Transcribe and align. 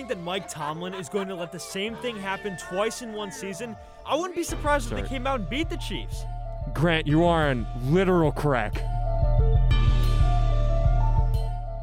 Think 0.00 0.08
that 0.08 0.24
Mike 0.24 0.48
Tomlin 0.48 0.94
is 0.94 1.10
going 1.10 1.28
to 1.28 1.34
let 1.34 1.52
the 1.52 1.60
same 1.60 1.94
thing 1.96 2.16
happen 2.16 2.56
twice 2.56 3.02
in 3.02 3.12
one 3.12 3.30
season? 3.30 3.76
I 4.06 4.16
wouldn't 4.16 4.34
be 4.34 4.42
surprised 4.42 4.90
if 4.90 4.98
they 4.98 5.06
came 5.06 5.26
out 5.26 5.40
and 5.40 5.50
beat 5.50 5.68
the 5.68 5.76
Chiefs. 5.76 6.24
Grant, 6.72 7.06
you 7.06 7.22
are 7.24 7.50
on 7.50 7.66
literal 7.82 8.32
crack. 8.32 8.82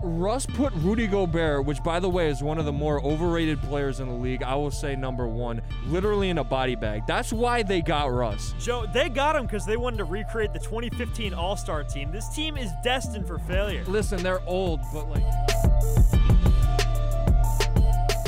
Russ 0.02 0.48
put 0.48 0.73
Rudy 0.77 1.05
Gobert, 1.05 1.66
which 1.66 1.84
by 1.84 1.99
the 1.99 2.09
way 2.09 2.27
is 2.27 2.41
one 2.41 2.57
of 2.57 2.65
the 2.65 2.74
more 2.74 3.04
overrated 3.05 3.62
players 3.62 3.99
in 3.99 4.07
the 4.07 4.15
league, 4.15 4.41
I 4.41 4.55
will 4.55 4.71
say 4.71 4.96
number 4.96 5.27
one, 5.27 5.62
literally 5.85 6.31
in 6.31 6.40
a 6.40 6.43
body 6.43 6.74
bag. 6.74 7.04
That's 7.05 7.31
why 7.31 7.62
they 7.62 7.84
got 7.84 8.12
Russ. 8.12 8.55
Joe, 8.59 8.87
they 8.91 9.09
got 9.09 9.35
him 9.35 9.46
because 9.46 9.63
they 9.63 9.77
wanted 9.77 9.98
to 9.98 10.05
recreate 10.05 10.54
the 10.54 10.59
2015 10.59 11.35
All 11.35 11.55
Star 11.55 11.84
team. 11.84 12.12
This 12.12 12.29
team 12.29 12.57
is 12.57 12.71
destined 12.84 13.27
for 13.27 13.37
failure. 13.37 13.84
Listen, 13.85 14.24
they're 14.24 14.41
old, 14.48 14.79
but 14.91 15.07
like 15.07 15.46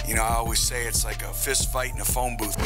You 0.10 0.16
know, 0.16 0.24
I 0.24 0.38
always 0.38 0.58
say 0.58 0.88
it's 0.88 1.06
like 1.06 1.22
a 1.22 1.32
fist 1.32 1.70
fight 1.70 1.94
in 1.94 2.02
a 2.02 2.04
phone 2.04 2.36
booth. 2.36 2.58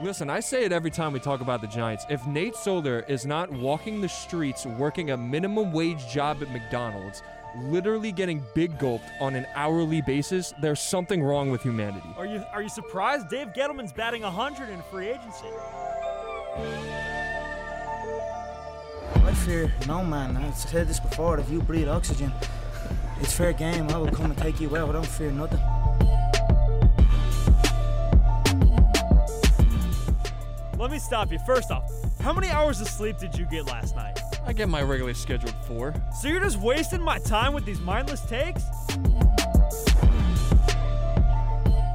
Listen, 0.00 0.30
I 0.30 0.38
say 0.38 0.62
it 0.62 0.70
every 0.70 0.92
time 0.92 1.12
we 1.12 1.18
talk 1.18 1.40
about 1.40 1.62
the 1.62 1.66
Giants. 1.66 2.06
If 2.08 2.24
Nate 2.28 2.54
Solder 2.54 3.04
is 3.08 3.26
not 3.26 3.50
walking 3.50 4.00
the 4.00 4.08
streets 4.08 4.66
working 4.66 5.10
a 5.10 5.16
minimum 5.16 5.72
wage 5.72 6.06
job 6.06 6.42
at 6.42 6.50
McDonald's, 6.52 7.24
literally 7.56 8.12
getting 8.12 8.40
big 8.54 8.78
gulped 8.78 9.10
on 9.20 9.34
an 9.34 9.48
hourly 9.56 10.00
basis, 10.00 10.54
there's 10.62 10.78
something 10.78 11.24
wrong 11.24 11.50
with 11.50 11.62
humanity. 11.62 12.14
Are 12.16 12.24
you 12.24 12.44
are 12.52 12.62
you 12.62 12.68
surprised? 12.68 13.28
Dave 13.28 13.48
Gettleman's 13.48 13.92
batting 13.92 14.22
100 14.22 14.68
in 14.68 14.80
free 14.82 15.08
agency. 15.08 15.48
I 19.16 19.34
fear 19.34 19.72
no 19.86 20.04
man. 20.04 20.36
I've 20.36 20.56
said 20.56 20.88
this 20.88 21.00
before. 21.00 21.38
If 21.38 21.50
you 21.50 21.60
breathe 21.60 21.88
oxygen, 21.88 22.32
it's 23.20 23.32
fair 23.32 23.52
game. 23.52 23.88
I 23.90 23.98
will 23.98 24.10
come 24.10 24.30
and 24.30 24.38
take 24.38 24.60
you 24.60 24.76
out. 24.76 24.88
I 24.88 24.92
don't 24.92 25.06
fear 25.06 25.30
nothing. 25.30 25.60
Let 30.78 30.90
me 30.90 30.98
stop 30.98 31.30
you. 31.30 31.38
First 31.40 31.70
off, 31.70 31.90
how 32.20 32.32
many 32.32 32.48
hours 32.48 32.80
of 32.80 32.88
sleep 32.88 33.18
did 33.18 33.36
you 33.36 33.44
get 33.46 33.66
last 33.66 33.94
night? 33.94 34.18
I 34.46 34.52
get 34.52 34.68
my 34.68 34.80
regularly 34.80 35.14
scheduled 35.14 35.54
four. 35.66 35.94
So 36.20 36.28
you're 36.28 36.40
just 36.40 36.58
wasting 36.58 37.02
my 37.02 37.18
time 37.18 37.52
with 37.52 37.64
these 37.64 37.80
mindless 37.80 38.22
takes? 38.22 38.62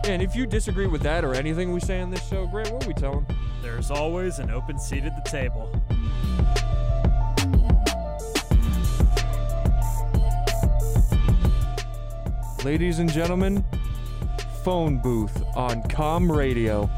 And 0.06 0.22
if 0.22 0.36
you 0.36 0.46
disagree 0.46 0.86
with 0.86 1.02
that 1.02 1.25
or 1.25 1.34
anything 1.34 1.74
we 1.74 1.80
say 1.80 2.00
on 2.00 2.12
this 2.12 2.25
show, 2.28 2.46
Grant, 2.46 2.72
what 2.72 2.86
are 2.86 2.88
we 2.88 2.94
telling? 2.94 3.25
There's 3.64 3.90
always 3.90 4.38
an 4.38 4.52
open 4.52 4.78
seat 4.78 5.04
at 5.04 5.16
the 5.16 5.30
table. 5.30 5.72
Ladies 12.66 12.98
and 12.98 13.12
gentlemen, 13.12 13.64
phone 14.64 14.98
booth 14.98 15.44
on 15.56 15.84
Com 15.84 16.31
Radio. 16.31 16.90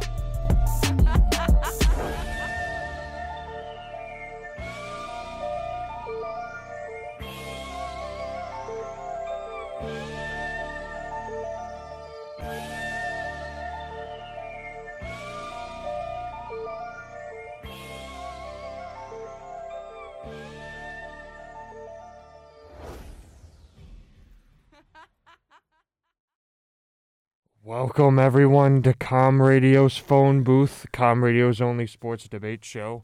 Welcome 27.97 28.19
everyone 28.19 28.83
to 28.83 28.93
Com 28.93 29.41
Radio's 29.41 29.97
phone 29.97 30.43
booth, 30.43 30.85
Com 30.93 31.23
Radio's 31.23 31.59
only 31.59 31.87
sports 31.87 32.29
debate 32.29 32.63
show. 32.63 33.03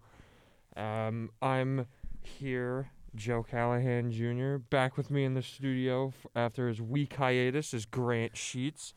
Um, 0.78 1.32
I'm 1.42 1.88
here, 2.22 2.92
Joe 3.16 3.42
Callahan 3.42 4.12
Jr. 4.12 4.58
Back 4.58 4.96
with 4.96 5.10
me 5.10 5.24
in 5.24 5.34
the 5.34 5.42
studio 5.42 6.10
f- 6.10 6.28
after 6.36 6.68
his 6.68 6.80
week 6.80 7.16
hiatus 7.16 7.74
is 7.74 7.88
Grant 7.88 8.38
Sheets, 8.38 8.94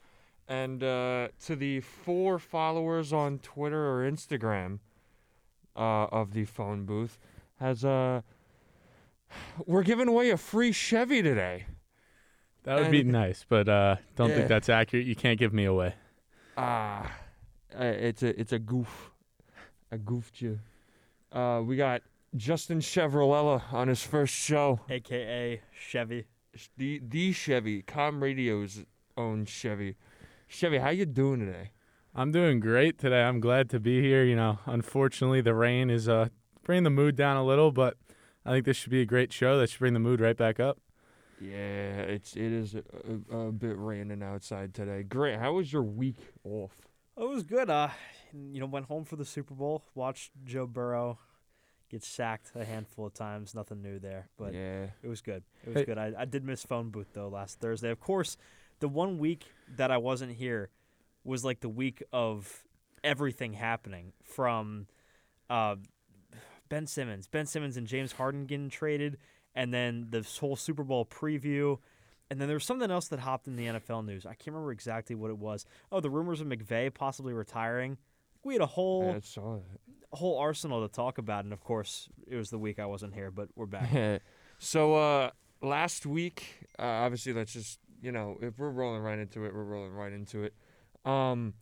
and 0.47 0.85
uh, 0.85 1.29
to 1.47 1.57
the 1.57 1.81
four 1.81 2.39
followers 2.39 3.15
on 3.15 3.39
Twitter 3.39 3.89
or 3.89 4.03
Instagram 4.03 4.81
uh, 5.75 6.09
of 6.13 6.35
the 6.35 6.45
phone 6.45 6.85
booth 6.85 7.17
has 7.59 7.87
uh, 7.87 8.21
we're 9.65 9.83
giving 9.83 10.09
away 10.09 10.29
a 10.29 10.37
free 10.37 10.73
Chevy 10.73 11.23
today. 11.23 11.65
That 12.67 12.81
would 12.81 12.91
be 12.91 13.03
nice, 13.05 13.45
but 13.49 13.69
uh, 13.69 13.97
don't 14.17 14.29
Yeah. 14.31 14.37
think 14.37 14.49
that's 14.49 14.69
accurate. 14.69 15.07
You 15.07 15.15
can't 15.17 15.39
give 15.39 15.53
me 15.55 15.65
away. 15.65 15.95
Ah, 16.59 17.11
uh, 17.79 17.85
it's 17.85 18.23
a 18.23 18.39
it's 18.39 18.53
a 18.53 18.59
goof. 18.59 19.13
I 19.93 19.97
goofed 19.99 20.41
you. 20.43 20.59
Uh, 21.33 21.63
we 21.65 21.77
got 21.77 22.03
Justin 22.35 22.81
Ciavolella 22.81 23.73
on 23.73 23.89
his 23.89 24.03
first 24.03 24.35
show. 24.35 24.81
AKA 24.91 25.61
Chevy. 25.73 26.27
Sh- 26.55 26.69
The 26.77 27.01
the 27.07 27.33
Chevy, 27.33 27.83
Com 27.83 28.23
Radio's 28.23 28.85
own 29.17 29.45
Chevy. 29.45 29.95
Chevy, 30.49 30.79
how 30.79 30.91
you 30.91 31.07
doing 31.07 31.41
today? 31.47 31.71
I'm 32.15 32.33
doing 32.33 32.61
great 32.61 32.99
today. 32.99 33.23
I'm 33.23 33.41
glad 33.41 33.69
to 33.71 33.79
be 33.81 34.01
here. 34.01 34.25
You 34.25 34.37
know, 34.37 34.59
unfortunately, 34.67 35.41
the 35.41 35.55
rain 35.55 35.89
is 35.91 36.09
uh, 36.09 36.29
bringing 36.65 36.85
the 36.85 36.91
mood 36.91 37.15
down 37.15 37.37
a 37.37 37.45
little, 37.45 37.71
but 37.71 37.97
I 38.45 38.51
think 38.51 38.65
this 38.65 38.77
should 38.77 38.91
be 38.91 39.03
a 39.03 39.07
great 39.07 39.33
show. 39.33 39.59
That 39.59 39.71
should 39.71 39.79
bring 39.81 39.93
the 39.93 40.01
mood 40.01 40.21
right 40.21 40.37
back 40.37 40.59
up. 40.59 40.79
Yeah, 41.41 42.01
it's 42.03 42.35
it 42.35 42.53
is 42.53 42.75
a, 42.75 42.83
a, 43.33 43.39
a 43.49 43.53
bit 43.53 43.77
raining 43.79 44.23
outside 44.23 44.73
today. 44.75 45.03
Grant, 45.03 45.41
how 45.41 45.55
was 45.55 45.73
your 45.73 45.83
week 45.83 46.19
off? 46.45 46.73
Oh, 47.17 47.31
it 47.31 47.35
was 47.35 47.43
good. 47.45 47.69
Uh, 47.71 47.89
you 48.33 48.61
know, 48.61 48.67
went 48.67 48.87
home 48.87 49.05
for 49.05 49.17
the 49.17 49.25
Super 49.25 49.55
Bowl, 49.55 49.85
watched 49.95 50.33
Joe 50.45 50.67
Burrow 50.67 51.19
get 51.89 52.03
sacked 52.03 52.51
a 52.57 52.65
handful 52.65 53.07
of 53.07 53.15
times. 53.15 53.55
Nothing 53.55 53.81
new 53.83 53.99
there, 53.99 54.29
but 54.37 54.53
yeah, 54.55 54.87
it 55.03 55.09
was 55.09 55.21
good. 55.21 55.43
It 55.65 55.69
was 55.69 55.77
Hey. 55.79 55.85
good. 55.85 55.99
I, 55.99 56.13
I 56.19 56.25
did 56.25 56.45
miss 56.45 56.65
phone 56.65 56.91
booth 56.91 57.09
though 57.13 57.29
last 57.29 57.61
Thursday. 57.61 57.91
Of 57.91 58.01
course, 58.01 58.37
the 58.81 58.89
one 58.89 59.19
week 59.19 59.45
that 59.77 59.91
I 59.91 59.99
wasn't 59.99 60.33
here 60.33 60.71
was 61.23 61.45
like 61.45 61.61
the 61.61 61.69
week 61.69 62.03
of 62.13 62.65
everything 63.05 63.53
happening 63.53 64.13
from 64.25 64.87
uh, 65.49 65.77
Ben 66.69 66.87
Simmons, 66.87 67.29
Ben 67.29 67.47
Simmons 67.47 67.77
and 67.77 67.87
James 67.87 68.13
Harden 68.13 68.47
getting 68.47 68.69
traded, 68.69 69.19
and 69.57 69.75
then 69.75 70.07
this 70.11 70.39
whole 70.39 70.55
Super 70.55 70.85
Bowl 70.85 71.05
preview. 71.05 71.79
And 72.31 72.41
then 72.41 72.49
there 72.49 72.57
was 72.57 72.65
something 72.65 72.91
else 72.91 73.09
that 73.09 73.21
hopped 73.21 73.47
in 73.47 73.57
the 73.57 73.67
NFL 73.67 74.05
news. 74.05 74.27
I 74.27 74.31
can't 74.31 74.49
remember 74.49 74.73
exactly 74.73 75.15
what 75.17 75.31
it 75.31 75.39
was. 75.39 75.65
Oh, 75.91 76.01
the 76.01 76.11
rumors 76.11 76.41
of 76.41 76.47
McVay 76.49 76.93
possibly 76.93 77.33
retiring. 77.33 77.99
We 78.45 78.55
had 78.55 78.63
a 78.63 78.67
whole 78.67 79.13
I 79.17 79.21
saw 79.21 79.57
that. 79.57 80.17
whole 80.17 80.39
arsenal 80.39 80.87
to 80.87 80.93
talk 80.93 81.19
about, 81.19 81.45
and 81.45 81.53
of 81.53 81.63
course, 81.65 82.09
it 82.27 82.37
was 82.37 82.51
the 82.51 82.59
week 82.59 82.79
I 82.79 82.87
wasn't 82.87 83.15
here, 83.15 83.31
but 83.31 83.49
we're 83.57 83.67
back. 83.67 84.23
so 84.59 84.95
uh 84.95 85.31
last 85.63 86.07
week 86.07 86.67
uh, 86.79 86.83
obviously 86.83 87.33
let's 87.33 87.53
just 87.53 87.79
you 88.01 88.13
know 88.13 88.39
if 88.41 88.59
we're 88.59 88.71
rolling 88.71 89.03
right 89.03 89.19
into 89.19 89.45
it 89.45 89.55
we're 89.55 89.65
rolling 89.65 89.93
right 89.93 90.13
into 90.13 90.43
it 90.45 90.55
um 91.05 91.55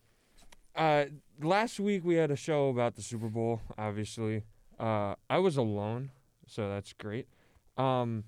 uh 0.77 1.05
last 1.43 1.79
week 1.79 2.05
we 2.05 2.17
had 2.17 2.31
a 2.31 2.37
show 2.37 2.69
about 2.69 2.97
the 2.97 3.03
super 3.03 3.29
bowl 3.29 3.61
obviously 3.79 4.43
uh 4.81 5.15
i 5.31 5.39
was 5.39 5.57
alone 5.57 6.11
so 6.47 6.69
that's 6.69 6.93
great 6.93 7.29
um 7.77 8.25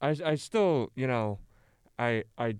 i 0.00 0.14
i 0.24 0.34
still 0.34 0.90
you 0.94 1.06
know 1.06 1.38
i 1.98 2.24
i 2.38 2.54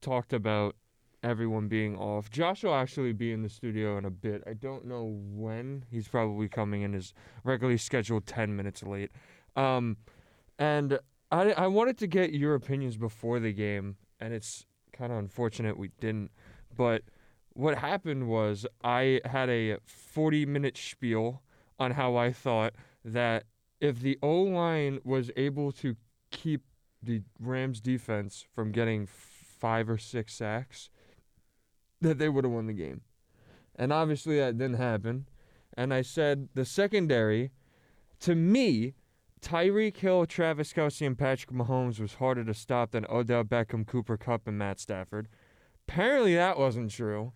talked 0.00 0.32
about 0.32 0.74
everyone 1.22 1.68
being 1.68 1.96
off. 1.96 2.30
Josh 2.30 2.64
will 2.64 2.74
actually 2.74 3.12
be 3.12 3.32
in 3.32 3.42
the 3.42 3.48
studio 3.48 3.96
in 3.96 4.04
a 4.04 4.10
bit. 4.10 4.42
I 4.46 4.54
don't 4.54 4.84
know 4.84 5.20
when. 5.32 5.84
He's 5.90 6.08
probably 6.08 6.48
coming 6.48 6.82
in 6.82 6.92
his 6.92 7.14
regularly 7.44 7.78
scheduled 7.78 8.26
10 8.26 8.54
minutes 8.56 8.82
late. 8.82 9.10
Um 9.56 9.96
and 10.58 10.98
I 11.30 11.52
I 11.52 11.66
wanted 11.66 11.98
to 11.98 12.06
get 12.06 12.32
your 12.32 12.54
opinions 12.54 12.96
before 12.96 13.40
the 13.40 13.52
game, 13.52 13.96
and 14.20 14.32
it's 14.34 14.66
kind 14.92 15.12
of 15.12 15.18
unfortunate 15.18 15.78
we 15.78 15.88
didn't. 16.00 16.30
But 16.76 17.02
what 17.54 17.78
happened 17.78 18.28
was 18.28 18.66
I 18.82 19.20
had 19.24 19.48
a 19.48 19.78
40 19.84 20.46
minute 20.46 20.76
spiel 20.76 21.42
on 21.78 21.92
how 21.92 22.16
I 22.16 22.32
thought 22.32 22.74
that 23.04 23.44
if 23.82 24.00
the 24.00 24.16
O 24.22 24.42
line 24.42 25.00
was 25.04 25.32
able 25.36 25.72
to 25.72 25.96
keep 26.30 26.62
the 27.02 27.22
Rams 27.40 27.80
defense 27.80 28.46
from 28.54 28.70
getting 28.70 29.06
five 29.06 29.90
or 29.90 29.98
six 29.98 30.34
sacks, 30.34 30.88
that 32.00 32.18
they 32.18 32.28
would 32.28 32.44
have 32.44 32.52
won 32.52 32.68
the 32.68 32.72
game. 32.72 33.00
And 33.74 33.92
obviously 33.92 34.38
that 34.38 34.56
didn't 34.56 34.76
happen. 34.76 35.26
And 35.76 35.92
I 35.92 36.02
said 36.02 36.48
the 36.54 36.64
secondary, 36.64 37.50
to 38.20 38.36
me, 38.36 38.94
Tyreek 39.40 39.96
Hill, 39.96 40.26
Travis 40.26 40.72
Kelce, 40.72 41.04
and 41.04 41.18
Patrick 41.18 41.50
Mahomes 41.50 41.98
was 41.98 42.14
harder 42.14 42.44
to 42.44 42.54
stop 42.54 42.92
than 42.92 43.04
Odell 43.10 43.42
Beckham, 43.42 43.84
Cooper 43.84 44.16
Kupp, 44.16 44.46
and 44.46 44.58
Matt 44.58 44.78
Stafford. 44.78 45.26
Apparently 45.88 46.36
that 46.36 46.56
wasn't 46.56 46.92
true. 46.92 47.32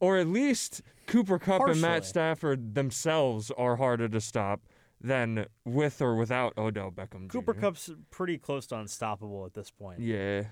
Or 0.00 0.16
at 0.16 0.28
least 0.28 0.80
Cooper 1.06 1.38
Kupp 1.38 1.68
and 1.68 1.80
Matt 1.82 2.06
Stafford 2.06 2.74
themselves 2.74 3.50
are 3.50 3.76
harder 3.76 4.08
to 4.08 4.20
stop 4.20 4.62
than 5.04 5.46
with 5.66 6.00
or 6.00 6.16
without 6.16 6.56
Odell 6.56 6.90
Beckham. 6.90 7.28
Cooper 7.28 7.52
Kupp's 7.52 7.90
pretty 8.10 8.38
close 8.38 8.66
to 8.68 8.78
unstoppable 8.78 9.44
at 9.44 9.52
this 9.52 9.70
point. 9.70 10.00
Yeah. 10.00 10.44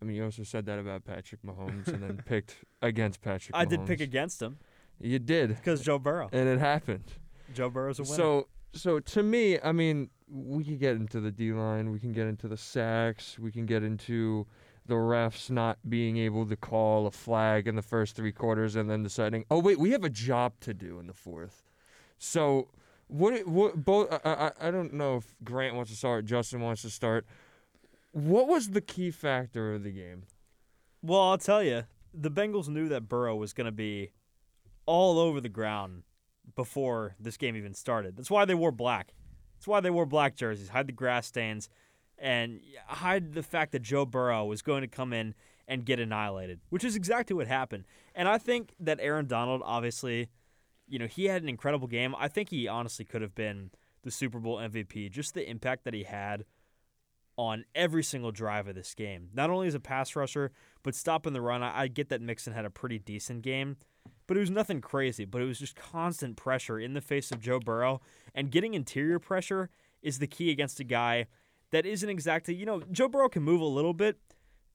I 0.00 0.04
mean, 0.04 0.16
you 0.16 0.24
also 0.24 0.42
said 0.42 0.66
that 0.66 0.78
about 0.78 1.04
Patrick 1.04 1.42
Mahomes 1.42 1.88
and 1.88 2.02
then 2.02 2.22
picked 2.26 2.56
against 2.82 3.22
Patrick 3.22 3.56
I 3.56 3.64
did 3.64 3.86
pick 3.86 4.00
against 4.00 4.40
him 4.42 4.58
You 5.00 5.18
did. 5.18 5.56
because 5.56 5.80
Joe 5.80 5.98
Burrow. 5.98 6.28
And 6.30 6.48
it 6.48 6.60
happened. 6.60 7.04
Joe 7.54 7.70
Burrow's 7.70 7.98
a 7.98 8.02
winner. 8.02 8.14
So 8.14 8.48
so 8.74 9.00
to 9.00 9.22
me, 9.22 9.58
I 9.58 9.72
mean, 9.72 10.10
we 10.30 10.62
can 10.62 10.76
get 10.76 10.96
into 10.96 11.20
the 11.20 11.30
D 11.30 11.52
line, 11.52 11.90
we 11.90 11.98
can 11.98 12.12
get 12.12 12.26
into 12.26 12.46
the 12.46 12.58
sacks, 12.58 13.38
we 13.38 13.50
can 13.50 13.64
get 13.64 13.82
into 13.82 14.46
the 14.84 14.94
refs 14.94 15.50
not 15.50 15.78
being 15.88 16.18
able 16.18 16.46
to 16.46 16.56
call 16.56 17.06
a 17.06 17.10
flag 17.10 17.66
in 17.66 17.74
the 17.74 17.82
first 17.82 18.14
three 18.14 18.32
quarters 18.32 18.76
and 18.76 18.90
then 18.90 19.02
deciding, 19.02 19.46
oh 19.50 19.58
wait, 19.58 19.78
we 19.78 19.92
have 19.92 20.04
a 20.04 20.10
job 20.10 20.52
to 20.60 20.74
do 20.74 20.98
in 20.98 21.06
the 21.06 21.14
fourth. 21.14 21.62
So 22.18 22.68
what 23.08 23.46
what 23.46 23.84
both 23.84 24.12
I, 24.24 24.52
I 24.60 24.68
I 24.68 24.70
don't 24.70 24.92
know 24.92 25.16
if 25.16 25.34
Grant 25.42 25.74
wants 25.74 25.90
to 25.90 25.96
start, 25.96 26.24
Justin 26.24 26.60
wants 26.60 26.82
to 26.82 26.90
start. 26.90 27.26
What 28.12 28.48
was 28.48 28.70
the 28.70 28.80
key 28.80 29.10
factor 29.10 29.74
of 29.74 29.82
the 29.82 29.90
game? 29.90 30.24
Well, 31.02 31.20
I'll 31.20 31.38
tell 31.38 31.62
you, 31.62 31.84
the 32.14 32.30
Bengals 32.30 32.68
knew 32.68 32.88
that 32.88 33.08
Burrow 33.08 33.36
was 33.36 33.52
going 33.52 33.66
to 33.66 33.72
be 33.72 34.10
all 34.86 35.18
over 35.18 35.40
the 35.40 35.48
ground 35.48 36.02
before 36.56 37.14
this 37.20 37.36
game 37.36 37.56
even 37.56 37.74
started. 37.74 38.16
That's 38.16 38.30
why 38.30 38.44
they 38.44 38.54
wore 38.54 38.72
black. 38.72 39.12
That's 39.56 39.68
why 39.68 39.80
they 39.80 39.90
wore 39.90 40.06
black 40.06 40.34
jerseys, 40.34 40.70
hide 40.70 40.88
the 40.88 40.92
grass 40.92 41.26
stains, 41.26 41.68
and 42.18 42.60
hide 42.86 43.34
the 43.34 43.42
fact 43.42 43.72
that 43.72 43.82
Joe 43.82 44.06
Burrow 44.06 44.44
was 44.46 44.62
going 44.62 44.80
to 44.80 44.88
come 44.88 45.12
in 45.12 45.34
and 45.66 45.84
get 45.84 46.00
annihilated, 46.00 46.60
which 46.70 46.84
is 46.84 46.96
exactly 46.96 47.36
what 47.36 47.46
happened. 47.46 47.84
And 48.14 48.28
I 48.28 48.38
think 48.38 48.72
that 48.80 48.98
Aaron 49.00 49.26
Donald, 49.26 49.60
obviously, 49.64 50.30
you 50.88 50.98
know, 50.98 51.06
he 51.06 51.26
had 51.26 51.42
an 51.42 51.48
incredible 51.48 51.88
game. 51.88 52.14
I 52.18 52.28
think 52.28 52.50
he 52.50 52.66
honestly 52.68 53.04
could 53.04 53.22
have 53.22 53.34
been 53.34 53.70
the 54.02 54.10
Super 54.10 54.38
Bowl 54.38 54.56
MVP. 54.56 55.10
Just 55.10 55.34
the 55.34 55.48
impact 55.48 55.84
that 55.84 55.94
he 55.94 56.04
had 56.04 56.44
on 57.36 57.64
every 57.74 58.02
single 58.02 58.32
drive 58.32 58.66
of 58.66 58.74
this 58.74 58.94
game. 58.94 59.28
Not 59.32 59.48
only 59.48 59.68
as 59.68 59.74
a 59.74 59.80
pass 59.80 60.16
rusher, 60.16 60.50
but 60.82 60.94
stopping 60.94 61.32
the 61.32 61.40
run. 61.40 61.62
I, 61.62 61.82
I 61.82 61.88
get 61.88 62.08
that 62.08 62.20
Mixon 62.20 62.52
had 62.52 62.64
a 62.64 62.70
pretty 62.70 62.98
decent 62.98 63.42
game, 63.42 63.76
but 64.26 64.36
it 64.36 64.40
was 64.40 64.50
nothing 64.50 64.80
crazy. 64.80 65.24
But 65.24 65.42
it 65.42 65.44
was 65.44 65.58
just 65.58 65.76
constant 65.76 66.36
pressure 66.36 66.80
in 66.80 66.94
the 66.94 67.00
face 67.00 67.30
of 67.30 67.40
Joe 67.40 67.60
Burrow, 67.60 68.00
and 68.34 68.50
getting 68.50 68.74
interior 68.74 69.18
pressure 69.18 69.70
is 70.02 70.18
the 70.18 70.26
key 70.26 70.50
against 70.50 70.80
a 70.80 70.84
guy 70.84 71.26
that 71.70 71.86
isn't 71.86 72.08
exactly, 72.08 72.54
you 72.54 72.66
know, 72.66 72.80
Joe 72.90 73.08
Burrow 73.08 73.28
can 73.28 73.42
move 73.42 73.60
a 73.60 73.66
little 73.66 73.92
bit, 73.92 74.18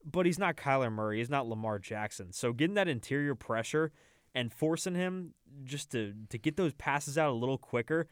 but 0.05 0.25
he's 0.25 0.39
not 0.39 0.55
Kyler 0.55 0.91
Murray, 0.91 1.17
he's 1.17 1.29
not 1.29 1.47
Lamar 1.47 1.79
Jackson. 1.79 2.31
So 2.31 2.53
getting 2.53 2.75
that 2.75 2.87
interior 2.87 3.35
pressure 3.35 3.91
and 4.35 4.51
forcing 4.53 4.95
him 4.95 5.33
just 5.63 5.91
to 5.91 6.13
to 6.29 6.37
get 6.37 6.57
those 6.57 6.73
passes 6.73 7.17
out 7.17 7.29
a 7.29 7.33
little 7.33 7.57
quicker, 7.57 8.07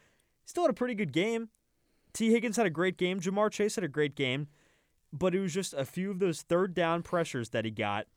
still 0.46 0.64
had 0.64 0.72
a 0.72 0.74
pretty 0.74 0.96
good 0.96 1.14
game. 1.14 1.50
Tee 2.14 2.32
Higgins 2.32 2.58
had 2.58 2.66
a 2.66 2.72
great 2.72 2.98
game. 2.98 3.20
Ja'Marr 3.20 3.52
Chase 3.52 3.76
had 3.76 3.84
a 3.84 3.90
great 3.90 4.16
game. 4.16 4.48
But 5.14 5.36
it 5.36 5.40
was 5.40 5.54
just 5.54 5.74
a 5.74 5.86
few 5.86 6.12
of 6.12 6.20
those 6.20 6.42
third 6.42 6.74
down 6.74 7.04
pressures 7.04 7.50
that 7.50 7.66
he 7.66 7.72
got 7.72 8.08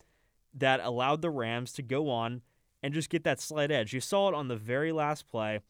that 0.54 0.80
allowed 0.80 1.22
the 1.22 1.30
Rams 1.30 1.72
to 1.72 1.82
go 1.82 2.08
on 2.08 2.42
and 2.82 2.94
just 2.94 3.10
get 3.10 3.24
that 3.24 3.40
slight 3.40 3.70
edge. 3.70 3.92
You 3.92 4.00
saw 4.00 4.28
it 4.28 4.34
on 4.34 4.48
the 4.48 4.56
very 4.56 4.92
last 4.92 5.26
play. 5.26 5.60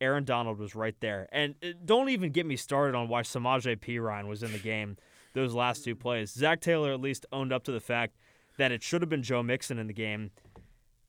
Aaron 0.00 0.24
Donald 0.24 0.58
was 0.58 0.74
right 0.74 0.94
there. 1.00 1.28
And 1.32 1.54
uh, 1.62 1.68
don't 1.84 2.08
even 2.08 2.30
get 2.30 2.46
me 2.46 2.56
started 2.56 2.94
on 2.94 3.08
why 3.08 3.22
Samaje 3.22 3.78
Perine 3.78 4.28
was 4.28 4.42
in 4.42 4.52
the 4.52 4.58
game 4.58 4.96
those 5.34 5.54
last 5.54 5.84
two 5.84 5.94
plays. 5.94 6.32
Zac 6.32 6.60
Taylor 6.60 6.92
at 6.92 7.00
least 7.00 7.26
owned 7.30 7.52
up 7.52 7.62
to 7.64 7.72
the 7.72 7.80
fact 7.80 8.16
that 8.56 8.72
it 8.72 8.82
should 8.82 9.02
have 9.02 9.10
been 9.10 9.22
Joe 9.22 9.42
Mixon 9.42 9.78
in 9.78 9.86
the 9.86 9.92
game. 9.92 10.30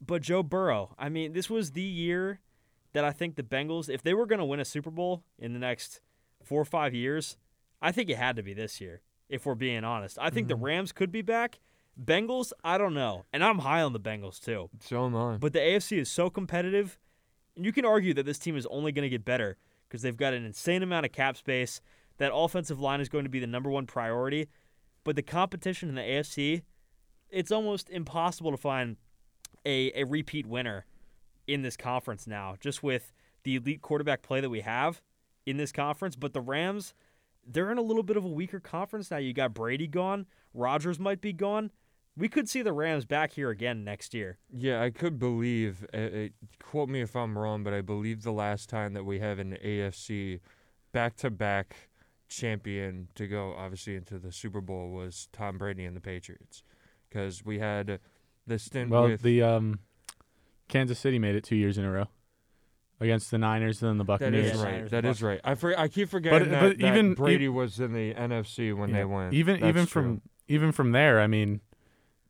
But 0.06 0.22
Joe 0.22 0.44
Burrow, 0.44 0.94
I 0.98 1.10
mean, 1.10 1.34
this 1.34 1.50
was 1.50 1.72
the 1.72 1.82
year 1.82 2.40
that 2.94 3.04
I 3.04 3.12
think 3.12 3.36
the 3.36 3.44
Bengals, 3.44 3.90
if 3.90 4.02
they 4.02 4.14
were 4.14 4.26
going 4.26 4.40
to 4.40 4.46
win 4.46 4.60
a 4.60 4.66
Super 4.66 4.92
Bowl 4.92 5.24
in 5.38 5.54
the 5.54 5.60
next 5.60 6.02
four 6.44 6.62
or 6.62 6.66
five 6.66 6.94
years, 6.94 7.38
I 7.82 7.92
think 7.92 8.10
it 8.10 8.18
had 8.18 8.36
to 8.36 8.44
be 8.44 8.54
this 8.54 8.80
year, 8.80 9.02
if 9.30 9.46
we're 9.46 9.56
being 9.56 9.84
honest. 9.84 10.18
I 10.20 10.30
think 10.30 10.48
the 10.48 10.56
mm-hmm. 10.56 10.66
Rams 10.66 10.92
could 10.92 11.12
be 11.12 11.22
back. 11.22 11.60
Bengals, 12.02 12.54
I 12.64 12.78
don't 12.78 12.94
know. 12.94 13.26
And 13.34 13.44
I'm 13.44 13.60
high 13.60 13.82
on 13.82 13.94
the 13.94 14.00
Bengals 14.00 14.40
too. 14.40 14.70
So 14.82 15.06
am 15.06 15.16
I. 15.16 15.38
But 15.38 15.54
the 15.54 15.60
AFC 15.60 15.98
is 15.98 16.10
so 16.10 16.30
competitive, 16.30 16.98
and 17.56 17.66
you 17.66 17.72
can 17.72 17.86
argue 17.86 18.14
that 18.14 18.26
this 18.26 18.40
team 18.40 18.56
is 18.56 18.68
only 18.68 18.92
going 18.92 19.04
to 19.04 19.10
get 19.10 19.26
better 19.26 19.58
because 19.88 20.02
they've 20.02 20.18
got 20.18 20.34
an 20.34 20.46
insane 20.46 20.84
amount 20.84 21.06
of 21.06 21.12
cap 21.12 21.38
space. 21.38 21.82
That 22.18 22.32
offensive 22.34 22.80
line 22.80 23.00
is 23.00 23.10
going 23.10 23.26
to 23.26 23.30
be 23.30 23.40
the 23.40 23.48
number 23.48 23.70
one 23.70 23.86
priority. 23.86 24.48
But 25.04 25.16
the 25.16 25.22
competition 25.22 25.90
in 25.90 25.96
the 25.96 26.02
AFC, 26.02 26.64
it's 27.30 27.52
almost 27.52 27.90
impossible 27.90 28.52
to 28.52 28.58
find 28.58 28.98
a, 29.66 29.92
a 29.94 30.04
repeat 30.06 30.46
winner 30.46 30.86
in 31.48 31.62
this 31.62 31.78
conference 31.78 32.28
now, 32.28 32.56
just 32.60 32.84
with 32.84 33.12
the 33.44 33.56
elite 33.56 33.82
quarterback 33.82 34.22
play 34.22 34.42
that 34.42 34.50
we 34.50 34.62
have 34.62 35.02
in 35.46 35.58
this 35.58 35.72
conference. 35.72 36.16
But 36.16 36.34
the 36.34 36.42
Rams, 36.42 36.94
they're 37.46 37.72
in 37.72 37.78
a 37.78 37.82
little 37.82 38.04
bit 38.04 38.18
of 38.18 38.26
a 38.26 38.30
weaker 38.30 38.60
conference 38.60 39.10
now. 39.10 39.18
You 39.18 39.34
got 39.34 39.54
Brady 39.54 39.88
gone, 39.88 40.26
Rodgers 40.54 41.00
might 41.00 41.22
be 41.22 41.34
gone. 41.34 41.72
We 42.18 42.30
could 42.30 42.50
see 42.50 42.64
the 42.64 42.74
Rams 42.74 43.06
back 43.06 43.34
here 43.34 43.52
again 43.52 43.84
next 43.84 44.16
year. 44.16 44.40
Yeah, 44.52 44.82
I 44.82 44.90
could 44.90 45.20
believe. 45.20 45.86
Uh, 45.94 45.98
uh, 45.98 46.28
quote 46.64 46.90
me 46.90 47.02
if 47.02 47.16
I'm 47.16 47.38
wrong, 47.38 47.64
but 47.64 47.76
I 47.76 47.82
believe 47.82 48.24
the 48.24 48.32
last 48.32 48.70
time 48.70 48.94
that 48.94 49.06
we 49.06 49.20
have 49.20 49.38
an 49.38 49.56
AFC 49.64 50.40
back-to-back 50.92 51.76
champion 52.28 53.10
to 53.14 53.28
go, 53.28 53.54
obviously 53.56 53.96
into 53.96 54.18
the 54.18 54.32
Super 54.32 54.62
Bowl, 54.62 54.90
was 54.90 55.30
Tom 55.32 55.60
Brady 55.60 55.86
and 55.86 55.96
the 55.96 56.02
Patriots, 56.02 56.64
because 57.08 57.46
we 57.46 57.60
had 57.60 58.00
the 58.48 58.58
stint 58.60 58.90
Well, 58.90 59.04
with 59.10 59.22
the 59.22 59.42
um, 59.44 59.80
Kansas 60.70 60.98
City 61.00 61.20
made 61.20 61.36
it 61.36 61.44
two 61.44 61.56
years 61.56 61.78
in 61.78 61.86
a 61.86 61.92
row 61.92 62.08
against 63.00 63.30
the 63.30 63.38
Niners 63.38 63.82
and 63.82 63.90
then 63.90 63.98
the 63.98 64.04
Buccaneers. 64.04 64.46
That 64.48 64.54
is 64.56 64.60
Yeah, 64.60 64.66
right. 64.66 64.74
Niners 64.76 64.92
That 64.92 64.98
and 65.06 65.08
is 65.08 65.22
right. 65.24 65.42
I 65.44 65.56
for, 65.56 65.78
I 65.80 65.88
keep 65.88 66.10
forgetting 66.10 66.50
that, 66.50 66.62
but 66.62 66.78
that 66.80 66.88
even- 66.88 67.14
Brady 67.14 67.48
was 67.50 67.80
in 67.80 67.94
the 67.94 68.14
NFC 68.16 68.74
when 68.74 68.90
Yeah. 68.90 68.96
they 68.98 69.06
went. 69.06 69.34
Even 69.34 69.60
That's 69.60 69.70
even 69.70 69.86
true. 69.86 70.02
from 70.02 70.22
even 70.50 70.72
from 70.72 70.94
there, 70.94 71.20
I 71.20 71.28
mean, 71.28 71.60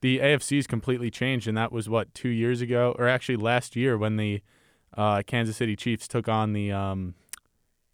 the 0.01 0.19
AFC's 0.19 0.65
completely 0.65 1.11
changed, 1.11 1.47
and 1.47 1.55
that 1.57 1.71
was 1.71 1.87
what 1.87 2.13
two 2.15 2.29
years 2.29 2.61
ago, 2.61 2.95
or 2.97 3.07
actually 3.07 3.35
last 3.37 3.75
year 3.75 3.95
when 3.97 4.17
the 4.17 4.41
uh, 4.95 5.21
Kansas 5.27 5.55
City 5.57 5.75
Chiefs 5.75 6.07
took 6.07 6.27
on 6.27 6.53
the 6.53 6.71
um, 6.71 7.13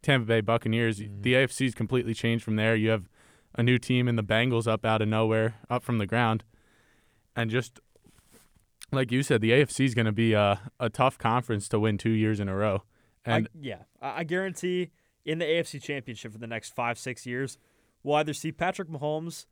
Tampa 0.02 0.26
Bay 0.26 0.40
Buccaneers. 0.42 1.00
Mhm. 1.02 1.22
The 1.24 1.34
AFC's 1.34 1.74
completely 1.76 2.14
changed 2.14 2.44
from 2.46 2.56
there. 2.56 2.76
You 2.76 2.90
have 2.92 3.10
a 3.56 3.64
new 3.64 3.78
team 3.78 4.08
in 4.08 4.16
the 4.16 4.24
Bengals 4.24 4.66
up 4.68 4.86
out 4.86 5.02
of 5.02 5.08
nowhere, 5.10 5.56
up 5.70 5.84
from 5.84 5.98
the 5.98 6.08
ground, 6.08 6.44
and 7.36 7.50
just 7.52 7.80
like 8.96 9.12
you 9.12 9.24
said, 9.24 9.42
the 9.42 9.52
AFC 9.52 9.86
is 9.86 9.94
going 9.94 10.06
to 10.06 10.12
be 10.12 10.34
a, 10.34 10.60
a 10.80 10.90
tough 10.90 11.18
conference 11.18 11.68
to 11.70 11.80
win 11.80 11.98
two 11.98 12.12
years 12.12 12.40
in 12.40 12.48
a 12.48 12.56
row. 12.56 12.84
And 13.26 13.48
I, 13.48 13.58
yeah, 13.60 13.84
I, 14.02 14.20
I 14.20 14.24
guarantee 14.24 14.92
in 15.26 15.40
the 15.40 15.46
AFC 15.46 15.82
Championship 15.82 16.32
for 16.32 16.38
the 16.38 16.48
next 16.48 16.76
five, 16.76 16.98
six 16.98 17.26
years, 17.26 17.58
we'll 18.04 18.16
either 18.16 18.34
see 18.34 18.52
Patrick 18.52 18.90
Mahomes, 18.90 19.46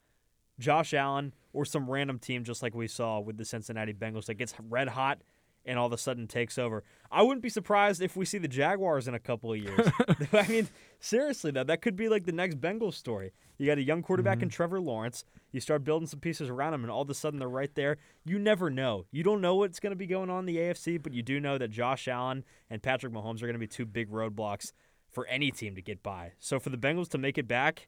Josh 0.60 0.94
Allen, 0.94 1.34
or 1.54 1.66
some 1.66 1.90
random 1.90 2.20
team 2.20 2.44
just 2.44 2.62
like 2.62 2.76
we 2.76 2.88
saw 2.88 3.20
with 3.20 3.38
the 3.38 3.46
Cincinnati 3.46 3.94
Bengals 3.94 4.26
that 4.26 4.36
gets 4.36 4.54
red 4.70 4.90
hot 4.90 5.22
and 5.66 5.78
all 5.78 5.86
of 5.86 5.94
a 5.94 5.98
sudden 5.98 6.28
takes 6.28 6.58
over. 6.58 6.84
I 7.12 7.22
wouldn't 7.22 7.44
be 7.44 7.50
surprised 7.50 8.02
if 8.02 8.16
we 8.16 8.26
see 8.26 8.38
the 8.38 8.48
Jaguars 8.48 9.08
in 9.08 9.14
a 9.14 9.20
couple 9.20 9.54
of 9.54 9.60
years. 9.60 9.88
I 10.34 10.48
mean, 10.48 10.70
seriously 11.00 11.52
though, 11.52 11.64
that 11.64 11.82
could 11.82 11.96
be 11.96 12.10
like 12.10 12.26
the 12.26 12.32
next 12.32 12.60
Bengals 12.60 12.96
story. 12.96 13.32
You 13.58 13.68
got 13.68 13.78
a 13.78 13.84
young 13.84 14.02
quarterback 14.02 14.38
mm-hmm. 14.38 14.46
in 14.46 14.50
Trevor 14.50 14.82
Lawrence. 14.82 15.24
You 15.52 15.60
start 15.60 15.84
building 15.84 16.08
some 16.08 16.20
pieces 16.20 16.50
around 16.50 16.74
him, 16.74 16.84
and 16.84 16.90
all 16.92 17.02
of 17.02 17.10
a 17.10 17.14
sudden 17.14 17.40
they're 17.40 17.48
right 17.48 17.74
there. 17.76 17.98
You 18.26 18.40
never 18.40 18.70
know. 18.70 19.06
You 19.12 19.24
don't 19.24 19.42
know 19.42 19.56
what's 19.56 19.80
going 19.80 19.92
to 19.92 19.98
be 19.98 20.08
going 20.08 20.30
on 20.30 20.40
in 20.40 20.46
the 20.46 20.58
AFC, 20.58 21.02
but 21.02 21.14
you 21.14 21.22
do 21.22 21.40
know 21.40 21.58
that 21.58 21.70
Josh 21.70 22.08
Allen 22.08 22.44
and 22.70 22.82
Patrick 22.82 23.14
Mahomes 23.14 23.44
are 23.44 23.46
going 23.46 23.54
to 23.54 23.60
be 23.60 23.68
two 23.68 23.86
big 23.86 24.10
roadblocks 24.10 24.72
for 25.12 25.28
any 25.28 25.52
team 25.52 25.76
to 25.76 25.82
get 25.82 26.02
by. 26.02 26.32
So 26.40 26.60
for 26.60 26.70
the 26.70 26.78
Bengals 26.78 27.10
to 27.10 27.18
make 27.18 27.38
it 27.38 27.48
back, 27.48 27.88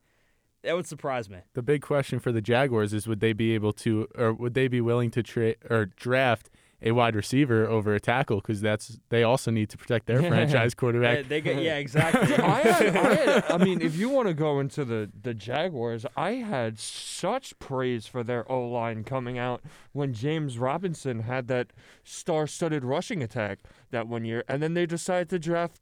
that 0.64 0.76
would 0.76 0.88
surprise 0.88 1.30
me. 1.30 1.40
the 1.54 1.62
big 1.62 1.82
question 1.82 2.20
for 2.20 2.32
the 2.32 2.42
Jaguars 2.42 2.94
is 2.94 3.08
would 3.08 3.20
they 3.20 3.34
be 3.34 3.54
able 3.54 3.74
to, 3.74 4.08
or 4.16 4.34
would 4.34 4.54
they 4.54 4.68
be 4.68 4.80
willing 4.80 5.12
to 5.12 5.24
trade 5.24 5.58
or 5.70 5.86
draft 5.86 6.50
a 6.86 6.92
wide 6.92 7.16
receiver 7.16 7.66
over 7.66 7.96
a 7.96 8.00
tackle? 8.00 8.38
Because 8.42 8.62
that's 8.62 9.00
they 9.10 9.24
also 9.24 9.50
need 9.52 9.70
to 9.70 9.78
protect 9.78 10.06
their 10.06 10.22
franchise 10.30 10.74
quarterback. 10.74 11.28
they 11.28 11.42
get, 11.42 11.62
yeah, 11.62 11.78
exactly. 11.86 12.36
I, 12.38 12.60
had, 12.62 12.96
I, 12.98 13.14
had, 13.16 13.52
I 13.52 13.58
mean, 13.58 13.82
if 13.82 13.96
you 13.96 14.10
want 14.10 14.28
to 14.28 14.34
go 14.34 14.60
into 14.60 14.84
the, 14.86 15.10
the 15.22 15.34
Jaguars, 15.34 16.06
I 16.18 16.32
had 16.34 16.78
such 16.80 17.58
praise 17.60 18.06
for 18.06 18.24
their 18.24 18.50
O 18.52 18.68
line 18.68 19.04
coming 19.04 19.38
out 19.38 19.62
when 19.94 20.14
James 20.14 20.58
Robinson 20.58 21.22
had 21.22 21.48
that 21.48 21.68
star 22.04 22.48
studded 22.48 22.84
rushing 22.84 23.24
attack 23.24 23.60
that 23.92 24.08
one 24.08 24.26
year, 24.26 24.44
and 24.48 24.62
then 24.62 24.74
they 24.74 24.86
decided 24.86 25.30
to 25.30 25.40
draft 25.40 25.80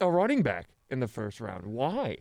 a 0.00 0.10
running 0.10 0.42
back 0.42 0.66
in 0.90 1.00
the 1.00 1.08
first 1.08 1.40
round. 1.40 1.66
Why? 1.66 2.18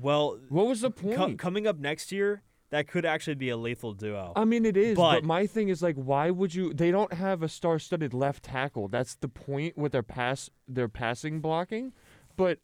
well, 0.00 0.38
What 0.48 0.66
was 0.66 0.80
the 0.80 0.90
co- 0.90 1.16
point? 1.16 1.38
coming 1.38 1.66
up 1.66 1.78
next 1.78 2.12
year, 2.12 2.42
that 2.72 2.88
could 2.88 3.04
actually 3.04 3.34
be 3.36 3.50
a 3.50 3.56
lethal 3.56 3.92
duo. 3.92 4.32
I 4.34 4.44
mean, 4.44 4.64
it 4.66 4.76
is, 4.76 4.96
but, 4.96 5.12
But- 5.20 5.24
my 5.24 5.46
thing 5.46 5.68
is 5.68 5.80
like, 5.82 5.94
why 5.96 6.30
would 6.30 6.54
you? 6.54 6.74
They 6.74 6.90
don't 6.90 7.12
have 7.12 7.42
a 7.42 7.48
star-studded 7.48 8.12
left 8.12 8.42
tackle. 8.42 8.88
That's 8.88 9.14
the 9.14 9.28
point 9.28 9.78
with 9.78 9.92
their 9.92 10.02
pass, 10.02 10.50
their 10.66 10.88
passing 10.88 11.40
blocking. 11.40 11.92
But 12.36 12.58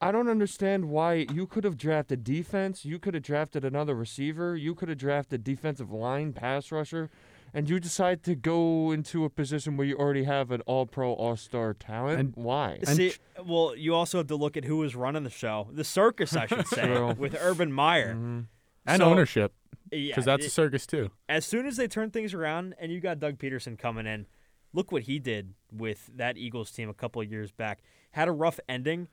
I 0.00 0.10
don't 0.10 0.28
understand 0.28 0.86
why 0.90 1.26
you 1.32 1.46
could 1.46 1.62
have 1.62 1.76
drafted 1.78 2.24
defense. 2.24 2.84
You 2.84 2.98
could 2.98 3.14
have 3.14 3.22
drafted 3.22 3.64
another 3.64 3.94
receiver. 3.94 4.56
You 4.56 4.74
could 4.74 4.88
have 4.88 4.98
drafted 4.98 5.44
defensive 5.44 5.92
line, 5.92 6.32
pass 6.32 6.72
rusher, 6.72 7.08
and 7.54 7.70
you 7.70 7.78
decide 7.78 8.24
to 8.24 8.34
go 8.34 8.90
into 8.90 9.24
a 9.24 9.30
position 9.30 9.76
where 9.76 9.86
you 9.86 9.96
already 9.96 10.24
have 10.24 10.50
an 10.50 10.60
All-Pro, 10.62 11.12
All-Star 11.12 11.72
talent. 11.74 12.18
And- 12.18 12.32
why? 12.34 12.80
See, 12.82 13.12
well, 13.46 13.76
you 13.76 13.94
also 13.94 14.18
have 14.18 14.26
to 14.26 14.34
look 14.36 14.56
at 14.56 14.64
who 14.64 14.78
was 14.78 14.96
running 14.96 15.22
the 15.22 15.30
show, 15.30 15.68
the 15.70 15.84
circus, 15.84 16.34
I 16.34 16.46
should 16.46 16.66
say, 16.78 17.12
with 17.12 17.36
Urban 17.40 17.72
Meyer. 17.72 18.16
Mhm. 18.16 18.46
And 18.86 19.00
So- 19.00 19.04
ownership 19.10 19.54
Yeah, 19.90 20.08
because 20.10 20.24
that's 20.24 20.46
a 20.46 20.50
circus 20.50 20.86
too. 20.86 21.10
as 21.28 21.44
soon 21.46 21.66
as 21.66 21.76
they 21.76 21.86
turn 21.88 22.10
things 22.10 22.34
around 22.34 22.74
and 22.78 22.90
you 22.92 23.00
got 23.00 23.18
Doug 23.20 23.38
Pederson 23.38 23.78
coming 23.78 24.06
in, 24.06 24.26
look 24.72 24.90
what 24.90 25.02
he 25.02 25.18
did 25.18 25.54
with 25.70 26.10
that 26.14 26.36
Eagles 26.36 26.70
team 26.70 26.88
a 26.88 26.94
couple 26.94 27.20
of 27.22 27.30
years 27.30 27.50
back. 27.52 27.82
Had 28.12 28.28
a 28.28 28.32
rough 28.32 28.58
ending, 28.68 29.08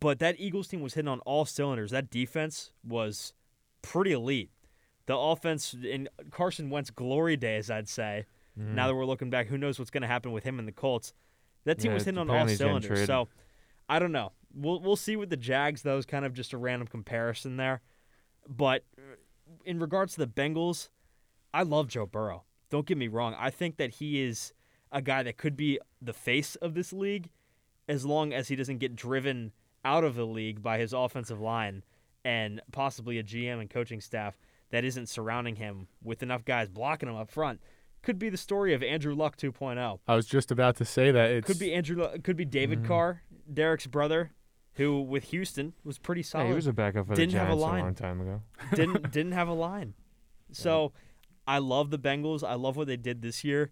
but 0.00 0.18
that 0.20 0.38
Eagles 0.38 0.68
team 0.68 0.80
was 0.80 0.94
hitting 0.94 1.08
on 1.08 1.20
all 1.20 1.44
cylinders. 1.44 1.90
That 1.90 2.10
defense 2.10 2.72
was 2.84 3.32
pretty 3.82 4.12
elite. 4.12 4.50
The 5.06 5.16
offense 5.16 5.74
in 5.74 6.08
Carson 6.30 6.70
Wentz 6.70 6.90
glory 6.90 7.36
days, 7.36 7.70
I'd 7.70 7.88
say. 7.88 8.26
Mm-hmm. 8.58 8.74
Now 8.74 8.86
that 8.86 8.94
we're 8.94 9.04
looking 9.06 9.30
back, 9.30 9.48
who 9.48 9.58
knows 9.58 9.78
what's 9.78 9.90
going 9.90 10.02
to 10.02 10.06
happen 10.08 10.30
with 10.32 10.44
him 10.44 10.58
and 10.58 10.68
the 10.68 10.72
Colts? 10.72 11.12
That 11.64 11.78
team 11.78 11.90
Yeah, 11.90 11.94
was 11.94 12.04
hitting 12.04 12.18
on 12.18 12.28
all 12.28 12.34
apparently 12.36 12.52
he's 12.52 12.58
getting 12.58 12.80
cylinders. 12.82 13.06
So 13.06 13.28
I 13.88 13.98
don't 13.98 14.12
know. 14.12 14.32
We'll 14.54 14.80
we'll 14.80 14.96
see 14.96 15.16
with 15.16 15.30
the 15.30 15.36
Jags. 15.36 15.82
That 15.82 15.94
was 15.94 16.06
kind 16.06 16.24
of 16.24 16.34
just 16.34 16.52
a 16.52 16.58
random 16.58 16.86
comparison 16.86 17.56
there. 17.56 17.80
But 18.48 18.84
uh, 18.98 19.02
in 19.64 19.78
regards 19.78 20.14
to 20.14 20.20
the 20.20 20.26
Bengals, 20.26 20.88
I 21.54 21.62
love 21.62 21.88
Joe 21.88 22.06
Burrow. 22.06 22.44
Don't 22.70 22.86
get 22.86 22.96
me 22.98 23.08
wrong. 23.08 23.34
I 23.38 23.50
think 23.50 23.76
that 23.76 23.90
he 23.90 24.22
is 24.22 24.52
a 24.90 25.02
guy 25.02 25.22
that 25.22 25.36
could 25.36 25.56
be 25.56 25.78
the 26.00 26.12
face 26.12 26.54
of 26.56 26.74
this 26.74 26.92
league 26.92 27.30
as 27.88 28.04
long 28.04 28.32
as 28.32 28.48
he 28.48 28.56
doesn't 28.56 28.78
get 28.78 28.94
driven 28.96 29.52
out 29.84 30.04
of 30.04 30.14
the 30.14 30.26
league 30.26 30.62
by 30.62 30.78
his 30.78 30.92
offensive 30.92 31.40
line 31.40 31.82
and 32.24 32.60
possibly 32.72 33.18
a 33.18 33.22
GM 33.22 33.60
and 33.60 33.68
coaching 33.68 34.00
staff 34.00 34.38
that 34.70 34.84
isn't 34.84 35.08
surrounding 35.08 35.56
him 35.56 35.88
with 36.02 36.22
enough 36.22 36.44
guys 36.44 36.68
blocking 36.68 37.08
him 37.08 37.16
up 37.16 37.28
front. 37.30 37.60
Could 38.02 38.18
be 38.18 38.28
the 38.30 38.36
story 38.36 38.74
of 38.74 38.82
Andrew 38.82 39.14
Luck 39.14 39.36
2.0. 39.36 39.98
I 40.08 40.14
was 40.16 40.26
just 40.26 40.50
about 40.50 40.76
to 40.76 40.84
say 40.84 41.10
that 41.10 41.30
it 41.30 41.44
Could 41.44 41.58
be 41.58 41.72
Andrew. 41.74 41.96
Luck, 42.02 42.22
could 42.22 42.36
be 42.36 42.44
David 42.44 42.78
Mm-hmm. 42.80 42.88
Carr, 42.88 43.22
Derek's 43.52 43.86
brother, 43.86 44.32
who 44.74 45.02
with 45.02 45.24
Houston 45.24 45.74
was 45.84 45.98
pretty 45.98 46.20
Yeah, 46.22 46.26
solid 46.26 46.46
he 46.48 46.54
was 46.54 46.66
a 46.66 46.72
backup 46.72 47.06
for 47.06 47.14
Didn't 47.14 47.32
the 47.32 47.38
have 47.38 47.48
a 47.48 47.60
Giants 47.60 47.64
a, 47.64 47.66
long 47.84 47.94
time 47.94 48.20
ago. 48.20 48.42
didn't 48.74 49.10
didn't 49.12 49.32
have 49.32 49.48
a 49.48 49.54
line. 49.54 49.94
So 50.54 50.92
I 51.46 51.58
love 51.58 51.90
the 51.90 51.98
Bengals. 51.98 52.46
I 52.46 52.54
love 52.54 52.76
what 52.76 52.86
they 52.86 52.98
did 52.98 53.22
this 53.22 53.42
year, 53.42 53.70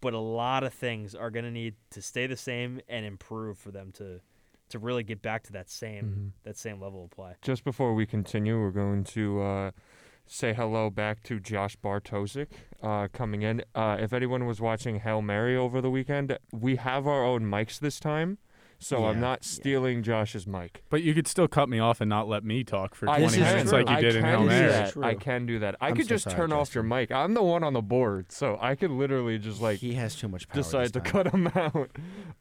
but 0.00 0.14
a 0.14 0.20
lot 0.20 0.62
of 0.62 0.72
things 0.72 1.14
are 1.16 1.30
going 1.30 1.44
to 1.44 1.50
need 1.50 1.74
to 1.90 2.00
stay 2.00 2.26
the 2.28 2.36
same 2.36 2.80
and 2.88 3.04
improve 3.04 3.58
for 3.58 3.70
them 3.72 3.90
to 3.92 4.20
to 4.68 4.78
really 4.80 5.02
get 5.04 5.20
back 5.22 5.42
to 5.44 5.52
that 5.52 5.68
same 5.68 6.04
Mhm. 6.04 6.44
that 6.44 6.56
same 6.56 6.80
level 6.80 7.04
of 7.04 7.10
play. 7.10 7.34
Just 7.42 7.64
before 7.64 7.92
we 7.94 8.06
continue, 8.06 8.60
we're 8.60 8.70
going 8.70 9.02
to 9.04 9.40
uh, 9.42 9.70
say 10.26 10.52
hello 10.54 10.90
back 10.90 11.22
to 11.24 11.38
Josh 11.40 11.76
Bartosik 11.76 12.48
uh, 12.82 13.06
coming 13.12 13.42
in. 13.42 13.62
Uh, 13.74 13.96
if 14.00 14.12
anyone 14.12 14.44
was 14.46 14.60
watching 14.60 15.00
Hail 15.00 15.22
Mary 15.22 15.56
over 15.56 15.80
the 15.80 15.90
weekend, 15.90 16.36
we 16.52 16.76
have 16.76 17.06
our 17.06 17.24
own 17.24 17.42
mics 17.44 17.78
this 17.78 18.00
time, 18.00 18.38
so 18.78 19.04
I'm 19.06 19.14
Yeah, 19.16 19.20
not 19.20 19.38
yeah. 19.42 19.46
stealing 19.46 20.02
Josh's 20.02 20.46
mic. 20.46 20.82
But 20.90 21.02
you 21.02 21.14
could 21.14 21.26
still 21.26 21.48
cut 21.48 21.68
me 21.68 21.78
off 21.78 22.00
and 22.00 22.08
not 22.08 22.28
let 22.28 22.44
me 22.44 22.62
talk 22.64 22.94
for 22.94 23.08
I 23.08 23.18
20 23.20 23.38
minutes 23.40 23.70
true. 23.70 23.78
like 23.78 23.88
you 23.88 23.96
I 23.96 24.00
did 24.00 24.16
in 24.16 24.22
can 24.22 24.30
Hail 24.30 24.44
Mary. 24.44 24.68
that. 24.72 24.96
I 25.02 25.14
can 25.14 25.46
do 25.46 25.58
that. 25.60 25.76
I 25.80 25.88
I'm 25.88 25.96
could 25.96 26.04
so 26.06 26.08
just 26.10 26.24
sorry, 26.24 26.36
turn 26.36 26.52
off 26.52 26.74
your 26.74 26.84
mic. 26.84 27.10
I'm 27.10 27.34
the 27.34 27.42
one 27.42 27.62
on 27.64 27.72
the 27.72 27.82
board, 27.82 28.30
so 28.32 28.58
I 28.60 28.74
could 28.74 28.90
literally 28.90 29.38
just 29.38 29.60
like 29.60 29.78
he 29.80 29.94
has 29.94 30.14
too 30.14 30.28
much 30.28 30.48
power. 30.48 30.56
decide 30.62 30.92
to 30.92 31.00
time. 31.00 31.10
cut 31.12 31.26
him 31.34 31.46
out. 31.54 31.90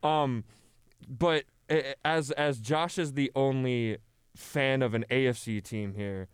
Um, 0.04 0.44
but 1.08 1.46
uh, 1.70 1.82
as 2.04 2.32
as 2.32 2.60
Josh 2.60 2.98
is 2.98 3.13
the 3.13 3.32
only 3.36 3.98
fan 4.36 4.82
of 4.82 4.94
an 4.94 5.06
AFC 5.10 5.63
team 5.63 5.94
here, 5.96 6.27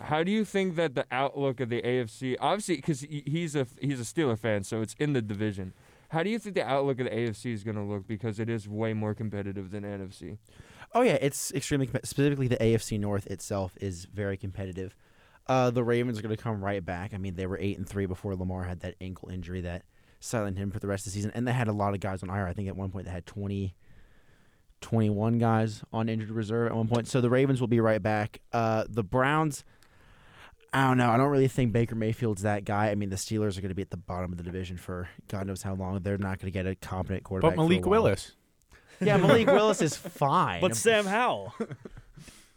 how 0.00 0.22
do 0.24 0.32
you 0.32 0.44
think 0.44 0.76
that 0.76 0.94
the 0.94 1.06
outlook 1.10 1.60
of 1.60 1.68
the 1.68 1.80
AFC, 1.82 2.36
obviously, 2.40 2.76
because 2.76 3.00
he's 3.02 3.54
a 3.54 3.66
he's 3.80 4.00
a 4.00 4.04
Steeler 4.04 4.38
fan, 4.38 4.64
so 4.64 4.80
it's 4.80 4.94
in 4.98 5.12
the 5.12 5.22
division. 5.22 5.72
How 6.14 6.22
do 6.22 6.30
you 6.30 6.38
think 6.38 6.54
the 6.54 6.64
outlook 6.64 7.00
of 7.00 7.06
the 7.06 7.10
AFC 7.10 7.52
is 7.52 7.64
going 7.64 7.74
to 7.74 7.82
look 7.82 8.06
because 8.06 8.38
it 8.38 8.48
is 8.48 8.68
way 8.68 8.92
more 8.94 9.14
competitive 9.14 9.72
than 9.72 9.82
NFC? 9.82 10.38
Oh 10.94 11.02
yeah, 11.02 11.18
it's 11.20 11.52
extremely 11.52 11.88
specifically 12.04 12.46
the 12.46 12.56
AFC 12.56 13.00
North 13.00 13.26
itself 13.26 13.76
is 13.80 14.04
very 14.04 14.36
competitive. 14.36 14.94
Uh, 15.48 15.70
the 15.70 15.82
Ravens 15.82 16.16
are 16.16 16.22
going 16.22 16.34
to 16.34 16.40
come 16.40 16.64
right 16.64 16.84
back. 16.84 17.12
I 17.12 17.18
mean, 17.18 17.34
they 17.34 17.46
were 17.46 17.58
eight 17.60 17.78
and 17.78 17.88
three 17.88 18.06
before 18.06 18.36
Lamar 18.36 18.62
had 18.62 18.78
that 18.80 18.94
ankle 19.00 19.28
injury 19.28 19.60
that 19.62 19.86
silenced 20.20 20.58
him 20.58 20.70
for 20.70 20.78
the 20.78 20.86
rest 20.86 21.04
of 21.04 21.12
the 21.12 21.18
season, 21.18 21.32
and 21.34 21.48
they 21.48 21.52
had 21.52 21.66
a 21.66 21.72
lot 21.72 21.94
of 21.94 22.00
guys 22.00 22.22
on 22.22 22.30
IR. 22.30 22.46
I 22.46 22.52
think 22.52 22.68
at 22.68 22.76
one 22.76 22.90
point 22.90 23.06
they 23.06 23.12
had 23.12 23.26
20, 23.26 23.74
21 24.82 25.38
guys 25.38 25.82
on 25.92 26.08
injured 26.08 26.30
reserve 26.30 26.68
at 26.68 26.76
one 26.76 26.86
point. 26.86 27.08
So 27.08 27.20
the 27.20 27.28
Ravens 27.28 27.60
will 27.60 27.66
be 27.66 27.80
right 27.80 28.02
back. 28.02 28.40
Uh, 28.52 28.84
the 28.88 29.02
Browns. 29.02 29.64
I 30.74 30.88
don't 30.88 30.98
know. 30.98 31.08
I 31.10 31.16
don't 31.16 31.30
really 31.30 31.46
think 31.48 31.72
Baker 31.72 31.94
Mayfield's 31.94 32.42
that 32.42 32.64
guy. 32.64 32.90
I 32.90 32.96
mean, 32.96 33.08
the 33.08 33.16
Steelers 33.16 33.56
are 33.56 33.60
going 33.60 33.68
to 33.70 33.74
be 33.76 33.82
at 33.82 33.90
the 33.90 33.96
bottom 33.96 34.32
of 34.32 34.38
the 34.38 34.42
division 34.44 34.76
for 34.76 35.08
God 35.28 35.46
knows 35.46 35.62
how 35.62 35.74
long. 35.74 36.00
They're 36.02 36.18
not 36.18 36.38
going 36.40 36.46
to 36.46 36.50
get 36.50 36.66
a 36.66 36.74
competent 36.74 37.22
quarterback. 37.22 37.52
But 37.52 37.62
for 37.62 37.64
a 37.66 37.68
Malik 37.68 37.86
while. 37.86 37.90
Willis. 38.02 38.32
Yeah, 39.00 39.16
Malik 39.18 39.46
Willis 39.46 39.80
is 39.80 39.96
fine. 39.96 40.60
But 40.60 40.74
Sam 40.76 41.06
Howell, 41.06 41.54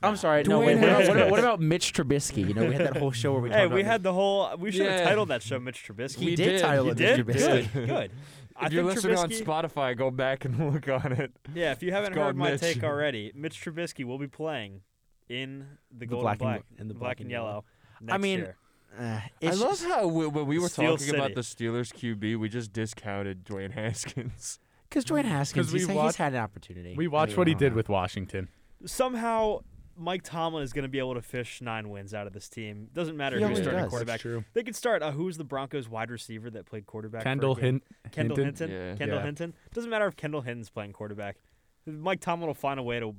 I'm 0.01 0.15
sorry. 0.15 0.43
No, 0.43 0.59
wait. 0.59 0.75
What 0.79 0.83
about, 0.89 1.07
what, 1.07 1.17
about, 1.17 1.31
what 1.31 1.39
about 1.39 1.59
Mitch 1.59 1.93
Trubisky? 1.93 2.47
You 2.47 2.53
know, 2.53 2.65
we 2.65 2.73
had 2.73 2.85
that 2.87 2.97
whole 2.97 3.11
show 3.11 3.33
where 3.33 3.41
we 3.41 3.49
hey, 3.49 3.61
talked 3.63 3.73
we 3.75 3.81
about 3.81 3.91
had 3.91 4.03
the 4.03 4.13
whole. 4.13 4.55
We 4.57 4.71
should 4.71 4.87
have 4.87 4.99
Yeah. 4.99 5.05
titled 5.05 5.29
that 5.29 5.41
show 5.43 5.59
Mitch 5.59 5.85
Trubisky. 5.87 6.17
He 6.19 6.25
We 6.27 6.35
did, 6.35 6.45
did. 6.49 6.61
title 6.61 6.85
You 6.85 6.91
it 6.91 6.97
did? 6.97 7.27
Mitch 7.27 7.37
Trubisky. 7.37 7.73
Good. 7.73 7.87
Good. 7.87 8.11
I 8.59 8.65
if 8.65 8.73
you're 8.73 8.83
think 8.91 8.95
listening 9.03 9.17
on 9.19 9.29
Spotify, 9.29 9.95
go 9.95 10.09
back 10.09 10.43
and 10.45 10.71
look 10.73 10.87
on 10.89 11.11
it. 11.11 11.31
Yeah, 11.53 11.71
if 11.71 11.83
you 11.83 11.91
haven't 11.91 12.13
called 12.13 12.25
heard 12.25 12.35
my 12.37 12.51
Mitch. 12.51 12.61
take 12.61 12.83
already, 12.83 13.31
Mitch 13.35 13.63
Trubisky 13.63 14.03
will 14.03 14.17
be 14.17 14.25
playing 14.27 14.81
in 15.29 15.67
the, 15.91 15.99
The 15.99 16.05
gold 16.07 16.21
black 16.23 16.41
and 16.41 16.49
and- 16.49 16.55
black, 16.63 16.79
in 16.81 16.87
the 16.87 16.93
black, 16.95 16.99
black 17.01 17.17
and 17.19 17.25
and 17.25 17.31
yellow. 17.31 17.65
I 18.09 18.17
mean, 18.17 18.39
year. 18.39 18.57
Uh, 18.99 19.03
I 19.03 19.31
it's 19.41 19.59
love 19.59 19.79
how 19.81 20.07
we, 20.07 20.25
when 20.27 20.45
we 20.47 20.57
were 20.59 20.69
Steel 20.69 20.97
talking 20.97 21.13
about 21.15 21.35
the 21.35 21.41
Steelers 21.41 21.93
QB, 21.93 22.37
we 22.39 22.49
just 22.49 22.73
discounted 22.73 23.45
Dwayne 23.45 23.71
Haskins. 23.71 24.59
Because 24.89 25.05
Dwayne 25.05 25.25
Haskins, 25.25 25.67
'Cause 25.67 25.73
we 25.73 25.79
he's, 25.81 25.89
he's 25.89 26.15
had 26.15 26.33
an 26.33 26.39
opportunity. 26.39 26.95
We 26.95 27.07
watched 27.07 27.37
what 27.37 27.47
he 27.47 27.53
did 27.53 27.73
with 27.73 27.89
Washington. 27.89 28.47
somehow 28.85 29.59
Mike 29.97 30.21
Tomlin 30.23 30.63
is 30.63 30.71
going 30.73 30.83
to 30.83 30.89
be 30.89 30.99
able 30.99 31.15
to 31.15 31.21
fish 31.21 31.59
nine 31.61 31.89
wins 31.89 32.13
out 32.13 32.25
of 32.27 32.33
this 32.33 32.47
team. 32.47 32.87
Doesn't 32.93 33.17
matter 33.17 33.37
He 33.39 33.43
who's 33.43 33.57
starting 33.57 33.81
does. 33.81 33.89
quarterback. 33.89 34.19
true. 34.21 34.45
They 34.53 34.63
could 34.63 34.75
start. 34.75 35.01
Uh, 35.01 35.11
who's 35.11 35.37
the 35.37 35.43
Broncos 35.43 35.89
wide 35.89 36.09
receiver 36.11 36.49
that 36.51 36.65
played 36.65 36.85
quarterback? 36.85 37.23
for 37.23 37.27
a 37.27 37.31
Kendall 37.31 37.55
game? 37.55 37.63
Hin- 37.63 37.81
Kendall 38.11 38.37
Hinton. 38.37 38.69
Hinton. 38.69 38.87
Yeah. 38.89 38.95
Kendall 38.95 39.19
Yeah. 39.19 39.25
Hinton. 39.25 39.53
Doesn't 39.73 39.89
matter 39.89 40.07
if 40.07 40.15
Kendall 40.15 40.41
Hinton's 40.41 40.69
playing 40.69 40.93
quarterback. 40.93 41.37
Mike 41.85 42.19
Tomlin 42.21 42.47
will 42.47 42.53
find 42.53 42.79
a 42.79 42.83
way 42.83 42.99
to 42.99 43.15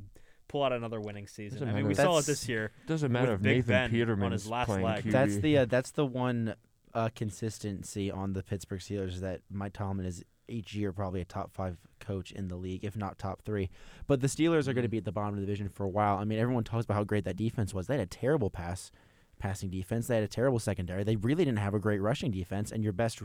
pull 0.48 0.62
out 0.64 0.72
another 0.72 1.00
winning 1.00 1.26
season. 1.26 1.58
Doesn't 1.60 1.68
I 1.68 1.72
mean, 1.72 1.74
matter 1.82 1.86
we 1.86 1.92
if- 1.92 1.96
saw 1.98 2.02
it 2.02 2.06
That's- 2.22 2.26
this 2.26 2.48
year. 2.48 2.72
Doesn't 2.86 3.12
matter 3.12 3.32
With 3.32 3.40
if 3.40 3.42
Big 3.42 3.56
Nathan 3.58 3.68
Ben 3.68 3.90
Peterman 3.90 4.26
on 4.26 4.32
his 4.32 4.44
is 4.44 4.50
last 4.50 4.66
playing 4.66 4.84
leg. 4.84 5.04
QB. 5.04 5.10
That's 5.12 5.36
the 5.38 5.58
uh, 5.58 5.64
that's 5.66 5.90
the 5.92 6.06
one 6.06 6.54
uh, 6.94 7.08
consistency 7.14 8.10
on 8.10 8.32
the 8.32 8.42
Pittsburgh 8.42 8.80
Steelers 8.80 9.08
is 9.14 9.20
that 9.20 9.40
Mike 9.50 9.72
Tomlin 9.74 10.06
is 10.06 10.24
each 10.48 10.74
year 10.74 10.92
probably 10.92 11.20
a 11.20 11.24
top 11.26 11.52
five 11.52 11.76
coach 12.00 12.32
in 12.32 12.48
the 12.48 12.56
league, 12.56 12.82
if 12.84 12.96
not 12.96 13.18
top 13.18 13.42
three. 13.42 13.68
But 14.06 14.20
the 14.22 14.26
Steelers 14.26 14.66
are 14.66 14.72
going 14.72 14.84
to 14.84 14.88
be 14.88 14.96
at 14.98 15.04
the 15.04 15.12
bottom 15.12 15.34
of 15.34 15.40
the 15.40 15.46
division 15.46 15.68
for 15.68 15.84
a 15.84 15.88
while. 15.88 16.16
I 16.16 16.24
mean, 16.24 16.38
everyone 16.38 16.64
talks 16.64 16.84
about 16.86 16.94
how 16.94 17.04
great 17.04 17.24
that 17.24 17.36
defense 17.36 17.74
was. 17.74 17.86
They 17.86 17.94
had 17.94 18.02
a 18.02 18.06
terrible 18.06 18.48
pass 18.50 18.90
passing 19.38 19.68
defense. 19.70 20.06
They 20.06 20.14
had 20.16 20.24
a 20.24 20.28
terrible 20.28 20.58
secondary. 20.58 21.04
They 21.04 21.16
really 21.16 21.44
didn't 21.44 21.58
have 21.58 21.74
a 21.74 21.78
great 21.78 22.00
rushing 22.00 22.30
defense. 22.30 22.72
And 22.72 22.82
your 22.82 22.92
best 22.94 23.20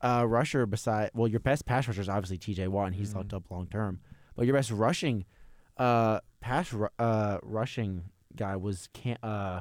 uh, 0.00 0.24
rusher 0.26 0.64
beside 0.66 1.10
well, 1.14 1.28
your 1.28 1.40
best 1.40 1.66
pass 1.66 1.88
rusher 1.88 2.00
is 2.00 2.08
obviously 2.08 2.38
T.J. 2.38 2.68
Watt, 2.68 2.86
and 2.88 2.94
he's 2.96 3.14
locked 3.14 3.34
up 3.34 3.50
long 3.50 3.66
term. 3.66 4.00
But 4.36 4.46
your 4.46 4.54
best 4.54 4.70
rushing 4.70 5.24
uh, 5.76 6.20
pass 6.40 6.72
ru- 6.72 6.88
uh, 6.98 7.38
rushing 7.42 8.04
guy 8.36 8.56
was 8.56 8.88
Cam- 8.92 9.18
uh, 9.22 9.60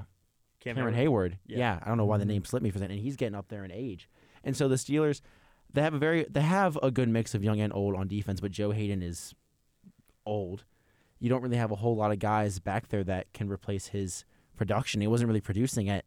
Cam 0.59 0.75
Cameron 0.75 0.95
Heyward. 0.95 1.37
Yeah. 1.47 1.57
Yeah. 1.57 1.79
I 1.81 1.87
don't 1.89 1.97
know 1.97 2.05
why 2.05 2.17
the 2.17 2.25
name 2.25 2.45
slipped 2.45 2.63
me 2.63 2.69
for 2.71 2.79
that, 2.79 2.89
and 2.91 2.99
he's 2.99 3.15
getting 3.15 3.35
up 3.35 3.47
there 3.49 3.63
in 3.65 3.71
age. 3.71 4.09
And 4.43 4.55
so 4.55 4.67
the 4.67 4.75
Steelers, 4.75 5.21
they 5.73 5.81
have 5.81 5.93
a 5.93 5.99
very 5.99 6.25
they 6.29 6.41
have 6.41 6.77
a 6.83 6.91
good 6.91 7.09
mix 7.09 7.33
of 7.35 7.43
young 7.43 7.59
and 7.59 7.73
old 7.73 7.95
on 7.95 8.07
defense, 8.07 8.39
but 8.41 8.51
Joe 8.51 8.71
Haden 8.71 9.01
is 9.01 9.33
old. 10.25 10.63
You 11.19 11.29
don't 11.29 11.41
really 11.41 11.57
have 11.57 11.71
a 11.71 11.75
whole 11.75 11.95
lot 11.95 12.11
of 12.11 12.19
guys 12.19 12.59
back 12.59 12.87
there 12.89 13.03
that 13.03 13.31
can 13.33 13.47
replace 13.49 13.87
his 13.87 14.25
production. 14.57 15.01
He 15.01 15.07
wasn't 15.07 15.27
really 15.27 15.41
producing 15.41 15.89
at 15.89 16.05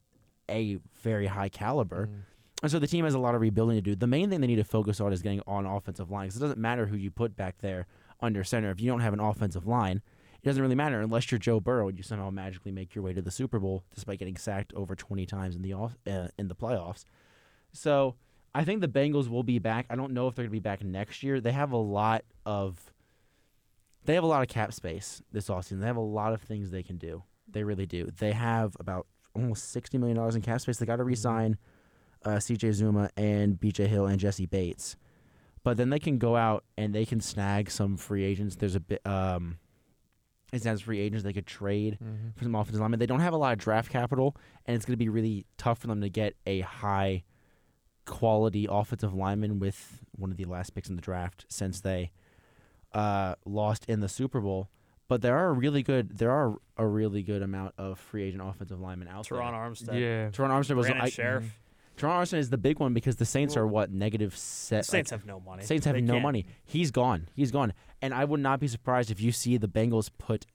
a 0.50 0.78
very 1.02 1.26
high 1.26 1.48
caliber. 1.48 2.08
And 2.62 2.70
so 2.70 2.78
the 2.78 2.86
team 2.86 3.04
has 3.04 3.14
a 3.14 3.18
lot 3.18 3.34
of 3.34 3.40
rebuilding 3.40 3.76
to 3.76 3.82
do. 3.82 3.94
The 3.94 4.06
main 4.06 4.30
thing 4.30 4.40
they 4.40 4.46
need 4.46 4.56
to 4.56 4.64
focus 4.64 5.00
on 5.00 5.12
is 5.12 5.22
getting 5.22 5.40
on 5.46 5.66
offensive 5.66 6.10
line 6.10 6.26
because 6.26 6.38
it 6.38 6.40
doesn't 6.40 6.58
matter 6.58 6.86
who 6.86 6.96
you 6.96 7.10
put 7.10 7.36
back 7.36 7.56
there 7.58 7.86
under 8.24 8.42
center. 8.44 8.70
If 8.70 8.80
you 8.80 8.90
don't 8.90 9.00
have 9.00 9.12
an 9.12 9.20
offensive 9.20 9.66
line, 9.66 10.02
it 10.42 10.44
doesn't 10.44 10.62
really 10.62 10.74
matter 10.74 11.00
unless 11.00 11.30
you're 11.30 11.38
Joe 11.38 11.60
Burrow 11.60 11.88
and 11.88 11.96
you 11.96 12.02
somehow 12.02 12.30
magically 12.30 12.72
make 12.72 12.94
your 12.94 13.04
way 13.04 13.12
to 13.12 13.22
the 13.22 13.30
Super 13.30 13.58
Bowl 13.58 13.84
despite 13.94 14.18
getting 14.18 14.36
sacked 14.36 14.72
over 14.74 14.94
20 14.94 15.24
times 15.26 15.56
in 15.56 15.62
the 15.62 15.72
off, 15.72 15.96
uh, 16.06 16.28
in 16.38 16.48
the 16.48 16.54
playoffs. 16.54 17.04
So 17.72 18.16
I 18.54 18.64
think 18.64 18.80
the 18.80 18.88
Bengals 18.88 19.28
will 19.28 19.42
be 19.42 19.58
back. 19.58 19.86
I 19.90 19.96
don't 19.96 20.12
know 20.12 20.28
if 20.28 20.34
they're 20.34 20.44
going 20.44 20.50
to 20.50 20.60
be 20.60 20.60
back 20.60 20.84
next 20.84 21.22
year. 21.22 21.40
They 21.40 21.52
have 21.52 21.72
a 21.72 21.76
lot 21.76 22.24
of 22.46 22.92
they 24.04 24.14
have 24.14 24.24
a 24.24 24.28
lot 24.28 24.42
of 24.42 24.48
cap 24.48 24.72
space 24.74 25.22
this 25.32 25.48
offseason. 25.48 25.80
They 25.80 25.86
have 25.86 25.96
a 25.96 26.00
lot 26.00 26.34
of 26.34 26.42
things 26.42 26.70
they 26.70 26.82
can 26.82 26.98
do. 26.98 27.22
They 27.48 27.64
really 27.64 27.86
do. 27.86 28.10
They 28.18 28.32
have 28.32 28.76
about 28.78 29.06
almost 29.34 29.70
sixty 29.72 29.98
million 29.98 30.16
dollars 30.16 30.36
in 30.36 30.42
cap 30.42 30.60
space. 30.60 30.76
They 30.76 30.86
got 30.86 30.96
to 30.96 31.04
re-sign 31.04 31.56
uh, 32.24 32.38
C.J. 32.38 32.68
Uzomah 32.68 33.10
and 33.16 33.58
B.J. 33.58 33.86
Hill 33.86 34.06
and 34.06 34.18
Jessie 34.18 34.46
Bates, 34.46 34.96
but 35.64 35.76
then 35.76 35.90
they 35.90 35.98
can 35.98 36.18
go 36.18 36.36
out 36.36 36.62
and 36.78 36.94
they 36.94 37.04
can 37.04 37.20
snag 37.20 37.70
some 37.70 37.96
free 37.96 38.22
agents. 38.22 38.54
There's 38.56 38.76
a 38.76 38.80
bit. 38.80 39.04
Um, 39.06 39.58
it's 40.52 40.66
as 40.66 40.82
free 40.82 41.00
agents 41.00 41.24
they 41.24 41.32
could 41.32 41.46
trade 41.48 41.98
Mm-hmm. 42.00 42.28
for 42.36 42.44
some 42.44 42.54
offensive 42.54 42.80
linemen. 42.80 43.00
They 43.00 43.06
don't 43.06 43.18
have 43.20 43.32
a 43.32 43.36
lot 43.36 43.52
of 43.54 43.58
draft 43.58 43.90
capital, 43.90 44.36
and 44.66 44.76
it's 44.76 44.84
going 44.86 44.92
to 44.92 44.96
be 44.98 45.08
really 45.08 45.46
tough 45.58 45.78
for 45.80 45.88
them 45.88 46.00
to 46.02 46.08
get 46.08 46.34
a 46.46 46.60
high 46.60 47.24
quality 48.06 48.66
offensive 48.70 49.14
lineman 49.14 49.58
with 49.58 50.04
one 50.12 50.30
of 50.30 50.36
the 50.36 50.44
last 50.44 50.74
picks 50.74 50.88
in 50.88 50.96
the 50.96 51.02
draft 51.02 51.46
since 51.48 51.80
they 51.80 52.12
uh, 52.92 53.34
lost 53.44 53.84
in 53.88 54.00
the 54.00 54.08
Super 54.08 54.40
Bowl. 54.40 54.68
But 55.08 55.22
there 55.22 55.36
are 55.36 55.48
a 55.48 55.52
really 55.52 55.82
good 55.82 56.18
there 56.18 56.30
are 56.30 56.54
a 56.78 56.86
really 56.86 57.22
good 57.22 57.42
amount 57.42 57.74
of 57.76 57.98
free 57.98 58.22
agent 58.24 58.42
offensive 58.44 58.80
linemen 58.80 59.08
out 59.08 59.26
Terron 59.26 59.50
there. 59.50 59.88
Armstead. 59.94 60.00
Yeah. 60.00 60.30
Terron 60.30 60.50
Armstead 60.50 60.76
was 60.76 60.86
Brandon 60.86 61.04
I, 61.06 61.10
Scherff. 61.10 61.44
Terron 61.96 62.10
Armstead 62.22 62.38
is 62.38 62.50
the 62.50 62.58
big 62.58 62.78
one 62.80 62.92
because 62.94 63.16
the 63.16 63.24
Saints 63.24 63.56
are 63.56 63.66
what 63.66 63.90
negative 63.90 64.32
The 64.32 64.36
set. 64.38 64.84
Saints 64.86 65.12
like, 65.12 65.20
have 65.20 65.26
no 65.26 65.40
money. 65.40 65.62
Saints 65.64 65.86
have 65.86 65.94
They 65.94 66.00
no 66.00 66.14
can't. 66.14 66.22
money. 66.22 66.46
He's 66.64 66.90
gone. 66.90 67.28
He's 67.34 67.50
gone. 67.52 67.72
And 68.02 68.12
I 68.12 68.24
would 68.24 68.40
not 68.40 68.58
be 68.60 68.68
surprised 68.68 69.10
if 69.10 69.20
you 69.20 69.30
see 69.32 69.56
the 69.56 69.68
Bengals 69.68 70.10
put 70.18 70.46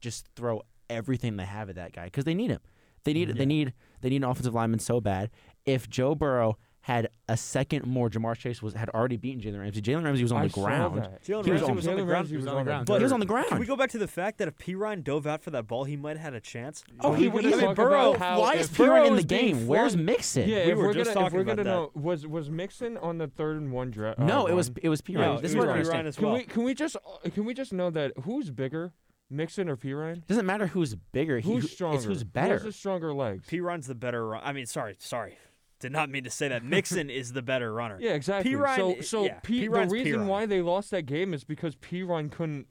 just 0.00 0.26
throw 0.36 0.62
everything 0.90 1.36
they 1.36 1.44
have 1.46 1.68
at 1.70 1.76
that 1.76 1.92
guy 1.92 2.04
because 2.04 2.24
they 2.24 2.34
need 2.34 2.50
him. 2.50 2.60
They 3.04 3.12
need 3.12 3.36
they 3.36 3.46
need 3.46 3.72
they 4.00 4.08
need 4.10 4.16
an 4.22 4.24
offensive 4.24 4.54
lineman 4.54 4.80
so 4.80 5.00
bad. 5.00 5.30
If 5.64 5.88
Joe 5.88 6.14
Burrow 6.14 6.58
had 6.82 7.08
a 7.28 7.36
second 7.36 7.84
more, 7.86 8.08
Ja'Marr 8.08 8.36
Chase 8.36 8.62
was 8.62 8.74
had 8.74 8.88
already 8.90 9.16
beaten 9.16 9.40
Jalen 9.40 9.60
Ramsey. 9.60 9.82
Jalen 9.82 10.04
Ramsey 10.04 10.22
was 10.22 10.30
on 10.30 10.42
I 10.42 10.46
the 10.46 10.52
ground. 10.52 10.98
that. 10.98 11.24
Jalen 11.24 11.44
He 11.44 11.50
was 11.50 11.60
Ramsey 11.62 11.64
on- 11.70 11.76
was 11.76 11.88
on 11.88 11.96
the 11.96 12.02
ground. 12.02 12.08
Ramsey 12.12 12.36
was 12.36 12.46
on 12.46 12.50
on 12.50 12.54
the 12.54 12.58
the 12.58 12.64
ground. 12.84 12.88
He 13.00 13.02
was 13.02 13.12
on 13.12 13.20
the 13.20 13.26
ground. 13.26 13.48
Can 13.48 13.58
we 13.58 13.66
go 13.66 13.74
back 13.76 13.90
to 13.90 13.98
the 13.98 14.06
fact 14.06 14.38
that 14.38 14.46
if 14.46 14.56
Perine 14.58 15.02
dove 15.02 15.26
out 15.26 15.42
for 15.42 15.50
that 15.50 15.66
ball, 15.66 15.82
he 15.84 15.96
might 15.96 16.16
have 16.16 16.20
had 16.20 16.34
a 16.34 16.40
chance? 16.40 16.84
Oh, 17.00 17.14
he, 17.14 17.26
we 17.28 17.42
he, 17.42 17.50
gonna 17.50 17.60
he 17.62 17.66
talk 17.66 17.76
Burrow. 17.76 18.12
Why 18.16 18.54
is 18.54 18.68
Perine 18.68 19.06
in 19.08 19.12
the 19.14 19.18
is 19.18 19.24
being 19.26 19.56
game? 19.56 19.66
Where's 19.66 19.96
Mixon? 19.96 20.48
Yeah, 20.48 20.66
We 20.66 20.72
if 20.72 20.78
were 20.78 20.84
we're 20.86 20.92
just 20.94 21.14
gonna, 21.14 21.24
talking 21.24 21.40
about 21.40 21.56
gonna 21.56 21.68
know, 21.68 21.90
was 21.94 22.26
was 22.28 22.48
Mixon 22.48 22.96
on 22.98 23.18
the 23.18 23.26
third 23.26 23.56
and 23.56 23.72
one 23.72 23.90
draft? 23.90 24.20
No, 24.20 24.46
it 24.46 24.54
was 24.54 24.70
it 24.80 24.88
was 24.88 25.02
Perine. 25.02 25.14
No, 25.14 25.40
this 25.40 25.50
it 25.52 25.54
is 25.54 25.56
what 25.56 25.66
was 25.66 25.70
I 25.70 25.72
Perine 25.72 25.78
understand. 25.98 26.06
as 26.06 26.16
Can 26.16 26.24
well. 26.26 26.34
we 26.34 26.44
can 26.44 26.62
we 26.62 26.74
just 26.74 26.94
uh, 26.96 27.28
can 27.30 27.44
we 27.44 27.54
just 27.54 27.72
know 27.72 27.90
that 27.90 28.12
who's 28.22 28.50
bigger, 28.52 28.92
Mixon 29.30 29.68
or 29.68 29.76
Perine? 29.76 30.24
Doesn't 30.28 30.46
matter 30.46 30.68
who's 30.68 30.94
bigger. 30.94 31.40
he- 31.40 31.50
Who's 31.52 31.62
who- 31.64 31.68
stronger? 31.68 31.96
It's 31.96 32.04
who's 32.06 32.20
Who 32.20 32.26
better. 32.26 32.54
has 32.54 32.62
the 32.62 32.70
stronger 32.72 33.12
legs? 33.12 33.48
Perine's 33.48 33.88
the 33.88 33.96
better. 33.96 34.36
I 34.36 34.52
mean, 34.52 34.66
sorry, 34.66 34.94
sorry. 35.00 35.36
Did 35.78 35.92
not 35.92 36.08
mean 36.10 36.24
to 36.24 36.30
say 36.30 36.48
that. 36.48 36.64
Mixon 36.64 37.10
is 37.10 37.32
the 37.32 37.42
better 37.42 37.72
runner. 37.72 37.98
Yeah, 38.00 38.12
exactly. 38.12 38.54
Ryan 38.54 38.96
so 38.96 39.00
so 39.02 39.24
yeah, 39.24 39.40
P, 39.40 39.60
P. 39.60 39.66
the 39.66 39.68
Ryan's 39.68 39.92
P. 39.92 39.98
reason 39.98 40.18
Ryan. 40.20 40.28
why 40.28 40.46
they 40.46 40.62
lost 40.62 40.90
that 40.92 41.02
game 41.02 41.34
is 41.34 41.44
because 41.44 41.76
Perine 41.76 42.30
couldn't 42.30 42.66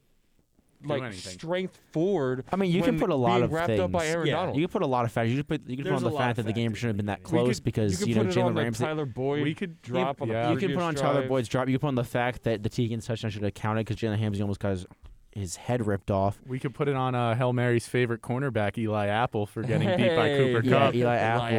like 0.84 1.12
strength 1.12 1.78
forward. 1.92 2.44
I 2.52 2.56
mean, 2.56 2.70
you 2.70 2.82
can 2.82 2.98
put 2.98 3.10
a 3.10 3.14
lot 3.14 3.34
being 3.34 3.44
of 3.44 3.52
wrapped 3.52 3.70
up 3.78 3.90
by 3.92 4.00
things. 4.00 4.14
Aaron 4.14 4.26
Yeah. 4.26 4.34
Donald. 4.34 4.56
You 4.56 4.66
can 4.66 4.72
put 4.72 4.82
a 4.82 4.86
lot 4.86 5.04
of 5.04 5.12
factors. 5.12 5.32
You 5.32 5.38
could 5.42 5.48
put 5.48 5.70
you 5.70 5.76
could 5.76 5.86
put 5.86 5.94
on 5.94 6.02
the 6.02 6.10
fact 6.10 6.36
that 6.36 6.46
the 6.46 6.52
game 6.52 6.74
shouldn't 6.74 6.90
have 6.90 6.96
been 6.98 7.06
that 7.06 7.22
that 7.22 7.28
close 7.28 7.56
could, 7.56 7.64
because 7.64 8.00
you, 8.00 8.08
you, 8.08 8.14
know 8.16 8.24
put 8.24 8.36
it 8.36 8.40
on 8.40 8.54
Jalen 8.54 8.56
Ramsey. 8.58 8.84
Tyler 8.84 9.06
Boyd 9.06 9.42
We 9.42 9.54
could- 9.54 9.80
drop 9.82 10.20
on 10.20 10.28
the 10.28 10.34
yeah. 10.34 10.50
You 10.50 10.56
can 10.58 10.68
put 10.74 10.82
on 10.82 10.94
previous 10.94 11.00
Tyler. 11.00 11.28
Boyd's 11.28 11.48
drop. 11.48 11.68
You 11.68 11.74
can 11.74 11.80
put 11.80 11.88
on 11.88 11.94
the 11.94 12.04
fact 12.04 12.42
that 12.44 12.62
the 12.62 12.68
Tegan's 12.68 13.06
touchdown 13.06 13.30
should 13.30 13.42
have 13.42 13.54
counted 13.54 13.86
because 13.86 13.96
Jalen 13.96 14.20
Ramsey 14.20 14.42
almost 14.42 14.60
got 14.60 14.70
his, 14.70 14.86
his 15.36 15.56
head 15.56 15.86
ripped 15.86 16.10
off. 16.10 16.38
We 16.46 16.58
could 16.58 16.74
put 16.74 16.88
it 16.88 16.94
on 16.96 17.14
uh, 17.14 17.34
Hail 17.34 17.52
Mary's 17.52 17.86
favorite 17.86 18.22
cornerback, 18.22 18.78
Eli 18.78 19.06
Apple, 19.06 19.46
for 19.46 19.62
getting 19.62 19.88
beat 19.96 20.16
by 20.16 20.30
Cooper 20.36 20.60
Yeah, 20.66 20.70
Kupp. 20.86 20.94
Eli 20.94 21.16
Eli 21.16 21.18
Apple. 21.52 21.56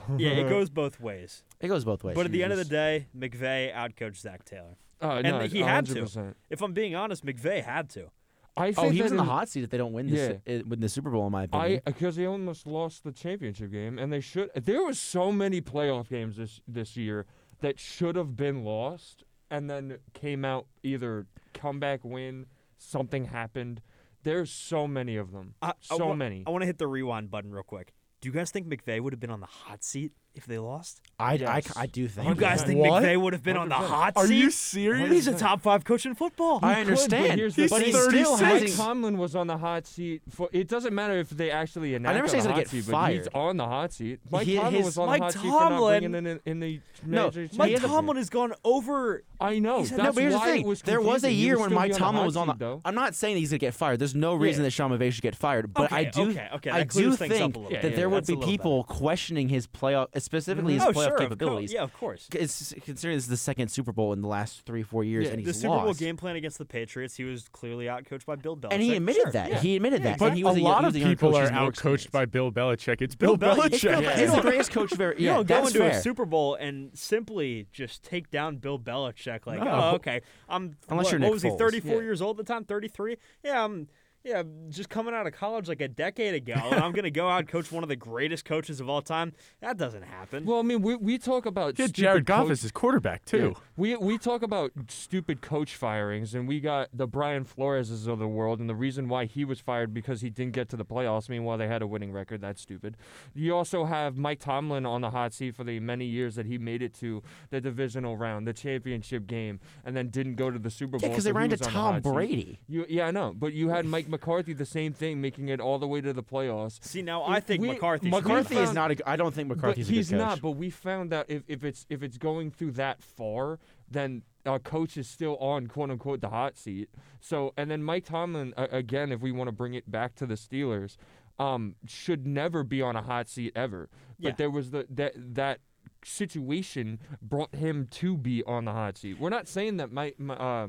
Apple. 0.00 0.02
Yeah, 0.18 0.30
it 0.30 0.48
goes 0.48 0.70
both 0.70 1.00
ways. 1.00 1.42
It 1.60 1.68
goes 1.68 1.84
both 1.84 2.04
ways. 2.04 2.14
But 2.14 2.26
at 2.26 2.32
the 2.32 2.42
end 2.42 2.52
of 2.52 2.58
the 2.58 2.64
day, 2.64 3.08
McVay 3.16 3.74
outcoached 3.74 4.18
Zac 4.18 4.44
Taylor. 4.44 4.76
Uh, 5.02 5.20
And 5.22 5.26
no, 5.26 5.40
he 5.40 5.60
had 5.60 5.86
to. 5.86 6.34
If 6.50 6.62
I'm 6.62 6.72
being 6.72 6.94
honest, 6.94 7.24
McVay 7.26 7.62
had 7.64 7.90
to. 7.90 8.10
I 8.58 8.68
Oh, 8.68 8.72
think 8.72 8.94
he 8.94 9.02
was 9.02 9.10
in 9.10 9.18
the 9.18 9.24
hot 9.24 9.50
seat 9.50 9.64
if 9.64 9.70
they 9.70 9.76
don't 9.76 9.92
win 9.92 10.06
this 10.08 10.38
Yeah. 10.46 10.54
uh, 10.56 10.62
win 10.66 10.80
the 10.80 10.88
Super 10.88 11.10
Bowl, 11.10 11.26
in 11.26 11.32
my 11.32 11.42
opinion. 11.42 11.82
because 11.84 12.16
they 12.16 12.24
almost 12.26 12.66
lost 12.66 13.04
the 13.04 13.12
championship 13.12 13.70
game, 13.70 13.98
and 13.98 14.10
they 14.10 14.20
should. 14.20 14.50
There 14.54 14.82
was 14.82 14.98
so 14.98 15.30
many 15.30 15.60
playoff 15.60 16.08
games 16.08 16.36
this 16.38 16.60
this 16.66 16.96
year 16.96 17.26
that 17.60 17.78
should 17.78 18.16
have 18.16 18.34
been 18.34 18.64
lost, 18.64 19.24
and 19.50 19.68
then 19.68 19.98
came 20.14 20.42
out 20.44 20.66
either 20.82 21.26
comeback 21.52 22.00
win, 22.02 22.46
something 22.86 23.26
happened. 23.26 23.80
There's 24.22 24.50
so 24.50 24.86
many 24.88 25.16
of 25.16 25.32
them, 25.32 25.54
I, 25.62 25.68
I 25.68 25.96
so 25.96 26.08
wa- 26.08 26.14
many. 26.14 26.44
I 26.46 26.50
want 26.50 26.62
to 26.62 26.66
hit 26.66 26.78
the 26.78 26.86
rewind 26.86 27.30
button 27.30 27.52
real 27.52 27.62
quick. 27.62 27.92
Do 28.20 28.28
you 28.28 28.32
guys 28.32 28.50
think 28.50 28.66
McVay 28.66 29.00
would 29.00 29.12
have 29.12 29.20
been 29.20 29.30
on 29.30 29.40
the 29.40 29.46
hot 29.46 29.84
seat 29.84 30.12
if 30.36 30.46
they 30.46 30.58
lost? 30.58 31.00
I, 31.18 31.32
I, 31.32 31.36
Yes. 31.36 31.72
I 31.76 31.86
do 31.86 32.06
think. 32.08 32.28
You 32.28 32.34
guys 32.34 32.62
think 32.62 32.78
What? 32.78 33.02
McVay 33.02 33.18
would 33.20 33.32
have 33.32 33.42
been 33.42 33.56
on 33.56 33.68
the 33.70 33.74
100%. 33.74 33.86
hot 33.88 34.12
Are 34.16 34.26
seat? 34.26 34.36
you 34.36 34.50
serious? 34.50 35.10
He's 35.10 35.26
a 35.26 35.34
top 35.34 35.62
five 35.62 35.84
coach 35.84 36.04
in 36.04 36.14
football. 36.14 36.60
I 36.62 36.80
understand. 36.80 37.28
but, 37.28 37.38
here's 37.38 37.56
the 37.56 37.62
He's 37.62 37.70
but 37.70 37.76
thing. 37.78 37.86
he 37.86 37.92
still 37.92 38.36
36. 38.36 38.42
Mike 38.42 38.62
hasn't. 38.62 38.76
Tomlin 38.80 39.18
was 39.18 39.34
on 39.34 39.46
the 39.46 39.56
hot 39.56 39.86
seat. 39.86 40.20
For, 40.28 40.48
it 40.52 40.68
doesn't 40.68 40.94
matter 40.94 41.18
if 41.18 41.30
they 41.30 41.50
actually 41.50 41.94
enact 41.94 42.14
never 42.16 42.28
say 42.28 42.36
he's 42.36 42.44
the 42.44 42.48
gonna 42.50 42.60
hot 42.60 42.64
get 42.64 42.70
seat, 42.70 42.90
but 42.92 43.10
he's 43.12 43.18
fired. 43.24 43.34
on 43.34 43.56
the 43.56 43.64
hot 43.66 43.92
seat. 43.94 44.20
Mike 44.30 44.46
He- 44.46 44.56
Tomlin 44.56 44.74
his- 44.74 44.84
was 44.84 44.98
on 44.98 45.06
Mike 45.06 45.18
the 45.20 45.24
hot 45.24 45.32
seat 45.32 45.40
for 45.40 45.46
not 45.48 45.68
Tomlin- 45.70 46.00
bringing 46.00 46.14
in, 46.14 46.26
in, 46.26 46.40
in 46.44 46.60
the 46.60 46.80
No, 47.06 47.24
major 47.24 47.40
Mike 47.56 47.72
Mike. 47.72 47.80
Tomlin 47.80 48.16
has 48.18 48.28
gone 48.30 48.52
over. 48.62 49.24
I 49.40 49.58
know. 49.58 49.78
He's 49.80 49.90
had- 49.90 49.98
That's 50.00 50.06
no, 50.08 50.12
but 50.12 50.20
here's 50.20 50.32
the 50.34 50.38
why 50.38 50.52
thing. 50.52 50.66
was 50.66 50.82
there 50.82 51.00
was 51.00 51.06
a 51.24 51.28
confusing. 51.28 51.30
He 51.30 51.44
year 51.44 51.54
would 51.56 51.60
when 51.60 51.68
still 51.70 51.78
Mike 51.78 51.88
be 51.88 51.92
on 51.94 51.98
the 51.98 52.04
Tomlin 52.04 52.20
hot 52.20 52.26
was 52.26 52.36
on 52.36 52.46
seat, 52.48 52.58
the. 52.58 52.64
though. 52.66 52.82
I'm 52.84 52.94
not 52.94 53.14
saying 53.14 53.36
he's 53.38 53.50
gonna 53.50 53.58
get 53.58 53.74
fired. 53.74 53.98
There's 53.98 54.14
no 54.14 54.34
reason 54.34 54.62
that 54.64 54.70
Sean 54.70 54.90
McVay 54.90 55.12
should 55.12 55.22
get 55.22 55.34
fired, 55.36 55.72
but 55.72 55.92
I 55.92 56.00
Okay, 56.02 56.10
do. 56.10 56.30
okay, 56.30 56.48
okay, 56.56 56.70
I 56.70 56.78
that 56.80 56.88
do 56.90 56.92
clears 56.92 57.16
things 57.16 57.32
up 57.32 57.38
think 57.38 57.56
little 57.56 57.70
bit. 57.70 57.82
that 57.82 57.90
Yeah, 57.92 57.96
there 57.96 58.08
would 58.10 58.18
that's 58.18 58.28
a 58.28 58.32
be 58.32 58.36
little 58.36 58.50
people 58.50 58.84
questioning 58.84 59.48
his 59.48 59.66
playoff, 59.66 60.08
specifically 60.26 60.74
mm-hmm. 60.76 60.86
his 60.88 60.96
oh, 60.96 61.00
playoff 61.00 61.04
sure, 61.04 61.12
of 61.12 61.16
course. 61.16 61.24
capabilities. 61.24 61.72
Yeah, 61.72 61.82
of 61.82 61.92
course. 61.94 62.28
It's 62.34 62.74
considering 62.84 63.16
this 63.16 63.24
is 63.24 63.30
the 63.30 63.36
second 63.36 63.68
Super 63.68 63.92
Bowl 63.92 64.12
in 64.12 64.20
the 64.20 64.28
last 64.28 64.66
three, 64.66 64.82
four 64.82 65.04
years, 65.04 65.24
Yeah, 65.26 65.30
and 65.32 65.42
The 65.42 65.46
he's 65.46 65.60
Super 65.60 65.78
Bowl 65.78 65.94
game 65.94 66.16
plan 66.16 66.36
against 66.36 66.58
the 66.58 66.64
Patriots, 66.66 67.14
he 67.16 67.24
was 67.24 67.48
clearly 67.48 67.86
outcoached 67.86 68.26
by 68.26 68.34
Bill 68.36 68.56
Belichick. 68.56 68.72
and 68.72 68.82
he 68.82 68.94
admitted 68.96 69.22
Sure, 69.22 69.32
that. 69.32 69.50
yeah. 69.50 69.60
He 69.60 69.76
admitted 69.76 70.02
that. 70.02 70.18
But 70.18 70.26
and 70.26 70.36
he 70.36 70.44
was 70.44 70.56
a 70.56 70.60
a, 70.60 70.62
lot 70.62 70.82
he 70.82 70.88
of 70.88 70.94
was 70.94 71.02
people 71.04 71.36
are 71.36 71.48
outcoached 71.48 72.10
by 72.10 72.26
Bill 72.26 72.52
Belichick. 72.52 73.00
It's 73.00 73.14
Bill, 73.14 73.36
Bill 73.36 73.54
Belichick. 73.56 74.02
It's 74.02 74.20
He's 74.20 74.34
the 74.34 74.40
greatest 74.42 74.72
coach 74.72 74.92
of 74.92 75.00
ever. 75.00 75.14
You 75.16 75.26
Yeah, 75.26 75.34
don't 75.36 75.46
go 75.46 75.54
that's 75.54 75.66
into 75.68 75.78
fair. 75.78 75.98
a 75.98 76.02
Super 76.02 76.24
Bowl 76.26 76.54
and 76.56 76.90
simply 76.98 77.68
just 77.72 78.02
take 78.02 78.30
down 78.30 78.56
Bill 78.56 78.78
Belichick. 78.78 79.46
Like, 79.46 79.60
No. 79.60 79.70
oh, 79.70 79.94
okay, 79.96 80.20
I'm. 80.48 80.76
Unless 80.88 81.04
what, 81.06 81.12
you're 81.12 81.20
what 81.20 81.26
Nick 81.26 81.32
was 81.32 81.42
he? 81.42 81.50
34 81.56 81.92
Yeah. 81.96 82.00
years 82.02 82.20
old 82.20 82.40
at 82.40 82.46
the 82.46 82.52
time. 82.52 82.64
33. 82.64 83.16
Yeah, 83.44 83.64
I'm. 83.64 83.88
Yeah, 84.26 84.42
just 84.70 84.88
coming 84.90 85.14
out 85.14 85.28
of 85.28 85.34
college 85.34 85.68
like 85.68 85.80
a 85.80 85.86
decade 85.86 86.34
ago, 86.34 86.54
and 86.56 86.80
I'm 86.82 86.90
gonna 86.90 87.10
go 87.12 87.28
out 87.28 87.38
and 87.38 87.48
coach 87.48 87.70
one 87.70 87.84
of 87.84 87.88
the 87.88 87.94
greatest 87.94 88.44
coaches 88.44 88.80
of 88.80 88.88
all 88.88 89.00
time. 89.00 89.32
That 89.60 89.76
doesn't 89.76 90.02
happen. 90.02 90.44
Well, 90.44 90.58
I 90.58 90.62
mean, 90.62 90.82
we 90.82 90.96
we 90.96 91.16
talk 91.16 91.46
about 91.46 91.78
Yeah, 91.78 91.86
stupid 91.86 91.94
Jared 91.94 92.24
Goff 92.26 92.44
coach- 92.46 92.52
is 92.54 92.62
his 92.62 92.72
quarterback 92.72 93.24
too. 93.24 93.54
Yeah. 93.54 93.62
We 93.76 93.96
we 93.96 94.18
talk 94.18 94.42
about 94.42 94.72
stupid 94.88 95.42
coach 95.42 95.76
firings, 95.76 96.34
and 96.34 96.48
we 96.48 96.58
got 96.58 96.88
the 96.92 97.06
Brian 97.06 97.44
Floreses 97.44 98.08
of 98.08 98.18
the 98.18 98.26
world, 98.26 98.58
and 98.58 98.68
the 98.68 98.74
reason 98.74 99.08
why 99.08 99.26
he 99.26 99.44
was 99.44 99.60
fired 99.60 99.94
because 99.94 100.22
he 100.22 100.28
didn't 100.30 100.54
get 100.54 100.68
to 100.70 100.76
the 100.76 100.84
playoffs. 100.84 101.28
Meanwhile, 101.28 101.58
they 101.58 101.68
had 101.68 101.80
a 101.80 101.86
winning 101.86 102.10
record. 102.10 102.40
That's 102.40 102.60
stupid. 102.60 102.96
You 103.32 103.54
also 103.54 103.84
have 103.84 104.16
Mike 104.16 104.40
Tomlin 104.40 104.84
on 104.86 105.02
the 105.02 105.10
hot 105.10 105.34
seat 105.34 105.54
for 105.54 105.62
the 105.62 105.78
many 105.78 106.04
years 106.04 106.34
that 106.34 106.46
he 106.46 106.58
made 106.58 106.82
it 106.82 106.94
to 106.94 107.22
the 107.50 107.60
divisional 107.60 108.16
round, 108.16 108.44
the 108.48 108.52
championship 108.52 109.28
game, 109.28 109.60
and 109.84 109.96
then 109.96 110.08
didn't 110.08 110.34
go 110.34 110.50
to 110.50 110.58
the 110.58 110.70
Super 110.70 110.98
Bowl. 110.98 111.00
Yeah, 111.02 111.10
because 111.10 111.22
so 111.22 111.28
they 111.28 111.32
ran 111.32 111.50
to 111.50 111.54
was 111.58 111.62
on 111.68 111.72
the 111.94 112.00
Tom. 112.00 112.14
Brady. 112.14 112.58
You, 112.66 112.86
yeah, 112.88 113.06
I 113.06 113.12
know, 113.12 113.32
but 113.32 113.52
you 113.52 113.68
had 113.68 113.86
Mike 113.96 114.08
McCarthy, 114.16 114.52
the 114.52 114.64
same 114.66 114.92
thing, 114.92 115.20
making 115.20 115.48
it 115.48 115.60
all 115.60 115.78
the 115.78 115.86
way 115.86 116.00
to 116.00 116.12
the 116.12 116.22
playoffs. 116.22 116.82
See, 116.84 117.02
now 117.02 117.22
I 117.24 117.40
think 117.40 117.60
We- 117.62 117.68
McCarthy. 117.68 118.08
McCarthy 118.10 118.54
McCarthy 118.54 118.56
is 118.56 118.72
not. 118.72 118.90
A, 118.92 119.08
I 119.08 119.16
don't 119.16 119.34
think 119.34 119.48
McCarthy's 119.48 119.86
but 119.88 119.94
he's 119.94 120.10
a 120.10 120.14
good 120.14 120.20
coach. 120.20 120.28
not. 120.28 120.40
But 120.42 120.50
we 120.52 120.70
found 120.70 121.12
out 121.12 121.26
if, 121.28 121.42
if 121.48 121.64
it's 121.64 121.86
if 121.88 122.02
it's 122.02 122.18
going 122.18 122.50
through 122.50 122.72
that 122.72 123.02
far, 123.02 123.58
then 123.90 124.22
our 124.44 124.58
coach 124.58 124.96
is 124.96 125.08
still 125.08 125.36
on 125.38 125.66
quote 125.66 125.90
unquote 125.90 126.20
the 126.20 126.30
hot 126.30 126.56
seat. 126.56 126.88
So 127.20 127.52
and 127.56 127.70
then 127.70 127.82
Mike 127.82 128.04
Tomlin 128.06 128.54
uh, 128.56 128.66
again, 128.70 129.12
if 129.12 129.20
we 129.20 129.32
want 129.32 129.48
to 129.48 129.52
bring 129.52 129.74
it 129.74 129.90
back 129.90 130.14
to 130.16 130.26
the 130.26 130.34
Steelers, 130.34 130.96
um, 131.38 131.74
should 131.86 132.26
never 132.26 132.62
be 132.64 132.80
on 132.80 132.96
a 132.96 133.02
hot 133.02 133.28
seat 133.28 133.52
ever. 133.54 133.88
But 134.18 134.28
Yeah. 134.30 134.34
there 134.36 134.50
was 134.50 134.70
the 134.70 134.86
that 134.90 135.12
that 135.16 135.60
situation 136.04 136.98
brought 137.20 137.54
him 137.54 137.86
to 137.90 138.16
be 138.16 138.42
on 138.44 138.64
the 138.64 138.72
hot 138.72 138.96
seat. 138.98 139.18
We're 139.18 139.28
not 139.30 139.48
saying 139.48 139.76
that 139.78 139.90
Mike. 139.92 140.16
Uh, 140.20 140.68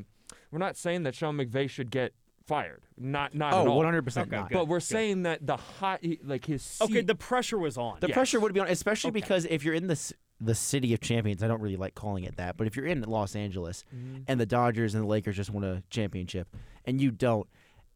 we're 0.52 0.60
not 0.60 0.76
saying 0.76 1.04
that 1.04 1.16
Sean 1.16 1.38
McVay 1.38 1.70
should 1.70 1.92
get 1.92 2.14
fired. 2.48 2.82
Not 2.98 3.36
not 3.36 3.54
at 3.54 3.60
Oh, 3.60 3.70
all. 3.70 3.78
100 3.78 4.02
percent 4.04 4.28
Okay, 4.28 4.38
not. 4.38 4.50
good. 4.50 4.56
But 4.56 4.68
we're 4.68 4.80
saying 4.80 5.24
that 5.24 5.46
the 5.46 5.58
hot 5.58 6.00
like 6.24 6.46
his 6.46 6.64
seat, 6.64 6.84
okay, 6.86 7.02
the 7.02 7.16
pressure 7.16 7.58
was 7.58 7.78
on. 7.78 7.98
The 8.00 8.08
Yes. 8.08 8.16
pressure 8.16 8.40
would 8.40 8.54
be 8.54 8.60
on, 8.60 8.68
especially 8.68 9.10
Okay. 9.10 9.20
because 9.20 9.46
if 9.46 9.64
you're 9.64 9.74
in 9.76 9.88
the 9.88 10.14
the 10.40 10.56
city 10.56 10.94
of 10.94 11.00
champions, 11.00 11.42
I 11.44 11.48
don't 11.48 11.62
really 11.62 11.78
like 11.78 11.96
calling 11.96 12.24
it 12.24 12.38
that, 12.38 12.58
but 12.58 12.68
if 12.68 12.76
you're 12.76 12.86
in 12.86 13.02
Los 13.02 13.36
Angeles 13.36 13.84
Mm-hmm. 13.96 14.22
and 14.28 14.40
the 14.40 14.46
Dodgers 14.46 14.94
and 14.96 15.04
the 15.04 15.08
Lakers 15.08 15.36
just 15.36 15.50
won 15.50 15.64
a 15.64 15.82
championship, 15.90 16.48
and 16.86 17.02
you 17.02 17.10
don't, 17.12 17.48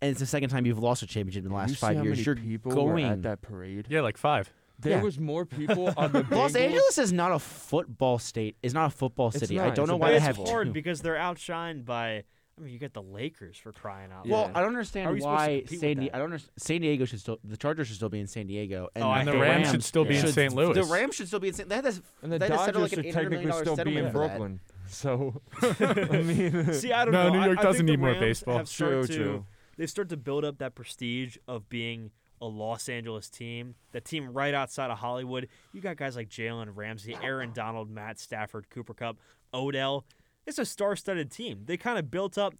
and 0.02 0.10
it's 0.12 0.20
the 0.20 0.26
second 0.26 0.50
time 0.50 0.66
you've 0.66 0.80
lost 0.80 1.04
a 1.04 1.08
championship 1.08 1.44
in 1.44 1.50
the 1.50 1.56
last 1.56 1.70
you 1.70 1.76
five 1.76 2.04
years, 2.04 2.26
you're 2.26 2.36
people 2.36 2.72
going. 2.74 3.06
were 3.06 3.12
at 3.14 3.22
that 3.24 3.42
parade. 3.42 3.86
Yeah, 3.90 4.02
like 4.02 4.18
five. 4.18 4.52
There 4.80 4.94
Yeah. 4.98 5.04
was 5.04 5.20
more 5.20 5.46
people 5.60 5.94
on 5.96 6.12
the 6.12 6.26
Los 6.32 6.56
Angeles 6.56 6.98
is 6.98 7.14
not 7.14 7.32
a 7.32 7.38
football 7.38 8.18
state. 8.18 8.56
Is 8.64 8.74
not 8.74 8.88
a 8.88 8.90
football 8.96 9.28
It's 9.28 9.38
city. 9.40 9.60
I 9.60 9.70
don't 9.70 9.84
It's 9.84 9.90
know 9.92 9.98
why 9.98 10.10
they 10.10 10.16
it's 10.18 10.26
have 10.26 10.38
hard 10.38 10.68
two. 10.70 10.74
because 10.74 11.02
they're 11.02 11.16
outshined 11.16 11.86
by. 11.86 12.24
I 12.58 12.64
mean, 12.64 12.74
you 12.74 12.80
get 12.80 12.94
the 12.94 13.02
Lakers 13.02 13.58
for 13.58 13.72
crying 13.72 14.12
out 14.12 14.28
loud. 14.28 14.30
Well, 14.30 14.42
loud. 14.42 14.50
I 14.50 14.54
don't 14.54 14.56
How 14.56 14.62
are 14.62 14.68
understand 14.68 15.14
we 15.14 15.20
supposed 15.22 15.40
to 15.40 15.44
why 15.44 15.48
compete 15.60 15.72
with 15.72 15.80
San, 15.80 15.96
Di- 15.98 16.04
that? 16.10 16.16
I 16.16 16.18
don't 16.20 16.26
understand. 16.26 16.52
San 16.58 16.82
Diego 16.82 17.06
should 17.06 17.20
still. 17.20 17.40
The 17.44 17.58
Chargers 17.58 17.88
should 17.88 17.96
still 17.96 18.10
be 18.10 18.20
in 18.20 18.28
San 18.28 18.48
Diego, 18.48 18.90
and, 18.96 19.04
Oh, 19.04 19.12
And 19.12 19.28
the 19.28 19.32
hate 19.32 19.40
Rams 19.42 19.56
Rams. 19.64 19.72
should 19.72 19.84
still 19.84 20.06
be 20.06 20.16
in 20.18 20.22
should- 20.26 20.34
St. 20.34 20.54
Louis. 20.54 20.74
The 20.74 20.84
Rams 20.84 21.16
should 21.16 21.28
still 21.28 21.40
be 21.40 21.48
in. 21.48 21.54
San- 21.54 21.68
They 21.70 21.76
had 21.76 21.86
this. 21.86 22.02
and 22.22 22.32
the 22.32 22.38
they 22.40 22.46
had 22.46 22.52
to 22.54 22.58
settle 22.66 22.82
Dodgers 22.82 22.98
like 22.98 23.06
an 23.06 23.12
should 23.12 23.16
$800 23.26 23.30
million 23.32 23.48
technically 23.50 23.74
still 23.76 23.86
be 23.86 23.98
in 23.98 23.98
for 23.98 24.04
that. 24.04 24.14
Brooklyn. 24.14 24.60
So, 24.88 25.42
I 25.62 26.22
mean, 26.22 26.74
See, 26.74 26.92
I 26.92 27.06
don't 27.06 27.14
No, 27.14 27.30
know. 27.30 27.34
New 27.36 27.40
I- 27.40 27.46
York 27.46 27.60
I 27.60 27.64
doesn't 27.64 27.78
think 27.78 27.88
the 27.88 27.92
need 27.94 28.00
more 28.02 28.10
Rams 28.10 28.20
baseball. 28.20 28.58
Have 28.58 28.68
started 28.68 29.06
True, 29.06 29.08
to, 29.08 29.24
true. 29.24 29.46
They 29.78 29.86
start 29.88 30.10
to 30.10 30.18
build 30.18 30.44
up 30.44 30.58
that 30.58 30.76
prestige 30.76 31.38
of 31.48 31.70
being 31.70 32.12
a 32.42 32.46
Los 32.46 32.90
Angeles 32.90 33.30
team, 33.30 33.76
the 33.94 34.02
team 34.02 34.34
right 34.34 34.54
outside 34.54 34.92
of 34.92 34.98
Hollywood. 34.98 35.48
You 35.74 35.80
got 35.80 35.96
guys 35.96 36.18
like 36.18 36.28
Jalen 36.28 36.72
Ramsey, 36.76 37.16
Aaron 37.24 37.54
Donald, 37.54 37.90
Matt 37.90 38.20
Stafford, 38.20 38.70
Cooper 38.70 38.94
Kupp, 38.94 39.18
Odell. 39.54 40.06
It's 40.46 40.60
a 40.60 40.66
star-studded 40.66 41.32
team. 41.32 41.64
They 41.66 41.78
kind 41.78 42.00
of 42.00 42.12
built 42.12 42.38
up 42.38 42.56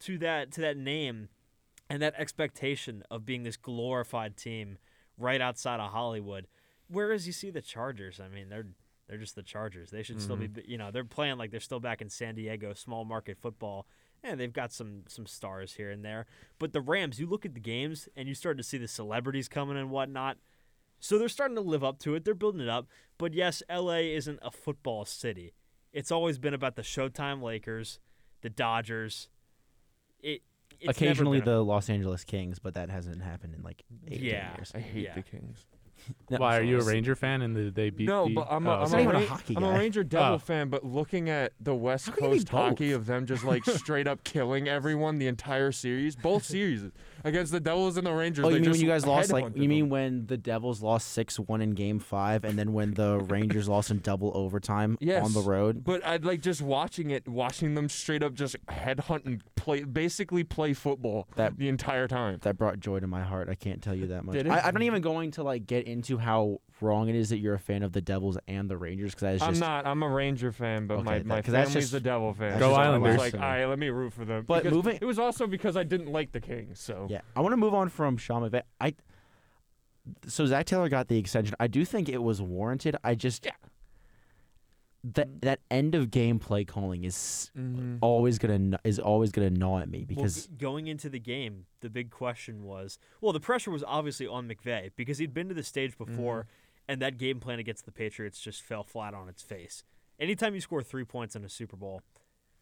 to 0.00 0.18
that 0.18 0.50
to 0.52 0.60
that 0.60 0.76
name 0.76 1.28
and 1.88 2.02
that 2.02 2.14
expectation 2.16 3.02
of 3.10 3.24
being 3.24 3.42
this 3.42 3.56
glorified 3.56 4.36
team 4.36 4.78
right 5.18 5.40
outside 5.40 5.80
of 5.80 5.90
Hollywood. 5.92 6.46
Whereas 6.88 7.26
you 7.26 7.32
see 7.32 7.50
the 7.50 7.62
Chargers, 7.62 8.20
I 8.20 8.28
mean, 8.28 8.48
they're 8.48 8.66
they're 9.08 9.18
just 9.18 9.34
the 9.34 9.42
Chargers. 9.42 9.90
They 9.90 10.02
should 10.02 10.22
still 10.22 10.36
be, 10.36 10.48
mm-hmm. 10.48 10.70
you 10.70 10.78
know, 10.78 10.90
they're 10.90 11.04
playing 11.04 11.36
like 11.36 11.50
they're 11.50 11.60
still 11.60 11.80
back 11.80 12.00
in 12.00 12.08
San 12.08 12.34
Diego, 12.34 12.72
small 12.72 13.04
market 13.04 13.36
football. 13.38 13.86
And 14.24 14.38
they've 14.38 14.52
got 14.52 14.72
some 14.72 15.02
some 15.08 15.26
stars 15.26 15.74
here 15.74 15.90
and 15.90 16.04
there. 16.04 16.26
But 16.58 16.72
the 16.72 16.80
Rams, 16.80 17.18
you 17.18 17.26
look 17.26 17.44
at 17.44 17.54
the 17.54 17.60
games 17.60 18.08
and 18.16 18.28
you 18.28 18.34
start 18.34 18.56
to 18.58 18.62
see 18.62 18.78
the 18.78 18.88
celebrities 18.88 19.48
coming 19.48 19.76
and 19.76 19.90
whatnot. 19.90 20.38
So 21.00 21.18
they're 21.18 21.28
starting 21.28 21.56
to 21.56 21.62
live 21.62 21.82
up 21.82 21.98
to 22.00 22.14
it. 22.14 22.24
They're 22.24 22.34
building 22.34 22.60
it 22.60 22.68
up. 22.68 22.86
But 23.18 23.34
yes, 23.34 23.62
LA 23.68 23.96
isn't 23.96 24.38
a 24.40 24.50
football 24.50 25.04
city. 25.04 25.52
It's 25.92 26.10
always 26.10 26.38
been 26.38 26.54
about 26.54 26.76
the 26.76 26.82
Showtime 26.82 27.42
Lakers, 27.42 27.98
the 28.40 28.50
Dodgers. 28.50 29.28
It 30.20 30.42
it's 30.80 31.00
never 31.00 31.10
Occasionally 31.10 31.40
been 31.40 31.48
a- 31.48 31.52
the 31.56 31.64
Los 31.64 31.90
Angeles 31.90 32.24
Kings, 32.24 32.58
but 32.58 32.74
that 32.74 32.88
hasn't 32.90 33.22
happened 33.22 33.54
in 33.54 33.62
like 33.62 33.82
eight 34.08 34.20
Yeah. 34.20 34.54
years. 34.56 34.72
I 34.74 34.80
hate 34.80 35.04
Yeah. 35.04 35.14
the 35.14 35.22
Kings. 35.22 35.66
No, 36.30 36.38
Why 36.38 36.58
are 36.58 36.62
you 36.64 36.80
a 36.80 36.84
Ranger 36.84 37.14
fan 37.14 37.42
and 37.42 37.54
did 37.54 37.76
they 37.76 37.90
beat? 37.90 38.08
No, 38.08 38.26
the, 38.26 38.34
but 38.34 38.48
I'm 38.50 38.66
a, 38.66 38.70
oh, 38.70 38.74
I'm, 38.82 38.86
a, 38.86 38.90
not 38.90 39.00
even 39.02 39.14
a 39.14 39.18
Ra- 39.20 39.24
hockey 39.26 39.54
I'm 39.56 39.62
a. 39.62 39.70
Ranger 39.72 40.02
Devil 40.02 40.34
Oh. 40.34 40.38
fan, 40.38 40.68
but 40.68 40.84
looking 40.84 41.30
at 41.30 41.52
the 41.60 41.76
West 41.76 42.06
How 42.08 42.12
can 42.16 42.24
you 42.24 42.30
be 42.30 42.36
Coast 42.38 42.48
hockey 42.48 42.90
both? 42.90 42.96
of 43.02 43.06
them 43.06 43.24
just 43.26 43.44
like 43.44 43.64
straight 43.66 44.08
up 44.08 44.24
killing 44.24 44.66
everyone 44.66 45.18
the 45.18 45.28
entire 45.28 45.70
series, 45.70 46.16
both 46.16 46.42
series 46.44 46.82
against 47.24 47.52
the 47.52 47.60
Devils 47.60 47.96
and 47.96 48.06
the 48.06 48.12
Rangers. 48.12 48.44
Oh, 48.44 48.48
they 48.50 48.56
you 48.56 48.62
mean 48.62 48.70
when 48.72 48.80
you 48.80 48.86
guys 48.86 49.06
lost? 49.06 49.32
Like 49.32 49.56
you 49.56 49.68
mean 49.68 49.84
them. 49.84 49.88
when 49.90 50.26
the 50.26 50.36
Devils 50.36 50.82
lost 50.82 51.08
six 51.12 51.38
one 51.38 51.60
in 51.62 51.70
Game 51.72 51.98
Five, 51.98 52.44
and 52.44 52.58
then 52.58 52.72
when 52.72 52.94
the 52.94 53.18
Rangers 53.28 53.68
lost 53.68 53.90
in 53.90 53.98
double 54.00 54.32
overtime 54.34 54.98
Yes. 55.00 55.24
on 55.24 55.32
the 55.32 55.40
road? 55.40 55.84
But 55.84 56.04
I'd 56.06 56.24
like 56.24 56.40
just 56.40 56.62
watching 56.62 57.10
it, 57.10 57.26
watching 57.28 57.74
them 57.74 57.88
straight 57.88 58.22
up 58.22 58.34
just 58.34 58.56
headhunt 58.66 59.24
and 59.26 59.42
play, 59.56 59.84
basically 59.84 60.44
play 60.44 60.72
football 60.72 61.28
That- 61.36 61.56
the 61.56 61.68
entire 61.68 62.08
time. 62.08 62.38
That 62.42 62.58
brought 62.58 62.80
joy 62.80 63.00
to 63.00 63.06
my 63.06 63.22
heart. 63.22 63.48
I 63.48 63.54
can't 63.54 63.82
tell 63.82 63.94
you 63.94 64.06
that 64.08 64.24
much. 64.24 64.34
Did 64.34 64.46
it? 64.46 64.50
I, 64.50 64.60
I'm 64.60 64.74
not 64.74 64.82
even 64.82 65.02
going 65.02 65.30
to 65.32 65.42
like 65.42 65.66
get 65.66 65.86
into 65.86 66.18
how 66.18 66.60
wrong 66.80 67.08
it 67.08 67.14
is 67.14 67.28
that 67.28 67.38
you're 67.38 67.54
a 67.54 67.58
fan 67.60 67.82
of 67.84 67.92
the 67.92 68.00
Devils 68.00 68.36
and 68.48 68.68
the 68.68 68.76
Rangers 68.76 69.14
because 69.14 69.40
I'm 69.40 69.58
not. 69.58 69.86
I'm 69.86 70.02
a 70.02 70.08
Ranger 70.08 70.50
fan, 70.50 70.86
but 70.88 71.04
my, 71.04 71.16
Okay, 71.16 71.22
my 71.24 71.36
that- 71.36 71.44
'cause 71.44 71.54
family's 71.54 71.74
just- 71.74 71.92
the 71.92 72.00
Devil 72.00 72.34
fan. 72.34 72.58
Go 72.58 72.74
I 72.74 72.86
Islanders. 72.86 73.18
like, 73.18 73.34
all 73.34 73.40
right, 73.40 73.64
let 73.66 73.78
me 73.78 73.88
root 73.90 74.12
for 74.12 74.24
them. 74.24 74.44
But 74.46 74.64
Because 74.64 74.74
moving- 74.76 74.98
it 75.00 75.04
was 75.04 75.18
also 75.18 75.46
because 75.46 75.76
I 75.76 75.84
didn't 75.84 76.10
like 76.10 76.32
the 76.32 76.40
Kings. 76.40 76.80
So 76.80 77.06
Yeah, 77.12 77.20
I 77.36 77.40
want 77.42 77.52
to 77.52 77.56
move 77.58 77.74
on 77.74 77.88
from 77.90 78.16
Sean 78.16 78.42
McVay. 78.48 78.62
I 78.80 78.94
so 80.26 80.46
Zac 80.46 80.64
Taylor 80.66 80.88
got 80.88 81.08
the 81.08 81.18
extension. 81.18 81.54
I 81.60 81.66
do 81.66 81.84
think 81.84 82.08
it 82.08 82.22
was 82.22 82.40
warranted. 82.40 82.96
I 83.04 83.14
just 83.14 83.44
Yeah. 83.44 83.52
that 85.04 85.40
that 85.42 85.58
end 85.70 85.94
of 85.96 86.10
game 86.12 86.38
play 86.38 86.64
calling 86.64 87.02
is 87.04 87.50
Mhm. 87.56 87.98
always 88.00 88.38
gonna 88.38 88.78
is 88.84 88.98
always 89.00 89.32
gonna 89.32 89.50
gnaw 89.50 89.80
at 89.80 89.88
me 89.88 90.04
because 90.04 90.46
g- 90.46 90.54
going 90.56 90.86
into 90.86 91.08
the 91.10 91.18
game, 91.18 91.66
the 91.80 91.90
big 91.90 92.10
question 92.10 92.62
was 92.62 92.98
well, 93.20 93.32
the 93.32 93.40
pressure 93.40 93.70
was 93.72 93.82
obviously 93.84 94.26
on 94.28 94.48
McVay 94.48 94.90
because 94.96 95.18
he'd 95.18 95.34
been 95.34 95.48
to 95.48 95.54
the 95.54 95.62
stage 95.64 95.98
before, 95.98 96.46
and 96.88 97.02
that 97.02 97.18
game 97.18 97.40
plan 97.40 97.58
against 97.58 97.84
the 97.84 97.92
Patriots 97.92 98.40
just 98.40 98.62
fell 98.62 98.84
flat 98.84 99.12
on 99.12 99.28
its 99.28 99.42
face. 99.42 99.82
Anytime 100.20 100.54
you 100.54 100.60
score 100.60 100.82
three 100.82 101.04
points 101.04 101.34
in 101.34 101.44
a 101.44 101.48
Super 101.48 101.76
Bowl, 101.76 102.02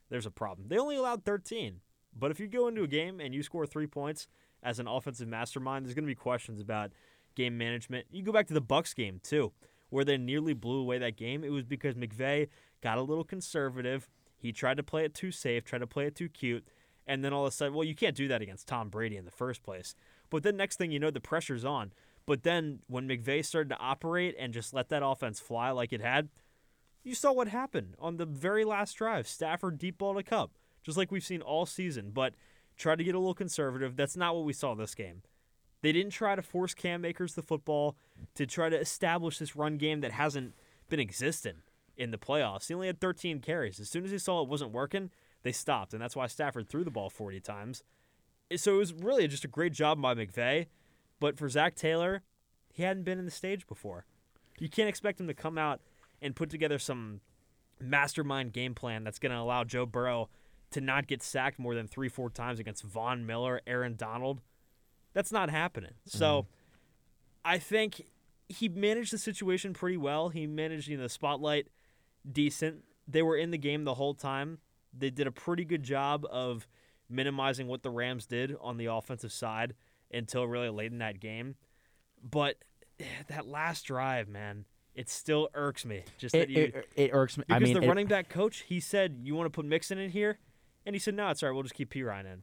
there's 0.09 0.27
a 0.27 0.31
problem. 0.31 0.69
They 0.69 0.79
only 0.79 0.97
allowed 0.97 1.25
13, 1.25 1.83
but 2.17 2.31
if 2.31 2.41
you 2.41 2.47
go 2.47 2.69
into 2.69 2.83
a 2.83 2.89
game 2.89 3.21
and 3.21 3.35
you 3.35 3.43
score 3.43 3.67
three 3.67 3.87
points 3.87 4.29
as 4.63 4.79
an 4.79 4.87
offensive 4.87 5.29
mastermind, 5.29 5.85
there's 5.85 5.95
going 5.95 6.05
to 6.05 6.11
be 6.11 6.15
questions 6.15 6.61
about 6.61 6.91
game 7.35 7.57
management. 7.57 8.07
You 8.11 8.23
go 8.23 8.33
back 8.33 8.47
to 8.49 8.55
the 8.55 8.61
Bucks 8.61 8.95
game 8.95 9.21
too, 9.23 9.53
where 9.89 10.05
they 10.05 10.19
nearly 10.19 10.55
blew 10.55 10.81
away 10.81 10.99
that 10.99 11.17
game. 11.17 11.45
It 11.45 11.51
was 11.51 11.65
because 11.65 11.95
McVay 11.95 12.49
got 12.81 12.99
a 12.99 13.03
little 13.03 13.25
conservative. 13.25 14.09
He 14.37 14.53
tried 14.53 14.77
to 14.79 14.83
play 14.83 15.05
it 15.05 15.15
too 15.15 15.31
safe, 15.31 15.65
tried 15.65 15.81
to 15.81 15.87
play 15.87 16.07
it 16.07 16.15
too 16.15 16.29
cute, 16.29 16.67
and 17.07 17.25
then 17.25 17.33
all 17.33 17.45
of 17.45 17.49
a 17.49 17.55
sudden, 17.55 17.75
well, 17.75 17.85
you 17.85 17.95
can't 17.95 18.17
do 18.17 18.29
that 18.29 18.43
against 18.43 18.69
Tom 18.69 18.89
Brady 18.89 19.17
in 19.17 19.25
the 19.25 19.31
first 19.31 19.63
place. 19.63 19.95
But 20.31 20.43
then 20.43 20.57
next 20.57 20.77
thing 20.77 20.93
you 20.93 20.99
know, 20.99 21.11
the 21.11 21.21
pressure's 21.21 21.65
on. 21.65 21.93
But 22.27 22.43
then 22.45 22.81
when 22.87 23.09
McVay 23.09 23.45
started 23.45 23.71
to 23.71 23.79
operate 23.79 24.37
and 24.39 24.53
just 24.53 24.73
let 24.73 24.89
that 24.91 25.05
offense 25.05 25.41
fly 25.41 25.71
like 25.71 25.93
it 25.93 26.01
had, 26.01 26.29
you 27.03 27.15
saw 27.15 27.33
what 27.33 27.49
happened 27.49 27.95
on 27.99 28.17
the 28.17 28.27
very 28.27 28.65
last 28.65 28.95
drive. 28.95 29.27
Stafford 29.27 29.79
deep 29.79 29.99
ball 29.99 30.15
to 30.15 30.23
Kupp, 30.23 30.53
just 30.83 30.99
like 30.99 31.11
we've 31.11 31.25
seen 31.25 31.43
all 31.43 31.67
season, 31.67 32.11
but 32.13 32.35
try 32.77 32.97
to 32.97 33.05
get 33.05 33.15
a 33.15 33.19
little 33.19 33.35
conservative. 33.35 33.97
That's 33.97 34.17
not 34.17 34.35
what 34.35 34.45
we 34.45 34.53
saw 34.53 34.75
this 34.75 34.95
game. 34.95 35.23
They 35.83 35.93
didn't 35.93 36.13
try 36.13 36.35
to 36.35 36.43
force 36.43 36.75
Cam 36.75 37.05
Akers 37.05 37.35
the 37.35 37.43
football 37.43 37.97
to 38.35 38.47
try 38.47 38.69
to 38.69 38.79
establish 38.79 39.39
this 39.39 39.57
run 39.57 39.77
game 39.77 40.01
that 40.01 40.13
hasn't 40.13 40.55
been 40.89 41.01
existent 41.01 41.59
in 41.97 42.11
the 42.11 42.19
playoffs. 42.19 42.69
He 42.69 42.75
only 42.75 42.87
had 42.87 43.01
13 43.01 43.41
carries. 43.41 43.81
As 43.81 43.89
soon 43.89 44.05
as 44.05 44.11
he 44.11 44.19
saw 44.19 44.43
it 44.43 44.49
wasn't 44.49 44.73
working, 44.73 45.11
they 45.43 45.53
stopped, 45.53 45.93
and 45.95 46.03
that's 46.03 46.17
why 46.17 46.27
Stafford 46.27 46.69
threw 46.69 46.85
the 46.85 46.91
ball 46.91 47.09
40 47.09 47.41
times. 47.41 47.83
So 48.57 48.75
it 48.75 48.79
was 48.79 48.93
really 48.93 49.29
just 49.29 49.45
a 49.45 49.49
great 49.49 49.73
job 49.73 50.01
by 50.01 50.15
McVay. 50.15 50.67
But 51.19 51.39
for 51.39 51.49
Zac 51.49 51.77
Taylor, 51.77 52.23
he 52.73 52.83
hadn't 52.83 53.05
been 53.05 53.19
in 53.19 53.25
the 53.25 53.31
stage 53.31 53.67
before. 53.67 54.07
You 54.59 54.69
can't 54.69 54.89
expect 54.89 55.21
him 55.21 55.27
to 55.29 55.35
come 55.35 55.57
out 55.57 55.81
and 56.21 56.37
put 56.37 56.51
together 56.51 56.79
some 56.79 57.21
mastermind 57.81 58.53
game 58.53 58.75
plan 58.75 59.05
that's 59.05 59.19
going 59.19 59.33
to 59.33 59.39
allow 59.39 59.65
Joe 59.65 59.87
Burrow 59.87 60.29
to 60.71 60.81
not 60.81 61.07
get 61.07 61.23
sacked 61.23 61.59
more 61.59 61.75
than 61.75 61.87
three, 61.87 62.09
four 62.09 62.31
times 62.31 62.61
against 62.61 62.85
Von 62.85 63.27
Miller, 63.27 63.61
Aaron 63.67 63.97
Donald. 63.97 64.41
That's 65.13 65.33
not 65.33 65.51
happening. 65.51 65.93
So 66.07 66.43
mm-hmm. 66.43 66.49
I 67.45 67.59
think 67.59 68.07
he 68.49 68.69
managed 68.69 69.13
the 69.13 69.19
situation 69.19 69.73
pretty 69.73 69.97
well. 69.97 70.29
He 70.29 70.47
managed, 70.47 70.89
you 70.89 70.97
know, 70.97 71.05
the 71.05 71.09
spotlight 71.09 71.69
decent. 72.31 72.85
They 73.09 73.23
were 73.23 73.37
in 73.37 73.51
the 73.51 73.59
game 73.59 73.85
the 73.85 73.95
whole 73.95 74.15
time. 74.15 74.59
They 74.97 75.11
did 75.11 75.27
a 75.27 75.33
pretty 75.33 75.65
good 75.65 75.83
job 75.83 76.27
of 76.31 76.67
minimizing 77.09 77.67
what 77.67 77.83
the 77.83 77.91
Rams 77.91 78.27
did 78.27 78.57
on 78.61 78.77
the 78.77 78.87
offensive 78.87 79.33
side 79.33 79.75
until 80.13 80.47
really 80.47 80.69
late 80.69 80.93
in 80.93 80.99
that 80.99 81.21
game. 81.21 81.57
But 82.23 82.57
that 83.29 83.47
last 83.47 83.83
drive, 83.83 84.29
man, 84.29 84.65
it 84.95 85.09
still 85.09 85.49
irks 85.55 85.85
me. 85.85 86.05
Just 86.19 86.33
that 86.33 86.43
it, 86.43 86.51
you, 86.51 86.63
it, 86.63 86.89
it 86.97 87.11
irks 87.13 87.39
me. 87.39 87.45
because 87.47 87.63
I 87.63 87.65
mean, 87.65 87.75
the 87.75 87.83
it- 87.83 87.89
running 87.89 88.07
back 88.07 88.29
coach, 88.29 88.65
he 88.69 88.81
said, 88.81 89.21
"You 89.23 89.35
want 89.35 89.47
to 89.47 89.51
put 89.51 89.65
Mixon 89.65 89.99
in 89.99 90.11
here," 90.11 90.39
and 90.87 90.95
he 90.95 90.99
said, 90.99 91.15
"No, 91.15 91.29
it's 91.29 91.43
all 91.43 91.49
right. 91.51 91.55
We'll 91.55 91.63
just 91.65 91.75
keep 91.75 91.93
Perine 91.93 92.27
in." 92.33 92.43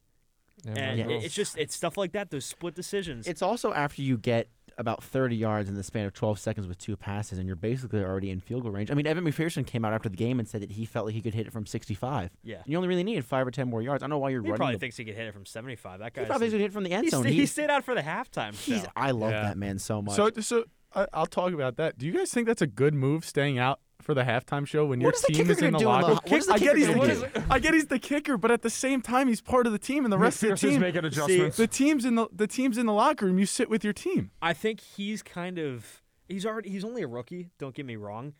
Yeah, 0.65 0.71
And 0.73 1.05
might 1.05 1.15
it- 1.17 1.23
it's 1.25 1.35
just 1.35 1.57
it's 1.57 1.75
stuff 1.75 1.97
like 1.97 2.13
that. 2.13 2.31
Those 2.31 2.45
split 2.45 2.73
decisions. 2.75 3.27
It's 3.27 3.41
also 3.41 3.73
after 3.73 4.01
you 4.01 4.17
get 4.17 4.49
about 4.79 5.03
30 5.03 5.35
yards 5.35 5.69
in 5.69 5.73
the 5.75 5.81
span 5.83 6.05
of 6.05 6.13
12 6.13 6.37
seconds 6.39 6.67
with 6.67 6.77
two 6.77 6.95
passes, 6.95 7.39
and 7.39 7.47
you're 7.47 7.55
basically 7.55 7.99
already 8.03 8.29
in 8.29 8.39
field 8.39 8.61
goal 8.63 8.71
range. 8.71 8.91
I 8.91 8.93
mean, 8.93 9.07
Evan 9.07 9.23
McPherson 9.25 9.65
came 9.65 9.83
out 9.83 9.91
after 9.93 10.07
the 10.09 10.15
game 10.15 10.37
and 10.39 10.47
said 10.47 10.61
that 10.61 10.71
he 10.71 10.85
felt 10.85 11.07
like 11.07 11.15
he 11.15 11.21
could 11.21 11.33
hit 11.33 11.47
it 11.47 11.53
from 11.53 11.65
65. 11.65 12.29
yeah. 12.43 12.61
You 12.67 12.77
only 12.77 12.87
really 12.87 13.03
needed 13.03 13.25
five 13.25 13.47
or 13.47 13.51
10 13.51 13.67
more 13.69 13.81
yards. 13.81 14.03
I 14.03 14.05
don't 14.05 14.11
know 14.11 14.19
why 14.19 14.29
you're 14.29 14.41
He 14.41 14.49
running. 14.49 14.57
probably 14.57 14.75
the- 14.75 14.79
thinks 14.79 14.97
he 14.97 15.05
could 15.05 15.15
hit 15.15 15.25
it 15.27 15.33
from 15.33 15.45
75. 15.47 15.99
That 15.99 16.11
he 16.15 16.21
guy. 16.21 16.25
probably 16.25 16.45
thinks 16.49 16.51
he 16.53 16.57
could 16.57 16.61
hit 16.61 16.69
it 16.71 16.73
from 16.73 16.83
the 16.83 16.91
end 16.93 17.05
He, 17.05 17.09
zone. 17.09 17.23
sta- 17.23 17.31
he 17.33 17.45
stayed 17.47 17.69
out 17.71 17.83
for 17.85 17.95
the 17.95 18.01
halftime 18.01 18.53
he's, 18.55 18.81
show. 18.81 18.87
I 18.95 19.11
love 19.11 19.31
Yeah. 19.31 19.41
that 19.43 19.57
man 19.57 19.79
so 19.79 20.01
much. 20.03 20.15
So, 20.15 20.29
so 20.41 20.65
I, 20.93 21.07
I'll 21.11 21.25
talk 21.25 21.53
about 21.53 21.77
that. 21.77 21.97
Do 21.97 22.05
you 22.05 22.13
guys 22.13 22.31
think 22.31 22.45
that's 22.45 22.61
a 22.61 22.67
good 22.67 22.93
move, 22.93 23.25
staying 23.25 23.57
out 23.57 23.79
for 24.01 24.13
the 24.13 24.23
halftime 24.23 24.65
show 24.67 24.85
when 24.85 25.01
your 25.01 25.09
What 25.09 25.15
is 25.15 25.21
team 25.23 25.35
kicker 25.37 25.51
is 25.51 25.61
in 25.61 25.73
the 25.73 25.79
locker? 25.79 26.07
room? 26.07 26.19
what 26.23 26.39
is 26.39 26.49
I 26.49 26.57
get 26.59 26.77
he's 26.77 26.87
the 26.87 26.93
do? 26.93 26.99
kicker. 27.25 27.43
I 27.49 27.59
get 27.59 27.73
he's 27.73 27.87
the 27.87 27.99
kicker, 27.99 28.37
but 28.37 28.51
at 28.51 28.61
the 28.61 28.69
same 28.69 29.01
time, 29.01 29.27
he's 29.27 29.41
part 29.41 29.65
of 29.67 29.73
the 29.73 29.79
team, 29.79 30.03
and 30.05 30.11
the 30.13 30.17
rest 30.17 30.43
of 30.43 30.49
the 30.51 30.55
team. 30.55 30.79
making 30.81 31.05
adjustments. 31.05 31.57
The 31.57 31.67
team's 31.67 32.05
in 32.05 32.15
the 32.15 32.27
the 32.31 32.47
team's 32.47 32.77
in 32.77 32.85
the 32.85 32.93
locker 32.93 33.25
room. 33.25 33.39
You 33.39 33.45
sit 33.45 33.69
with 33.69 33.83
your 33.83 33.93
team. 33.93 34.31
I 34.41 34.53
think 34.53 34.79
he's 34.79 35.21
kind 35.23 35.57
of 35.59 36.01
he's 36.27 36.45
already 36.45 36.69
he's 36.69 36.83
only 36.85 37.01
a 37.01 37.07
rookie. 37.07 37.49
Don't 37.57 37.73
get 37.75 37.85
me 37.85 37.95
wrong, 37.95 38.33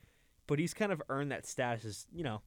but 0.48 0.60
he's 0.60 0.74
kind 0.74 0.92
of 0.92 1.02
earned 1.10 1.32
that 1.32 1.46
status 1.48 1.86
as 1.86 2.08
you 2.14 2.24
know. 2.24 2.42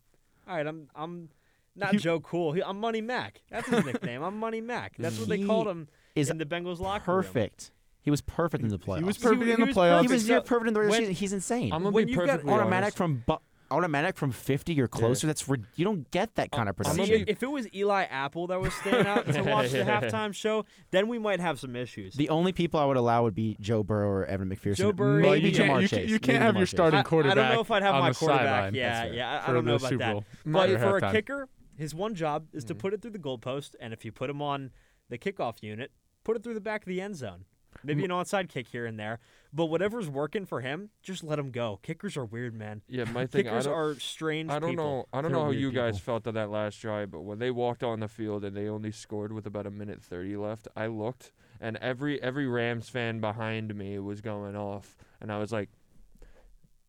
All 0.49 0.57
right, 0.57 0.67
I'm 0.67 0.89
I'm 0.95 1.29
not 1.77 1.93
He- 1.93 1.99
Joe 1.99 2.21
Cool. 2.21 2.53
He, 2.53 2.63
I'm 2.63 2.79
Money 2.81 3.01
Mac. 3.01 3.43
That's 3.51 3.69
his 3.69 3.85
nickname. 3.85 4.23
I'm 4.23 4.39
Money 4.39 4.61
Mac. 4.61 4.95
That's 4.99 5.19
what 5.19 5.29
they 5.29 5.45
called 5.45 5.69
him 5.69 5.89
is 6.17 6.31
in 6.31 6.39
the 6.39 6.47
Bengals 6.47 6.79
locker 6.81 7.13
room. 7.13 7.23
perfect. 7.23 7.71
He 8.03 8.11
was 8.11 8.21
perfect 8.23 8.63
in 8.63 8.71
the 8.71 8.79
playoffs. 8.79 8.99
He 8.99 9.05
was 9.05 9.19
perfect 9.19 9.39
wa- 9.41 9.45
in 9.45 9.51
he 9.51 9.57
the 9.57 9.67
was 9.67 9.77
playoffs. 9.77 10.01
He 10.03 10.09
was 10.09 10.29
yeah, 10.29 10.37
So 10.39 10.43
perfect 10.43 10.69
in 10.69 10.75
the 10.75 10.81
regular 10.81 10.91
when- 10.99 11.01
season. 11.09 11.15
He's 11.15 11.33
insane. 11.33 11.73
I'm 11.73 11.83
gonna 11.83 11.95
when 11.95 12.07
be 12.07 12.13
you've 12.13 12.19
got 12.21 12.27
perfectly 12.29 12.53
automatic 12.53 12.83
honest. 12.85 12.97
from 12.97 13.23
bu- 13.27 13.37
automatic 13.73 14.17
from 14.17 14.33
50 14.33 14.81
or 14.81 14.89
closer. 14.89 15.27
That's 15.29 15.47
rid- 15.49 15.65
you 15.77 15.85
don't 15.85 16.11
get 16.11 16.35
that 16.35 16.49
uh, 16.53 16.57
kind 16.57 16.69
of 16.69 16.75
I'm 16.85 16.95
See, 16.95 17.25
if 17.29 17.41
it 17.43 17.47
was 17.51 17.73
Eli 17.75 18.03
Apple 18.05 18.49
that 18.49 18.61
was 18.61 18.75
staying 18.75 19.07
out 19.07 19.27
to 19.33 19.43
watch 19.43 19.71
the 19.71 19.79
halftime 19.85 20.35
show, 20.35 20.65
then 20.91 21.07
we 21.09 21.19
might 21.19 21.39
have 21.41 21.61
some 21.61 21.77
issues. 21.77 22.15
The 22.15 22.31
only 22.31 22.53
people 22.53 22.81
I 22.81 22.85
would 22.87 22.97
allow 22.97 23.23
would 23.23 23.35
be 23.35 23.57
Joe 23.61 23.83
Burrow 23.85 24.09
or 24.09 24.25
Evan 24.25 24.49
McPherson. 24.49 24.77
Joe 24.77 24.93
Burrow- 24.93 25.23
Well, 25.23 25.31
maybe 25.33 25.51
you 25.51 25.55
can't, 25.57 25.71
Ja'Marr 25.71 25.83
you, 25.83 25.89
Chase. 25.89 25.99
can't- 25.99 26.09
you 26.09 26.19
can't 26.19 26.27
Maybe 26.27 26.39
have 26.47 26.55
Ja'Marr 26.55 26.59
your 26.59 26.67
Chase. 26.67 26.71
starting 26.71 26.97
I- 26.99 27.31
I 27.31 27.35
don't 27.35 27.55
know 27.55 27.61
if 27.61 27.71
I'd 27.71 27.83
have 27.83 27.95
on 27.95 28.01
my 28.01 28.09
the 28.09 28.15
quarterback. 28.17 28.47
sideline 28.47 28.75
Yeah, 28.75 29.07
for- 29.07 29.13
yeah, 29.15 29.31
I- 29.31 29.37
I 29.37 29.47
for 29.47 29.53
don't 29.53 29.65
know 29.67 29.71
the 29.73 29.77
about 29.77 29.89
Super 29.91 29.99
that. 29.99 30.13
Bowl 30.15 30.25
But 30.47 30.71
after 30.71 30.79
for 30.79 30.97
a 30.97 31.01
halftime. 31.03 31.13
kicker, 31.13 31.49
his 31.77 31.95
one 31.95 32.15
job 32.17 32.47
is 32.53 32.65
to 32.65 32.75
mm. 32.75 32.79
put 32.79 32.93
it 32.95 33.03
through 33.03 33.13
the 33.13 33.19
goalpost, 33.21 33.75
and 33.79 33.93
if 33.93 34.05
you 34.05 34.11
put 34.11 34.29
him 34.31 34.43
on 34.43 34.71
the 35.11 35.17
kickoff 35.19 35.63
unit, 35.63 35.93
put 36.25 36.37
it 36.37 36.43
through 36.43 36.55
the 36.55 36.61
back 36.61 36.83
of 36.83 36.87
the 36.89 37.01
end 37.01 37.15
zone. 37.17 37.45
Maybe 37.83 38.05
an 38.05 38.11
onside 38.11 38.49
kick 38.49 38.69
here 38.69 38.87
and 38.87 38.99
there, 38.99 39.19
but 39.53 39.67
whatever's 39.67 40.09
working 40.09 40.45
for 40.47 40.61
him, 40.61 40.91
just 41.03 41.25
let 41.25 41.39
him 41.39 41.51
go. 41.51 41.79
Kickers 41.83 42.17
are 42.17 42.25
weird, 42.25 42.55
man. 42.55 42.83
Yeah, 42.89 43.05
my 43.05 43.27
thing. 43.27 43.47
I 43.47 43.51
Kickers 43.51 43.65
don't, 43.65 43.75
are 43.75 43.95
strange 43.99 44.51
I 44.51 44.59
don't 44.59 44.71
people. 44.71 44.85
know. 44.85 45.07
I 45.13 45.21
don't 45.23 45.31
They're 45.31 45.39
know 45.39 45.45
how 45.45 45.51
weird 45.51 45.61
you 45.61 45.73
guys 45.73 45.99
felt 45.99 46.27
on 46.27 46.35
that 46.35 46.51
last 46.51 46.81
drive, 46.81 47.11
but 47.11 47.21
when 47.23 47.39
they 47.39 47.51
walked 47.51 47.83
on 47.83 48.01
the 48.01 48.09
field 48.09 48.45
and 48.45 48.57
they 48.57 48.69
only 48.69 48.93
scored 48.93 49.33
with 49.33 49.47
about 49.47 49.67
a 49.67 49.71
minute 49.71 50.03
thirty 50.03 50.37
left, 50.37 50.69
I 50.77 50.87
looked 50.87 51.33
and 51.61 51.77
every 51.79 52.23
every 52.23 52.47
Rams 52.47 52.89
fan 52.89 53.21
behind 53.21 53.75
me 53.75 53.99
was 53.99 54.21
going 54.21 54.57
off, 54.57 54.97
and 55.21 55.33
I 55.33 55.39
was 55.39 55.53
like. 55.53 55.69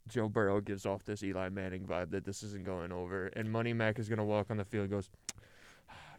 Joe 0.10 0.28
Burrow 0.28 0.60
gives 0.60 0.86
off 0.86 1.06
this 1.06 1.24
Eli 1.24 1.48
Manning 1.50 1.86
vibe 1.86 2.10
that 2.12 2.26
this 2.26 2.44
isn't 2.44 2.66
going 2.66 2.92
over, 2.92 3.28
and 3.28 3.50
Money 3.50 3.72
Mac 3.72 3.98
is 3.98 4.10
gonna 4.10 4.26
walk 4.26 4.48
on 4.50 4.58
the 4.58 4.66
field. 4.66 4.84
and 4.86 4.92
Goes, 4.92 5.10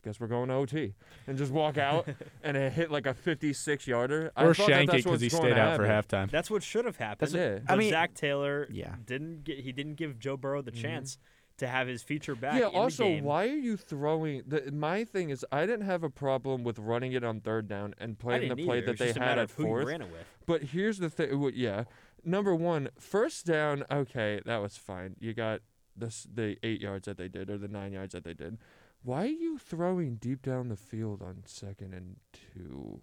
guess 0.04 0.18
we're 0.20 0.26
going 0.26 0.48
to 0.48 0.54
OT, 0.54 0.94
and 1.26 1.38
just 1.38 1.52
walk 1.52 1.78
out, 1.78 2.08
and 2.42 2.56
it 2.56 2.72
hit 2.72 2.90
like 2.90 3.06
a 3.06 3.14
56 3.14 3.86
yarder. 3.86 4.32
I 4.36 4.44
or 4.44 4.54
thought 4.54 4.66
that 4.68 4.72
shank 4.72 4.88
it 4.88 4.92
that's 4.92 5.04
because 5.04 5.20
he 5.20 5.26
what's 5.26 5.34
going 5.36 5.46
stayed 5.52 5.54
to 5.54 5.60
out 5.60 5.76
for 5.76 5.86
halftime. 5.86 6.30
That's 6.30 6.50
what 6.50 6.62
should 6.62 6.84
have 6.84 6.96
happened. 6.96 7.32
That's 7.32 7.34
it. 7.34 7.62
I 7.68 7.76
mean- 7.76 7.90
Zac 7.90 8.14
Taylor 8.14 8.68
Yeah. 8.70 8.94
didn't 9.06 9.44
get 9.44 9.58
he 9.60 9.72
didn't 9.72 9.94
give 9.94 10.18
Joe 10.18 10.36
Burrow 10.36 10.62
the 10.62 10.72
Mhm. 10.72 10.82
chance 10.82 11.18
to 11.58 11.68
have 11.68 11.86
his 11.86 12.02
feature 12.02 12.34
back. 12.34 12.54
Yeah. 12.58 12.66
in 12.68 12.72
the 12.72 12.78
Also, 12.78 13.04
game. 13.04 13.24
why 13.24 13.44
are 13.46 13.56
you 13.56 13.76
throwing? 13.76 14.42
The, 14.46 14.72
my 14.72 15.04
thing 15.04 15.30
is, 15.30 15.44
I 15.52 15.66
didn't 15.66 15.84
have 15.86 16.02
a 16.02 16.10
problem 16.10 16.64
with 16.64 16.78
running 16.78 17.12
it 17.12 17.22
on 17.22 17.40
third 17.40 17.68
down 17.68 17.94
and 17.98 18.18
playing 18.18 18.48
the 18.48 18.56
play 18.56 18.78
either. 18.78 18.86
that 18.86 18.92
It's 18.92 18.98
they 18.98 19.06
just 19.08 19.16
a 19.18 19.20
had 19.20 19.26
matter 19.26 19.40
at 19.42 19.44
of 19.50 19.52
who 19.52 19.62
you 19.64 19.68
fourth. 19.68 19.86
ran 19.86 20.02
it 20.02 20.10
with. 20.10 20.26
But 20.46 20.62
here's 20.62 20.98
the 20.98 21.10
thing. 21.10 21.52
Yeah. 21.54 21.84
Number 22.24 22.54
one, 22.54 22.88
first 22.98 23.46
down. 23.46 23.84
Okay, 23.90 24.40
that 24.46 24.58
was 24.58 24.76
fine. 24.76 25.14
You 25.20 25.34
got 25.34 25.60
this 25.94 26.26
the 26.32 26.56
eight 26.62 26.80
yards 26.80 27.04
that 27.06 27.18
they 27.18 27.28
did, 27.28 27.50
or 27.50 27.58
the 27.58 27.68
nine 27.68 27.92
yards 27.92 28.14
that 28.14 28.24
they 28.24 28.32
did. 28.34 28.56
Why 29.04 29.22
are 29.24 29.26
you 29.26 29.58
throwing 29.58 30.16
deep 30.16 30.42
down 30.42 30.68
the 30.68 30.76
field 30.76 31.22
on 31.22 31.42
second 31.46 31.92
and 31.94 32.16
two? 32.32 33.00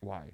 Why? 0.00 0.30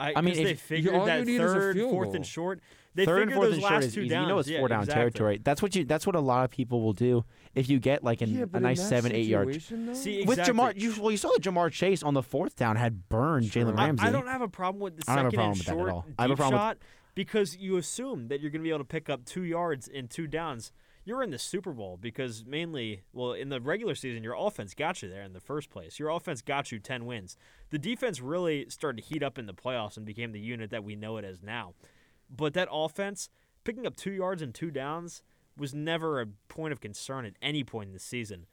I, 0.00 0.12
I 0.16 0.20
mean, 0.20 0.34
'cause 0.34 0.44
they 0.44 0.50
if- 0.52 0.60
figured 0.60 0.94
you 0.94 1.04
that 1.06 1.26
need 1.26 1.40
is 1.40 1.40
a 1.40 1.54
third, 1.54 1.76
fourth, 1.80 2.06
goal. 2.08 2.14
and 2.16 2.24
short. 2.26 2.60
They 2.94 3.04
Third 3.04 3.14
figured 3.14 3.28
and 3.28 3.34
fourth 3.34 3.46
those 3.48 3.54
and 3.54 3.62
short 3.62 3.72
last 3.74 3.84
is 3.86 3.94
two 3.94 4.00
easy. 4.02 4.08
downs. 4.10 4.22
You 4.22 4.28
know 4.32 4.38
it's 4.38 4.48
yeah, 4.48 4.58
four 4.60 4.68
down 4.68 4.80
exactly. 4.80 5.00
territory. 5.00 5.40
That's 5.42 5.60
what 5.62 5.74
you. 5.76 5.84
That's 5.84 6.06
what 6.06 6.14
a 6.16 6.20
lot 6.20 6.44
of 6.44 6.50
people 6.50 6.80
will 6.82 6.92
do 6.92 7.24
if 7.56 7.68
you 7.68 7.78
get 7.80 8.02
like 8.04 8.20
an, 8.22 8.30
yeah, 8.30 8.44
a 8.52 8.60
nice 8.60 8.88
seven, 8.88 9.12
eight 9.12 9.26
yard. 9.26 9.48
though? 9.70 9.94
See, 9.94 10.20
With 10.24 10.38
exactly. 10.38 10.54
Ja'Marr, 10.54 10.80
you, 10.80 10.94
well, 11.02 11.10
you 11.10 11.16
saw 11.16 11.30
that 11.32 11.42
Ja'Marr 11.42 11.70
Chase 11.72 12.02
on 12.04 12.14
the 12.14 12.22
fourth 12.22 12.54
down 12.56 12.76
had 12.76 13.08
burned 13.08 13.46
Sure. 13.46 13.64
Jalen 13.64 13.78
I- 13.78 13.86
Ramsey. 13.86 14.06
I, 14.06 14.10
don't 14.10 14.26
have 14.28 14.40
a 14.42 14.48
problem 14.48 14.80
with 14.80 14.96
the 14.98 15.10
I 15.10 15.16
don't 15.16 15.24
have 15.24 15.32
a 15.32 15.36
second 15.36 15.36
problem 15.36 15.50
and 15.50 15.58
with 15.58 15.66
that 15.66 15.72
at 15.72 15.76
short 15.78 15.90
all. 15.90 16.06
I 16.18 16.22
have 16.22 16.30
a 16.30 16.34
deep 16.34 16.36
problem 16.38 16.52
with- 16.54 16.60
shot 16.60 16.78
because 17.18 17.56
you 17.56 17.76
assume 17.76 18.28
that 18.28 18.40
you're 18.40 18.48
going 18.48 18.60
to 18.60 18.64
be 18.64 18.68
able 18.68 18.78
to 18.78 18.84
pick 18.84 19.10
up 19.10 19.24
two 19.24 19.42
yards 19.42 19.88
in 19.88 20.06
two 20.06 20.28
downs. 20.28 20.70
You're 21.04 21.24
in 21.24 21.32
the 21.32 21.38
Super 21.38 21.72
Bowl 21.72 21.98
because 22.00 22.44
mainly, 22.46 23.02
well, 23.12 23.32
in 23.32 23.48
the 23.48 23.60
regular 23.60 23.96
season, 23.96 24.22
your 24.22 24.36
offense 24.38 24.72
got 24.72 25.02
you 25.02 25.08
there 25.08 25.24
in 25.24 25.32
the 25.32 25.40
first 25.40 25.68
place. 25.68 25.98
Your 25.98 26.10
offense 26.10 26.42
got 26.42 26.70
you 26.70 26.78
10 26.78 27.06
wins. 27.06 27.36
The 27.70 27.78
defense 27.80 28.20
really 28.20 28.66
started 28.70 29.02
to 29.02 29.08
heat 29.08 29.24
up 29.24 29.36
in 29.36 29.46
the 29.46 29.52
playoffs 29.52 29.96
and 29.96 30.06
became 30.06 30.30
the 30.30 30.38
unit 30.38 30.70
that 30.70 30.84
we 30.84 30.94
know 30.94 31.16
it 31.16 31.24
as 31.24 31.42
now. 31.42 31.74
But 32.30 32.54
that 32.54 32.68
offense, 32.70 33.30
picking 33.64 33.84
up 33.84 33.96
two 33.96 34.12
yards 34.12 34.40
and 34.40 34.54
two 34.54 34.70
downs, 34.70 35.24
was 35.56 35.74
never 35.74 36.20
a 36.20 36.26
point 36.46 36.72
of 36.72 36.80
concern 36.80 37.24
at 37.24 37.34
any 37.42 37.64
point 37.64 37.88
in 37.88 37.94
the 37.94 37.98
season. 37.98 38.46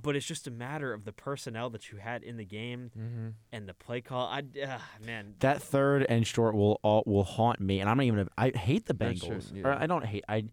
But 0.00 0.14
it's 0.16 0.26
just 0.26 0.46
a 0.46 0.50
matter 0.50 0.92
of 0.92 1.04
the 1.04 1.12
personnel 1.12 1.70
that 1.70 1.90
you 1.90 1.98
had 1.98 2.22
in 2.22 2.36
the 2.36 2.44
game 2.44 2.90
Mm-hmm. 2.98 3.28
and 3.52 3.68
the 3.68 3.74
play 3.74 4.00
call. 4.00 4.26
I, 4.26 4.42
uh, 4.62 4.78
man, 5.04 5.34
that 5.40 5.62
third 5.62 6.04
and 6.08 6.26
short 6.26 6.54
will 6.54 6.78
all, 6.82 7.02
will 7.06 7.24
haunt 7.24 7.60
me, 7.60 7.80
and 7.80 7.88
I'm 7.88 7.96
not 7.96 8.04
even. 8.04 8.20
A, 8.20 8.28
I 8.36 8.50
hate 8.50 8.86
the 8.86 8.94
Bengals. 8.94 9.48
should- 9.48 9.64
Or 9.64 9.70
yeah. 9.70 9.78
I 9.80 9.86
don't 9.86 10.04
hate. 10.04 10.24
I 10.28 10.44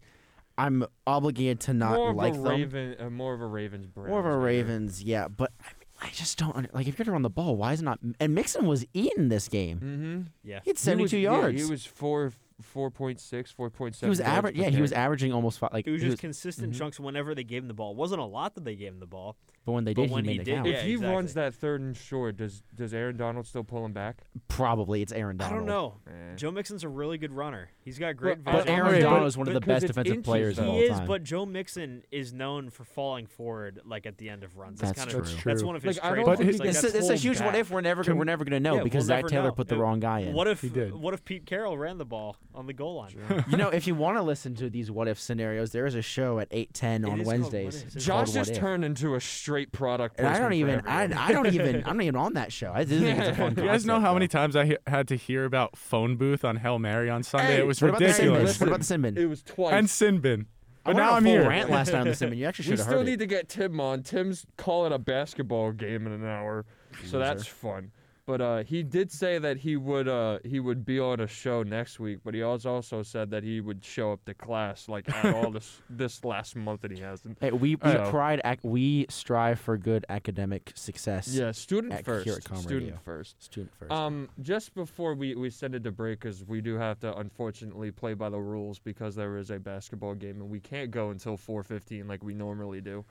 I'm 0.56 0.84
obligated 1.06 1.60
to 1.60 1.74
not 1.74 1.94
more 1.96 2.10
of 2.10 2.16
like 2.16 2.34
a 2.34 2.36
them. 2.36 2.44
Raven, 2.46 2.96
uh, 2.98 3.10
more 3.10 3.34
of 3.34 3.40
a 3.40 3.46
Ravens. 3.46 3.88
More 3.96 4.06
of 4.06 4.24
a 4.24 4.28
Browns. 4.28 4.44
Ravens, 4.44 5.02
yeah. 5.02 5.26
But 5.28 5.52
I, 5.60 5.64
mean, 5.78 5.86
I 6.00 6.10
just 6.12 6.38
don't 6.38 6.54
under, 6.56 6.70
like 6.72 6.86
if 6.86 6.96
you're 6.98 7.04
gonna 7.04 7.12
run 7.14 7.22
the 7.22 7.30
ball. 7.30 7.56
Why 7.56 7.72
is 7.72 7.80
it 7.80 7.84
not? 7.84 7.98
And 8.20 8.34
Mixon 8.34 8.66
was 8.66 8.86
eating 8.94 9.28
this 9.30 9.48
game. 9.48 9.76
Mm-hmm. 9.78 10.20
yeah. 10.48 10.60
He 10.62 10.70
had 10.70 10.78
72 10.78 11.18
yards. 11.18 11.60
he 11.64 11.68
was 11.70 11.84
four, 11.84 12.32
four 12.60 12.90
point 12.90 13.20
six, 13.20 13.50
four 13.50 13.70
point 13.70 13.96
He 13.96 14.06
was 14.08 14.20
average. 14.20 14.56
Yeah, 14.56 14.70
he 14.70 14.80
was 14.80 14.92
averaging 14.92 15.32
almost 15.32 15.58
five. 15.58 15.70
Like 15.72 15.86
It 15.86 15.90
was 15.90 16.02
he 16.02 16.08
just 16.08 16.20
consistent 16.20 16.72
Mhm. 16.72 16.78
chunks 16.78 17.00
whenever 17.00 17.34
they 17.34 17.44
gave 17.44 17.62
him 17.62 17.68
the 17.68 17.74
ball. 17.74 17.92
It 17.92 17.96
wasn't 17.96 18.20
a 18.20 18.24
lot 18.24 18.54
that 18.54 18.64
they 18.64 18.76
gave 18.76 18.92
him 18.92 19.00
the 19.00 19.06
ball. 19.06 19.36
But 19.66 19.72
when 19.72 19.84
they 19.84 19.94
but 19.94 20.02
did, 20.02 20.10
when 20.10 20.24
he 20.24 20.32
he 20.32 20.38
made 20.38 20.42
it 20.42 20.44
did, 20.50 20.54
count. 20.56 20.68
yeah, 20.68 20.74
If 20.74 20.82
he 20.84 20.92
exactly. 20.92 21.14
runs 21.14 21.34
that 21.34 21.54
third 21.54 21.80
and 21.80 21.96
short, 21.96 22.36
does 22.36 22.62
does 22.74 22.92
Aaron 22.92 23.16
Donald 23.16 23.46
still 23.46 23.64
pull 23.64 23.84
him 23.84 23.92
back? 23.94 24.18
Probably 24.48 25.00
it's 25.00 25.12
Aaron 25.12 25.36
Donald. 25.38 25.54
I 25.54 25.56
don't 25.58 25.66
know. 25.66 25.94
Eh. 26.06 26.36
Joe 26.36 26.50
Mixon's 26.50 26.84
a 26.84 26.88
really 26.88 27.16
good 27.18 27.32
runner. 27.32 27.70
He's 27.80 27.98
got 27.98 28.16
great 28.16 28.44
But- 28.44 28.52
vision. 28.52 28.66
But 28.66 28.72
Aaron 28.72 28.92
Wait, 28.92 29.02
but- 29.02 29.08
Donald 29.10 29.26
is 29.26 29.38
one 29.38 29.48
of 29.48 29.54
the 29.54 29.60
best 29.60 29.86
defensive 29.86 30.22
players 30.22 30.58
of 30.58 30.64
though. 30.66 30.70
all 30.72 30.76
he 30.78 30.84
is, 30.84 31.00
but 31.00 31.22
Joe 31.24 31.46
Mixon 31.46 32.02
is 32.10 32.32
known 32.32 32.68
for 32.70 32.84
falling 32.84 33.26
forward 33.26 33.80
like 33.84 34.04
at 34.06 34.18
the 34.18 34.28
end 34.28 34.44
of 34.44 34.56
runs. 34.58 34.80
That's 34.80 34.98
kind 34.98 35.10
true. 35.10 35.20
of 35.20 35.26
That's 35.30 35.44
that's 35.44 35.62
one 35.62 35.76
of 35.76 35.82
his 35.82 35.96
Like, 35.96 36.04
I 36.04 36.08
don't 36.14 36.24
trademarks. 36.24 36.40
it's, 36.42 36.58
Like, 36.58 36.68
it's, 36.68 36.84
it's 36.84 36.94
a 36.94 37.08
hold 37.08 37.18
huge 37.20 37.40
what 37.40 37.54
if. 37.54 37.70
We're 37.70 37.80
never 37.80 38.04
Can- 38.04 38.16
we're 38.18 38.24
never 38.24 38.44
gonna 38.44 38.60
know 38.60 38.72
Yeah, 38.72 38.76
we'll 38.76 38.84
because 38.84 39.06
Zac 39.06 39.26
Taylor 39.28 39.44
know. 39.48 39.52
put 39.52 39.68
the 39.68 39.76
Uh, 39.76 39.78
wrong 39.78 39.98
guy 40.00 40.20
in. 40.20 40.34
What 40.34 40.46
if 40.46 40.60
He 40.60 40.68
did. 40.68 40.92
what 40.94 41.14
if 41.14 41.24
Pete 41.24 41.46
Carroll 41.46 41.78
ran 41.78 41.96
the 41.98 42.04
ball 42.04 42.36
on 42.54 42.66
the 42.66 42.72
goal 42.74 42.96
line? 42.96 43.14
you 43.48 43.56
know, 43.56 43.68
if 43.70 43.86
you 43.86 43.94
want 43.94 44.18
to 44.18 44.22
listen 44.22 44.54
to 44.56 44.68
these 44.68 44.90
what 44.90 45.08
if 45.08 45.18
scenarios, 45.18 45.72
there 45.72 45.86
is 45.86 45.94
a 45.94 46.02
show 46.02 46.38
at 46.38 46.48
eight 46.50 46.74
ten 46.74 47.04
on 47.06 47.18
is 47.20 47.26
called 47.26 47.40
What 47.40 47.52
Wednesdays. 47.52 47.84
If. 47.96 48.02
Josh 48.04 48.32
just 48.32 48.54
turned 48.54 48.84
into 48.84 49.14
a 49.14 49.20
straight 49.54 49.72
product. 49.72 50.18
And 50.18 50.26
I 50.26 50.38
don't 50.38 50.52
even. 50.54 50.82
I. 50.86 51.04
I 51.28 51.32
don't 51.32 51.46
even. 51.46 51.82
I'm 51.86 51.96
not 51.96 52.02
even 52.04 52.16
on 52.16 52.34
that 52.34 52.52
show. 52.52 52.72
I 52.74 52.84
just 52.84 53.02
think 53.02 53.18
it's 53.18 53.28
a 53.28 53.34
fun. 53.34 53.54
You 53.56 53.64
guys 53.64 53.86
know 53.86 53.94
concept, 53.94 54.06
how 54.06 54.14
many 54.14 54.28
times 54.28 54.56
I 54.56 54.64
he- 54.66 54.76
had 54.86 55.06
to 55.08 55.16
hear 55.16 55.44
about 55.44 55.76
phone 55.76 56.16
booth 56.16 56.44
on 56.44 56.56
Hail 56.56 56.78
Mary 56.78 57.08
on 57.08 57.22
Sunday? 57.22 57.54
Hey, 57.54 57.58
it 57.60 57.66
was 57.66 57.80
What 57.80 57.90
about 57.90 58.00
the 58.00 58.06
ridiculous. 58.06 58.40
Sinbin? 58.40 58.44
Listen, 58.46 58.60
What 58.70 58.74
about 58.74 58.86
the 58.86 58.94
Sinbin? 59.12 59.16
It 59.18 59.26
was 59.26 59.42
twice. 59.42 59.72
and 59.74 59.86
Sinbin. 59.88 60.40
I 60.86 60.90
But 60.92 60.96
went 60.96 60.98
now 60.98 61.02
on 61.04 61.12
a 61.12 61.16
I'm 61.16 61.22
full 61.24 61.32
here. 61.32 61.48
rant 61.48 61.70
last 61.70 61.92
night 61.92 62.00
on 62.00 62.06
the 62.08 62.12
Sinbin. 62.12 62.36
You 62.36 62.46
actually 62.46 62.64
we 62.64 62.70
should 62.72 62.78
have 62.80 62.86
heard. 62.88 62.92
We 62.96 63.02
still 63.02 63.04
need 63.06 63.12
it. 63.14 63.16
to 63.18 63.26
get 63.26 63.48
Tim 63.48 63.80
on. 63.80 64.02
Tim's 64.02 64.44
calling 64.56 64.92
a 64.92 64.98
basketball 64.98 65.72
game 65.72 66.06
in 66.06 66.12
an 66.12 66.26
hour, 66.26 66.66
so 67.04 67.18
that's 67.18 67.46
fun. 67.46 67.90
But 68.26 68.40
uh, 68.40 68.62
he 68.64 68.82
did 68.82 69.12
say 69.12 69.38
that 69.38 69.58
he 69.58 69.76
would 69.76 70.08
uh, 70.08 70.38
he 70.44 70.58
would 70.58 70.86
be 70.86 70.98
on 70.98 71.20
a 71.20 71.26
show 71.26 71.62
next 71.62 72.00
week. 72.00 72.20
But 72.24 72.32
he 72.32 72.42
also 72.42 72.72
also 72.72 73.02
said 73.02 73.30
that 73.32 73.42
he 73.42 73.60
would 73.60 73.84
show 73.84 74.12
up 74.12 74.24
to 74.24 74.32
class 74.32 74.88
like 74.88 75.06
at 75.14 75.34
all 75.34 75.50
this 75.50 75.82
this 75.90 76.24
last 76.24 76.56
month 76.56 76.80
that 76.80 76.90
he 76.90 77.00
hasn't. 77.02 77.36
Hey, 77.42 77.50
we 77.50 77.70
we 77.70 77.76
pride. 77.76 78.40
Ac- 78.42 78.60
we 78.62 79.04
strive 79.10 79.60
for 79.60 79.76
good 79.76 80.06
academic 80.08 80.72
success. 80.74 81.28
Yeah, 81.28 81.50
student 81.52 81.92
At- 81.92 82.06
first. 82.06 82.24
here 82.24 82.36
at 82.36 82.44
Com 82.44 82.56
student 82.56 82.82
Radio. 82.92 82.98
first. 83.04 83.42
Student 83.42 83.72
first. 83.78 83.92
Um, 83.92 84.30
just 84.40 84.74
before 84.74 85.14
we, 85.14 85.34
we 85.34 85.50
send 85.50 85.74
it 85.74 85.84
to 85.84 85.92
break, 85.92 86.20
because 86.20 86.44
we 86.46 86.62
do 86.62 86.76
have 86.76 86.98
to 87.00 87.14
unfortunately 87.18 87.90
play 87.90 88.14
by 88.14 88.30
the 88.30 88.40
rules 88.40 88.78
because 88.78 89.14
there 89.14 89.36
is 89.36 89.50
a 89.50 89.58
basketball 89.58 90.14
game 90.14 90.40
and 90.40 90.48
we 90.48 90.60
can't 90.60 90.90
go 90.90 91.10
until 91.10 91.36
4:15 91.36 92.08
like 92.08 92.24
we 92.24 92.32
normally 92.32 92.80
do. 92.80 93.04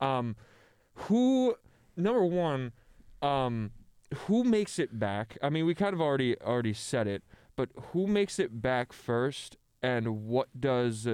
Um, 0.00 0.36
who 0.94 1.56
number 1.96 2.24
one, 2.24 2.70
um, 3.20 3.72
who 4.26 4.44
makes 4.44 4.78
it 4.78 4.98
back? 4.98 5.38
I 5.42 5.50
mean, 5.50 5.66
we 5.66 5.74
kind 5.74 5.94
of 5.94 6.00
already 6.00 6.38
already 6.40 6.74
said 6.74 7.06
it, 7.06 7.22
but 7.56 7.70
who 7.92 8.06
makes 8.06 8.38
it 8.38 8.62
back 8.62 8.92
first, 8.92 9.56
and 9.82 10.26
what 10.26 10.48
does? 10.58 11.06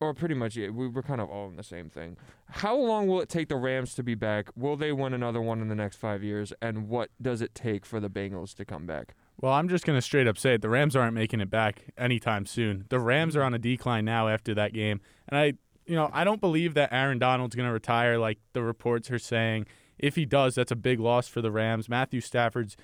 Or 0.00 0.12
pretty 0.12 0.34
much, 0.34 0.56
yeah, 0.56 0.70
we 0.70 0.88
were 0.88 1.02
kind 1.02 1.20
of 1.20 1.30
all 1.30 1.48
in 1.48 1.56
the 1.56 1.62
same 1.62 1.88
thing. 1.88 2.16
How 2.50 2.76
long 2.76 3.06
will 3.06 3.20
it 3.20 3.28
take 3.28 3.48
the 3.48 3.56
Rams 3.56 3.94
to 3.94 4.02
be 4.02 4.14
back? 4.14 4.48
Will 4.56 4.76
they 4.76 4.92
win 4.92 5.14
another 5.14 5.40
one 5.40 5.62
in 5.62 5.68
the 5.68 5.74
next 5.74 5.96
five 5.96 6.22
years? 6.22 6.52
And 6.60 6.88
what 6.88 7.10
does 7.22 7.40
it 7.40 7.54
take 7.54 7.86
for 7.86 8.00
the 8.00 8.10
Bengals 8.10 8.54
to 8.56 8.64
come 8.64 8.86
back? 8.86 9.14
Well, 9.40 9.52
I'm 9.52 9.68
just 9.68 9.86
going 9.86 9.96
to 9.96 10.02
straight 10.02 10.26
up 10.26 10.36
say 10.36 10.54
it. 10.54 10.62
The 10.62 10.68
Rams 10.68 10.94
aren't 10.94 11.14
making 11.14 11.40
it 11.40 11.48
back 11.48 11.84
anytime 11.96 12.44
soon. 12.44 12.84
The 12.88 12.98
Rams 12.98 13.34
are 13.36 13.42
on 13.42 13.54
a 13.54 13.58
decline 13.58 14.04
now 14.04 14.28
after 14.28 14.52
that 14.54 14.72
game. 14.72 15.00
And 15.28 15.38
I, 15.38 15.44
you 15.86 15.94
know, 15.94 16.10
I 16.12 16.24
don't 16.24 16.40
believe 16.40 16.74
that 16.74 16.92
Aaron 16.92 17.18
Donald's 17.18 17.54
going 17.54 17.68
to 17.68 17.72
retire 17.72 18.18
like 18.18 18.38
the 18.52 18.62
reports 18.62 19.10
are 19.10 19.18
saying. 19.18 19.66
If 19.98 20.16
he 20.16 20.24
does, 20.24 20.54
that's 20.54 20.72
a 20.72 20.76
big 20.76 21.00
loss 21.00 21.28
for 21.28 21.40
the 21.40 21.50
Rams. 21.50 21.88
Matthew 21.88 22.20
Stafford's 22.20 22.76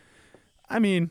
I 0.69 0.79
mean, 0.79 1.11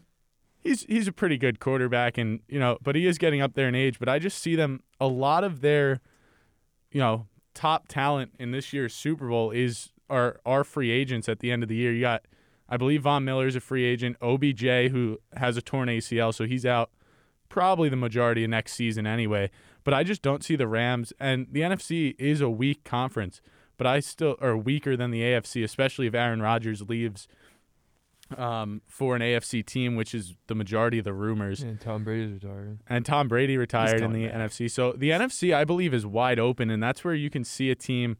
he's 0.59 0.83
he's 0.83 1.07
a 1.07 1.11
pretty 1.11 1.37
good 1.37 1.59
quarterback 1.59 2.17
and, 2.17 2.39
you 2.47 2.59
know, 2.59 2.77
but 2.81 2.95
he 2.95 3.05
is 3.05 3.17
getting 3.17 3.41
up 3.41 3.53
there 3.53 3.67
in 3.67 3.75
age, 3.75 3.99
but 3.99 4.07
I 4.09 4.19
just 4.19 4.39
see 4.39 4.55
them 4.55 4.81
a 4.99 5.07
lot 5.07 5.43
of 5.43 5.61
their 5.61 6.01
you 6.91 6.99
know, 6.99 7.27
top 7.53 7.87
talent 7.87 8.33
in 8.39 8.51
this 8.51 8.73
year's 8.73 8.93
Super 8.93 9.27
Bowl 9.27 9.51
is 9.51 9.91
are 10.09 10.39
are 10.45 10.63
free 10.63 10.91
agents 10.91 11.29
at 11.29 11.39
the 11.39 11.51
end 11.51 11.63
of 11.63 11.69
the 11.69 11.75
year. 11.75 11.93
You 11.93 12.01
got 12.01 12.25
I 12.67 12.77
believe 12.77 13.03
Von 13.03 13.25
Miller's 13.25 13.55
a 13.55 13.59
free 13.59 13.85
agent. 13.85 14.17
OBJ, 14.21 14.91
who 14.91 15.19
has 15.35 15.57
a 15.57 15.61
torn 15.61 15.89
ACL, 15.89 16.33
so 16.33 16.45
he's 16.45 16.65
out 16.65 16.91
probably 17.47 17.89
the 17.89 17.95
majority 17.95 18.43
of 18.43 18.49
next 18.49 18.73
season 18.73 19.07
anyway. 19.07 19.49
But 19.83 19.93
I 19.93 20.03
just 20.03 20.21
don't 20.21 20.43
see 20.43 20.55
the 20.55 20.67
Rams, 20.67 21.13
and 21.19 21.47
the 21.51 21.61
NFC 21.61 22.15
is 22.19 22.41
a 22.41 22.49
weak 22.49 22.83
conference, 22.83 23.41
but 23.79 23.87
I 23.87 24.01
still 24.01 24.35
are 24.41 24.57
weaker 24.57 24.97
than 24.97 25.09
the 25.09 25.21
AFC, 25.21 25.63
especially 25.63 26.05
if 26.05 26.13
Aaron 26.13 26.41
Rodgers 26.41 26.81
leaves 26.81 27.29
um, 28.37 28.81
for 28.87 29.15
an 29.15 29.21
AFC 29.21 29.65
team, 29.65 29.95
which 29.95 30.13
is 30.13 30.35
the 30.47 30.53
majority 30.53 30.99
of 30.99 31.05
the 31.05 31.13
rumors. 31.13 31.61
And 31.61 31.79
Tom 31.79 32.03
Brady's 32.03 32.33
retiring. 32.33 32.79
And 32.87 33.05
Tom 33.05 33.29
Brady 33.29 33.57
retired 33.57 34.01
in 34.01 34.11
the 34.11 34.27
back. 34.27 34.51
NFC. 34.51 34.69
So 34.69 34.91
the 34.91 35.11
NFC, 35.11 35.55
I 35.55 35.63
believe, 35.63 35.93
is 35.93 36.05
wide 36.05 36.39
open, 36.39 36.69
and 36.69 36.83
that's 36.83 37.05
where 37.05 37.13
you 37.15 37.29
can 37.29 37.45
see 37.45 37.71
a 37.71 37.75
team 37.75 38.17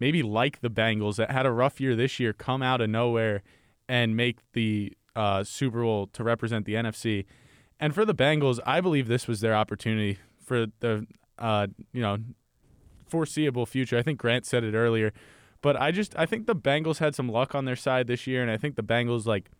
maybe 0.00 0.22
like 0.22 0.62
the 0.62 0.70
Bengals 0.70 1.16
that 1.16 1.30
had 1.30 1.44
a 1.44 1.52
rough 1.52 1.80
year 1.82 1.94
this 1.94 2.18
year 2.18 2.32
come 2.32 2.62
out 2.62 2.80
of 2.80 2.88
nowhere 2.88 3.42
and 3.86 4.16
make 4.16 4.38
the 4.54 4.90
uh, 5.14 5.44
Super 5.44 5.82
Bowl 5.82 6.06
to 6.08 6.24
represent 6.24 6.64
the 6.64 6.74
NFC. 6.74 7.26
And 7.78 7.94
for 7.94 8.06
the 8.06 8.14
Bengals, 8.14 8.58
I 8.64 8.80
believe 8.80 9.06
this 9.06 9.28
was 9.28 9.40
their 9.40 9.54
opportunity 9.54 10.18
for 10.42 10.66
the 10.80 11.06
uh, 11.38 11.66
you 11.92 12.00
know 12.00 12.18
foreseeable 13.14 13.64
future. 13.64 13.96
I 13.96 14.02
think 14.02 14.18
Grant 14.18 14.44
said 14.44 14.64
it 14.64 14.74
earlier, 14.74 15.12
but 15.62 15.80
I 15.80 15.92
just 15.92 16.18
I 16.18 16.26
think 16.26 16.46
the 16.46 16.56
Bengals 16.56 16.98
had 16.98 17.14
some 17.14 17.28
luck 17.28 17.54
on 17.54 17.64
their 17.64 17.76
side 17.76 18.08
this 18.08 18.26
year, 18.26 18.42
and 18.42 18.50
I 18.50 18.56
think 18.56 18.74
the 18.74 18.82
Bengals 18.82 19.24
like 19.24 19.50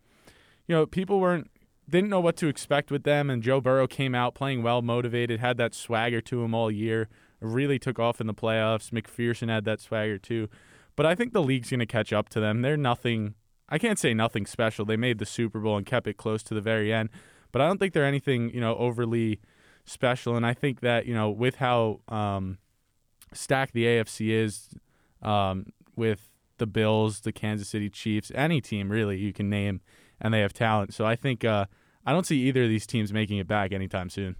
you 0.67 0.75
know 0.75 0.85
people 0.85 1.21
weren't 1.21 1.49
didn't 1.89 2.09
know 2.09 2.19
what 2.19 2.35
to 2.37 2.47
expect 2.47 2.91
with 2.91 3.03
them, 3.03 3.29
and 3.29 3.41
Joe 3.41 3.61
Burrow 3.61 3.87
came 3.87 4.13
out 4.13 4.35
playing 4.35 4.61
well, 4.61 4.81
motivated, 4.81 5.39
had 5.39 5.55
that 5.57 5.73
swagger 5.73 6.19
to 6.19 6.43
him 6.43 6.53
all 6.53 6.69
year, 6.69 7.07
really 7.39 7.79
took 7.79 7.97
off 7.97 8.19
in 8.19 8.27
the 8.27 8.33
playoffs. 8.33 8.91
McPherson 8.91 9.47
had 9.47 9.63
that 9.65 9.79
swagger 9.79 10.17
too, 10.17 10.49
but 10.97 11.05
I 11.05 11.15
think 11.15 11.31
the 11.31 11.41
league's 11.41 11.69
going 11.69 11.79
to 11.79 11.85
catch 11.85 12.11
up 12.11 12.27
to 12.29 12.41
them. 12.41 12.61
They're 12.61 12.75
nothing 12.75 13.35
I 13.69 13.77
can't 13.77 13.97
say 13.97 14.13
nothing 14.13 14.45
special. 14.45 14.85
They 14.85 14.97
made 14.97 15.17
the 15.17 15.25
Super 15.25 15.59
Bowl 15.59 15.77
and 15.77 15.85
kept 15.85 16.07
it 16.07 16.17
close 16.17 16.43
to 16.43 16.53
the 16.53 16.61
very 16.61 16.93
end, 16.93 17.09
but 17.51 17.61
I 17.61 17.67
don't 17.67 17.79
think 17.79 17.93
they're 17.93 18.05
anything 18.05 18.53
you 18.53 18.59
know 18.59 18.75
overly 18.75 19.39
special. 19.85 20.35
And 20.35 20.45
I 20.45 20.53
think 20.53 20.81
that 20.81 21.05
you 21.05 21.13
know 21.13 21.29
with 21.29 21.55
how 21.55 22.01
um, 22.09 22.57
stacked 23.35 23.73
the 23.73 23.85
AFC 23.85 24.29
is, 24.29 24.69
um, 25.21 25.67
with 25.95 26.31
the 26.57 26.65
Bills, 26.65 27.21
the 27.21 27.31
Kansas 27.31 27.67
City 27.67 27.89
Chiefs, 27.89 28.31
any 28.35 28.61
team 28.61 28.89
really 28.89 29.17
you 29.17 29.33
can 29.33 29.49
name, 29.49 29.81
and 30.21 30.33
they 30.33 30.39
have 30.39 30.53
talent. 30.53 30.93
So 30.93 31.05
I 31.05 31.15
think 31.15 31.43
uh, 31.43 31.65
I 32.05 32.11
don't 32.11 32.25
see 32.25 32.41
either 32.47 32.63
of 32.63 32.69
these 32.69 32.87
teams 32.87 33.11
making 33.11 33.37
it 33.37 33.47
back 33.47 33.71
anytime 33.71 34.09
soon. 34.09 34.35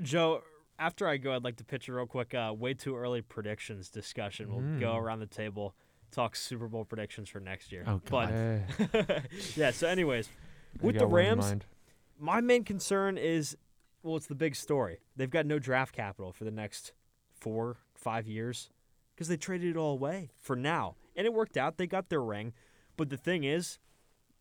Joe, 0.00 0.42
after 0.78 1.06
I 1.06 1.16
go, 1.16 1.34
I'd 1.34 1.44
like 1.44 1.56
to 1.56 1.64
pitch 1.64 1.88
a 1.88 1.92
real 1.92 2.06
quick, 2.06 2.34
uh, 2.34 2.52
way 2.56 2.74
too 2.74 2.96
early 2.96 3.22
predictions 3.22 3.88
discussion. 3.88 4.52
We'll 4.52 4.80
go 4.80 4.96
around 4.96 5.20
the 5.20 5.26
table, 5.26 5.74
talk 6.10 6.34
Super 6.34 6.66
Bowl 6.66 6.84
predictions 6.84 7.28
for 7.28 7.38
next 7.40 7.70
year. 7.70 7.84
Oh, 7.86 8.00
But 8.10 8.30
Eh, 8.32 8.60
yeah, 9.56 9.70
so 9.70 9.86
anyways, 9.86 10.28
I 10.82 10.86
with 10.86 10.94
the 10.96 11.00
got 11.00 11.10
one 11.10 11.20
in 11.20 11.38
Rams, 11.38 11.64
my 12.18 12.40
main 12.40 12.64
concern 12.64 13.16
is, 13.18 13.56
well, 14.02 14.16
it's 14.16 14.26
the 14.26 14.34
big 14.34 14.56
story. 14.56 14.98
They've 15.16 15.30
got 15.30 15.46
no 15.46 15.58
draft 15.58 15.94
capital 15.94 16.32
for 16.32 16.44
the 16.44 16.50
next 16.50 16.92
four, 17.38 17.76
five 18.02 18.26
years 18.26 18.70
because 19.14 19.28
they 19.28 19.36
traded 19.36 19.70
it 19.70 19.78
all 19.78 19.92
away 19.92 20.30
for 20.38 20.56
now. 20.56 20.96
And 21.16 21.26
it 21.26 21.32
worked 21.32 21.56
out. 21.56 21.76
They 21.76 21.86
got 21.86 22.08
their 22.08 22.22
ring. 22.22 22.52
But 22.96 23.10
the 23.10 23.16
thing 23.16 23.44
is, 23.44 23.78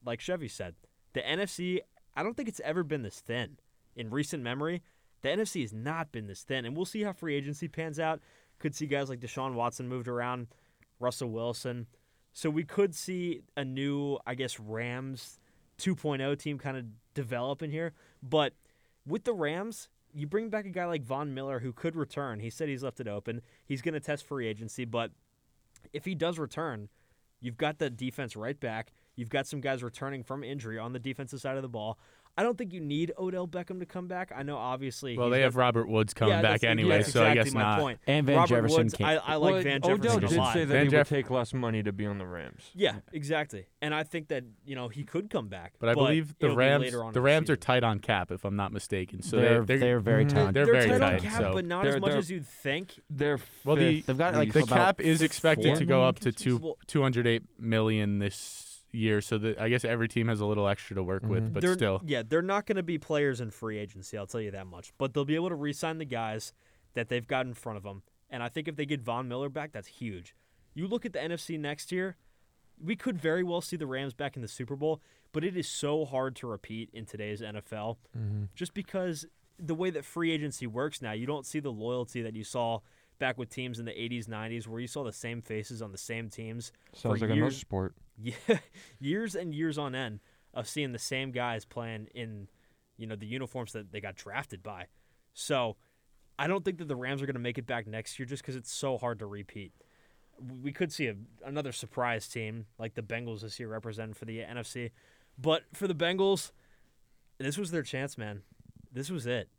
like 0.06 0.19
Chevy 0.19 0.47
said, 0.47 0.76
the 1.13 1.21
NFC, 1.21 1.80
I 2.15 2.24
don't 2.24 2.36
think 2.36 2.50
it's 2.50 2.62
ever 2.63 2.84
been 2.84 3.04
this 3.04 3.19
thin. 3.19 3.58
In 3.95 4.10
recent 4.10 4.41
memory, 4.41 4.82
the 5.21 5.30
NFC 5.30 5.62
has 5.62 5.74
not 5.74 6.12
been 6.12 6.28
this 6.28 6.43
thin. 6.43 6.65
And 6.65 6.76
we'll 6.76 6.86
see 6.86 7.04
how 7.04 7.13
free 7.13 7.36
agency 7.36 7.67
pans 7.67 8.00
out. 8.00 8.19
Could 8.60 8.76
see 8.76 8.88
guys 8.88 9.10
like 9.10 9.19
Deshaun 9.19 9.54
Watson 9.54 9.88
moved 9.88 10.08
around, 10.08 10.47
Russell 11.00 11.30
Wilson. 11.30 11.88
So 12.34 12.50
we 12.50 12.63
could 12.63 12.95
see 12.95 13.41
a 13.58 13.65
new, 13.65 14.17
I 14.26 14.36
guess, 14.36 14.60
Rams 14.60 15.39
2.0 15.80 16.38
team 16.38 16.58
kind 16.58 16.78
of 16.78 16.86
develop 17.13 17.62
in 17.62 17.71
here. 17.71 17.93
But 18.24 18.54
with 19.06 19.24
the 19.24 19.34
Rams, 19.34 19.89
you 20.13 20.28
bring 20.28 20.50
back 20.50 20.65
a 20.65 20.69
guy 20.69 20.86
like 20.86 21.04
Von 21.04 21.34
Miller 21.34 21.60
who 21.60 21.74
could 21.74 21.95
return. 21.95 22.39
He 22.39 22.50
said 22.50 22.69
he's 22.69 22.84
left 22.84 23.00
it 23.00 23.08
open. 23.08 23.41
He's 23.65 23.82
going 23.82 23.93
to 23.93 24.00
test 24.00 24.26
free 24.26 24.47
agency, 24.47 24.86
but 24.86 25.12
if 25.93 26.06
he 26.06 26.15
does 26.15 26.39
return, 26.39 26.89
you've 27.39 27.58
got 27.58 27.80
the 27.80 27.89
defense 27.89 28.36
right 28.36 28.60
back. 28.60 28.91
You've 29.15 29.30
got 29.30 29.47
some 29.47 29.62
guys 29.62 29.84
returning 29.84 30.24
from 30.24 30.43
injury 30.43 30.78
on 30.78 30.93
the 30.93 31.00
defensive 31.00 31.41
side 31.41 31.56
of 31.56 31.62
the 31.62 31.69
ball. 31.69 32.00
I 32.38 32.44
don't 32.44 32.58
think 32.58 32.72
you 32.74 32.80
need 32.80 33.12
Odell 33.20 33.48
Beckham 33.48 33.80
to 33.80 33.86
come 33.86 34.08
back. 34.08 34.32
I 34.36 34.44
know, 34.44 34.58
obviously. 34.58 35.17
Well, 35.17 35.30
they 35.30 35.41
have 35.41 35.56
Robert 35.56 35.88
Woods 35.88 36.13
coming 36.13 36.34
yeah, 36.36 36.41
back 36.41 36.63
anyway, 36.63 36.98
that's 37.00 37.12
so 37.12 37.26
I 37.26 37.34
guess 37.34 37.54
my 37.54 37.62
not. 37.62 37.80
Point. 37.80 38.00
And 38.08 38.26
Van 38.26 38.38
Robert 38.38 38.48
Jefferson 38.56 38.78
Woods, 38.84 38.94
can't- 38.94 39.22
I, 39.28 39.34
I 39.34 39.36
like 39.36 39.54
Well, 39.54 39.63
Van 39.63 39.82
Jefferson 39.82 39.91
Odell 40.08 40.17
a 40.17 40.22
did 40.22 40.38
lot. 40.38 40.54
say 40.54 40.60
that 40.65 40.74
Van 40.74 40.86
he 40.86 40.91
Jeff- 40.91 41.12
would 41.12 41.15
take 41.17 41.30
less 41.30 41.54
money 41.54 41.84
to 41.84 41.91
be 41.91 42.06
on 42.06 42.17
the 42.17 42.26
Rams. 42.26 42.63
Yeah, 42.74 42.96
exactly. 43.12 43.65
And 43.82 43.94
I 43.94 44.04
think 44.04 44.30
that 44.30 44.44
you 44.65 44.76
know 44.76 44.88
he 44.88 45.04
could 45.04 45.30
come 45.30 45.50
back. 45.50 45.74
But 45.80 45.89
I 45.89 45.94
believe 45.94 46.34
the 46.39 46.46
it'll 46.46 46.56
be 46.56 46.60
Rams 46.60 46.91
the 46.91 47.02
in 47.15 47.22
Rams 47.22 47.50
are 47.50 47.56
tight 47.58 47.84
on 47.84 48.00
cap, 48.00 48.32
if 48.32 48.46
I'm 48.46 48.56
not 48.56 48.72
mistaken. 48.72 49.22
So 49.22 49.36
they're, 49.38 49.65
they, 49.65 49.78
they're, 49.78 50.00
very 50.00 50.26
Mhm. 50.26 50.30
talented. 50.30 50.54
They're 50.56 50.65
They're 50.65 50.88
very 50.88 51.00
tight 51.00 51.13
on 51.15 51.20
cap, 51.20 51.41
so- 51.41 51.54
but 51.54 51.65
not 51.65 51.84
They're- 51.84 51.96
as 51.96 52.02
much 52.02 52.13
as 52.13 52.32
you'd 52.32 52.48
think. 52.48 53.00
They're 53.10 53.39
Well, 53.65 53.76
the- 53.76 54.02
They've 54.02 54.17
got, 54.17 54.36
like, 54.36 54.54
the 54.54 54.63
cap 54.63 55.02
is 55.02 55.22
expected 55.22 55.76
to 55.76 55.86
go 55.86 56.04
up 56.04 56.20
to 56.20 56.32
two 56.32 56.76
208 56.88 57.44
million 57.60 58.20
this 58.20 58.71
year. 58.91 59.21
So 59.21 59.38
that 59.39 59.60
I 59.60 59.69
guess 59.69 59.84
every 59.86 60.08
team 60.08 60.27
has 60.27 60.39
a 60.41 60.45
little 60.45 60.67
extra 60.67 60.95
to 60.95 61.04
work 61.04 61.23
with, 61.23 61.43
Mhm. 61.49 61.54
but 61.54 61.62
they're, 61.62 61.73
still. 61.73 62.01
yeah, 62.06 62.23
they're 62.27 62.41
not 62.41 62.65
going 62.65 62.75
to 62.77 62.84
be 62.84 62.97
players 62.97 63.39
in 63.41 63.51
free 63.51 63.77
agency. 63.77 64.17
I'll 64.17 64.27
tell 64.27 64.41
you 64.41 64.51
that 64.51 64.67
much. 64.67 64.91
But 64.97 65.13
they'll 65.13 65.25
be 65.25 65.36
able 65.36 65.49
to 65.49 65.56
re-sign 65.56 65.97
the 65.97 66.06
guys 66.06 66.54
that 66.93 67.10
they've 67.10 67.25
got 67.27 67.45
in 67.45 67.54
front 67.54 67.77
of 67.77 67.84
them. 67.84 68.04
And 68.30 68.41
I 68.43 68.49
think 68.49 68.67
if 68.67 68.75
they 68.75 68.86
get 68.86 69.01
Von 69.01 69.27
Miller 69.27 69.49
back, 69.49 69.71
that's 69.71 69.88
huge. 69.88 70.36
You 70.73 70.88
look 70.88 71.06
at 71.06 71.13
the 71.13 71.19
NFC 71.19 71.58
next 71.60 71.91
year, 71.91 72.15
we 72.82 72.95
could 72.95 73.17
very 73.17 73.43
well 73.43 73.62
see 73.62 73.75
the 73.75 73.86
Rams 73.88 74.13
back 74.13 74.36
in 74.36 74.41
the 74.41 74.47
Super 74.47 74.75
Bowl, 74.75 75.01
but 75.34 75.43
it 75.43 75.56
is 75.56 75.67
so 75.67 76.06
hard 76.06 76.36
to 76.38 76.47
repeat 76.47 76.89
in 76.93 77.06
today's 77.06 77.41
NFL 77.41 77.97
Mm-hmm. 78.17 78.43
just 78.56 78.73
because 78.73 79.25
the 79.60 79.75
way 79.75 79.89
that 79.91 80.04
free 80.04 80.32
agency 80.32 80.65
works 80.65 81.01
now, 81.01 81.12
you 81.12 81.27
don't 81.27 81.45
see 81.45 81.60
the 81.60 81.71
loyalty 81.71 82.21
that 82.23 82.36
you 82.36 82.43
saw 82.43 82.80
back 83.22 83.38
with 83.38 83.50
teams 83.50 83.80
in 83.80 83.86
the 83.86 83.92
80s, 83.92 84.28
90s, 84.28 84.68
where 84.68 84.82
you 84.82 84.88
saw 84.88 85.06
the 85.06 85.14
same 85.14 85.42
faces 85.42 85.82
on 85.82 85.94
the 85.94 85.98
same 85.98 86.30
teams 86.30 86.74
Sounds 86.94 87.22
like 87.22 87.30
another 87.30 87.36
years- 87.36 87.58
sport. 87.58 87.96
yeah, 88.22 88.58
years 89.00 89.36
and 89.36 89.56
years 89.56 89.78
on 89.78 89.96
end 89.96 90.20
of 90.54 90.68
seeing 90.68 90.92
the 90.92 91.00
same 91.00 91.32
guys 91.32 91.64
playing 91.64 92.08
in, 92.14 92.50
you 92.98 93.08
know, 93.08 93.16
the 93.16 93.26
uniforms 93.26 93.72
that 93.72 93.92
they 93.94 94.02
got 94.02 94.16
drafted 94.16 94.62
by. 94.62 94.88
So, 95.34 95.78
I 96.38 96.48
don't 96.48 96.66
think 96.66 96.80
that 96.80 96.88
the 96.88 96.96
Rams 96.96 97.22
are 97.22 97.26
going 97.28 97.36
to 97.36 97.40
make 97.40 97.58
it 97.58 97.68
back 97.68 97.88
next 97.88 98.18
year 98.20 98.26
just 98.26 98.42
because 98.42 98.56
it's 98.56 98.72
so 98.72 98.98
hard 98.98 99.20
to 99.20 99.28
repeat. 99.28 99.72
We 100.62 100.72
could 100.72 100.92
see 100.92 101.08
a, 101.08 101.16
another 101.46 101.72
surprise 101.72 102.28
team 102.28 102.66
like 102.80 102.96
the 102.96 103.04
Bengals 103.04 103.42
this 103.42 103.60
year 103.60 103.70
represented 103.70 104.18
for 104.18 104.26
the 104.26 104.40
NFC, 104.40 104.92
but 105.38 105.64
for 105.74 105.88
the 105.88 105.94
Bengals, 105.96 106.52
this 107.38 107.58
was 107.58 107.72
their 107.72 107.84
chance, 107.84 108.18
man. 108.18 108.42
This 108.92 109.10
was 109.10 109.26
it. 109.28 109.50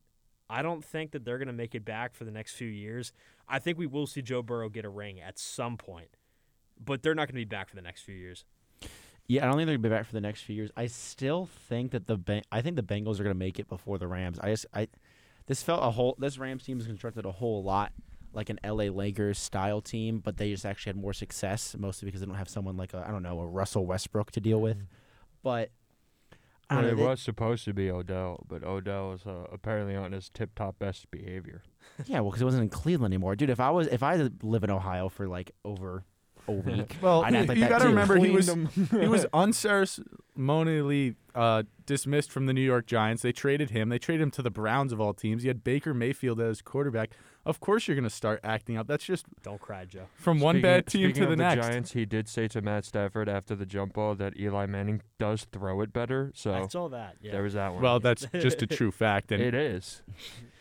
I 0.52 0.62
don't 0.62 0.84
think 0.84 1.12
that 1.12 1.24
they're 1.24 1.38
going 1.38 1.48
to 1.48 1.54
make 1.54 1.74
it 1.74 1.84
back 1.84 2.14
for 2.14 2.24
the 2.24 2.30
next 2.30 2.54
few 2.54 2.68
years. 2.68 3.12
I 3.48 3.58
think 3.58 3.78
we 3.78 3.86
will 3.86 4.06
see 4.06 4.22
Joe 4.22 4.42
Burrow 4.42 4.68
get 4.68 4.84
a 4.84 4.88
ring 4.88 5.20
at 5.20 5.38
some 5.38 5.76
point, 5.76 6.16
but 6.82 7.02
they're 7.02 7.14
not 7.14 7.28
going 7.28 7.34
to 7.34 7.40
be 7.40 7.44
back 7.44 7.70
for 7.70 7.76
the 7.76 7.82
next 7.82 8.02
few 8.02 8.14
years. 8.14 8.44
Yeah, 9.28 9.44
I 9.44 9.46
don't 9.46 9.56
think 9.56 9.66
they're 9.66 9.76
gonna 9.76 9.88
be 9.88 9.96
back 9.96 10.06
for 10.06 10.12
the 10.12 10.20
next 10.20 10.42
few 10.42 10.56
years. 10.56 10.70
I 10.76 10.88
still 10.88 11.48
think 11.68 11.92
that 11.92 12.06
the 12.08 12.16
ben- 12.16 12.42
I 12.50 12.60
think 12.60 12.74
the 12.74 12.82
Bengals 12.82 13.20
are 13.20 13.22
gonna 13.22 13.34
make 13.34 13.60
it 13.60 13.68
before 13.68 13.96
the 13.96 14.08
Rams. 14.08 14.38
I 14.40 14.50
just 14.50 14.66
I 14.74 14.88
this 15.46 15.62
felt 15.62 15.82
a 15.82 15.90
whole 15.92 16.16
this 16.18 16.38
Rams 16.38 16.64
team 16.64 16.80
is 16.80 16.86
constructed 16.86 17.24
a 17.24 17.30
whole 17.30 17.62
lot 17.62 17.92
like 18.32 18.50
an 18.50 18.58
LA 18.64 18.86
Lakers 18.86 19.38
style 19.38 19.80
team, 19.80 20.18
but 20.18 20.38
they 20.38 20.50
just 20.50 20.66
actually 20.66 20.90
had 20.90 20.96
more 20.96 21.12
success 21.12 21.76
mostly 21.78 22.06
because 22.06 22.20
they 22.20 22.26
don't 22.26 22.34
have 22.34 22.48
someone 22.48 22.76
like 22.76 22.94
a 22.94 23.04
I 23.06 23.10
don't 23.10 23.22
know 23.22 23.40
a 23.40 23.46
Russell 23.46 23.86
Westbrook 23.86 24.32
to 24.32 24.40
deal 24.40 24.60
with. 24.60 24.78
Mm-hmm. 24.78 24.86
But 25.42 25.70
I 25.70 25.81
Well, 26.70 26.82
don't 26.82 26.90
it 26.90 26.96
was 26.96 27.20
supposed 27.20 27.64
to 27.66 27.74
be 27.74 27.90
Odell, 27.90 28.44
but 28.48 28.62
Odell 28.64 29.12
is 29.12 29.26
uh, 29.26 29.44
apparently 29.52 29.94
on 29.94 30.12
his 30.12 30.30
tip-top 30.30 30.78
best 30.78 31.10
behavior. 31.10 31.62
yeah, 32.06 32.20
well, 32.20 32.30
because 32.30 32.42
it 32.42 32.46
wasn't 32.46 32.62
in 32.62 32.68
Cleveland 32.70 33.12
anymore, 33.12 33.36
dude. 33.36 33.50
If 33.50 33.60
I 33.60 33.70
was 33.70 33.88
if 33.88 34.02
I 34.02 34.30
live 34.42 34.64
in 34.64 34.70
Ohio 34.70 35.08
for 35.08 35.28
like 35.28 35.50
over 35.64 36.04
a 36.48 36.52
week, 36.52 36.96
Well, 37.02 37.24
I'd 37.24 37.34
act 37.34 37.48
like 37.48 37.56
you 37.58 37.64
that 37.64 37.70
got 37.70 37.78
to 37.78 37.84
too. 37.84 37.88
remember 37.90 38.16
he 38.18 38.30
was 38.30 38.48
Cleaned 38.50 38.68
he 39.02 39.08
was 39.08 39.26
unceremoniously 40.36 41.14
uh, 41.34 41.62
dismissed 41.86 42.30
from 42.30 42.46
the 42.46 42.52
New 42.52 42.60
York 42.62 42.86
Giants. 42.86 43.22
They 43.22 43.32
traded 43.32 43.70
him. 43.70 43.88
They 43.88 43.98
traded 43.98 44.22
him 44.22 44.30
to 44.32 44.42
the 44.42 44.50
Browns 44.50 44.92
of 44.92 45.00
all 45.00 45.14
teams. 45.14 45.44
You 45.44 45.48
had 45.50 45.64
Baker 45.64 45.94
Mayfield 45.94 46.40
as 46.40 46.60
quarterback. 46.62 47.10
Of 47.44 47.58
course, 47.58 47.88
you're 47.88 47.94
going 47.96 48.04
to 48.04 48.10
start 48.10 48.38
acting 48.44 48.76
up. 48.76 48.86
That's 48.86 49.04
just 49.04 49.26
Don't 49.42 49.60
cry, 49.60 49.84
Joe. 49.84 50.06
from 50.14 50.38
one 50.40 50.54
Speaking- 50.56 50.62
bad 50.62 50.86
team 50.86 51.06
speaking 51.08 51.22
to 51.22 51.26
the 51.26 51.32
of 51.32 51.38
next. 51.38 51.66
Giants, 51.66 51.92
he 51.92 52.04
did 52.04 52.28
say 52.28 52.46
to 52.48 52.60
Matt 52.62 52.84
Stafford 52.84 53.28
after 53.28 53.56
the 53.56 53.66
jump 53.66 53.94
ball 53.94 54.14
that 54.14 54.38
Eli 54.38 54.66
Manning 54.66 55.02
does 55.18 55.46
throw 55.50 55.80
it 55.80 55.92
better. 55.92 56.30
So 56.34 56.52
I 56.54 56.66
saw 56.68 56.88
that. 56.90 57.16
Yeah. 57.20 57.32
there 57.32 57.42
was 57.42 57.54
that 57.54 57.72
one. 57.72 57.82
Well, 57.82 57.98
that's 57.98 58.26
just 58.34 58.62
a 58.62 58.66
true 58.66 58.90
fact. 58.92 59.32
And 59.32 59.42
it 59.42 59.54
is. 59.54 60.02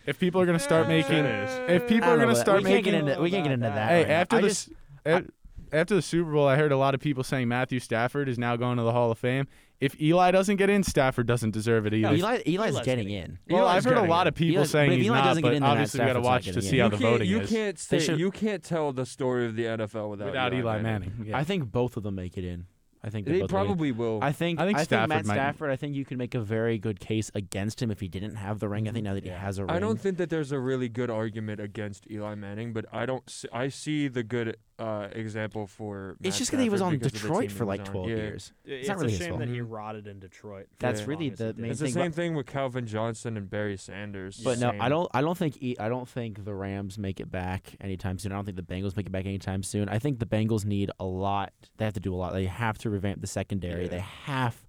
if 0.08 0.17
people 0.20 0.41
are 0.41 0.46
going 0.46 0.58
to 0.58 0.63
start 0.63 0.88
making, 0.88 1.26
if 1.26 1.88
people 1.88 2.10
I 2.10 2.13
are 2.13 2.17
don't 2.17 2.26
going 2.26 2.30
know, 2.30 2.34
to 2.36 2.39
start 2.41 2.63
we 2.63 2.70
can't 2.70 2.86
making, 2.86 2.94
get 3.06 3.10
into 3.10 3.22
we 3.22 3.30
can't 3.30 3.44
get 3.44 3.52
into 3.54 3.67
that. 3.67 3.89
hey, 3.89 3.98
right 4.00 4.08
now. 4.08 4.13
after 4.15 4.36
I 4.38 4.41
this, 4.41 4.65
just- 4.65 4.78
a- 5.06 5.26
after 5.71 5.95
the 5.95 6.01
Super 6.01 6.31
Bowl, 6.31 6.47
I 6.47 6.55
heard 6.55 6.71
a 6.71 6.77
lot 6.77 6.93
of 6.93 6.99
people 7.01 7.23
saying 7.23 7.47
Matthew 7.47 7.79
Stafford 7.79 8.27
is 8.29 8.38
now 8.38 8.55
going 8.55 8.77
to 8.77 8.84
the 8.84 8.91
Hall 8.91 9.12
of 9.12 9.17
Fame. 9.17 9.47
If 9.79 9.99
Eli 9.99 10.29
doesn't 10.31 10.57
get 10.57 10.69
in, 10.69 10.84
Stafford 10.84 11.25
doesn't 11.25 11.51
deserve 11.51 11.88
it 11.88 11.93
either. 11.95 12.13
Eli 12.13 12.41
Eli's, 12.45 12.55
Eli's 12.60 12.75
getting 12.86 13.07
getting 13.07 13.13
in. 13.13 13.39
well, 13.49 13.63
Eli's 13.67 13.77
I've 13.77 13.84
heard 13.91 13.97
a 14.05 14.07
lot 14.07 14.23
in. 14.23 14.27
of 14.27 14.36
people 14.36 14.55
Eli- 14.57 14.65
saying 14.65 14.89
but 14.91 14.97
he's 14.97 15.07
Eli 15.07 15.17
not, 15.34 15.41
but 15.41 15.53
in, 15.55 15.63
obviously 15.63 15.99
we 16.01 16.05
got 16.05 16.13
to 16.13 16.21
watch 16.21 16.45
to 16.45 16.62
see 16.62 16.77
in. 16.77 16.81
how 16.81 16.86
you 16.86 16.89
the 16.91 16.97
can't, 16.97 17.12
voting 17.13 17.29
you 17.29 17.39
is 17.39 17.49
can't 17.49 17.77
They 17.77 17.99
say 17.99 18.05
should- 18.05 18.19
you 18.19 18.29
can't 18.29 18.63
tell 18.63 18.93
the 18.93 19.05
story 19.07 19.47
of 19.47 19.55
the 19.55 19.63
NFL 19.63 20.12
without, 20.12 20.25
without 20.27 20.53
Eli 20.53 20.82
Manning. 20.82 21.26
Yeah. 21.26 21.38
I 21.38 21.43
think 21.43 21.72
both 21.72 21.97
of 21.97 22.03
them 22.03 22.13
make 22.15 22.38
it 22.38 22.43
in. 22.45 22.67
I 23.03 23.09
think 23.09 23.26
they 23.26 23.32
They 23.32 23.39
both 23.39 23.51
make 23.51 23.61
it 23.61 23.65
probably 23.65 23.91
will. 23.91 24.19
I 24.22 24.32
think 24.32 24.59
I 24.59 24.67
think 24.67 24.78
Stafford 24.78 25.09
Matt 25.09 25.26
might- 25.26 25.34
Stafford. 25.34 25.72
I 25.72 25.76
think 25.76 25.95
you 25.95 26.05
can 26.05 26.19
make 26.19 26.36
a 26.36 26.39
very 26.41 26.78
good 26.78 26.99
case 26.99 27.32
against 27.34 27.82
him 27.82 27.89
if 27.89 27.99
he 27.99 28.07
didn't 28.07 28.36
have 28.36 28.59
the 28.59 28.69
ring. 28.69 28.88
I 28.88 28.91
think 28.91 29.03
now 29.05 29.15
that 29.15 29.24
he 29.24 29.32
has 29.32 29.57
a 29.57 29.63
ring, 29.65 29.72
I 29.76 29.80
don't 29.80 29.99
think 29.99 30.17
that 30.17 30.30
there's 30.30 30.51
a 30.51 30.59
really 30.59 30.88
good 30.89 31.09
argument 31.09 31.59
against 31.59 32.05
Eli 32.11 32.36
Manning, 32.36 32.74
but 32.74 32.86
I 32.93 33.07
don't. 33.07 33.28
See, 33.28 33.47
I 33.51 33.69
see 33.69 34.07
the 34.07 34.22
good 34.22 34.55
uh, 34.82 35.07
example 35.13 35.67
for. 35.67 36.17
it's 36.21 36.38
just 36.38 36.49
because 36.51 36.63
he 36.63 36.69
was 36.69 36.82
on 36.82 36.93
because 36.93 37.07
of 37.07 37.13
the 37.13 37.19
Detroit 37.19 37.41
team 37.41 37.49
for 37.49 37.63
he 37.65 37.67
was 37.69 37.77
like 37.79 37.88
on. 37.88 37.93
12 37.93 38.09
Yeah. 38.09 38.15
years. 38.15 38.53
It's, 38.65 38.88
not 38.88 38.97
a 38.97 38.99
really 38.99 39.11
his 39.11 39.19
shame 39.19 39.29
fault. 39.29 39.39
that 39.39 39.49
he 39.49 39.61
rotted 39.61 40.07
in 40.07 40.19
Detroit. 40.19 40.67
for 40.71 40.75
That's 40.79 41.01
as 41.01 41.07
really 41.07 41.25
long 41.25 41.34
as 41.34 41.39
he 41.39 41.45
the 41.45 41.53
did. 41.53 41.61
main 41.61 41.71
It's 41.71 41.79
the 41.79 41.86
thing 41.86 41.93
same 41.93 42.01
about- 42.03 42.15
thing 42.15 42.36
with 42.36 42.45
Calvin 42.47 42.88
Johnson 42.88 43.38
and 43.38 43.49
Barry 43.49 43.77
Sanders. 43.77 44.38
But 44.43 44.59
no, 44.59 44.71
Same. 44.71 44.82
I 44.82 44.89
don't. 44.89 45.09
I 45.13 45.21
don't 45.21 45.38
think. 45.38 45.61
E- 45.61 45.75
I 45.79 45.88
don't 45.89 46.07
think 46.09 46.43
the 46.45 46.53
Rams 46.55 46.97
make 46.97 47.19
it 47.19 47.32
back 47.32 47.75
anytime 47.82 48.17
soon. 48.17 48.32
I 48.32 48.36
don't 48.36 48.45
think 48.45 48.57
the 48.57 48.63
Bengals 48.63 48.95
make 48.97 49.05
it 49.05 49.11
back 49.11 49.25
anytime 49.25 49.63
soon. 49.63 49.88
I 49.89 49.99
think 49.99 50.19
the 50.19 50.25
Bengals 50.25 50.65
need 50.65 50.89
a 50.99 51.05
lot. 51.05 51.53
They 51.77 51.86
have 51.86 51.93
to 51.93 51.99
do 51.99 52.13
a 52.13 52.17
lot. 52.17 52.34
They 52.34 52.45
have 52.45 52.77
to 52.79 52.89
revamp 52.89 53.21
the 53.21 53.27
secondary. 53.27 53.84
Yeah. 53.84 53.89
They 53.89 53.99
have 53.99 54.65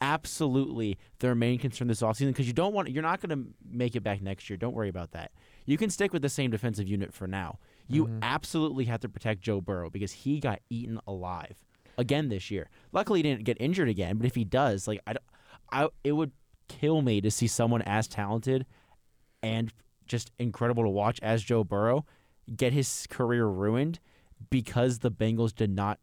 absolutely 0.00 0.98
their 1.20 1.34
main 1.34 1.58
concern 1.58 1.88
this 1.88 2.02
offseason 2.02 2.28
because 2.28 2.46
you 2.46 2.52
don't 2.52 2.72
want. 2.74 2.90
You're 2.90 3.02
not 3.02 3.20
going 3.20 3.30
to 3.38 3.48
make 3.68 3.96
it 3.96 4.02
back 4.02 4.20
next 4.22 4.48
year. 4.50 4.56
Don't 4.56 4.74
worry 4.74 4.88
about 4.88 5.12
that. 5.12 5.32
You 5.64 5.76
can 5.76 5.90
stick 5.90 6.12
with 6.12 6.22
the 6.22 6.28
same 6.28 6.50
defensive 6.50 6.86
unit 6.86 7.12
for 7.12 7.26
now. 7.26 7.58
You 7.88 8.18
absolutely 8.22 8.84
have 8.86 9.00
to 9.00 9.08
protect 9.08 9.40
Joe 9.42 9.60
Burrow 9.60 9.90
because 9.90 10.12
he 10.12 10.40
got 10.40 10.60
eaten 10.70 10.98
alive 11.06 11.56
again 11.98 12.28
this 12.28 12.50
year. 12.50 12.68
Luckily, 12.92 13.20
he 13.20 13.22
didn't 13.22 13.44
get 13.44 13.56
injured 13.60 13.88
again. 13.88 14.16
But 14.16 14.26
if 14.26 14.34
he 14.34 14.44
does, 14.44 14.86
like 14.88 15.00
I, 15.06 15.14
I, 15.72 15.88
it 16.04 16.12
would 16.12 16.32
kill 16.68 17.00
me 17.02 17.20
to 17.20 17.30
see 17.30 17.46
someone 17.46 17.82
as 17.82 18.08
talented 18.08 18.66
and 19.42 19.72
just 20.06 20.30
incredible 20.38 20.82
to 20.84 20.88
watch 20.88 21.18
as 21.22 21.42
Joe 21.42 21.64
Burrow 21.64 22.04
get 22.54 22.72
his 22.72 23.06
career 23.10 23.46
ruined 23.46 23.98
because 24.50 25.00
the 25.00 25.10
Bengals 25.10 25.54
did 25.54 25.70
not 25.70 25.98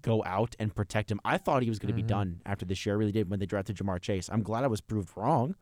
go 0.00 0.22
out 0.24 0.54
and 0.58 0.74
protect 0.74 1.10
him. 1.10 1.20
I 1.24 1.38
thought 1.38 1.62
he 1.62 1.68
was 1.68 1.78
going 1.78 1.88
to 1.88 1.92
Mhm. 1.94 2.06
be 2.06 2.08
done 2.08 2.40
after 2.46 2.64
this 2.64 2.84
year. 2.86 2.94
I 2.94 2.98
really 2.98 3.12
did 3.12 3.28
when 3.30 3.40
they 3.40 3.46
drafted 3.46 3.76
Ja'Marr 3.76 4.00
Chase. 4.00 4.28
I'm 4.32 4.42
glad 4.42 4.64
I 4.64 4.68
was 4.68 4.80
proved 4.80 5.10
wrong. 5.16 5.54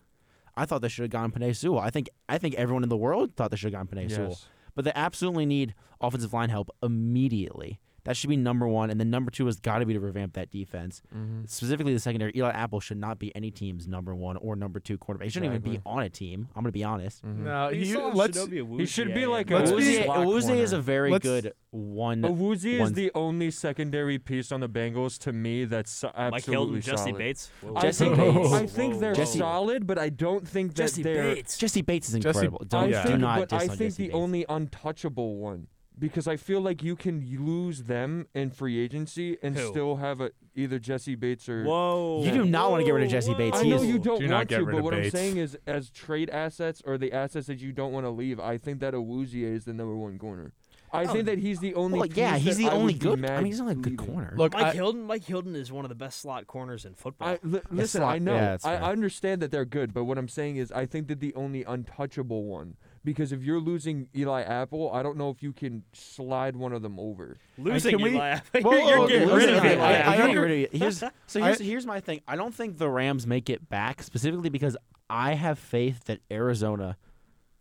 I 0.56 0.66
thought 0.66 0.82
they 0.82 0.88
should 0.88 1.02
have 1.04 1.10
gone 1.10 1.32
Penei 1.32 1.54
Sewell. 1.56 1.80
I 1.80 1.90
think 1.90 2.08
I 2.28 2.36
think 2.38 2.54
everyone 2.56 2.82
in 2.82 2.88
the 2.88 2.96
world 2.96 3.34
thought 3.34 3.50
they 3.50 3.56
should 3.56 3.72
have 3.72 3.88
gone 3.88 3.98
Penei 3.98 4.10
Sewell. 4.10 4.38
But 4.80 4.86
they 4.86 4.98
absolutely 4.98 5.44
need 5.44 5.74
offensive 6.00 6.32
line 6.32 6.48
help 6.48 6.70
immediately. 6.82 7.80
That 8.04 8.16
should 8.16 8.30
be 8.30 8.36
number 8.36 8.66
one, 8.66 8.90
and 8.90 8.98
then 8.98 9.10
number 9.10 9.30
two 9.30 9.46
has 9.46 9.60
got 9.60 9.78
to 9.80 9.86
be 9.86 9.92
to 9.92 10.00
revamp 10.00 10.32
that 10.34 10.50
defense. 10.50 11.02
Mhm. 11.14 11.48
Specifically, 11.48 11.92
the 11.92 12.00
secondary. 12.00 12.32
Eli 12.34 12.50
Apple 12.50 12.80
should 12.80 12.96
not 12.98 13.18
be 13.18 13.34
any 13.36 13.50
team's 13.50 13.86
number 13.86 14.14
one 14.14 14.36
or 14.38 14.56
number 14.56 14.80
two 14.80 14.96
quarterback. 14.98 15.26
He 15.26 15.30
shouldn't 15.30 15.52
even 15.54 15.62
be 15.72 15.80
on 15.84 16.02
a 16.02 16.08
team. 16.08 16.48
I'm 16.56 16.62
going 16.62 16.72
to 16.72 16.72
be 16.72 16.84
honest. 16.84 17.24
Mhm. 17.24 17.38
No, 17.38 17.66
But 17.68 17.74
you 17.74 17.80
he, 17.80 17.90
still 17.90 18.06
have 18.06 18.14
let's. 18.14 18.38
Chidobe 18.38 18.80
he 18.80 18.86
should 18.86 19.12
be 19.14 19.26
like 19.26 19.50
and- 19.50 19.56
a 19.56 19.58
Let's 19.60 19.70
be- 19.72 19.76
Awuzie, 19.98 20.04
slot 20.04 20.18
Awuzie 20.26 20.56
is 20.56 20.72
a 20.72 20.80
very 20.80 21.10
Let's- 21.10 21.22
good 21.22 21.52
one. 21.70 22.22
Awuzie 22.22 22.72
is 22.74 22.80
one- 22.80 22.92
the 22.94 23.10
only 23.14 23.50
secondary 23.50 24.18
piece 24.18 24.50
on 24.50 24.60
the 24.60 24.68
Bengals 24.68 25.18
to 25.18 25.32
me 25.32 25.64
that's 25.66 26.02
absolutely 26.02 26.30
Mike 26.30 26.44
Hilton, 26.46 26.82
solid. 26.82 26.96
Jessie 26.96 27.12
Bates. 27.12 27.50
I 27.76 27.80
Jesse 27.82 28.04
think, 28.06 28.16
Bates. 28.16 28.52
I 28.52 28.66
think 28.66 29.00
they're 29.00 29.14
Jesse- 29.14 29.38
solid, 29.38 29.86
but 29.86 29.98
I 29.98 30.08
don't 30.08 30.46
think 30.48 30.74
that 30.74 30.90
they're. 30.92 31.34
Jessie 31.36 31.82
Bates 31.82 32.08
is 32.08 32.14
Jesse- 32.14 32.28
incredible. 32.28 32.62
Don't 32.66 32.84
I 32.84 32.88
yeah. 32.88 33.02
do 33.02 33.08
think, 33.10 33.20
not 33.20 33.38
but 33.40 33.48
diss 33.50 33.58
I 33.60 33.62
on 33.72 33.76
think 33.76 33.90
Jesse 33.92 34.02
the 34.04 34.08
Bates. 34.08 34.16
only 34.16 34.46
untouchable 34.48 35.36
one 35.36 35.66
because 36.00 36.26
I 36.26 36.36
feel 36.36 36.60
like 36.60 36.82
you 36.82 36.96
can 36.96 37.24
lose 37.44 37.84
them 37.84 38.26
in 38.34 38.50
free 38.50 38.78
agency 38.80 39.36
and 39.42 39.56
Who? 39.56 39.68
still 39.68 39.96
have 39.96 40.20
a 40.20 40.30
either 40.56 40.78
Jessie 40.80 41.14
Bates 41.14 41.48
or. 41.48 41.64
Whoa. 41.64 42.22
You 42.24 42.32
do 42.32 42.44
not 42.44 42.70
wanna 42.70 42.84
get 42.84 42.94
rid 42.94 43.04
of 43.04 43.10
Jessie 43.10 43.34
Bates. 43.34 43.58
I 43.58 43.64
He 43.64 43.70
know 43.70 43.76
is- 43.76 43.86
you 43.86 43.98
don't 43.98 44.18
Do 44.20 44.26
not 44.26 44.36
want 44.38 44.48
get 44.48 44.58
to, 44.58 44.64
rid 44.64 44.72
but 44.72 44.78
of 44.78 44.84
what 44.84 44.94
I'm 44.94 45.02
Bates. 45.02 45.12
saying 45.14 45.36
is, 45.36 45.56
as 45.66 45.90
trade 45.90 46.30
assets 46.30 46.82
or 46.84 46.98
the 46.98 47.12
assets 47.12 47.46
that 47.46 47.60
you 47.60 47.70
don't 47.72 47.92
want 47.92 48.06
to 48.06 48.10
leave, 48.10 48.40
I 48.40 48.58
think 48.58 48.80
that 48.80 48.94
Awuzie 48.94 49.44
is 49.44 49.64
the 49.66 49.72
number 49.74 49.94
one 49.94 50.18
corner. 50.18 50.52
I 50.92 51.04
oh. 51.04 51.12
think 51.12 51.26
that 51.26 51.38
he's 51.38 51.60
the 51.60 51.74
only. 51.74 52.00
Well, 52.00 52.08
yeah, 52.08 52.34
piece 52.34 52.44
he's 52.46 52.56
that 52.56 52.62
the 52.64 52.68
I 52.70 52.72
only 52.74 52.94
would 52.94 53.00
be 53.00 53.06
good. 53.06 53.18
I 53.20 53.22
mad 53.22 53.36
mean, 53.44 53.46
he's 53.52 53.60
only 53.60 53.72
a 53.74 53.76
good 53.76 53.90
leaving. 53.92 54.06
corner. 54.06 54.34
Look, 54.36 54.54
Mike 54.54 54.64
I, 54.64 54.72
Hilton. 54.72 55.02
Mike 55.04 55.22
Hilton 55.24 55.54
is 55.54 55.70
one 55.70 55.84
of 55.84 55.88
the 55.88 55.94
best 55.94 56.20
slot 56.20 56.48
corners 56.48 56.84
in 56.84 56.94
football. 56.94 57.28
I, 57.28 57.38
li- 57.44 57.60
listen, 57.70 58.02
I 58.02 58.18
slot- 58.18 58.22
know. 58.22 58.34
yeah, 58.34 58.40
that's 58.40 58.64
I, 58.64 58.76
fair. 58.76 58.82
I 58.84 58.90
understand 58.90 59.40
that 59.42 59.52
they're 59.52 59.64
good, 59.64 59.94
but 59.94 60.02
what 60.04 60.18
I'm 60.18 60.26
saying 60.28 60.56
is, 60.56 60.72
I 60.72 60.86
think 60.86 61.06
that 61.06 61.20
the 61.20 61.32
only 61.36 61.62
untouchable 61.62 62.42
one, 62.44 62.74
because 63.04 63.32
if 63.32 63.42
you're 63.42 63.60
losing 63.60 64.08
Eli 64.16 64.42
Apple, 64.42 64.90
I 64.92 65.02
don't 65.02 65.16
know 65.16 65.30
if 65.30 65.42
you 65.42 65.52
can 65.52 65.84
slide 65.92 66.56
one 66.56 66.72
of 66.72 66.82
them 66.82 66.98
over. 66.98 67.36
Losing 67.58 68.00
we- 68.00 68.10
Eli 68.10 68.28
Apple. 68.28 68.60
Whoa, 68.62 68.72
You're, 68.72 68.98
you're 68.98 69.08
getting 69.08 69.28
rid 69.28 69.48
of 69.54 69.62
wait, 69.62 69.72
Eli 69.72 69.84
I, 69.84 70.00
I, 70.00 70.12
I 70.12 70.16
don't 70.16 70.30
agree. 70.36 70.68
Here's, 70.72 70.98
so 71.26 71.40
I- 71.40 71.46
here's, 71.46 71.58
here's 71.60 71.86
my 71.86 72.00
thing. 72.00 72.20
I 72.28 72.36
don't 72.36 72.54
think 72.54 72.78
the 72.78 72.88
Rams 72.88 73.26
make 73.26 73.48
it 73.50 73.68
back 73.68 74.02
specifically 74.02 74.50
because 74.50 74.76
I 75.08 75.34
have 75.34 75.58
faith 75.58 76.04
that 76.04 76.20
Arizona 76.30 76.96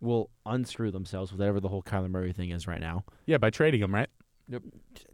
will 0.00 0.30
unscrew 0.46 0.90
themselves 0.90 1.30
with 1.32 1.40
whatever 1.40 1.60
the 1.60 1.68
whole 1.68 1.82
Kyler 1.82 2.08
Murray 2.10 2.32
thing 2.32 2.50
is 2.50 2.66
right 2.66 2.80
now. 2.80 3.04
yeah, 3.26 3.38
by 3.38 3.50
trading 3.50 3.82
him, 3.82 3.94
right? 3.94 4.08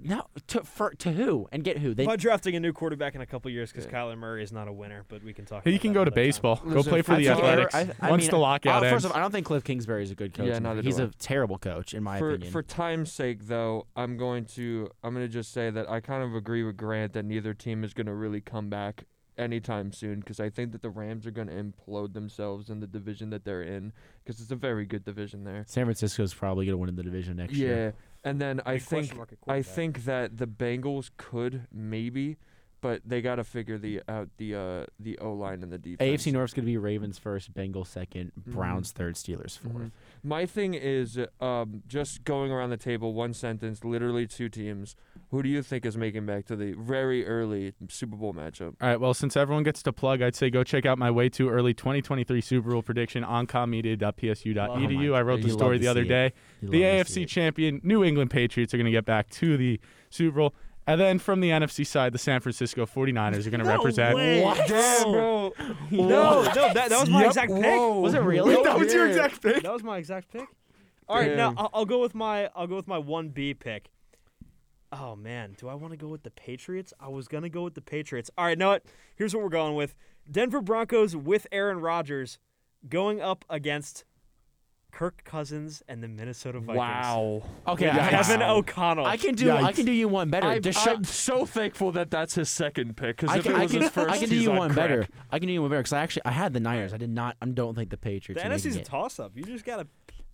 No, 0.01 0.25
to 0.49 0.63
for, 0.65 0.91
to 0.95 1.13
who 1.13 1.49
and 1.53 1.63
get 1.65 1.79
who? 1.79 1.95
They 1.95 2.07
By 2.07 2.17
drafting 2.17 2.55
a 2.57 2.61
new 2.61 2.73
quarterback 2.73 3.15
in 3.15 3.21
a 3.21 3.27
couple 3.27 3.51
years 3.51 3.71
because 3.71 3.87
Yeah. 3.87 3.93
Kyler 3.93 4.17
Murray 4.19 4.43
is 4.43 4.53
not 4.53 4.69
a 4.69 4.73
winner, 4.73 5.05
but 5.09 5.23
we 5.23 5.33
can 5.33 5.45
talk. 5.45 5.65
He 5.65 5.71
about 5.71 5.81
can 5.83 5.93
that 5.93 5.95
go 5.95 6.05
to 6.05 6.11
another 6.11 6.17
time. 6.17 6.25
baseball. 6.25 6.57
Go 6.57 6.71
Listen, 6.77 6.91
play 6.91 7.03
for 7.03 7.13
I 7.13 7.17
the 7.17 7.25
think 7.25 7.39
Athletics. 7.39 7.75
I, 7.75 7.91
I 8.01 8.11
Once 8.11 8.23
mean, 8.25 8.31
the 8.31 8.39
lockout 8.39 8.83
uh, 8.83 8.87
ends. 8.87 8.95
First 8.95 9.05
of 9.07 9.13
all, 9.13 9.19
I 9.19 9.21
don't 9.21 9.33
think 9.33 9.47
Kliff 9.47 9.65
Kingsbury 9.65 10.03
is 10.03 10.11
a 10.11 10.15
good 10.15 10.35
coach. 10.35 10.47
Yeah, 10.49 10.59
neither 10.59 10.83
He's 10.83 10.97
do 10.97 11.05
a 11.05 11.07
I. 11.07 11.11
terrible 11.19 11.59
coach 11.59 11.95
in 11.95 12.03
my 12.03 12.19
for 12.19 12.31
opinion. 12.31 12.53
for 12.53 12.63
time's 12.63 13.13
sake, 13.13 13.47
though, 13.47 13.87
I'm 13.97 14.17
going 14.17 14.45
to 14.47 14.89
I'm 15.03 15.15
going 15.15 15.27
to 15.27 15.33
just 15.33 15.53
say 15.53 15.71
that 15.71 15.89
I 15.91 16.01
kind 16.01 16.23
of 16.23 16.35
agree 16.35 16.63
with 16.63 16.77
Grant 16.77 17.13
that 17.15 17.25
neither 17.25 17.55
team 17.55 17.85
is 17.85 17.95
going 17.95 18.07
to 18.07 18.15
really 18.15 18.41
come 18.41 18.69
back 18.71 19.05
anytime 19.39 19.93
soon 19.93 20.21
because 20.21 20.41
I 20.41 20.49
think 20.49 20.73
that 20.73 20.81
the 20.81 20.89
Rams 20.89 21.27
are 21.27 21.31
going 21.31 21.49
to 21.49 21.53
implode 21.55 22.15
themselves 22.15 22.71
in 22.71 22.81
the 22.81 22.87
division 22.87 23.29
that 23.31 23.45
they're 23.45 23.63
in 23.63 23.93
because 24.25 24.41
it's 24.41 24.51
a 24.51 24.57
very 24.57 24.87
good 24.87 25.05
division 25.05 25.45
there. 25.45 25.65
San 25.69 25.85
Francisco's 25.85 26.33
probably 26.33 26.65
going 26.65 26.73
to 26.73 26.79
win 26.79 26.89
in 26.89 26.97
the 26.97 27.03
division 27.03 27.37
next 27.37 27.55
yeah, 27.55 27.67
year. 27.69 27.95
And 28.27 28.41
then 28.41 28.61
I 28.67 28.75
Big 28.75 28.87
question 28.87 29.07
think 29.09 29.17
mark 29.17 29.33
at 29.33 29.39
I 29.43 29.45
quarterback. 29.63 29.75
think 29.75 30.05
that 30.05 30.37
the 30.39 30.47
Bengals 30.47 31.11
could 31.17 31.67
maybe, 31.73 32.37
but 32.81 33.01
they 33.07 33.23
got 33.23 33.37
to 33.37 33.45
figure 33.45 33.79
the 33.79 34.03
out 34.09 34.29
the 34.37 34.55
uh 34.55 34.85
the 35.01 35.19
O 35.19 35.33
line 35.33 35.63
and 35.63 35.73
the 35.73 35.79
defense. 35.79 36.23
AFC 36.27 36.33
North's 36.33 36.53
going 36.53 36.65
to 36.65 36.71
be 36.71 36.77
Ravens 36.77 37.19
first, 37.19 37.55
Bengals 37.55 37.87
second, 37.87 38.33
Mm-hmm. 38.39 38.53
Browns 38.53 38.93
third, 38.93 39.15
Steelers 39.15 39.59
4th 39.59 39.73
Mhm. 39.73 39.91
My 40.27 40.45
thing 40.45 40.75
is 40.75 41.21
um, 41.41 41.85
just 41.87 42.25
going 42.25 42.51
around 42.51 42.71
the 42.71 42.77
table, 42.77 43.15
one 43.15 43.33
sentence, 43.33 43.85
literally 43.85 44.27
two 44.27 44.49
teams. 44.49 44.97
Who 45.31 45.41
do 45.41 45.49
you 45.49 45.63
think 45.63 45.87
is 45.87 45.97
making 45.97 46.27
back 46.27 46.47
to 46.47 46.57
the 46.57 46.73
very 46.73 47.25
early 47.25 47.75
Super 47.89 48.17
Bowl 48.17 48.35
matchup? 48.35 48.75
All 48.81 48.89
right. 48.89 49.01
Well, 49.01 49.15
since 49.15 49.37
everyone 49.37 49.63
gets 49.63 49.85
to 49.85 49.93
plug, 49.93 50.23
I'd 50.23 50.35
say 50.35 50.51
go 50.51 50.65
check 50.65 50.85
out 50.85 50.99
my 50.99 51.13
way 51.13 51.29
too 51.29 51.49
early 51.49 51.75
2023 51.75 52.41
Super 52.41 52.71
Bowl 52.73 52.83
prediction 52.83 53.23
on 53.23 53.47
commedia.psu.edu. 53.47 55.15
I 55.15 55.21
wrote 55.23 55.43
the 55.43 55.51
story 55.51 55.79
the 55.79 55.87
other 55.87 56.05
day. 56.05 56.33
The 56.61 56.97
love 56.97 57.07
to 57.07 57.13
see 57.13 57.25
AFC 57.25 57.29
champion 57.29 57.81
New 57.85 58.03
England 58.03 58.33
Patriots 58.33 58.75
are 58.75 58.79
going 58.79 58.87
to 58.87 58.91
get 58.91 59.05
back 59.05 59.31
to 59.31 59.57
the 59.57 59.79
Super 60.11 60.39
Bowl. 60.39 60.55
And 60.87 61.01
then 61.01 61.19
from 61.19 61.41
the 61.41 61.51
NFC 61.51 61.85
side, 61.85 62.13
the 62.13 62.19
San 62.19 62.41
Francisco 62.41 62.87
49ers 62.87 63.47
are 63.47 63.51
going 63.51 63.59
to 63.61 63.67
No 63.67 63.77
represent. 63.77 64.15
way. 64.15 64.41
Damn, 64.69 65.11
No. 65.13 65.53
bro. 65.57 65.67
No, 65.91 66.09
no, 66.09 66.43
that, 66.45 66.75
that 66.75 67.01
was 67.01 67.11
my 67.11 67.21
Yep. 67.23 67.27
exact 67.29 67.53
pick. 67.53 67.65
Whoa. 67.65 68.01
Was 68.01 68.15
it 68.15 68.21
really? 68.21 68.55
that 68.63 68.79
was 68.79 68.93
your 68.95 69.09
exact 69.09 69.43
pick. 69.43 69.63
That 69.63 69.73
was 69.73 69.83
my 69.83 69.99
exact 69.99 70.31
pick. 70.33 70.47
All 71.09 71.17
right, 71.19 71.37
now 71.37 71.55
I'll, 71.57 71.71
I'll 71.73 71.85
go 71.87 72.01
with 72.01 72.15
my 72.17 72.51
I'll 72.57 72.67
go 72.67 72.75
with 72.77 72.89
my 72.89 72.99
one 72.99 73.29
B 73.29 73.55
pick. 73.55 73.91
Oh 74.93 75.15
man, 75.17 75.55
do 75.59 75.69
I 75.69 75.75
want 75.75 75.93
to 75.93 75.97
go 75.97 76.09
with 76.09 76.23
the 76.25 76.31
Patriots? 76.31 76.93
I 77.01 77.09
was 77.09 77.29
gonna 77.29 77.49
go 77.49 77.63
with 77.63 77.75
the 77.75 77.81
Patriots. 77.81 78.31
All 78.39 78.45
right, 78.45 78.57
know 78.59 78.69
what? 78.71 78.85
Here's 79.17 79.35
what 79.35 79.43
we're 79.43 79.49
going 79.51 79.75
with: 79.77 79.95
Denver 80.31 80.61
Broncos 80.61 81.15
with 81.17 81.47
Aaron 81.53 81.79
Rodgers 81.81 82.39
going 82.89 83.21
up 83.21 83.45
against 83.51 84.05
Kirk 84.97 85.25
Cousins 85.25 85.83
and 85.89 86.03
the 86.03 86.09
Minnesota 86.09 86.59
Vikings. 86.59 86.79
Wow. 86.79 87.43
Okay, 87.69 87.85
Yeah, 87.85 88.09
Kevin 88.09 88.41
Wow. 88.41 88.57
O'Connell. 88.57 89.05
I 89.05 89.19
can 89.19 89.35
do. 89.35 89.51
I 89.51 89.71
can 89.73 89.85
do 89.85 89.93
you 89.93 90.09
one 90.09 90.31
better. 90.31 90.47
I'm, 90.47 90.63
Desha- 90.63 90.97
I'm 90.97 91.05
so 91.05 91.45
thankful 91.45 91.93
that 91.93 92.11
that's 92.11 92.35
his 92.35 92.49
second 92.49 92.97
pick 92.97 93.19
because 93.19 93.29
I 93.29 93.39
if 93.39 93.45
can, 93.45 93.57
it 93.57 93.59
was 93.63 93.73
can, 93.73 93.83
his 93.83 93.91
first, 93.91 94.11
I 94.11 94.17
can 94.17 94.31
do 94.31 94.37
you 94.37 94.53
on 94.53 94.57
one 94.57 94.71
crack. 94.73 94.89
better. 94.89 95.07
I 95.31 95.39
can 95.39 95.49
do 95.49 95.53
you 95.53 95.61
one 95.61 95.69
better 95.71 95.83
because 95.83 95.93
I 95.93 96.01
actually 96.01 96.23
I 96.25 96.31
had 96.31 96.55
the 96.55 96.61
Niners. 96.61 96.95
I 96.95 96.97
did 96.97 97.11
not. 97.11 97.37
I 97.43 97.47
don't 97.47 97.75
think 97.75 97.91
the 97.91 97.97
the 97.97 98.01
Patriots. 98.01 98.43
are 98.43 98.49
making 98.49 98.71
NFC's 98.71 98.77
a 98.77 98.83
toss-up. 98.85 99.33
You 99.35 99.45
just 99.45 99.67
gotta 99.67 99.87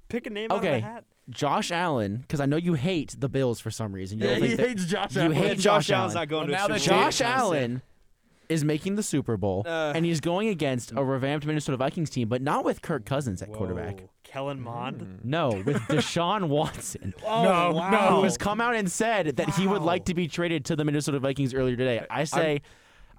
pick 0.08 0.26
a 0.28 0.30
name 0.30 0.52
out 0.52 0.58
Okay. 0.58 0.76
of 0.76 0.82
the 0.82 0.88
hat. 0.88 1.04
Josh 1.28 1.72
Allen, 1.72 2.18
because 2.18 2.38
I 2.40 2.46
know 2.46 2.56
you 2.56 2.74
hate 2.74 3.16
the 3.18 3.28
Bills 3.28 3.58
for 3.58 3.70
some 3.72 3.92
reason. 3.92 4.18
You 4.20 4.26
Yeah, 4.26 4.34
don't 4.34 4.42
he 4.42 4.48
think 4.48 4.60
that- 4.60 4.68
hates 4.68 4.84
Josh 4.84 5.14
you 5.16 5.20
Allen. 5.22 5.32
You 5.36 5.42
hate 5.42 5.58
Josh, 5.58 5.86
Josh 5.86 5.90
Allen's 5.90 6.14
Allen. 6.14 6.22
not 6.22 6.28
going 6.28 6.48
Well, 6.50 6.58
now 6.60 6.66
to 6.68 6.72
a 6.72 6.76
that 6.76 6.80
Super 6.82 6.94
Bowl. 6.94 7.02
Josh 7.04 7.20
anytime 7.20 7.38
soon. 7.40 7.48
Allen 7.56 7.82
is 8.52 8.64
making 8.64 8.94
the 8.96 9.02
Super 9.02 9.36
Bowl, 9.36 9.64
Uh, 9.66 9.92
and 9.94 10.04
he's 10.04 10.20
going 10.20 10.48
against 10.48 10.92
a 10.92 11.02
revamped 11.04 11.46
Minnesota 11.46 11.76
Vikings 11.76 12.10
team, 12.10 12.28
but 12.28 12.42
not 12.42 12.64
with 12.64 12.82
Kirk 12.82 13.04
Cousins 13.04 13.42
at 13.42 13.50
quarterback. 13.52 14.04
Kellen 14.24 14.60
Mond. 14.60 15.20
No, 15.24 15.50
with 15.64 15.76
Deshaun 15.88 16.48
Watson. 16.48 17.14
Oh, 17.26 17.42
No, 17.42 17.70
no. 17.70 17.76
wow. 17.76 18.16
who 18.16 18.22
has 18.24 18.36
come 18.36 18.60
out 18.60 18.74
and 18.74 18.90
said 18.90 19.36
that 19.36 19.50
he 19.54 19.66
would 19.66 19.82
like 19.82 20.04
to 20.06 20.14
be 20.14 20.28
traded 20.28 20.64
to 20.66 20.76
the 20.76 20.84
Minnesota 20.84 21.18
Vikings 21.18 21.52
earlier 21.54 21.76
today. 21.76 22.04
I 22.08 22.24
say, 22.24 22.62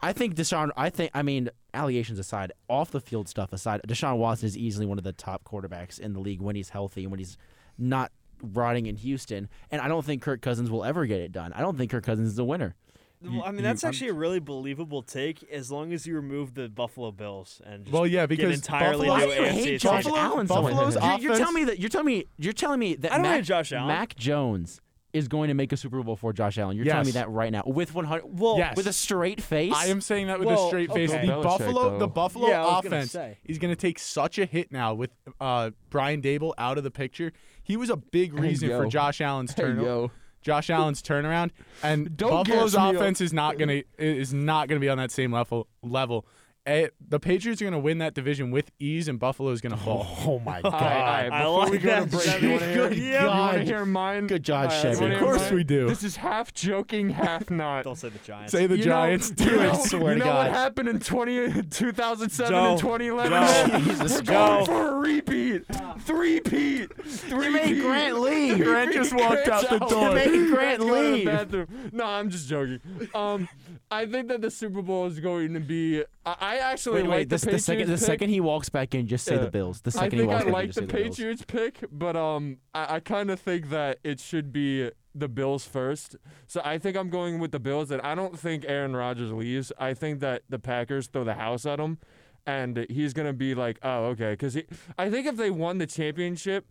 I 0.01 0.11
think 0.13 0.35
Deshaun. 0.35 0.69
I 0.75 0.89
think. 0.89 1.11
I 1.13 1.21
mean, 1.21 1.49
allegations 1.73 2.19
aside, 2.19 2.51
off 2.67 2.91
the 2.91 2.99
field 2.99 3.29
stuff 3.29 3.53
aside, 3.53 3.81
Deshaun 3.87 4.17
Watson 4.17 4.47
is 4.47 4.57
easily 4.57 4.85
one 4.85 4.97
of 4.97 5.03
the 5.03 5.13
top 5.13 5.43
quarterbacks 5.45 5.99
in 5.99 6.13
the 6.13 6.19
league 6.19 6.41
when 6.41 6.55
he's 6.55 6.69
healthy 6.69 7.03
and 7.03 7.11
when 7.11 7.19
he's 7.19 7.37
not 7.77 8.11
rotting 8.41 8.85
in 8.87 8.97
Houston. 8.97 9.47
And 9.71 9.81
I 9.81 9.87
don't 9.87 10.03
think 10.03 10.21
Kirk 10.21 10.41
Cousins 10.41 10.69
will 10.69 10.83
ever 10.83 11.05
get 11.05 11.21
it 11.21 11.31
done. 11.31 11.53
I 11.53 11.61
don't 11.61 11.77
think 11.77 11.89
Kirk 11.91 12.03
Cousins 12.03 12.27
is 12.33 12.37
a 12.39 12.43
winner. 12.43 12.75
Well, 13.23 13.43
I 13.43 13.47
mean, 13.51 13.57
you- 13.57 13.63
that's 13.63 13.83
I'm- 13.83 13.89
actually 13.89 14.09
a 14.09 14.13
really 14.13 14.39
believable 14.39 15.01
take 15.01 15.43
as 15.51 15.71
long 15.71 15.93
as 15.93 16.05
you 16.05 16.15
remove 16.15 16.53
the 16.55 16.67
Buffalo 16.69 17.11
Bills 17.11 17.61
and 17.65 17.85
just 17.85 17.93
Well, 17.93 18.05
yeah, 18.05 18.21
get 18.21 18.29
because 18.29 18.55
entirely 18.55 19.07
Buffalo- 19.07 19.17
new 19.17 19.27
Why 19.31 19.35
do 19.35 19.41
you 19.41 19.47
AFC 19.49 19.63
hate 19.71 19.81
Josh 19.81 20.03
Buffalo- 20.03 20.21
Allen 20.21 20.47
so 20.47 20.61
much? 20.61 20.73
Buffalo's 20.73 20.95
You're, 20.95 21.19
you're 21.31 21.37
telling 21.37 21.55
me 21.55 21.63
that 21.65 21.79
you're 21.79 21.89
telling 21.89 22.05
me 22.07 22.25
you're 22.37 22.53
telling 22.53 22.79
me 22.79 22.95
that 22.95 23.11
I 23.11 23.15
don't 23.15 23.23
Mac, 23.23 23.35
hate 23.37 23.45
Josh 23.45 23.71
Allen. 23.71 23.87
Mac 23.87 24.15
Jones 24.15 24.81
is 25.13 25.27
going 25.27 25.47
to 25.47 25.53
make 25.53 25.71
a 25.71 25.77
Super 25.77 26.01
Bowl 26.01 26.15
for 26.15 26.33
Josh 26.33 26.57
Allen. 26.57 26.75
You're 26.75 26.85
telling 26.87 27.05
me 27.05 27.11
that 27.11 27.29
right 27.29 27.51
now 27.51 27.61
with 27.67 27.93
100 27.93 28.23
Well, 28.39 28.57
Yes. 28.57 28.75
with 28.75 28.87
a 28.87 28.93
straight 28.93 29.41
face. 29.41 29.71
I 29.75 29.85
am 29.85 30.01
saying 30.01 30.25
that 30.25 30.39
with 30.39 30.47
Well, 30.47 30.65
a 30.65 30.67
straight 30.69 30.91
face. 30.91 31.11
okay. 31.11 31.27
The 31.27 31.33
Belichick, 31.33 31.43
Buffalo, 31.43 31.89
though. 31.91 31.99
the 31.99 32.07
Buffalo 32.07 32.47
Yeah, 32.47 32.61
I 32.65 32.81
gonna 32.81 32.87
offense 32.87 33.11
say. 33.11 33.37
is 33.45 33.59
going 33.59 33.71
to 33.71 33.79
take 33.79 33.99
such 33.99 34.39
a 34.39 34.45
hit 34.45 34.71
now 34.71 34.95
with 34.95 35.11
uh, 35.39 35.69
Brian 35.91 36.19
Daboll 36.23 36.53
out 36.57 36.79
of 36.79 36.83
the 36.83 36.89
picture. 36.89 37.31
He 37.61 37.77
was 37.77 37.91
a 37.91 37.95
big 37.95 38.33
Hey, 38.35 38.41
reason 38.41 38.69
for. 38.69 38.87
Josh 38.87 39.21
Allen's 39.21 39.53
Hey, 39.53 39.61
turn. 39.61 39.81
yo. 39.81 40.09
Josh 40.43 40.69
Allen's 40.69 41.01
turnaround, 41.01 41.51
and 41.81 42.15
Don't 42.15 42.29
Buffalo's 42.29 42.73
gas 42.73 42.81
me 42.83 42.89
up. 42.89 42.95
offense 42.95 43.21
is 43.21 43.33
not 43.33 43.57
gonna 43.57 43.83
is 43.97 44.33
not 44.33 44.67
gonna 44.67 44.79
be 44.79 44.89
on 44.89 44.97
that 44.97 45.11
same 45.11 45.31
level. 45.31 45.67
Level. 45.81 46.25
Eh, 46.65 46.87
the 47.09 47.19
Patriots 47.19 47.61
are 47.61 47.65
gonna 47.65 47.77
win 47.77 47.97
that 47.97 48.13
division 48.13 48.49
with 48.49 48.71
ease, 48.79 49.09
and 49.09 49.19
Buffalo 49.19 49.51
is 49.51 49.59
gonna 49.59 49.75
fall. 49.75 50.07
oh 50.25 50.39
my 50.39 50.61
god. 50.63 50.71
right, 50.71 50.81
all 50.81 51.01
right, 51.01 51.31
I 51.31 51.39
before 51.43 51.65
we 51.65 51.71
like 51.71 51.81
go 51.81 51.89
that. 51.89 51.99
to 52.03 52.07
break, 52.09 52.25
That 52.25 52.41
you 52.41 52.47
is 52.47 52.51
want 52.51 52.61
to 52.63 52.67
hear, 52.73 52.87
good. 52.89 52.97
you 52.97 53.03
Yeah. 53.03 53.27
wanna 53.37 53.57
God. 53.57 53.67
hear 53.67 53.85
mine? 53.85 54.27
Good 54.27 54.43
job, 54.43 54.55
All 54.55 54.63
right, 54.69 54.71
Chevy. 54.81 54.87
let's 54.87 55.01
Wanna 55.01 55.13
hear 55.15 55.23
Of 55.23 55.29
course 55.39 55.51
we 55.51 55.63
do. 55.65 55.89
This 55.89 56.03
is 56.03 56.15
half 56.15 56.53
joking, 56.53 57.09
half 57.09 57.49
not. 57.49 57.83
Don't 57.83 57.97
say 57.97 58.07
the 58.07 58.19
Giants. 58.19 58.53
Say 58.53 58.65
the 58.67 58.77
You 58.77 58.85
know- 58.85 58.91
Giants. 58.91 59.29
you 59.31 59.35
do 59.35 59.55
know, 59.57 59.71
it. 59.73 59.75
swear 59.89 60.13
you 60.13 60.19
to 60.19 60.25
know 60.25 60.35
what 60.35 60.51
happened 60.51 60.87
in 60.87 60.99
20, 61.01 61.63
2007 61.63 62.53
Joe. 62.53 62.71
and 62.71 62.79
2011? 62.79 63.69
Joe. 63.69 63.79
Jesus 63.79 64.15
We're 64.15 64.21
Joe. 64.21 64.33
going 64.33 64.65
for 64.65 64.87
a 64.87 64.95
repeat. 64.99 65.63
Three-peat. 65.99 67.03
Three-peat. 67.03 67.51
made 67.75 67.81
Grant 67.81 68.19
leave. 68.21 68.63
Grant 68.63 68.93
just 68.93 69.13
walked 69.13 69.49
out 69.49 69.69
the 69.69 69.79
door. 69.79 70.17
You 70.17 70.31
made 70.31 70.49
Grant 70.53 70.79
Go 70.79 70.87
to 70.87 70.93
the 70.93 71.01
leave. 71.11 71.25
bathroom. 71.25 71.67
No, 71.91 72.05
I'm 72.05 72.29
just 72.29 72.47
joking. 72.47 72.79
Um, 73.13 73.49
I 73.93 74.05
think 74.05 74.27
that 74.29 74.41
the 74.41 74.51
Super 74.51 74.81
Bowl 74.81 75.05
is 75.05 75.19
going 75.19 75.53
to 75.53 75.59
be. 75.59 76.03
I, 76.25 76.35
I 76.39 76.57
actually 76.57 77.03
Wait, 77.03 77.09
like 77.09 77.17
wait. 77.17 77.29
the 77.29 77.37
The, 77.37 77.45
the 77.45 77.45
Patriots 77.51 77.65
second, 77.65 77.89
the 77.89 77.97
second 77.97 78.29
he 78.29 78.41
walks 78.41 78.69
back 78.69 78.93
in, 78.95 79.07
just 79.07 79.25
say 79.25 79.35
Yeah. 79.35 79.41
the 79.41 79.51
Bills. 79.51 79.81
The 79.81 79.89
I 79.89 80.03
second 80.03 80.19
he 80.19 80.25
walks 80.25 80.35
I 80.35 80.37
back 80.39 80.47
in, 80.47 80.53
like 80.53 80.65
just 80.67 80.79
the 80.79 80.85
the. 80.85 80.93
Patriots 80.93 81.43
pick, 81.47 81.83
but 81.91 82.15
um, 82.15 82.57
I, 82.73 82.95
I 82.95 82.99
kind 82.99 83.29
of 83.31 83.39
think 83.39 83.69
that 83.69 83.99
it 84.03 84.19
should 84.19 84.51
be 84.51 84.89
the 85.15 85.27
Bills 85.27 85.65
first. 85.65 86.15
So 86.47 86.61
I 86.65 86.77
think 86.77 86.97
I'm 86.97 87.09
going 87.09 87.39
with 87.39 87.51
the 87.51 87.59
Bills, 87.59 87.91
and 87.91 88.01
I 88.01 88.15
don't 88.15 88.37
think 88.37 88.65
Aaron 88.67 88.95
Rodgers 88.95 89.31
leaves. 89.31 89.71
I 89.77 89.93
think 89.93 90.19
that 90.21 90.43
the 90.49 90.59
Packers 90.59 91.07
throw 91.07 91.23
the 91.23 91.35
house 91.35 91.65
at 91.65 91.79
him, 91.79 91.99
and 92.45 92.85
he's 92.89 93.13
gonna 93.13 93.33
be 93.33 93.53
like, 93.55 93.77
oh 93.83 94.05
okay, 94.07 94.31
because 94.31 94.57
I 94.97 95.09
think 95.09 95.27
if 95.27 95.37
they 95.37 95.51
won 95.51 95.77
the 95.77 95.87
championship. 95.87 96.65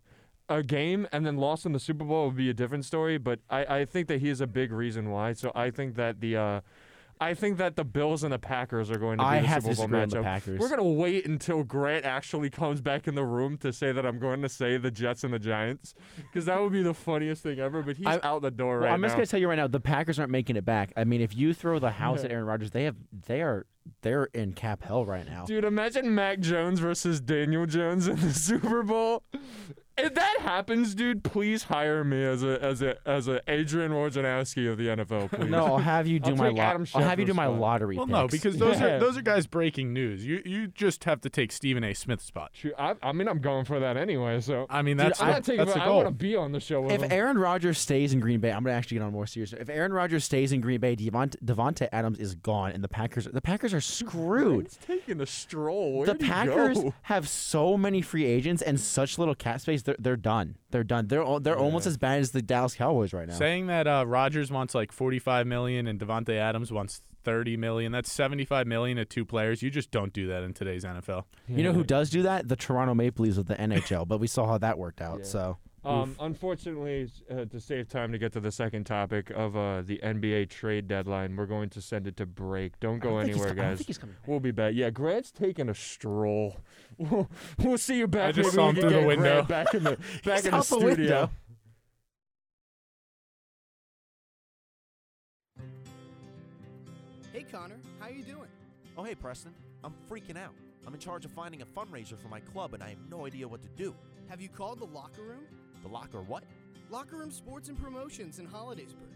A 0.49 0.61
game 0.61 1.07
and 1.13 1.25
then 1.25 1.37
lost 1.37 1.65
in 1.65 1.71
the 1.71 1.79
Super 1.79 2.03
Bowl 2.03 2.25
would 2.25 2.35
be 2.35 2.49
a 2.49 2.53
different 2.53 2.83
story, 2.83 3.17
but 3.17 3.39
I, 3.49 3.77
I 3.77 3.85
think 3.85 4.09
that 4.09 4.19
he 4.19 4.27
is 4.27 4.41
a 4.41 4.45
big 4.45 4.73
reason 4.73 5.09
why. 5.09 5.31
So 5.31 5.53
I 5.55 5.71
think 5.71 5.95
that 5.95 6.19
the 6.19 6.35
uh, 6.35 6.61
I 7.23 7.33
think 7.33 7.57
that 7.57 7.75
the 7.75 7.83
Bills 7.83 8.23
and 8.23 8.31
the 8.33 8.39
Packers 8.39 8.91
are 8.91 8.97
going 8.97 9.17
to 9.17 9.23
be 9.23 9.27
I 9.27 9.39
the 9.41 9.47
have 9.47 9.63
Super 9.63 9.75
to 9.75 9.77
Bowl 9.77 9.87
disagree 9.87 9.99
on 10.01 10.07
matchup. 10.07 10.11
the 10.11 10.21
Packers. 10.23 10.59
We're 10.59 10.69
gonna 10.69 10.83
wait 10.83 11.25
until 11.25 11.63
Grant 11.63 12.05
actually 12.05 12.49
comes 12.49 12.81
back 12.81 13.07
in 13.07 13.15
the 13.15 13.23
room 13.25 13.57
to 13.59 13.71
say 13.73 13.91
that 13.91 14.05
I'm 14.05 14.19
going 14.19 14.41
to 14.41 14.49
say 14.49 14.77
the 14.77 14.91
Jets 14.91 15.23
and 15.23 15.33
the 15.33 15.39
Giants, 15.39 15.93
because 16.17 16.45
that 16.45 16.59
would 16.61 16.71
be 16.71 16.83
the 16.83 16.93
funniest 16.93 17.43
thing 17.43 17.59
ever. 17.59 17.81
But 17.81 17.97
he's 17.97 18.07
I- 18.07 18.19
out 18.23 18.41
the 18.41 18.51
door 18.51 18.79
Well, 18.79 18.87
right 18.89 18.93
I'm 18.93 19.01
just 19.01 19.13
now. 19.13 19.17
gonna 19.17 19.25
tell 19.27 19.39
you 19.39 19.47
right 19.49 19.55
now, 19.55 19.67
the 19.67 19.79
Packers 19.79 20.19
aren't 20.19 20.31
making 20.31 20.55
it 20.55 20.65
back. 20.65 20.91
I 20.97 21.03
mean, 21.03 21.21
if 21.21 21.35
you 21.35 21.53
throw 21.53 21.79
the 21.79 21.91
house 21.91 22.23
at 22.23 22.31
Aaron 22.31 22.45
Rodgers, 22.45 22.71
they 22.71 22.83
have 22.83 22.95
they 23.27 23.41
are 23.41 23.65
they're 24.01 24.25
in 24.33 24.53
cap 24.53 24.81
hell 24.83 25.05
right 25.05 25.25
now. 25.25 25.45
Dude, 25.45 25.65
imagine 25.65 26.13
Mac 26.15 26.39
Jones 26.39 26.79
versus 26.79 27.19
Daniel 27.19 27.65
Jones 27.65 28.07
in 28.07 28.15
the 28.17 28.33
Super 28.33 28.81
Bowl. 28.83 29.23
If 29.95 30.15
that 30.15 30.37
happens, 30.39 30.95
dude, 30.95 31.23
please 31.23 31.63
hire 31.65 32.03
me 32.03 32.23
as 32.23 32.41
a 32.41 32.61
as 32.63 32.81
a 32.81 32.97
as 33.07 33.27
a 33.27 33.41
Adrian 33.47 33.91
Wojnarowski 33.91 34.67
of 34.71 34.77
the 34.79 34.87
NFL, 34.87 35.29
please. 35.37 35.51
No, 35.51 35.65
I'll 35.67 35.77
have 35.77 36.07
you 36.07 36.19
do 36.19 36.31
I'll 36.31 36.35
my 36.37 36.47
take 36.49 36.57
lo- 36.57 36.63
Adam 36.63 36.87
I'll 36.95 37.03
have 37.03 37.19
you 37.19 37.25
do 37.25 37.33
my 37.35 37.45
spot. 37.45 37.59
lottery. 37.59 37.97
Well, 37.97 38.07
no, 38.07 38.27
because 38.27 38.57
those 38.57 38.79
Yeah. 38.79 38.95
are 38.95 38.99
those 38.99 39.17
are 39.17 39.21
guys 39.21 39.45
breaking 39.45 39.93
news. 39.93 40.25
You 40.25 40.41
you 40.45 40.67
just 40.67 41.03
have 41.03 41.21
to 41.21 41.29
take 41.29 41.51
Stephen 41.51 41.83
A. 41.83 41.93
Smith's 41.93 42.23
spot. 42.25 42.51
I, 42.77 42.95
I 43.03 43.11
mean, 43.11 43.27
I'm 43.27 43.39
going 43.39 43.65
for 43.65 43.79
that 43.81 43.95
anyway. 43.95 44.41
So 44.41 44.65
I 44.67 44.81
mean, 44.81 44.97
Dude, 44.97 45.07
that's 45.07 45.21
I'm 45.21 45.27
the, 45.27 45.33
not 45.33 45.43
taking. 45.43 45.57
that's 45.65 45.73
the 45.75 45.83
I 45.83 45.89
want 45.89 46.07
to 46.07 46.11
be 46.13 46.35
on 46.35 46.53
the 46.53 46.59
show 46.59 46.81
with 46.81 46.93
if 46.93 47.03
him. 47.03 47.11
Aaron 47.11 47.37
Rodgers 47.37 47.77
stays 47.77 48.13
in 48.13 48.19
Green 48.19 48.39
Bay, 48.39 48.51
I'm 48.51 48.63
gonna 48.63 48.75
actually 48.75 48.97
get 48.97 49.03
on 49.03 49.11
more 49.11 49.27
serious. 49.27 49.53
If 49.53 49.69
Aaron 49.69 49.93
Rodgers 49.93 50.23
stays 50.23 50.51
in 50.51 50.59
Green 50.61 50.79
Bay, 50.79 50.95
Davante, 50.95 51.35
Davante 51.45 51.87
Adams 51.91 52.17
is 52.17 52.33
gone, 52.33 52.71
and 52.71 52.83
the 52.83 52.87
Packers 52.89 53.25
the 53.31 53.41
Packers 53.41 53.75
are 53.75 53.81
screwed. 53.81 54.65
He's 54.65 54.77
taking 54.77 55.21
a 55.21 55.25
stroll. 55.27 55.99
Where 55.99 56.07
the 56.07 56.15
Packers 56.15 56.79
have 57.03 57.29
so 57.29 57.77
many 57.77 58.01
free 58.01 58.25
agents 58.25 58.63
and 58.63 58.79
such 58.79 59.19
little 59.19 59.35
cap 59.35 59.61
space. 59.61 59.82
They're, 59.83 59.95
they're 59.99 60.15
done. 60.17 60.55
They're 60.71 60.83
done. 60.83 61.07
They're 61.07 61.21
al- 61.23 61.39
they're 61.39 61.57
almost 61.57 61.85
as 61.87 61.97
bad 61.97 62.19
as 62.19 62.31
the 62.31 62.41
Dallas 62.41 62.75
Cowboys 62.75 63.13
right 63.13 63.27
now. 63.27 63.35
Saying 63.35 63.67
that 63.67 63.87
uh, 63.87 64.05
Rodgers 64.07 64.51
wants 64.51 64.73
like 64.75 64.91
45 64.91 65.47
million 65.47 65.87
and 65.87 65.99
Davante 65.99 66.35
Adams 66.37 66.71
wants 66.71 67.01
30 67.23 67.55
million. 67.57 67.91
That's 67.91 68.11
75 68.11 68.67
million 68.67 68.97
at 68.97 69.09
two 69.09 69.23
players. 69.25 69.61
You 69.61 69.69
just 69.69 69.91
don't 69.91 70.11
do 70.13 70.27
that 70.27 70.43
in 70.43 70.53
today's 70.53 70.83
NFL. 70.83 71.23
You 71.47 71.63
know 71.63 71.73
who 71.73 71.83
does 71.83 72.09
do 72.09 72.23
that? 72.23 72.47
The 72.49 72.55
Toronto 72.55 72.93
Maple 72.93 73.23
Leafs 73.25 73.37
with 73.37 73.47
the 73.47 73.55
NHL. 73.55 74.07
but 74.07 74.19
we 74.19 74.27
saw 74.27 74.45
how 74.47 74.57
that 74.57 74.77
worked 74.77 75.01
out. 75.01 75.19
Yeah. 75.19 75.25
So 75.25 75.57
Um, 75.85 76.15
unfortunately, 76.19 77.09
uh, 77.29 77.45
to 77.45 77.59
save 77.59 77.89
time 77.89 78.13
to 78.13 78.17
get 78.17 78.31
to 78.33 78.39
the 78.39 78.51
second 78.51 78.85
topic 78.85 79.29
of 79.31 79.57
uh, 79.57 79.81
the 79.81 79.99
NBA 80.01 80.49
trade 80.49 80.87
deadline, 80.87 81.35
we're 81.35 81.45
going 81.45 81.69
to 81.71 81.81
send 81.81 82.07
it 82.07 82.15
to 82.17 82.25
break. 82.25 82.79
Don't 82.79 82.99
go 82.99 83.09
don't 83.09 83.25
think 83.25 83.27
he's 83.27 83.35
anywhere, 83.35 83.51
I 83.51 83.55
don't 83.55 83.65
guys. 83.71 83.77
think 83.79 83.87
he's 83.87 83.97
coming. 83.97 84.15
We'll 84.25 84.39
be 84.39 84.51
back. 84.51 84.73
Yeah, 84.75 84.89
Grant's 84.91 85.31
taking 85.31 85.69
a 85.69 85.75
stroll. 85.75 86.57
We'll, 86.99 87.27
we'll 87.57 87.77
see 87.79 87.97
you 87.97 88.07
back. 88.07 88.29
I 88.29 88.31
just 88.33 88.49
Maybe 88.49 88.55
saw 88.55 88.69
him 88.69 88.75
through 88.75 88.89
the 88.91 89.07
window. 89.07 89.23
Grant 89.43 89.47
back 89.47 89.73
in 89.73 89.83
the 89.83 89.91
back 90.23 90.35
He's 90.35 90.45
in 90.45 90.51
the 90.51 90.57
out 90.57 90.65
the 90.67 90.79
studio. 90.79 91.29
Hey 97.31 97.43
Connor, 97.51 97.77
how 97.99 98.09
you 98.09 98.23
doing? 98.23 98.47
Oh, 98.97 99.03
hey, 99.03 99.15
Preston. 99.15 99.53
I'm 99.83 99.93
freaking 100.09 100.37
out. 100.37 100.53
I'm 100.85 100.93
in 100.93 100.99
charge 100.99 101.25
of 101.25 101.31
finding 101.31 101.61
a 101.61 101.65
fundraiser 101.65 102.17
for 102.19 102.27
my 102.27 102.39
club, 102.39 102.73
and 102.73 102.83
I 102.83 102.89
have 102.89 102.99
no 103.09 103.25
idea 103.25 103.47
what 103.47 103.61
to 103.63 103.69
do. 103.69 103.95
Have 104.29 104.41
you 104.41 104.49
called 104.49 104.79
the 104.79 104.85
locker 104.85 105.23
room? 105.23 105.45
The 105.83 105.89
locker 105.89 106.21
what? 106.21 106.43
Locker 106.89 107.17
Room 107.17 107.31
Sports 107.31 107.69
and 107.69 107.81
Promotions 107.81 108.39
in 108.39 108.47
Hollidaysburg. 108.47 109.11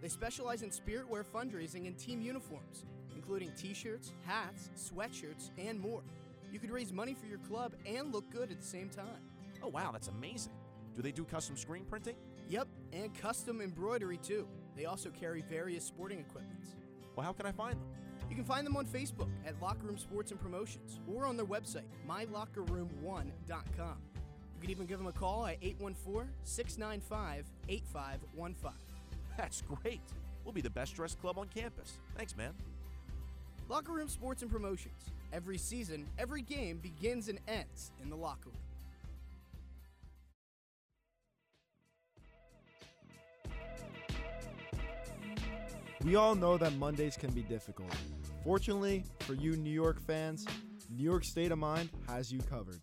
They 0.00 0.08
specialize 0.08 0.62
in 0.62 0.70
spirit 0.70 1.08
wear 1.08 1.24
fundraising 1.24 1.86
and 1.86 1.98
team 1.98 2.20
uniforms, 2.20 2.84
including 3.14 3.52
t-shirts, 3.56 4.12
hats, 4.24 4.70
sweatshirts, 4.76 5.50
and 5.58 5.78
more. 5.78 6.02
You 6.52 6.58
could 6.58 6.70
raise 6.70 6.92
money 6.92 7.14
for 7.14 7.26
your 7.26 7.38
club 7.38 7.72
and 7.86 8.12
look 8.12 8.28
good 8.30 8.50
at 8.50 8.60
the 8.60 8.66
same 8.66 8.88
time. 8.88 9.20
Oh, 9.62 9.68
wow, 9.68 9.90
that's 9.92 10.08
amazing. 10.08 10.52
Do 10.94 11.02
they 11.02 11.12
do 11.12 11.24
custom 11.24 11.56
screen 11.56 11.84
printing? 11.84 12.16
Yep, 12.48 12.68
and 12.92 13.14
custom 13.14 13.60
embroidery 13.60 14.18
too. 14.18 14.46
They 14.76 14.84
also 14.84 15.10
carry 15.10 15.42
various 15.48 15.84
sporting 15.84 16.18
equipment. 16.18 16.66
Well, 17.16 17.24
how 17.24 17.32
can 17.32 17.46
I 17.46 17.52
find 17.52 17.80
them? 17.80 17.88
You 18.28 18.36
can 18.36 18.44
find 18.44 18.66
them 18.66 18.76
on 18.76 18.86
Facebook 18.86 19.28
at 19.46 19.60
Locker 19.60 19.86
Room 19.86 19.98
Sports 19.98 20.30
and 20.30 20.40
Promotions 20.40 21.00
or 21.08 21.26
on 21.26 21.36
their 21.36 21.46
website, 21.46 21.84
mylockerroom1.com. 22.08 23.96
You 24.62 24.68
can 24.68 24.76
even 24.76 24.86
give 24.86 24.98
them 24.98 25.08
a 25.08 25.12
call 25.12 25.44
at 25.46 25.56
814 25.60 26.30
695 26.44 27.46
8515. 27.68 28.78
That's 29.36 29.60
great. 29.62 30.00
We'll 30.44 30.52
be 30.52 30.60
the 30.60 30.70
best 30.70 30.94
dressed 30.94 31.20
club 31.20 31.36
on 31.36 31.48
campus. 31.48 31.98
Thanks, 32.16 32.36
man. 32.36 32.52
Locker 33.68 33.90
Room 33.90 34.06
Sports 34.06 34.42
and 34.42 34.52
Promotions. 34.52 35.10
Every 35.32 35.58
season, 35.58 36.06
every 36.16 36.42
game 36.42 36.78
begins 36.78 37.28
and 37.28 37.40
ends 37.48 37.90
in 38.00 38.08
the 38.08 38.14
locker 38.14 38.50
room. 38.50 38.56
We 46.04 46.14
all 46.14 46.36
know 46.36 46.56
that 46.56 46.72
Mondays 46.74 47.16
can 47.16 47.32
be 47.32 47.42
difficult. 47.42 47.92
Fortunately, 48.44 49.02
for 49.18 49.34
you 49.34 49.56
New 49.56 49.70
York 49.70 50.00
fans, 50.00 50.46
New 50.88 51.02
York 51.02 51.24
State 51.24 51.50
of 51.50 51.58
Mind 51.58 51.90
has 52.06 52.30
you 52.30 52.38
covered. 52.42 52.80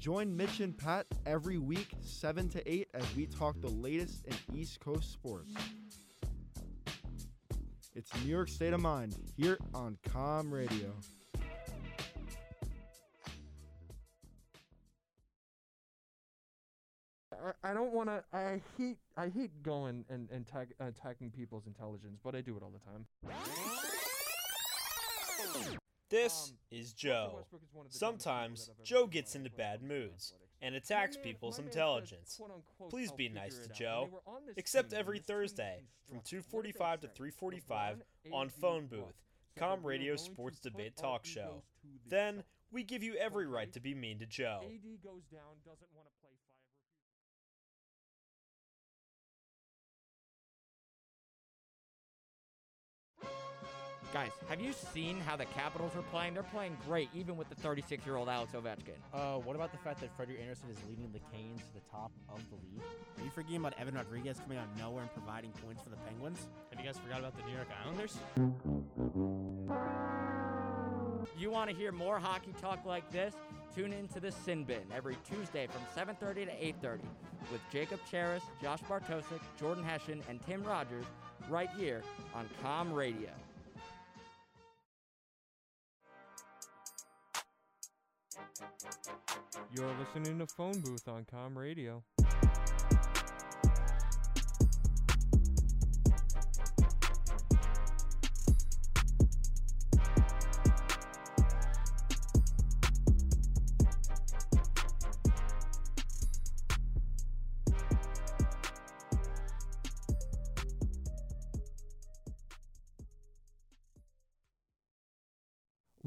Join 0.00 0.34
Mitch 0.34 0.60
and 0.60 0.76
Pat 0.76 1.06
every 1.26 1.58
week, 1.58 1.90
7 2.00 2.48
to 2.50 2.72
8, 2.72 2.88
as 2.94 3.04
we 3.14 3.26
talk 3.26 3.60
the 3.60 3.68
latest 3.68 4.24
in 4.24 4.34
East 4.56 4.80
Coast 4.80 5.12
sports. 5.12 5.52
It's 7.94 8.10
New 8.24 8.30
York 8.30 8.48
State 8.48 8.72
of 8.72 8.80
Mind 8.80 9.14
here 9.36 9.58
on 9.74 9.98
Com 10.10 10.50
Radio. 10.50 10.94
I, 17.62 17.74
don't 17.74 17.92
want 17.92 18.08
to. 18.08 18.24
I 18.32 18.62
hate. 18.78 18.96
I 19.18 19.28
hate 19.28 19.62
going 19.62 20.04
and 20.08 20.30
and 20.30 20.46
tag, 20.46 20.68
attacking 20.78 21.30
people's 21.30 21.66
intelligence, 21.66 22.18
but 22.22 22.34
I 22.34 22.40
do 22.40 22.56
it 22.56 22.62
all 22.62 22.72
the 22.72 22.78
time. 22.78 23.06
This 26.10 26.50
Um, 26.50 26.58
is 26.70 26.92
Joe. 26.92 27.10
Is 27.12 27.32
one 27.32 27.46
of 27.46 27.50
the 27.50 27.66
dumbest 27.72 27.72
people 27.72 27.90
Sometimes 27.90 28.66
that 28.66 28.72
I've 28.72 28.78
ever 28.80 28.84
Joe 28.84 29.06
gets 29.06 29.34
into 29.34 29.50
bad 29.50 29.82
moods 29.82 30.34
and 30.60 30.74
attacks 30.74 31.16
man- 31.16 31.24
people's 31.24 31.58
intelligence. 31.58 32.36
quote-unquote, 32.36 32.90
Please 32.90 33.10
"I'll 33.10 33.16
be 33.16 33.28
nice 33.28 33.58
to. 33.58 33.68
Joe. 33.72 34.00
When 34.02 34.10
they 34.10 34.14
were 34.14 34.22
on 34.26 34.46
this 34.46 34.54
Except 34.58 34.92
every 34.92 35.18
this 35.18 35.26
team 35.26 35.36
was 35.36 35.50
Thursday 35.52 35.76
from 36.08 36.16
constructed. 36.20 36.36
What 36.56 36.64
did 36.64 36.74
they 36.74 36.78
2:45 36.78 37.00
to 37.00 37.08
3:45 37.08 38.02
on 38.32 38.48
Phone 38.50 38.86
Booth, 38.88 39.22
Com 39.56 39.86
Radio 39.86 40.16
Sports 40.16 40.60
Debate 40.60 40.96
Talk 40.96 41.24
Show. 41.24 41.62
Then 42.06 42.44
we 42.72 42.82
give 42.84 43.02
you 43.02 43.14
every 43.14 43.46
right 43.46 43.72
to 43.72 43.80
be 43.80 43.94
mean 43.94 44.18
to 44.18 44.26
Joe. 44.26 44.60
Guys, 54.12 54.32
have 54.48 54.60
you 54.60 54.72
seen 54.72 55.20
how 55.20 55.36
the 55.36 55.44
Capitals 55.44 55.92
are 55.94 56.02
playing? 56.02 56.34
They're 56.34 56.42
playing 56.42 56.76
great, 56.84 57.08
even 57.14 57.36
with 57.36 57.48
the 57.48 57.54
36-year-old 57.54 58.28
Alex 58.28 58.52
Ovechkin. 58.52 58.98
Uh, 59.14 59.38
what 59.38 59.54
about 59.54 59.70
the 59.70 59.78
fact 59.78 60.00
that 60.00 60.10
Freddie 60.16 60.36
Andersen 60.42 60.68
is 60.68 60.78
leading 60.88 61.12
the 61.12 61.20
Canes 61.32 61.60
to 61.68 61.74
the 61.74 61.80
top 61.92 62.10
of 62.28 62.40
the 62.50 62.56
league? 62.56 62.82
Are 63.18 63.24
you 63.24 63.30
forgetting 63.30 63.58
about 63.58 63.74
Evan 63.78 63.94
Rodrigues 63.94 64.40
coming 64.40 64.58
out 64.58 64.66
of 64.66 64.76
nowhere 64.80 65.02
and 65.02 65.12
providing 65.12 65.52
points 65.64 65.82
for 65.84 65.90
the 65.90 65.96
Penguins? 65.96 66.48
Have 66.70 66.80
you 66.80 66.86
guys 66.86 66.98
forgot 66.98 67.20
about 67.20 67.36
the 67.36 67.44
New 67.44 67.54
York 67.54 67.68
Islanders? 67.84 68.18
You 71.38 71.50
want 71.52 71.70
to 71.70 71.76
hear 71.76 71.92
more 71.92 72.18
hockey 72.18 72.52
talk 72.60 72.84
like 72.84 73.08
this? 73.12 73.34
Tune 73.76 73.92
in 73.92 74.08
to 74.08 74.18
the 74.18 74.32
Sin 74.32 74.64
Bin 74.64 74.82
every 74.92 75.16
Tuesday 75.28 75.68
from 75.68 75.82
7:30 75.94 76.46
to 76.46 76.50
8:30 76.50 77.00
with 77.52 77.60
Jacob 77.72 78.00
Charis, 78.10 78.42
Josh 78.60 78.80
Bartosik, 78.88 79.40
Jordan 79.58 79.84
Hessian, 79.84 80.20
and 80.28 80.40
Tim 80.42 80.64
Rogers 80.64 81.04
right 81.48 81.70
here 81.78 82.02
on 82.34 82.48
Com 82.60 82.92
Radio. 82.92 83.30
You're 89.72 89.90
listening 89.98 90.38
to 90.38 90.46
Phone 90.46 90.80
Booth 90.80 91.08
on 91.08 91.24
Com 91.30 91.58
Radio. 91.58 92.02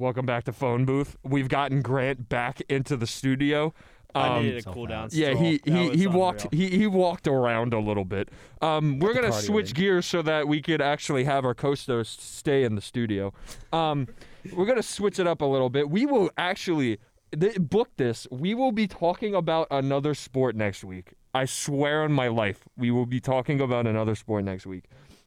Welcome 0.03 0.25
back 0.25 0.43
to 0.43 0.51
Phone 0.51 0.83
Booth. 0.83 1.15
We've 1.23 1.47
gotten 1.47 1.81
Grant 1.81 2.27
back 2.27 2.59
into 2.67 2.97
the 2.97 3.07
studio. 3.07 3.73
I 4.13 4.27
Um, 4.35 4.43
needed 4.43 4.67
a 4.67 4.69
cool 4.73 4.85
down. 4.85 5.07
yeah, 5.13 5.33
he 5.33 5.61
he, 5.63 5.91
he 5.91 6.07
walked 6.07 6.43
unreal. 6.43 6.69
he, 6.71 6.77
he 6.79 6.87
walked 6.87 7.25
around 7.25 7.73
a 7.73 7.79
little 7.79 8.03
bit. 8.03 8.27
Um, 8.61 8.99
we're 8.99 9.13
gonna 9.13 9.31
switch 9.31 9.69
in. 9.69 9.75
gears 9.75 10.05
so 10.05 10.21
that 10.21 10.45
we 10.49 10.61
could 10.61 10.81
actually 10.81 11.23
have 11.23 11.45
our 11.45 11.53
co-host 11.55 12.21
stay 12.21 12.65
in 12.65 12.75
the 12.75 12.81
studio. 12.81 13.31
Um, 13.71 14.09
we're 14.51 14.65
gonna 14.65 14.83
switch 14.83 15.19
it 15.19 15.25
up 15.25 15.39
a 15.39 15.45
little 15.45 15.69
bit. 15.69 15.89
We 15.89 16.05
will 16.05 16.29
actually 16.37 16.99
th- 17.39 17.55
book 17.61 17.87
this. 17.95 18.27
We 18.29 18.53
will 18.55 18.73
be 18.73 18.87
talking 18.87 19.33
about 19.33 19.67
another 19.71 20.13
sport 20.15 20.53
next 20.57 20.83
week. 20.83 21.13
I 21.33 21.45
swear 21.45 22.03
on 22.03 22.11
my 22.11 22.27
life, 22.27 22.65
we 22.75 22.91
will 22.91 23.05
be 23.07 23.21
talking 23.21 23.61
about 23.61 23.87
another 23.87 24.15
sport 24.15 24.43
next 24.43 24.65
week. 24.67 24.83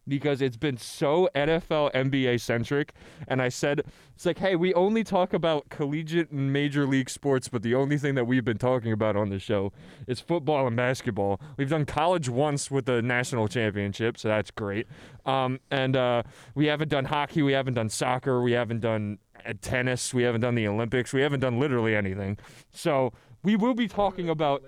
Because 0.09 0.41
it's 0.41 0.57
been 0.57 0.77
so 0.77 1.29
NFL, 1.35 1.93
NBA 1.93 2.41
centric, 2.41 2.93
and 3.27 3.43
I 3.43 3.49
said 3.49 3.83
it's 4.15 4.25
like, 4.25 4.39
hey, 4.39 4.57
we 4.57 4.73
only 4.73 5.05
talk 5.05 5.35
about 5.35 5.69
collegiate 5.69 6.31
and 6.31 6.53
major 6.53 6.87
league 6.87 7.11
sports, 7.11 7.49
but 7.49 7.63
the 7.63 7.75
only 7.75 7.99
thing 7.99 8.15
that 8.15 8.25
we've 8.25 8.45
been 8.45 8.57
talking 8.57 8.91
about 8.91 9.15
on 9.15 9.29
the 9.29 9.39
show 9.39 9.73
is 10.07 10.21
football 10.21 10.67
and 10.67 10.75
basketball. 10.75 11.39
We've 11.59 11.69
done 11.69 11.85
college 11.85 12.29
once 12.29 12.71
with 12.71 12.87
the 12.87 13.03
national 13.03 13.49
championship, 13.49 14.17
so 14.17 14.29
that's 14.29 14.51
great. 14.51 14.87
Um, 15.27 15.61
and 15.71 15.97
uh, 15.97 16.23
we 16.55 16.67
haven't 16.67 16.89
done 16.89 17.05
hockey, 17.05 17.43
we 17.43 17.53
haven't 17.53 17.75
done 17.75 17.89
soccer, 17.91 18.41
we 18.41 18.53
haven't 18.53 18.81
done 18.81 19.19
uh, 19.45 19.53
tennis, 19.61 20.15
we 20.15 20.23
haven't 20.23 20.41
done 20.41 20.55
the 20.55 20.67
Olympics, 20.67 21.13
we 21.13 21.21
haven't 21.21 21.41
done 21.41 21.59
literally 21.59 21.95
anything. 21.95 22.39
So 22.71 23.13
we 23.43 23.57
will 23.57 23.75
be 23.75 23.89
talking 23.89 24.29
about. 24.29 24.63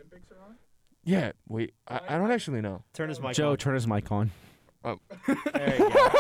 Yeah, 1.05 1.33
wait, 1.49 1.73
I, 1.87 2.01
I 2.07 2.19
don't 2.19 2.31
actually 2.31 2.61
know. 2.61 2.83
Turn 2.93 3.09
his 3.09 3.19
mic 3.19 3.35
Joe, 3.35 3.53
on. 3.53 3.57
turn 3.57 3.75
his 3.75 3.87
mic 3.87 4.13
on. 4.13 4.31
Oh. 4.85 4.99
There 5.53 5.73
you 5.77 5.79
go. 5.91 6.11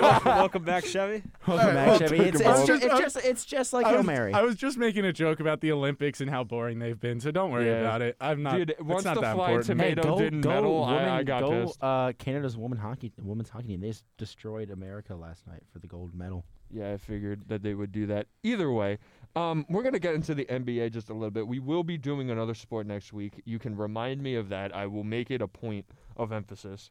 welcome, 0.00 0.24
welcome 0.26 0.64
back, 0.64 0.84
Chevy. 0.84 1.22
Welcome 1.46 1.74
back, 1.74 1.98
Chevy. 2.00 2.18
It's, 2.18 2.40
it's, 2.40 2.66
just, 2.66 2.66
just- 2.66 2.84
it's 2.84 2.98
just 3.14 3.16
it's 3.24 3.44
just 3.44 3.72
like 3.72 3.86
I 3.86 3.90
Hail 3.90 3.98
was, 3.98 4.06
Mary. 4.06 4.32
I 4.34 4.42
was 4.42 4.56
just 4.56 4.76
making 4.76 5.04
a 5.04 5.12
joke 5.12 5.38
about 5.38 5.60
the 5.60 5.70
Olympics 5.72 6.20
and 6.20 6.28
how 6.28 6.42
boring 6.42 6.80
they've 6.80 6.98
been, 6.98 7.20
so 7.20 7.30
don't 7.30 7.52
worry 7.52 7.66
Yeah. 7.66 7.80
about 7.80 8.02
it. 8.02 8.16
I'm 8.20 8.42
not. 8.42 8.56
Dude, 8.56 8.70
it's 8.70 8.80
once 8.82 9.04
not 9.04 9.14
the 9.14 9.20
that 9.20 9.36
fly 9.36 9.52
important. 9.52 9.80
Hey, 9.80 9.94
tomato 9.94 10.02
go, 10.14 10.18
didn't 10.18 10.40
go, 10.40 10.48
medal, 10.50 10.84
I- 10.84 10.92
women, 10.96 11.08
I 11.10 11.22
got 11.22 11.40
go, 11.42 11.50
pissed. 11.66 11.78
Uh, 11.82 12.12
Canada's 12.18 12.56
woman 12.56 12.78
hockey, 12.78 13.12
women's 13.22 13.48
hockey 13.50 13.68
team. 13.68 13.80
They 13.80 13.90
s- 13.90 14.02
destroyed 14.18 14.70
America 14.70 15.14
last 15.14 15.46
night 15.46 15.62
for 15.72 15.78
the 15.78 15.86
gold 15.86 16.12
medal. 16.14 16.44
Yeah, 16.74 16.92
I 16.92 16.96
figured 16.96 17.42
that 17.48 17.62
they 17.62 17.74
would 17.74 17.92
do 17.92 18.06
that. 18.06 18.26
Either 18.42 18.70
way, 18.72 18.98
um, 19.36 19.64
we're 19.68 19.82
gonna 19.84 19.98
get 20.00 20.14
into 20.14 20.34
the 20.34 20.46
NBA 20.46 20.90
just 20.90 21.08
a 21.08 21.14
little 21.14 21.30
bit. 21.30 21.46
We 21.46 21.60
will 21.60 21.84
be 21.84 21.98
doing 21.98 22.30
another 22.30 22.54
sport 22.54 22.86
next 22.86 23.12
week. 23.12 23.40
You 23.44 23.58
can 23.60 23.76
remind 23.76 24.22
me 24.22 24.34
of 24.34 24.48
that. 24.48 24.74
I 24.74 24.86
will 24.86 25.04
make 25.04 25.30
it 25.30 25.40
a 25.40 25.46
point 25.48 25.86
of 26.16 26.32
emphasis. 26.32 26.90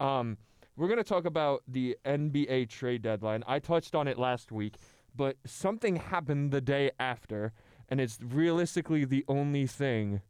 Um, 0.00 0.36
we're 0.80 0.88
gonna 0.88 1.04
talk 1.04 1.26
about 1.26 1.62
the 1.68 1.94
NBA 2.06 2.70
trade 2.70 3.02
deadline. 3.02 3.44
I 3.46 3.58
touched 3.58 3.94
on 3.94 4.08
it 4.08 4.18
last 4.18 4.50
week, 4.50 4.78
but 5.14 5.36
something 5.44 5.96
happened 5.96 6.52
the 6.52 6.62
day 6.62 6.90
after, 6.98 7.52
and 7.90 8.00
it's 8.00 8.18
realistically 8.22 9.04
the 9.04 9.22
only 9.28 9.66
thing 9.66 10.22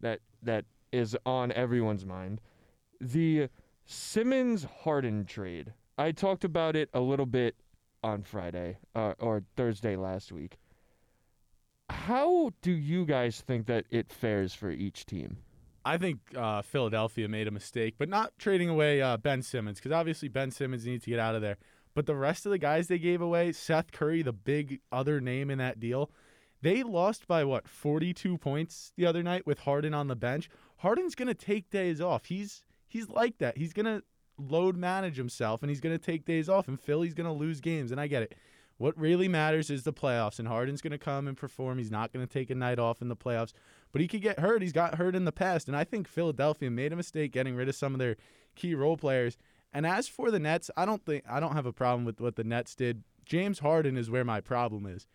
that 0.00 0.20
that 0.40 0.64
is 0.92 1.16
on 1.26 1.50
everyone's 1.50 2.06
mind. 2.06 2.40
The 3.00 3.48
Simmons 3.84 4.64
Harden 4.84 5.24
trade. 5.24 5.72
I 5.98 6.12
talked 6.12 6.44
about 6.44 6.76
it 6.76 6.88
a 6.94 7.00
little 7.00 7.26
bit 7.26 7.56
on 8.04 8.22
Friday 8.22 8.78
uh, 8.94 9.14
or 9.18 9.42
Thursday 9.56 9.96
last 9.96 10.30
week. 10.30 10.56
How 11.90 12.52
do 12.62 12.70
you 12.70 13.06
guys 13.06 13.40
think 13.40 13.66
that 13.66 13.86
it 13.90 14.12
fares 14.12 14.54
for 14.54 14.70
each 14.70 15.04
team? 15.04 15.38
I 15.86 15.98
think 15.98 16.18
uh, 16.36 16.62
Philadelphia 16.62 17.28
made 17.28 17.46
a 17.46 17.52
mistake, 17.52 17.94
but 17.96 18.08
not 18.08 18.32
trading 18.40 18.68
away 18.68 19.00
uh, 19.00 19.16
Ben 19.16 19.40
Simmons 19.40 19.78
because 19.78 19.92
obviously 19.92 20.28
Ben 20.28 20.50
Simmons 20.50 20.84
needs 20.84 21.04
to 21.04 21.10
get 21.10 21.20
out 21.20 21.36
of 21.36 21.42
there. 21.42 21.58
But 21.94 22.06
the 22.06 22.16
rest 22.16 22.44
of 22.44 22.50
the 22.50 22.58
guys 22.58 22.88
they 22.88 22.98
gave 22.98 23.20
away, 23.20 23.52
Seth 23.52 23.92
Curry, 23.92 24.20
the 24.22 24.32
big 24.32 24.80
other 24.90 25.20
name 25.20 25.48
in 25.48 25.58
that 25.58 25.78
deal, 25.78 26.10
they 26.60 26.82
lost 26.82 27.28
by 27.28 27.44
what 27.44 27.68
42 27.68 28.36
points 28.36 28.92
the 28.96 29.06
other 29.06 29.22
night 29.22 29.46
with 29.46 29.60
Harden 29.60 29.94
on 29.94 30.08
the 30.08 30.16
bench. 30.16 30.50
Harden's 30.78 31.14
gonna 31.14 31.34
take 31.34 31.70
days 31.70 32.00
off. 32.00 32.24
He's 32.24 32.64
he's 32.88 33.08
like 33.08 33.38
that. 33.38 33.56
He's 33.56 33.72
gonna 33.72 34.02
load 34.36 34.76
manage 34.76 35.16
himself 35.16 35.62
and 35.62 35.70
he's 35.70 35.80
gonna 35.80 35.98
take 35.98 36.24
days 36.24 36.48
off. 36.48 36.66
And 36.66 36.80
Philly's 36.80 37.14
gonna 37.14 37.32
lose 37.32 37.60
games. 37.60 37.92
And 37.92 38.00
I 38.00 38.08
get 38.08 38.24
it. 38.24 38.34
What 38.78 38.98
really 38.98 39.28
matters 39.28 39.70
is 39.70 39.84
the 39.84 39.92
playoffs, 39.92 40.38
and 40.38 40.46
Harden's 40.46 40.82
going 40.82 40.90
to 40.90 40.98
come 40.98 41.26
and 41.26 41.34
perform. 41.34 41.78
He's 41.78 41.90
not 41.90 42.12
going 42.12 42.26
to 42.26 42.30
take 42.30 42.50
a 42.50 42.54
night 42.54 42.78
off 42.78 43.00
in 43.00 43.08
the 43.08 43.16
playoffs, 43.16 43.54
but 43.92 44.00
he 44.00 44.08
could 44.08 44.22
get 44.22 44.40
hurt. 44.40 44.62
He's 44.62 44.72
got 44.72 44.96
hurt 44.96 45.16
in 45.16 45.24
the 45.24 45.32
past, 45.32 45.68
and 45.68 45.76
I 45.76 45.84
think 45.84 46.08
Philadelphia 46.08 46.70
made 46.70 46.92
a 46.92 46.96
mistake 46.96 47.32
getting 47.32 47.54
rid 47.54 47.68
of 47.68 47.74
some 47.74 47.94
of 47.94 47.98
their 47.98 48.16
key 48.54 48.74
role 48.74 48.96
players. 48.96 49.36
And 49.72 49.86
as 49.86 50.08
for 50.08 50.30
the 50.30 50.38
Nets, 50.38 50.70
I 50.76 50.84
don't 50.84 51.04
think 51.04 51.24
I 51.28 51.40
don't 51.40 51.52
have 51.52 51.66
a 51.66 51.72
problem 51.72 52.04
with 52.04 52.20
what 52.20 52.36
the 52.36 52.44
Nets 52.44 52.74
did. 52.74 53.02
James 53.24 53.58
Harden 53.58 53.96
is 53.96 54.10
where 54.10 54.24
my 54.24 54.40
problem 54.40 54.86
is. 54.86 55.06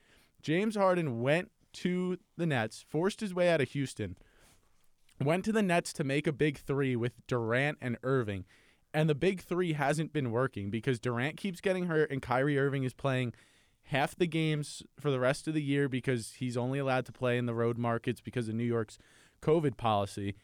James 0.42 0.76
Harden 0.76 1.22
went 1.22 1.52
to 1.74 2.18
the 2.38 2.46
Nets, 2.46 2.84
forced 2.88 3.22
his 3.22 3.34
way 3.34 3.50
out 3.50 3.62
of 3.62 3.70
Houston, 3.70 4.18
went 5.20 5.46
to 5.46 5.52
the 5.52 5.64
Nets 5.64 5.94
to 5.94 6.04
make 6.04 6.28
a 6.28 6.34
big 6.34 6.58
three 6.58 6.96
with 6.96 7.14
Durant 7.28 7.78
and 7.82 7.98
Irving. 8.04 8.46
And 8.94 9.10
the 9.10 9.16
big 9.16 9.42
three 9.42 9.74
hasn't 9.74 10.12
been 10.12 10.32
working 10.32 10.70
because 10.70 11.00
Durant 11.00 11.38
keeps 11.38 11.62
getting 11.62 11.86
hurt 11.86 12.12
and 12.12 12.22
Kyrie 12.22 12.60
Irving 12.60 12.84
is 12.84 12.94
playing 12.94 13.34
half 13.92 14.16
the 14.16 14.26
games 14.26 14.84
for 14.98 15.12
the 15.12 15.20
rest 15.20 15.50
of 15.50 15.54
the 15.54 15.62
year 15.62 15.90
because 15.90 16.36
he's 16.40 16.56
only 16.56 16.80
allowed 16.80 17.06
to 17.06 17.12
play 17.12 17.38
in 17.38 17.46
the 17.46 17.54
road 17.54 17.78
markets 17.78 18.22
because 18.22 18.48
of 18.48 18.56
New 18.56 18.64
York's 18.64 18.98
COVID 19.42 19.76
policy. 19.76 20.36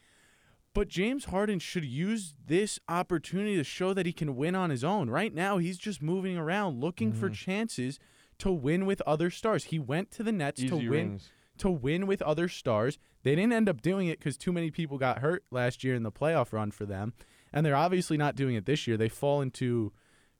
But 0.73 0.89
James 0.89 1.25
Harden 1.25 1.59
should 1.59 1.85
use 1.85 2.35
this 2.45 2.77
opportunity 2.89 3.55
to 3.55 3.63
show 3.63 3.93
that 3.93 4.05
he 4.05 4.11
can 4.11 4.35
win 4.35 4.53
on 4.53 4.69
his 4.69 4.83
own. 4.83 5.09
Right 5.09 5.33
now, 5.33 5.59
he's 5.59 5.77
just 5.77 6.01
moving 6.01 6.37
around 6.37 6.81
looking 6.81 7.13
for 7.13 7.27
mm-hmm. 7.27 7.33
chances 7.35 7.99
to 8.39 8.51
win 8.51 8.85
with 8.85 9.01
other 9.07 9.29
stars. 9.29 9.65
He 9.65 9.79
went 9.79 10.11
to 10.11 10.23
the 10.23 10.33
Nets 10.33 10.61
to 10.63 10.75
win 10.75 10.89
rings. 10.89 11.29
to 11.59 11.71
win 11.71 12.05
with 12.05 12.21
other 12.21 12.49
stars. 12.49 12.99
They 13.23 13.33
didn't 13.33 13.53
end 13.53 13.69
up 13.69 13.81
doing 13.81 14.07
it 14.07 14.19
because 14.19 14.37
too 14.37 14.51
many 14.51 14.71
people 14.71 14.97
got 14.97 15.19
hurt 15.19 15.45
last 15.51 15.85
year 15.85 15.95
in 15.95 16.03
the 16.03 16.11
playoff 16.11 16.51
run 16.51 16.71
for 16.71 16.85
them, 16.85 17.13
and 17.53 17.65
they're 17.65 17.75
obviously 17.77 18.17
not 18.17 18.35
doing 18.35 18.55
it 18.55 18.65
this 18.65 18.87
year. 18.87 18.97
They 18.97 19.09
fall 19.09 19.41
into 19.41 19.93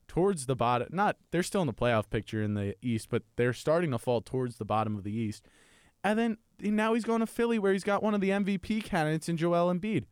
towards 0.08 0.46
the 0.46 0.56
bottom. 0.56 0.88
Not 0.90 1.16
they're 1.30 1.42
still 1.42 1.60
in 1.60 1.66
the 1.66 1.74
playoff 1.74 2.10
picture 2.10 2.42
in 2.42 2.54
the 2.54 2.74
East, 2.82 3.08
but 3.10 3.22
they're 3.36 3.52
starting 3.52 3.90
to 3.92 3.98
fall 3.98 4.20
towards 4.20 4.56
the 4.56 4.64
bottom 4.64 4.96
of 4.96 5.04
the 5.04 5.12
East. 5.12 5.46
And 6.02 6.18
then 6.18 6.38
now 6.60 6.94
he's 6.94 7.04
going 7.04 7.20
to 7.20 7.26
Philly 7.26 7.58
where 7.58 7.72
he's 7.72 7.84
got 7.84 8.02
one 8.02 8.14
of 8.14 8.20
the 8.20 8.30
MVP 8.30 8.82
candidates 8.84 9.28
in 9.28 9.36
Joel 9.36 9.72
Embiid. 9.72 10.04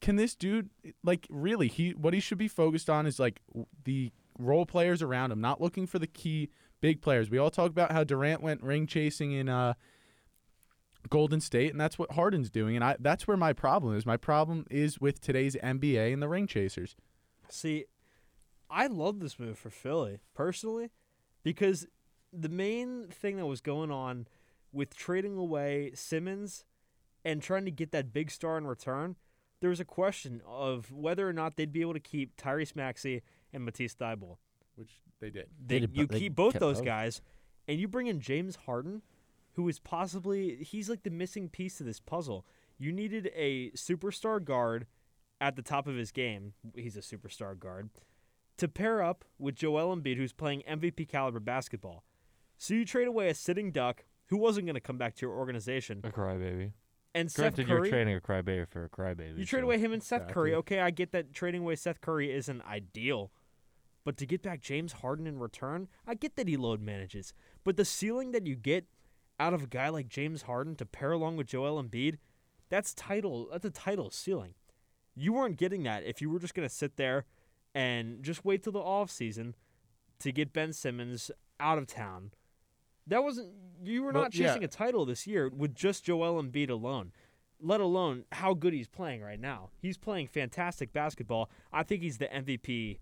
Can 0.00 0.16
this 0.16 0.34
dude 0.34 0.70
like 1.02 1.26
really 1.30 1.68
he 1.68 1.90
what 1.90 2.14
he 2.14 2.20
should 2.20 2.38
be 2.38 2.48
focused 2.48 2.90
on 2.90 3.06
is 3.06 3.18
like 3.18 3.40
the 3.84 4.12
role 4.38 4.66
players 4.66 5.02
around 5.02 5.32
him, 5.32 5.40
not 5.40 5.60
looking 5.60 5.86
for 5.86 5.98
the 5.98 6.06
key 6.06 6.50
big 6.80 7.00
players. 7.00 7.30
We 7.30 7.38
all 7.38 7.50
talk 7.50 7.70
about 7.70 7.92
how 7.92 8.04
Durant 8.04 8.42
went 8.42 8.62
ring 8.62 8.86
chasing 8.86 9.32
in 9.32 9.48
uh 9.48 9.74
Golden 11.08 11.40
State, 11.40 11.70
and 11.70 11.80
that's 11.80 11.98
what 11.98 12.12
Harden's 12.12 12.50
doing. 12.50 12.76
And 12.76 12.84
I 12.84 12.96
that's 12.98 13.26
where 13.26 13.36
my 13.36 13.52
problem 13.52 13.96
is. 13.96 14.04
My 14.04 14.16
problem 14.16 14.66
is 14.70 15.00
with 15.00 15.20
today's 15.20 15.56
NBA 15.56 16.12
and 16.12 16.22
the 16.22 16.28
ring 16.28 16.46
chasers. 16.46 16.94
See, 17.48 17.86
I 18.70 18.86
love 18.86 19.20
this 19.20 19.38
move 19.38 19.58
for 19.58 19.70
Philly 19.70 20.18
personally 20.34 20.90
because 21.42 21.86
the 22.32 22.48
main 22.48 23.06
thing 23.08 23.36
that 23.36 23.46
was 23.46 23.60
going 23.60 23.90
on 23.90 24.26
with 24.72 24.96
trading 24.96 25.36
away 25.36 25.92
Simmons 25.94 26.64
and 27.24 27.42
trying 27.42 27.64
to 27.64 27.70
get 27.70 27.92
that 27.92 28.12
big 28.12 28.30
star 28.30 28.58
in 28.58 28.66
return, 28.66 29.16
there 29.60 29.70
was 29.70 29.80
a 29.80 29.84
question 29.84 30.42
of 30.46 30.92
whether 30.92 31.28
or 31.28 31.32
not 31.32 31.56
they'd 31.56 31.72
be 31.72 31.80
able 31.80 31.94
to 31.94 32.00
keep 32.00 32.36
Tyrese 32.36 32.76
Maxey 32.76 33.22
and 33.52 33.64
Matisse 33.64 33.94
Thybulle. 33.94 34.36
Which 34.74 34.90
they 35.20 35.30
did. 35.30 35.46
They, 35.64 35.80
did 35.80 35.96
you 35.96 36.06
they 36.06 36.18
keep 36.18 36.34
both 36.34 36.54
those 36.54 36.78
both. 36.78 36.84
guys, 36.84 37.22
and 37.66 37.80
you 37.80 37.88
bring 37.88 38.06
in 38.06 38.20
James 38.20 38.56
Harden, 38.66 39.02
who 39.52 39.66
is 39.68 39.78
possibly 39.78 40.56
he's 40.56 40.90
like 40.90 41.02
the 41.02 41.10
missing 41.10 41.48
piece 41.48 41.78
to 41.78 41.84
this 41.84 42.00
puzzle. 42.00 42.44
You 42.78 42.92
needed 42.92 43.30
a 43.34 43.70
superstar 43.70 44.44
guard 44.44 44.86
at 45.40 45.56
the 45.56 45.62
top 45.62 45.86
of 45.86 45.96
his 45.96 46.12
game. 46.12 46.52
He's 46.74 46.96
a 46.96 47.00
superstar 47.00 47.58
guard 47.58 47.88
to 48.58 48.68
pair 48.68 49.02
up 49.02 49.24
with 49.38 49.54
Joel 49.54 49.94
Embiid, 49.96 50.16
who's 50.16 50.32
playing 50.32 50.62
MVP 50.68 51.08
caliber 51.08 51.40
basketball. 51.40 52.04
So 52.58 52.74
you 52.74 52.84
trade 52.84 53.08
away 53.08 53.28
a 53.28 53.34
sitting 53.34 53.70
duck 53.70 54.04
who 54.26 54.36
wasn't 54.38 54.66
going 54.66 54.74
to 54.74 54.80
come 54.80 54.98
back 54.98 55.14
to 55.16 55.26
your 55.26 55.34
organization, 55.36 56.00
A 56.04 56.10
crybaby. 56.10 56.72
and 57.14 57.32
Granted, 57.32 57.56
Seth 57.62 57.68
you're 57.68 57.78
Curry. 57.78 57.90
trading 57.90 58.16
a 58.16 58.20
crybaby 58.20 58.66
for 58.68 58.84
a 58.84 58.88
crybaby. 58.88 59.38
You 59.38 59.44
trade 59.44 59.60
so- 59.60 59.64
away 59.64 59.78
him 59.78 59.92
and 59.92 60.02
Seth 60.02 60.28
Curry. 60.28 60.54
Okay, 60.54 60.80
I 60.80 60.90
get 60.90 61.12
that 61.12 61.32
trading 61.32 61.62
away 61.62 61.76
Seth 61.76 62.00
Curry 62.00 62.32
isn't 62.32 62.62
ideal. 62.62 63.30
But 64.04 64.16
to 64.18 64.26
get 64.26 64.42
back 64.42 64.60
James 64.60 64.92
Harden 64.94 65.26
in 65.26 65.38
return, 65.38 65.88
I 66.06 66.14
get 66.14 66.36
that 66.36 66.48
he 66.48 66.56
load 66.56 66.80
manages. 66.80 67.34
But 67.64 67.76
the 67.76 67.84
ceiling 67.84 68.32
that 68.32 68.46
you 68.46 68.54
get 68.56 68.86
out 69.38 69.52
of 69.52 69.64
a 69.64 69.66
guy 69.66 69.88
like 69.90 70.08
James 70.08 70.42
Harden 70.42 70.76
to 70.76 70.86
pair 70.86 71.12
along 71.12 71.36
with 71.36 71.48
Joel 71.48 71.82
Embiid, 71.82 72.18
that's 72.70 72.94
title 72.94 73.48
that's 73.50 73.64
a 73.64 73.70
title 73.70 74.10
ceiling. 74.10 74.54
You 75.14 75.32
weren't 75.32 75.56
getting 75.56 75.82
that 75.84 76.04
if 76.04 76.20
you 76.20 76.30
were 76.30 76.38
just 76.38 76.54
gonna 76.54 76.68
sit 76.68 76.96
there 76.96 77.24
and 77.76 78.22
just 78.22 78.44
wait 78.44 78.62
till 78.62 78.72
the 78.72 78.78
off 78.80 79.10
season 79.10 79.54
to 80.20 80.32
get 80.32 80.52
Ben 80.52 80.72
Simmons 80.72 81.30
out 81.60 81.76
of 81.78 81.86
town. 81.86 82.30
That 83.06 83.22
wasn't 83.22 83.50
you 83.84 84.02
were 84.02 84.12
Well, 84.12 84.22
not 84.24 84.34
yeah. 84.34 84.48
chasing 84.48 84.64
a 84.64 84.68
title 84.68 85.04
this 85.04 85.26
year 85.26 85.48
with 85.48 85.74
just 85.74 86.04
Joel 86.04 86.42
Embiid 86.42 86.70
alone 86.70 87.12
let 87.58 87.80
alone 87.80 88.24
how 88.32 88.52
good 88.52 88.74
he's 88.74 88.86
playing 88.88 89.22
right 89.22 89.40
now. 89.40 89.70
He's 89.80 89.96
playing 89.96 90.26
fantastic 90.28 90.92
basketball. 90.92 91.48
I 91.72 91.84
think 91.84 92.02
he's 92.02 92.18
the 92.18 92.26
MVP, 92.26 92.98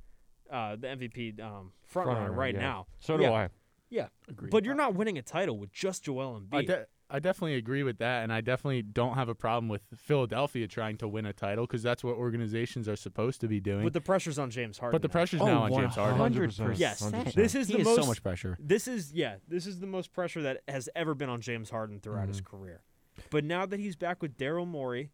uh, 0.49 0.77
the 0.77 0.87
MVP 0.87 1.41
um, 1.41 1.72
front 1.89 2.07
runner 2.07 2.20
Front-runner, 2.20 2.33
right 2.33 2.55
yeah. 2.55 2.61
now. 2.61 2.87
So 3.01 3.16
do 3.16 3.25
Yeah. 3.25 3.33
I. 3.33 3.49
Yeah, 3.91 4.07
Agreed. 4.29 4.51
but 4.51 4.64
you're 4.64 4.77
not 4.77 4.95
winning 4.95 5.18
a 5.18 5.22
title 5.22 5.59
with 5.59 5.72
just 5.72 6.05
Joel 6.05 6.41
I, 6.53 6.57
Embiid. 6.62 6.66
de- 6.68 6.87
I 7.15 7.21
definitely 7.21 7.55
agree 7.55 7.85
with 7.85 7.99
that, 7.99 8.25
and 8.25 8.33
I 8.33 8.41
definitely 8.41 8.83
don't 8.83 9.15
have 9.15 9.29
a 9.29 9.35
problem 9.37 9.69
with 9.69 9.83
Philadelphia 9.95 10.67
trying 10.67 10.97
to 10.99 11.07
win 11.07 11.27
a 11.27 11.33
title 11.33 11.65
because 11.65 11.81
that's 11.83 12.03
what 12.03 12.17
organizations 12.17 12.89
are 12.89 12.97
supposed 12.97 13.41
to 13.43 13.47
be 13.49 13.61
doing. 13.61 13.85
But 13.85 13.93
the 13.93 14.01
pressure's 14.01 14.39
on 14.39 14.51
James 14.51 14.79
Harden. 14.79 14.95
But 14.95 15.03
the 15.03 15.09
now. 15.09 15.12
pressure's 15.12 15.41
now 15.43 15.62
on 15.62 15.73
James 15.73 15.95
Harden. 15.95 16.19
100%. 16.19 16.77
Yes, 16.77 17.03
100%. 17.03 17.35
this 17.35 17.55
is 17.55 17.69
He 17.69 17.75
the 17.75 17.79
has 17.81 17.87
so 17.87 17.97
most 17.99 18.07
much 18.09 18.23
pressure. 18.23 18.57
This 18.59 18.89
is 18.89 19.12
yeah, 19.12 19.37
this 19.47 19.67
is 19.67 19.79
the 19.79 19.87
most 19.87 20.12
pressure 20.12 20.43
that 20.43 20.62
has 20.67 20.89
ever 20.97 21.15
been 21.15 21.29
on 21.29 21.41
James 21.41 21.71
Harden 21.71 22.01
throughout 22.01 22.27
his 22.29 22.41
Mm-hmm. 22.41 22.57
career. 22.57 22.83
But 23.31 23.45
now 23.45 23.65
that 23.65 23.79
he's 23.79 23.95
back 23.95 24.21
with 24.21 24.37
Daryl 24.37 24.67
Morey, 24.67 25.11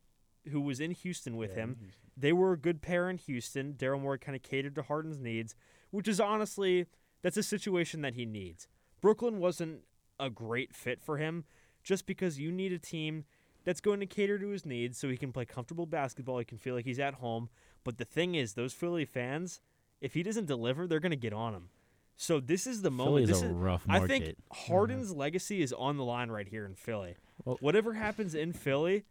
who 0.51 0.63
was 0.63 0.81
in 0.81 0.93
Houston 0.93 1.37
with 1.37 1.55
him, 1.55 1.77
they 2.17 2.33
were 2.33 2.53
a 2.53 2.59
good 2.59 2.81
pair 2.81 3.11
in 3.11 3.19
Houston. 3.19 3.75
Daryl 3.75 4.01
Morey 4.01 4.19
kind 4.19 4.35
of 4.35 4.43
catered 4.43 4.75
to 4.77 4.83
Harden's 4.83 5.19
needs, 5.19 5.55
which 5.91 6.09
is 6.09 6.19
honestly 6.19 6.87
that's 7.23 7.37
a 7.37 7.43
situation 7.43 8.01
that 8.01 8.15
he 8.15 8.25
needs. 8.25 8.69
Brooklyn 9.03 9.39
wasn't 9.39 9.81
a 10.19 10.31
great 10.31 10.75
fit 10.75 11.03
for 11.03 11.19
him, 11.19 11.45
just 11.83 12.07
because 12.07 12.39
you 12.39 12.51
need 12.53 12.73
a 12.73 12.79
team 12.79 13.25
that's 13.65 13.81
going 13.81 14.01
to 14.01 14.07
cater 14.07 14.39
to 14.39 14.49
his 14.49 14.65
needs 14.65 14.99
so 14.99 15.09
he 15.09 15.17
can 15.17 15.33
play 15.33 15.45
comfortable 15.45 15.87
basketball. 15.87 16.39
He 16.39 16.45
can 16.45 16.59
feel 16.59 16.75
like 16.75 16.85
he's 16.85 16.99
at 16.99 17.15
home. 17.15 17.49
But 17.85 17.99
the 17.99 18.05
thing 18.05 18.35
is, 18.35 18.55
those 18.55 18.73
Philly 18.73 19.05
fans, 19.05 19.61
if 20.01 20.15
he 20.15 20.23
doesn't 20.23 20.47
deliver, 20.47 20.87
they're 20.87 21.01
going 21.01 21.11
to 21.11 21.17
get 21.17 21.33
on 21.33 21.55
him. 21.55 21.69
So 22.17 22.39
this 22.41 22.67
is 22.67 22.83
the 22.83 22.91
moment. 22.91 23.27
Philly's 23.27 23.41
This 23.41 23.43
a 23.43 23.47
is, 23.47 23.53
rough 23.53 23.85
I 23.89 24.01
think 24.01 24.25
market. 24.25 24.39
Mm-hmm. 24.53 24.73
Harden's 24.73 25.13
legacy 25.13 25.63
is 25.63 25.73
on 25.73 25.97
the 25.97 26.05
line 26.05 26.31
right 26.31 26.47
here 26.49 26.67
in 26.67 26.75
Philly. 26.75 27.17
Well- 27.45 27.57
Whatever 27.61 27.95
happens 27.95 28.35
in 28.35 28.53
Philly, 28.53 29.05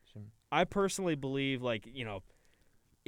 I 0.52 0.64
personally 0.64 1.16
believe, 1.16 1.62
like 1.64 1.88
you 1.92 2.06
know, 2.06 2.22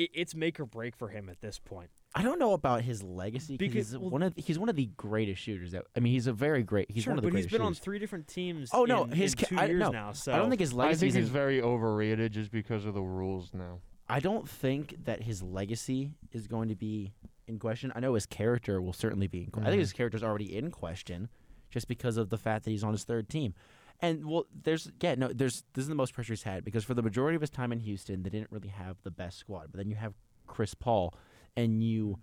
it, 0.03 0.11
it's 0.13 0.35
make 0.35 0.59
or 0.59 0.65
break 0.65 0.95
for 0.95 1.09
him 1.09 1.29
at 1.29 1.41
this 1.41 1.59
point. 1.59 1.89
I 2.13 2.23
don't 2.23 2.39
know 2.39 2.53
about 2.53 2.81
his 2.81 3.01
legacy 3.03 3.55
because 3.57 3.73
Because- 3.73 3.87
he's 3.91 3.97
well- 3.97 4.09
one 4.09 4.23
of 4.23 4.33
he's 4.35 4.59
one 4.59 4.69
of 4.69 4.75
the 4.75 4.87
greatest 4.97 5.41
shooters. 5.41 5.71
That 5.71 5.85
I 5.95 5.99
mean, 6.01 6.11
he's 6.13 6.27
a 6.27 6.33
very 6.33 6.63
great. 6.63 6.91
He's 6.91 7.03
sure, 7.03 7.11
one 7.11 7.19
of 7.19 7.23
the 7.23 7.31
greatest. 7.31 7.49
but 7.49 7.51
he's 7.51 7.57
been 7.59 7.65
on 7.65 7.73
three 7.73 7.99
different 7.99 8.27
teams. 8.27 8.69
Oh 8.73 8.85
no, 8.85 9.05
in, 9.05 9.11
his 9.11 9.33
in 9.33 9.39
ca- 9.39 9.45
two 9.47 9.57
I, 9.59 9.65
years 9.65 9.79
no, 9.79 9.89
now. 9.91 10.11
So 10.11 10.33
I 10.33 10.37
don't 10.37 10.49
think 10.49 10.59
his 10.61 10.73
I 10.73 10.77
legacy. 10.77 10.99
think 10.99 11.09
is 11.09 11.15
he's 11.15 11.27
in- 11.27 11.33
very 11.33 11.61
overrated 11.61 12.31
just 12.33 12.51
because 12.51 12.85
of 12.85 12.93
the 12.93 13.01
rules 13.01 13.53
now. 13.53 13.79
I 14.09 14.19
don't 14.19 14.47
think 14.49 15.05
that 15.05 15.21
his 15.23 15.41
legacy 15.41 16.11
is 16.33 16.47
going 16.47 16.67
to 16.67 16.75
be 16.75 17.13
in 17.47 17.59
question. 17.59 17.93
I 17.95 18.01
know 18.01 18.13
his 18.15 18.25
character 18.25 18.81
will 18.81 18.91
certainly 18.93 19.27
be. 19.27 19.43
In 19.45 19.51
que- 19.51 19.61
I 19.61 19.65
think 19.67 19.77
Mhm. 19.77 19.79
his 19.79 19.93
character's 19.93 20.23
already 20.23 20.53
in 20.55 20.69
question, 20.69 21.29
just 21.69 21.87
because 21.87 22.17
of 22.17 22.29
the 22.29 22.37
fact 22.37 22.65
that 22.65 22.71
he's 22.71 22.83
on 22.83 22.91
his 22.91 23.05
third 23.05 23.29
team. 23.29 23.53
And 24.01 24.25
well, 24.25 24.45
there's 24.63 24.91
yeah, 25.01 25.15
no, 25.15 25.27
there's 25.27 25.63
this 25.73 25.83
is 25.83 25.87
the 25.89 25.95
most 25.95 26.13
pressure 26.13 26.33
he's 26.33 26.43
had 26.43 26.63
because 26.65 26.83
for 26.83 26.93
the 26.93 27.03
majority 27.03 27.35
of 27.35 27.41
his 27.41 27.49
time 27.51 27.71
in 27.71 27.79
Houston, 27.79 28.23
they 28.23 28.29
didn't 28.29 28.51
really 28.51 28.69
have 28.69 28.97
the 29.03 29.11
best 29.11 29.37
squad. 29.37 29.67
But 29.71 29.77
then 29.77 29.89
you 29.89 29.95
have 29.95 30.13
Chris 30.47 30.73
Paul, 30.73 31.13
and 31.55 31.83
you 31.83 32.19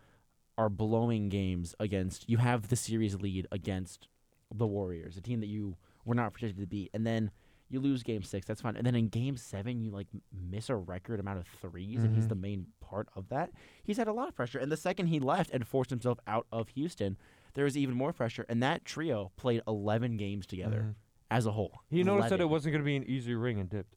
are 0.57 0.69
blowing 0.69 1.29
games 1.29 1.75
against. 1.79 2.29
You 2.29 2.39
have 2.39 2.69
the 2.69 2.77
series 2.77 3.15
lead 3.17 3.47
against 3.53 4.09
the 4.53 4.67
Warriors, 4.67 5.17
a 5.17 5.21
team 5.21 5.39
that 5.41 5.47
you 5.47 5.77
were 6.05 6.15
not 6.17 6.33
projected 6.33 6.59
to 6.61 6.67
beat, 6.67 6.91
and 6.93 7.07
then 7.07 7.31
you 7.71 7.79
lose 7.81 8.03
game 8.03 8.23
six. 8.23 8.47
That's 8.47 8.63
fine. 8.63 8.77
And 8.77 8.87
then 8.87 8.95
in 8.95 9.09
game 9.09 9.37
seven, 9.37 9.81
you 9.83 9.91
like 9.91 10.07
miss 10.33 10.71
a 10.71 10.75
record 10.75 11.21
amount 11.21 11.39
of 11.39 11.47
3s 11.61 12.03
and 12.03 12.15
he's 12.15 12.25
Mhm. 12.25 12.29
the 12.31 12.35
main 12.35 12.67
part 12.81 13.09
of 13.15 13.29
that. 13.29 13.51
He's 13.85 13.99
had 13.99 14.09
a 14.09 14.13
lot 14.15 14.27
of 14.29 14.35
pressure. 14.35 14.59
And 14.59 14.73
the 14.73 14.77
second 14.79 15.09
he 15.09 15.21
left 15.21 15.51
and 15.51 15.69
forced 15.69 15.91
himself 15.91 16.19
out 16.27 16.47
of 16.51 16.71
Houston, 16.71 17.19
there 17.53 17.65
was 17.65 17.77
even 17.77 17.95
more 17.95 18.15
pressure. 18.15 18.47
And 18.49 18.63
that 18.63 18.87
trio 18.87 19.33
played 19.37 19.61
11 19.69 20.17
games 20.17 20.47
together 20.47 20.81
Mhm. 20.81 20.95
As 21.31 21.47
a 21.47 21.53
whole. 21.53 21.81
He 21.91 22.03
noticed 22.03 22.31
that 22.31 22.41
it 22.41 22.49
wasn't 22.49 22.73
going 22.73 22.83
to 22.83 22.87
be 22.87 22.97
an 22.97 23.05
easy 23.05 23.35
ring 23.35 23.61
and 23.61 23.69
dipped. 23.69 23.95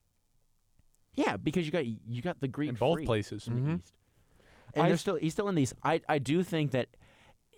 Yeah, 1.15 1.37
because 1.37 1.65
you 1.65 1.71
got 1.71 1.85
you 1.85 2.21
got 2.21 2.39
the 2.39 2.47
Greek 2.47 2.69
In 2.69 2.75
both 2.75 2.95
Freak 2.97 3.05
places. 3.05 3.47
in 3.47 3.55
the 3.55 3.61
Mhm. 3.71 3.79
East. 3.79 3.93
And 4.73 4.83
I 4.83 4.87
they're 4.87 4.93
s- 4.93 5.01
still 5.01 5.15
he's 5.15 5.33
still 5.33 5.49
in 5.49 5.55
these. 5.55 5.73
I 5.83 6.01
I 6.07 6.19
do 6.19 6.41
think 6.43 6.71
that 6.71 6.87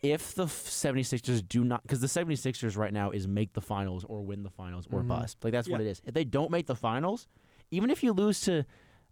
if 0.02 0.34
the 0.34 0.46
f- 0.46 0.50
76ers 0.68 1.48
do 1.48 1.64
not 1.64 1.84
because 1.84 2.02
the 2.02 2.08
76ers 2.08 2.76
right 2.76 2.92
now 2.92 3.12
is 3.12 3.28
make 3.28 3.54
the 3.54 3.62
finals 3.62 4.04
or 4.06 4.22
win 4.24 4.44
the 4.44 4.50
finals 4.50 4.88
or 4.92 5.02
Mhm. 5.04 5.08
bust. 5.08 5.44
Like 5.44 5.52
that's 5.54 5.70
what 5.70 5.82
it 5.82 5.88
is. 5.88 6.02
If 6.06 6.14
they 6.16 6.24
don't 6.24 6.50
make 6.52 6.66
the 6.66 6.76
finals, 6.76 7.28
even 7.72 7.90
if 7.92 8.04
you 8.04 8.12
lose 8.12 8.42
to 8.42 8.66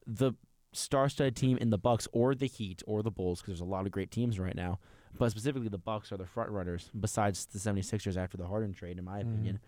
the 0.07 0.33
star-studded 0.73 1.35
team 1.35 1.57
in 1.57 1.69
the 1.69 1.77
Bucks 1.77 2.07
or 2.11 2.33
the 2.33 2.47
Heat 2.47 2.81
or 2.87 3.03
the 3.03 3.11
Bulls 3.11 3.41
because 3.41 3.51
there's 3.53 3.61
a 3.61 3.65
lot 3.65 3.85
of 3.85 3.91
great 3.91 4.09
teams 4.09 4.39
right 4.39 4.55
now, 4.55 4.79
but 5.17 5.29
specifically 5.29 5.67
the 5.69 5.77
Bucks 5.77 6.11
are 6.11 6.17
the 6.17 6.25
front 6.25 6.49
runners 6.49 6.89
besides 6.99 7.45
the 7.45 7.59
76ers 7.59 8.17
after 8.17 8.37
the 8.37 8.47
Harden 8.47 8.73
trade 8.73 8.97
in 8.97 9.03
my 9.05 9.19
Mhm. 9.21 9.33
opinion. 9.33 9.59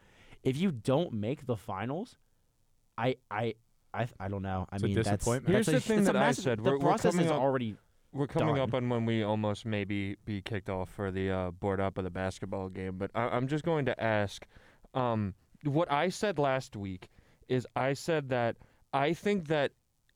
If 0.43 0.57
you 0.57 0.71
don't 0.71 1.13
make 1.13 1.45
the 1.45 1.55
finals, 1.57 2.17
I 2.97 3.15
I 3.31 3.55
I, 3.93 4.07
I 4.19 4.27
don't 4.27 4.41
know. 4.41 4.67
I 4.71 4.75
It's 4.75 4.83
a 4.83 4.87
mean, 4.87 4.95
that's, 4.95 5.09
disappointment. 5.09 5.53
Here's 5.53 5.65
that's 5.67 5.85
the 5.85 5.93
a, 5.93 5.95
thing 5.95 5.99
it's 5.99 6.09
a 6.09 6.13
that 6.13 6.21
I 6.23 6.31
said. 6.31 6.59
The 6.59 6.63
We're- 6.63 6.77
we're 6.77 6.81
process 6.81 7.15
is 7.15 7.27
up- 7.29 7.39
already 7.39 7.75
We're 8.11 8.27
coming 8.27 8.59
up 8.59 8.73
on 8.73 8.89
when 8.89 9.05
we 9.05 9.23
almost 9.23 9.65
maybe 9.65 10.17
be 10.25 10.41
kicked 10.41 10.69
off 10.69 10.89
for 10.89 11.11
the 11.11 11.31
uh, 11.31 11.51
board 11.51 11.79
up 11.79 11.97
of 11.97 12.03
the 12.03 12.09
basketball 12.09 12.69
game, 12.69 12.97
but 12.97 13.11
I- 13.15 13.29
I'm 13.29 13.47
just 13.47 13.63
going 13.63 13.85
to 13.85 14.03
ask. 14.03 14.45
Um, 14.93 15.33
what 15.63 15.91
I 15.91 16.09
said 16.09 16.37
last 16.37 16.75
week 16.75 17.07
is 17.47 17.65
I 17.75 17.93
said 17.93 18.29
that 18.29 18.57
I 18.93 19.13
think 19.13 19.47
that 19.47 19.71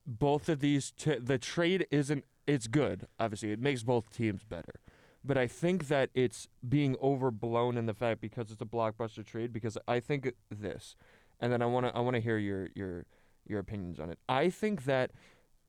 both 0.06 0.50
of 0.50 0.60
these 0.60 0.92
t- 0.92 1.18
the 1.20 1.38
trade 1.38 1.88
isn't 1.92 2.24
it's 2.46 2.68
good. 2.68 3.08
Obviously, 3.20 3.52
it 3.52 3.60
makes 3.60 3.84
both 3.84 4.10
teams 4.12 4.44
better. 4.44 4.80
But 5.28 5.38
I 5.38 5.46
think 5.46 5.90
that 5.90 6.10
it's 6.14 6.48
being 6.68 6.96
overblown 7.04 7.78
in 7.78 7.86
the 7.86 7.94
fact 7.94 8.22
because 8.22 8.50
it's 8.50 8.62
a 8.62 8.66
blockbuster 8.66 9.26
trade. 9.26 9.52
Because 9.52 9.78
I 9.88 10.00
think 10.00 10.34
this, 10.50 10.96
and 11.42 11.52
then 11.52 11.62
I 11.62 11.66
want 11.66 11.86
to 11.86 11.96
I 11.96 12.00
want 12.00 12.16
to 12.16 12.22
hear 12.22 12.38
your 12.38 12.70
your 12.74 13.06
your 13.46 13.60
opinions 13.60 14.00
on 14.00 14.10
it. 14.10 14.20
I 14.30 14.50
think 14.50 14.86
that 14.86 15.12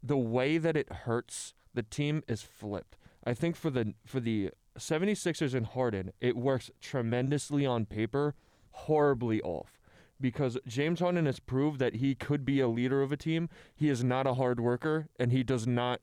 the 0.01 0.17
way 0.17 0.59
that 0.59 0.77
it 0.77 0.93
hurts 0.93 1.55
the 1.75 1.83
team 1.83 2.23
is 2.29 2.43
flipped. 2.43 2.97
I 3.25 3.35
think 3.35 3.57
for 3.57 3.71
the 3.71 3.95
for 4.07 4.21
the 4.21 4.51
76ers 4.79 5.55
and 5.55 5.67
Harden, 5.67 6.13
it 6.21 6.37
works 6.37 6.71
tremendously 6.81 7.67
on 7.67 7.85
paper, 7.85 8.35
horribly 8.71 9.43
off. 9.43 9.81
Because 10.21 10.59
James 10.67 11.01
Harden 11.01 11.27
has 11.27 11.39
proved 11.39 11.79
that 11.79 11.97
he 11.97 12.15
could 12.15 12.45
be 12.45 12.61
a 12.61 12.69
leader 12.69 13.03
of 13.03 13.13
a 13.13 13.17
team. 13.17 13.49
He 13.75 13.89
is 13.89 14.03
not 14.03 14.27
a 14.27 14.35
hard 14.35 14.59
worker 14.59 15.09
and 15.19 15.31
he 15.31 15.43
does 15.43 15.67
not 15.67 16.01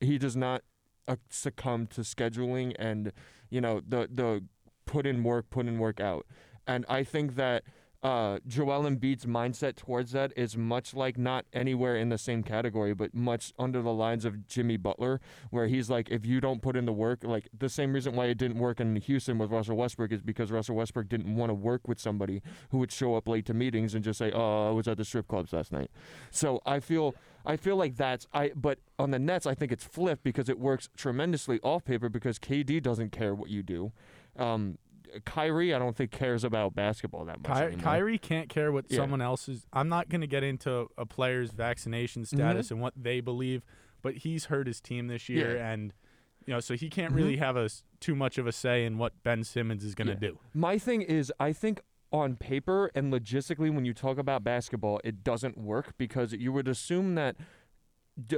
he 0.00 0.18
does 0.18 0.36
not 0.36 0.62
Uh, 1.08 1.16
succumb 1.30 1.86
to 1.86 2.02
scheduling 2.02 2.74
and 2.78 3.12
you 3.48 3.62
know 3.62 3.80
the 3.80 4.08
the 4.12 4.44
put 4.84 5.06
in 5.06 5.22
work, 5.22 5.48
put 5.50 5.66
in 5.66 5.78
work 5.78 6.00
out. 6.00 6.26
And 6.66 6.84
I 6.88 7.02
think 7.02 7.36
that 7.36 7.64
uh, 8.02 8.38
Joel 8.46 8.84
Embiid's 8.84 9.26
mindset 9.26 9.74
towards 9.74 10.12
that 10.12 10.32
is 10.36 10.56
much 10.56 10.94
like 10.94 11.18
not 11.18 11.46
anywhere 11.52 11.96
in 11.96 12.10
the 12.10 12.18
same 12.18 12.44
category, 12.44 12.94
but 12.94 13.12
much 13.12 13.52
under 13.58 13.82
the 13.82 13.92
lines 13.92 14.24
of 14.24 14.46
Jimmy 14.46 14.76
Butler, 14.76 15.20
where 15.50 15.66
he's 15.66 15.90
like, 15.90 16.08
if 16.08 16.24
you 16.24 16.40
don't 16.40 16.62
put 16.62 16.76
in 16.76 16.86
the 16.86 16.92
work, 16.92 17.24
like 17.24 17.48
the 17.56 17.68
same 17.68 17.92
reason 17.92 18.14
why 18.14 18.26
it 18.26 18.38
didn't 18.38 18.58
work 18.58 18.78
in 18.78 18.94
Houston 18.96 19.38
with 19.38 19.50
Russell 19.50 19.76
Westbrook 19.76 20.12
is 20.12 20.22
because 20.22 20.52
Russell 20.52 20.76
Westbrook 20.76 21.08
didn't 21.08 21.34
want 21.34 21.50
to 21.50 21.54
work 21.54 21.88
with 21.88 21.98
somebody 21.98 22.40
who 22.70 22.78
would 22.78 22.92
show 22.92 23.16
up 23.16 23.26
late 23.26 23.46
to 23.46 23.54
meetings 23.54 23.94
and 23.94 24.04
just 24.04 24.18
say, 24.18 24.30
"Oh, 24.32 24.68
I 24.68 24.70
was 24.70 24.86
at 24.86 24.96
the 24.96 25.04
strip 25.04 25.26
clubs 25.26 25.52
last 25.52 25.72
night." 25.72 25.90
So 26.30 26.60
I 26.64 26.80
feel. 26.80 27.14
I 27.46 27.56
feel 27.56 27.76
like 27.76 27.96
that's 27.96 28.26
I 28.34 28.50
but 28.54 28.78
on 28.98 29.10
the 29.10 29.18
Nets 29.18 29.46
I 29.46 29.54
think 29.54 29.72
it's 29.72 29.84
flipped 29.84 30.22
because 30.22 30.50
it 30.50 30.58
works 30.58 30.90
tremendously 30.98 31.60
off 31.62 31.82
paper 31.82 32.10
because 32.10 32.38
KD 32.38 32.82
doesn't 32.82 33.10
care 33.10 33.34
what 33.34 33.48
you 33.48 33.62
do. 33.62 33.92
Um, 34.36 34.76
Kyrie 35.24 35.74
I 35.74 35.78
don't 35.78 35.96
think 35.96 36.10
cares 36.10 36.44
about 36.44 36.74
basketball 36.74 37.24
that 37.26 37.46
much 37.46 37.56
Ky- 37.56 37.64
anymore. 37.64 37.82
Kyrie 37.82 38.18
can't 38.18 38.48
care 38.48 38.72
what 38.72 38.86
Yeah. 38.88 38.98
someone 38.98 39.20
else 39.20 39.48
is. 39.48 39.66
I'm 39.72 39.88
not 39.88 40.08
going 40.08 40.20
to 40.20 40.26
get 40.26 40.42
into 40.42 40.88
a 40.96 41.06
player's 41.06 41.50
vaccination 41.50 42.22
mm-hmm. 42.22 42.36
status 42.36 42.70
and 42.70 42.80
what 42.80 42.94
they 42.96 43.20
believe, 43.20 43.64
but 44.02 44.16
he's 44.16 44.46
hurt 44.46 44.66
his 44.66 44.80
team 44.80 45.08
this 45.08 45.28
year, 45.28 45.56
Yeah. 45.56 45.70
and 45.70 45.92
you 46.46 46.54
know, 46.54 46.60
so 46.60 46.74
he 46.74 46.88
can't 46.88 47.12
really 47.12 47.34
mm-hmm. 47.34 47.44
have 47.44 47.56
a 47.56 47.68
too 48.00 48.14
much 48.14 48.38
of 48.38 48.46
a 48.46 48.52
say 48.52 48.86
in 48.86 48.96
what 48.96 49.12
Ben 49.22 49.44
Simmons 49.44 49.84
is 49.84 49.94
going 49.94 50.08
to 50.08 50.14
Yeah. 50.14 50.30
do. 50.30 50.38
My 50.54 50.78
thing 50.78 51.02
is, 51.02 51.30
I 51.38 51.52
think 51.52 51.82
on 52.10 52.36
paper 52.36 52.90
and 52.94 53.12
logistically, 53.12 53.74
when 53.74 53.84
you 53.84 53.92
talk 53.92 54.16
about 54.16 54.44
basketball, 54.44 55.00
it 55.04 55.22
doesn't 55.22 55.58
work 55.58 55.92
because 55.98 56.32
you 56.32 56.52
would 56.52 56.66
assume 56.66 57.16
that 57.16 57.36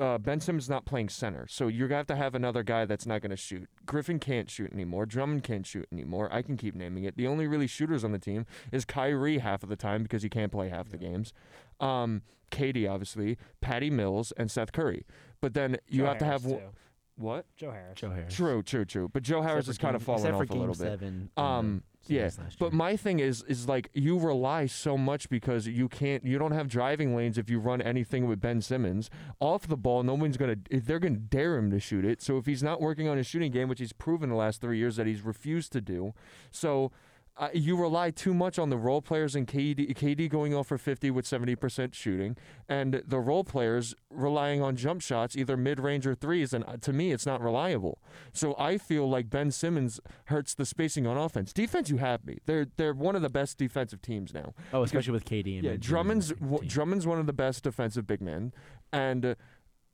uh, 0.00 0.18
Ben 0.18 0.40
Simmons 0.40 0.68
not 0.68 0.84
playing 0.84 1.08
center, 1.08 1.46
so 1.48 1.68
you're 1.68 1.88
gonna 1.88 1.98
have 1.98 2.06
to 2.08 2.16
have 2.16 2.34
another 2.34 2.62
guy 2.62 2.84
that's 2.84 3.06
not 3.06 3.22
gonna 3.22 3.36
shoot. 3.36 3.68
Griffin 3.86 4.18
can't 4.18 4.50
shoot 4.50 4.72
anymore. 4.72 5.06
Drummond 5.06 5.42
can't 5.44 5.66
shoot 5.66 5.86
anymore. 5.92 6.28
I 6.32 6.42
can 6.42 6.56
keep 6.56 6.74
naming 6.74 7.04
it. 7.04 7.16
The 7.16 7.26
only 7.26 7.46
really 7.46 7.66
shooters 7.66 8.04
on 8.04 8.12
the 8.12 8.18
team 8.18 8.46
is 8.72 8.84
Kyrie 8.84 9.38
half 9.38 9.62
of 9.62 9.68
the 9.68 9.76
time 9.76 10.02
because 10.02 10.22
he 10.22 10.28
can't 10.28 10.52
play 10.52 10.68
half 10.68 10.88
the 10.90 10.98
games. 10.98 11.32
Um, 11.80 12.22
KD 12.50 12.90
obviously, 12.90 13.38
Patty 13.60 13.90
Mills, 13.90 14.32
and 14.36 14.50
Seth 14.50 14.72
Curry. 14.72 15.06
But 15.40 15.54
then 15.54 15.78
you 15.88 16.02
Joe 16.02 16.06
have 16.08 16.18
to 16.18 16.24
have 16.24 16.42
Harris, 16.42 16.58
too. 16.60 16.68
what? 17.16 17.46
Joe 17.56 17.70
Harris. 17.70 17.98
Joe 17.98 18.10
Harris. 18.10 18.34
True, 18.34 18.62
true, 18.62 18.84
true. 18.84 19.08
But 19.08 19.22
Joe 19.22 19.40
Harris 19.42 19.68
is 19.68 19.78
kind 19.78 19.94
of 19.96 20.00
game- 20.02 20.06
falling 20.06 20.20
except 20.24 20.36
for 20.36 20.42
off 20.42 20.50
a 20.50 20.52
game 20.52 20.60
little 20.60 20.74
bit. 20.74 20.78
seven 20.78 21.08
in 21.08 21.30
the 21.36 21.42
Um, 21.42 21.82
yeah. 22.10 22.30
But 22.58 22.72
my 22.72 22.96
thing 22.96 23.20
is, 23.20 23.42
is 23.44 23.68
like 23.68 23.88
you 23.94 24.18
rely 24.18 24.66
so 24.66 24.98
much 24.98 25.28
because 25.28 25.66
you 25.66 25.88
can't, 25.88 26.24
you 26.24 26.38
don't 26.38 26.52
have 26.52 26.68
driving 26.68 27.14
lanes 27.14 27.38
if 27.38 27.48
you 27.48 27.58
run 27.58 27.80
anything 27.80 28.26
with 28.26 28.40
Ben 28.40 28.60
Simmons 28.60 29.10
off 29.38 29.66
the 29.66 29.76
ball. 29.76 30.02
No 30.02 30.14
one's 30.14 30.36
gonna, 30.36 30.56
eh, 30.70 30.80
they're 30.82 30.98
gonna 30.98 31.16
dare 31.16 31.56
him 31.56 31.70
to 31.70 31.80
shoot 31.80 32.04
it. 32.04 32.20
So 32.20 32.36
if 32.36 32.46
he's 32.46 32.62
not 32.62 32.80
working 32.80 33.08
on 33.08 33.16
his 33.16 33.26
shooting 33.26 33.52
game, 33.52 33.68
which 33.68 33.78
he's 33.78 33.92
proven 33.92 34.30
the 34.30 34.36
last 34.36 34.60
three 34.60 34.78
years 34.78 34.96
that 34.96 35.06
he's 35.06 35.22
refused 35.22 35.72
to 35.72 35.80
do, 35.80 36.12
so. 36.50 36.92
Uh, 37.40 37.48
you 37.54 37.74
rely 37.74 38.10
too 38.10 38.34
much 38.34 38.58
on 38.58 38.68
the 38.68 38.76
role 38.76 39.00
players 39.00 39.34
and 39.34 39.48
KD, 39.48 39.96
KD 39.96 40.28
going 40.28 40.54
off 40.54 40.66
for 40.66 40.76
50 40.76 41.10
with 41.10 41.24
70% 41.24 41.94
shooting, 41.94 42.36
and 42.68 43.02
the 43.06 43.18
role 43.18 43.44
players 43.44 43.94
relying 44.10 44.60
on 44.60 44.76
jump 44.76 45.00
shots, 45.00 45.34
either 45.34 45.56
mid 45.56 45.80
range 45.80 46.06
or 46.06 46.14
threes. 46.14 46.52
And 46.52 46.64
uh, 46.68 46.76
to 46.82 46.92
me, 46.92 47.12
it's 47.12 47.24
not 47.24 47.40
reliable. 47.40 47.98
So 48.34 48.54
I 48.58 48.76
feel 48.76 49.08
like 49.08 49.30
Ben 49.30 49.50
Simmons 49.50 50.00
hurts 50.26 50.52
the 50.54 50.66
spacing 50.66 51.06
on 51.06 51.16
offense. 51.16 51.54
Defense, 51.54 51.88
you 51.88 51.96
have 51.96 52.26
me. 52.26 52.40
They're 52.44 52.66
they're 52.76 52.92
one 52.92 53.16
of 53.16 53.22
the 53.22 53.30
best 53.30 53.56
defensive 53.56 54.02
teams 54.02 54.34
now. 54.34 54.52
Oh, 54.74 54.82
especially 54.82 55.12
with 55.12 55.24
KD 55.24 55.56
and 55.56 55.64
yeah, 55.64 55.70
Ben 55.70 55.80
Drummond's 55.80 56.32
w- 56.32 56.68
Drummond's 56.68 57.06
one 57.06 57.18
of 57.18 57.26
the 57.26 57.32
best 57.32 57.64
defensive 57.64 58.06
big 58.06 58.20
men, 58.20 58.52
and 58.92 59.24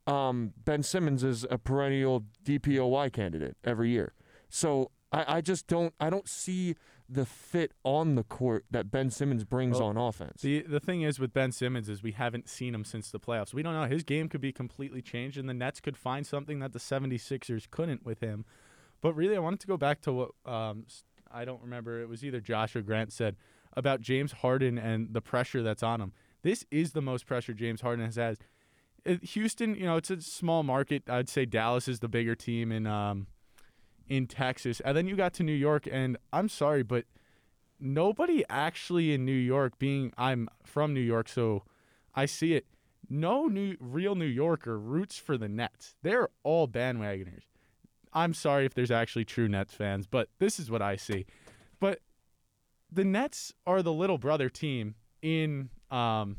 uh, 0.05 0.11
um, 0.11 0.51
Ben 0.65 0.83
Simmons 0.83 1.23
is 1.23 1.45
a 1.49 1.57
perennial 1.57 2.25
DPOY 2.43 3.13
candidate 3.13 3.55
every 3.63 3.89
year. 3.91 4.13
So 4.49 4.91
I, 5.13 5.37
I 5.37 5.41
just 5.41 5.67
don't 5.67 5.93
I 5.97 6.09
don't 6.09 6.27
see 6.27 6.75
the 7.09 7.25
fit 7.25 7.71
on 7.83 8.15
the 8.15 8.23
court 8.23 8.65
that 8.69 8.91
Ben 8.91 9.09
Simmons 9.09 9.43
brings 9.43 9.79
Well, 9.79 9.89
on 9.89 9.97
offense. 9.97 10.41
The 10.41 10.61
the 10.61 10.79
thing 10.79 11.01
is 11.01 11.19
with 11.19 11.33
Ben 11.33 11.51
Simmons 11.51 11.87
is 11.87 12.03
we 12.03 12.11
haven't 12.11 12.49
seen 12.49 12.75
him 12.75 12.83
since 12.83 13.11
the 13.11 13.19
playoffs. 13.19 13.53
We 13.53 13.63
don't 13.63 13.73
know. 13.73 13.85
His 13.85 14.03
game 14.03 14.27
could 14.27 14.41
be 14.41 14.51
completely 14.51 15.01
changed 15.01 15.37
and 15.37 15.47
the 15.47 15.53
Nets 15.53 15.79
could 15.79 15.97
find 15.97 16.27
something 16.27 16.59
that 16.59 16.73
the 16.73 16.79
76ers 16.79 17.69
couldn't 17.69 18.05
with 18.05 18.19
him. 18.19 18.45
But 19.01 19.13
really 19.13 19.35
I 19.35 19.39
wanted 19.39 19.59
to 19.61 19.67
go 19.67 19.77
back 19.77 20.01
to 20.01 20.13
what 20.13 20.31
um 20.45 20.85
I 21.31 21.45
don't 21.45 21.61
remember 21.61 22.01
it 22.01 22.09
was 22.09 22.23
either 22.25 22.41
Josh 22.41 22.75
or 22.75 22.81
Grant 22.81 23.13
said 23.13 23.35
about 23.73 24.01
James 24.01 24.31
Harden 24.31 24.77
and 24.77 25.13
the 25.13 25.21
pressure 25.21 25.63
that's 25.63 25.83
on 25.83 26.01
him. 26.01 26.11
This 26.41 26.65
is 26.71 26.91
the 26.91 27.01
most 27.01 27.25
pressure 27.25 27.53
James 27.53 27.81
Harden 27.81 28.05
has 28.05 28.15
had. 28.15 28.37
Uh, 29.05 29.15
Houston, 29.21 29.75
you 29.75 29.85
know, 29.85 29.97
it's 29.97 30.09
a 30.09 30.21
small 30.21 30.63
market. 30.63 31.09
I'd 31.09 31.29
say 31.29 31.45
Dallas 31.45 31.87
is 31.87 31.99
the 31.99 32.07
bigger 32.09 32.35
team 32.35 32.71
in 32.71 32.85
um 32.85 33.27
in 34.07 34.27
Texas. 34.27 34.79
And 34.81 34.95
then 34.95 35.07
you 35.07 35.15
got 35.15 35.33
to 35.35 35.43
New 35.43 35.53
York 35.53 35.87
and 35.91 36.17
I'm 36.31 36.49
sorry, 36.49 36.83
but 36.83 37.05
nobody 37.79 38.43
actually 38.49 39.13
in 39.13 39.25
New 39.25 39.31
York 39.31 39.77
being 39.77 40.13
I'm 40.17 40.49
from 40.63 40.93
New 40.93 41.01
York, 41.01 41.29
so 41.29 41.63
I 42.15 42.25
see 42.25 42.53
it. 42.53 42.65
No 43.09 43.47
new 43.47 43.75
real 43.79 44.15
New 44.15 44.25
Yorker 44.25 44.77
roots 44.77 45.17
for 45.17 45.37
the 45.37 45.47
Nets. 45.47 45.95
They're 46.01 46.29
all 46.43 46.67
bandwagoners. 46.67 47.43
I'm 48.13 48.33
sorry 48.33 48.65
if 48.65 48.73
there's 48.73 48.91
actually 48.91 49.25
true 49.25 49.47
Nets 49.47 49.73
fans, 49.73 50.07
but 50.07 50.29
this 50.39 50.59
is 50.59 50.71
what 50.71 50.81
I 50.81 50.95
see. 50.95 51.25
But 51.79 51.99
the 52.91 53.03
Nets 53.03 53.53
are 53.65 53.81
the 53.81 53.93
little 53.93 54.17
brother 54.17 54.49
team 54.49 54.95
in 55.21 55.69
um 55.91 56.37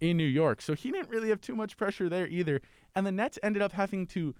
in 0.00 0.16
New 0.16 0.24
York. 0.24 0.62
So 0.62 0.74
he 0.74 0.90
didn't 0.90 1.10
really 1.10 1.28
have 1.28 1.40
too 1.40 1.54
much 1.54 1.76
pressure 1.76 2.08
there 2.08 2.26
either. 2.26 2.60
And 2.94 3.06
the 3.06 3.12
Nets 3.12 3.38
ended 3.42 3.62
up 3.62 3.72
having 3.72 4.06
to 4.08 4.34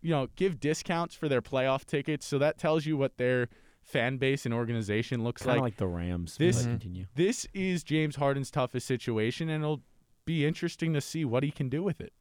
you 0.00 0.10
know, 0.10 0.28
give 0.36 0.60
discounts 0.60 1.14
for 1.14 1.28
their 1.28 1.42
playoff 1.42 1.84
tickets. 1.84 2.26
So 2.26 2.38
that 2.38 2.58
tells 2.58 2.86
you 2.86 2.96
what 2.96 3.16
their 3.16 3.48
fan 3.82 4.18
base 4.18 4.44
and 4.44 4.54
organization 4.54 5.24
looks 5.24 5.42
Kinda 5.42 5.54
like. 5.54 5.60
like 5.62 5.76
the 5.76 5.86
Rams, 5.86 6.36
but 6.38 6.44
This 6.44 6.62
continue. 6.64 7.06
this 7.14 7.46
is 7.54 7.82
James 7.82 8.16
Harden's 8.16 8.50
toughest 8.50 8.86
situation, 8.86 9.48
and 9.48 9.62
it'll 9.64 9.82
be 10.24 10.44
interesting 10.46 10.92
to 10.92 11.00
see 11.00 11.24
what 11.24 11.42
he 11.42 11.50
can 11.50 11.68
do 11.68 11.82
with 11.82 12.00
it. 12.00 12.12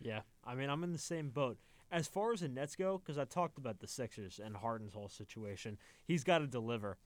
Yeah, 0.00 0.20
I 0.44 0.54
mean, 0.54 0.70
I'm 0.70 0.84
in 0.84 0.92
the 0.92 0.98
same 0.98 1.30
boat. 1.30 1.58
As 1.90 2.06
far 2.06 2.32
as 2.32 2.40
the 2.40 2.48
Nets 2.48 2.76
go, 2.76 2.98
because 2.98 3.18
I 3.18 3.24
talked 3.24 3.58
about 3.58 3.80
the 3.80 3.86
Sixers 3.88 4.38
and 4.38 4.56
Harden's 4.56 4.92
whole 4.94 5.08
situation, 5.08 5.78
he's 6.04 6.22
got 6.22 6.38
to 6.38 6.46
deliver, 6.46 6.98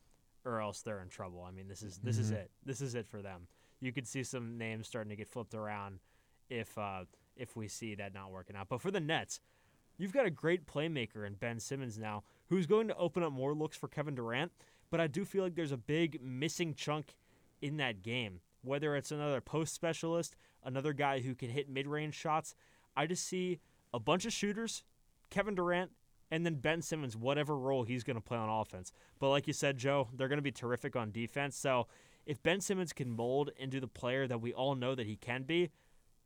or 0.45 0.61
else 0.61 0.83
they're 0.83 1.01
in 1.01 1.09
trouble. 1.09 1.43
I 1.43 1.51
mean, 1.53 1.69
this 1.69 1.83
is 1.83 1.99
this 1.99 2.19
is 2.19 2.31
Mhm. 2.33 2.37
it. 2.37 2.51
This 2.67 2.81
is 2.81 2.95
it 2.95 3.07
for 3.07 3.23
them. 3.23 3.47
You 3.81 3.93
could 3.93 4.07
see 4.07 4.23
some 4.25 4.59
names 4.59 4.87
starting 4.89 5.11
to 5.11 5.17
get 5.17 5.29
flipped 5.29 5.55
around 5.55 6.01
if 6.51 6.77
uh, 6.77 7.05
if 7.37 7.57
we 7.57 7.67
see 7.69 7.95
that 7.95 8.13
not 8.13 8.31
working 8.31 8.57
out. 8.57 8.69
But 8.69 8.81
for 8.83 8.91
the 8.91 9.01
Nets, 9.01 9.41
you've 9.99 10.13
got 10.13 10.27
a 10.27 10.31
great 10.31 10.67
playmaker 10.67 11.27
in 11.27 11.35
Ben 11.35 11.61
Simmons 11.61 11.99
now, 11.99 12.25
who's 12.49 12.67
going 12.67 12.89
to 12.89 12.97
open 12.97 13.23
up 13.23 13.33
more 13.33 13.55
looks 13.55 13.77
for 13.77 13.89
Kevin 13.89 14.15
Durant. 14.15 14.53
But 14.91 15.01
I 15.01 15.07
do 15.07 15.25
feel 15.25 15.45
like 15.45 15.55
there's 15.55 15.73
a 15.73 15.79
big 15.79 16.21
missing 16.23 16.75
chunk 16.75 17.15
in 17.63 17.79
that 17.79 18.03
game. 18.03 18.41
Whether 18.63 18.95
it's 18.95 19.11
another 19.11 19.41
post 19.41 19.75
specialist, 19.75 20.37
another 20.63 20.93
guy 20.93 21.21
who 21.21 21.35
can 21.35 21.51
hit 21.51 21.69
mid 21.69 21.87
range 21.87 22.15
shots, 22.15 22.55
I 22.97 23.07
just 23.07 23.27
see 23.27 23.61
a 23.95 23.99
bunch 23.99 24.27
of 24.27 24.33
shooters, 24.33 24.85
Kevin 25.31 25.55
Durant, 25.55 25.91
and 26.31 26.47
then 26.47 26.57
Ben 26.57 26.83
Simmons, 26.83 27.17
whatever 27.17 27.57
role 27.59 27.85
he's 27.85 28.05
going 28.05 28.17
to 28.17 28.23
play 28.23 28.39
on 28.39 28.49
offense. 28.49 28.93
But 29.19 29.31
like 29.31 29.47
you 29.47 29.53
said, 29.53 29.77
Joe, 29.77 30.09
they're 30.15 30.29
going 30.29 30.39
to 30.39 30.43
be 30.43 30.53
terrific 30.53 30.97
on 30.97 31.11
defense. 31.11 31.57
So 31.57 31.89
if 32.27 32.43
Ben 32.43 32.61
Simmons 32.61 32.93
can 32.93 33.11
mold 33.11 33.51
into 33.59 33.81
the 33.81 33.89
player 33.89 34.27
that 34.27 34.41
we 34.41 34.53
all 34.53 34.75
know 34.75 34.95
that 34.95 35.07
he 35.07 35.17
can 35.17 35.43
be, 35.43 35.71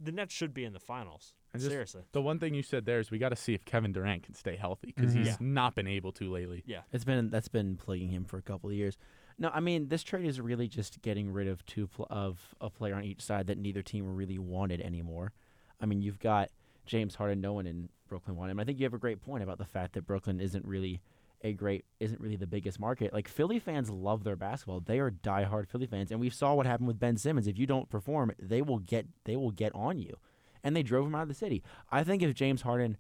the 0.01 0.12
Nets 0.12 0.32
should 0.34 0.53
be 0.55 0.64
in 0.64 0.72
the 0.72 0.80
finals. 0.80 1.32
And 1.53 1.61
just 1.61 1.70
Seriously. 1.72 2.03
the 2.12 2.20
one 2.20 2.38
thing 2.38 2.55
you 2.55 2.62
said 2.62 2.84
there 2.84 2.99
is 3.01 3.11
we 3.11 3.18
got 3.18 3.30
to 3.30 3.36
see 3.36 3.55
if 3.55 3.64
Kevin 3.64 3.92
Durant 3.92 4.24
can 4.24 4.34
stay 4.34 4.57
healthy 4.57 4.92
because 4.94 5.14
Mhm. 5.14 5.18
he's 5.18 5.26
Yeah. 5.28 5.36
not 5.40 5.74
been 5.74 5.86
able 5.86 6.12
to 6.12 6.30
lately. 6.30 6.62
Yeah. 6.66 6.82
It's 6.92 7.05
been 7.05 7.30
that's 7.30 7.49
been 7.49 7.76
plaguing 7.76 8.11
him 8.11 8.24
for 8.24 8.36
a 8.36 8.42
couple 8.42 8.68
of 8.68 8.76
years. 8.76 8.99
No, 9.38 9.49
I 9.55 9.61
mean 9.61 9.88
this 9.88 10.03
trade 10.03 10.26
is 10.26 10.40
really 10.40 10.68
just 10.68 11.01
getting 11.01 11.30
rid 11.30 11.49
of 11.49 11.64
two 11.64 11.86
pl- 11.86 12.07
of 12.11 12.55
a 12.61 12.68
player 12.68 12.94
on 12.94 13.05
each 13.05 13.22
side 13.22 13.47
that 13.47 13.57
neither 13.59 13.82
team 13.82 14.14
really 14.14 14.38
wanted 14.38 14.80
anymore. 14.82 15.32
I 15.80 15.86
mean 15.86 16.03
you've 16.03 16.18
got 16.18 16.51
James 16.84 17.14
Harden, 17.14 17.40
no 17.40 17.55
one 17.55 17.66
in 17.66 17.88
Brooklyn 18.07 18.36
wanted 18.36 18.53
him. 18.53 18.61
I 18.61 18.64
think 18.64 18.78
you 18.78 18.84
have 18.84 18.94
a 18.94 18.99
great 18.99 19.20
point 19.22 19.42
about 19.42 19.59
the 19.59 19.64
fact 19.64 19.94
that 19.94 20.07
Brooklyn 20.07 20.40
isn't 20.40 20.64
really 20.66 21.01
a 21.47 21.53
great 21.53 21.84
isn't 22.01 22.20
really 22.20 22.36
the 22.36 22.47
biggest 22.47 22.78
market. 22.78 23.12
Like 23.12 23.28
Philly 23.28 23.59
fans 23.59 23.88
love 23.90 24.24
their 24.24 24.36
basketball. 24.36 24.80
They 24.80 24.99
are 24.99 25.11
diehard 25.11 25.68
Philly 25.68 25.86
fans, 25.86 26.11
and 26.11 26.20
we 26.20 26.30
saw 26.30 26.55
what 26.55 26.66
happened 26.66 26.88
with 26.88 26.99
Ben 26.99 27.16
Simmons. 27.16 27.47
If 27.47 27.59
you 27.59 27.66
don't 27.66 27.88
perform, 27.88 28.32
they 28.38 28.62
will 28.62 28.78
get 28.78 29.07
they 29.24 29.36
will 29.36 29.51
get 29.51 29.74
on 29.74 29.99
you, 29.99 30.16
and 30.62 30.76
they 30.76 30.82
drove 30.82 31.07
him 31.07 31.14
out 31.14 31.22
of 31.22 31.28
the 31.28 31.34
city. 31.34 31.62
I 31.90 32.05
think 32.05 32.22
if 32.22 32.34
James 32.34 32.62
Harden, 32.62 32.97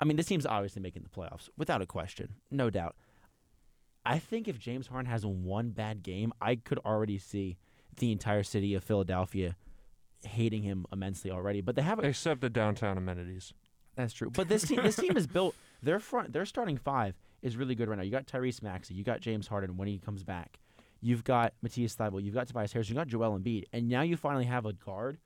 I 0.00 0.04
mean 0.04 0.16
this 0.16 0.26
team's 0.26 0.46
obviously 0.46 0.82
making 0.82 1.02
the 1.02 1.08
playoffs 1.08 1.48
without 1.56 1.82
a 1.82 1.86
question, 1.86 2.34
no 2.50 2.70
doubt. 2.70 2.96
I 4.04 4.18
think 4.18 4.48
if 4.48 4.58
James 4.58 4.88
Harden 4.88 5.10
has 5.10 5.24
one 5.24 5.70
bad 5.70 6.02
game, 6.02 6.32
I 6.40 6.56
could 6.56 6.78
already 6.78 7.18
see 7.18 7.56
the 7.98 8.10
entire 8.10 8.42
city 8.42 8.74
of 8.74 8.82
Philadelphia 8.82 9.56
hating 10.24 10.62
him 10.62 10.86
immensely 10.92 11.30
already. 11.30 11.60
But 11.60 11.76
they 11.76 11.82
have 11.82 11.98
a, 11.98 12.02
Except 12.02 12.40
the 12.40 12.50
downtown 12.50 12.98
amenities. 12.98 13.52
that's 13.94 14.12
true. 14.12 14.30
But 14.30 14.48
this 14.48 14.62
team, 14.66 14.82
this 14.82 14.96
team 14.96 15.16
is 15.16 15.26
built. 15.26 15.54
Their 15.82 15.98
front, 16.00 16.32
their 16.32 16.46
starting 16.46 16.78
five 16.78 17.14
is 17.42 17.56
really 17.56 17.74
good 17.74 17.88
right 17.88 17.98
now. 17.98 18.04
You 18.04 18.10
got 18.10 18.26
Tyrese 18.26 18.62
Maxey, 18.62 18.94
you 18.94 19.04
got 19.04 19.20
James 19.20 19.46
Harden 19.48 19.76
when 19.76 19.88
he 19.88 19.98
comes 19.98 20.22
back, 20.24 20.58
you've 21.00 21.24
got 21.24 21.54
Matthias 21.62 21.94
Thybulle, 21.96 22.22
you've 22.22 22.34
got 22.34 22.46
Tobias 22.48 22.72
Harris, 22.72 22.88
you 22.88 22.94
got 22.94 23.08
Joel 23.08 23.38
Embiid, 23.38 23.64
and 23.72 23.88
now 23.88 24.02
you 24.02 24.16
finally 24.16 24.44
have 24.46 24.64
a 24.66 24.72
guard 24.72 25.18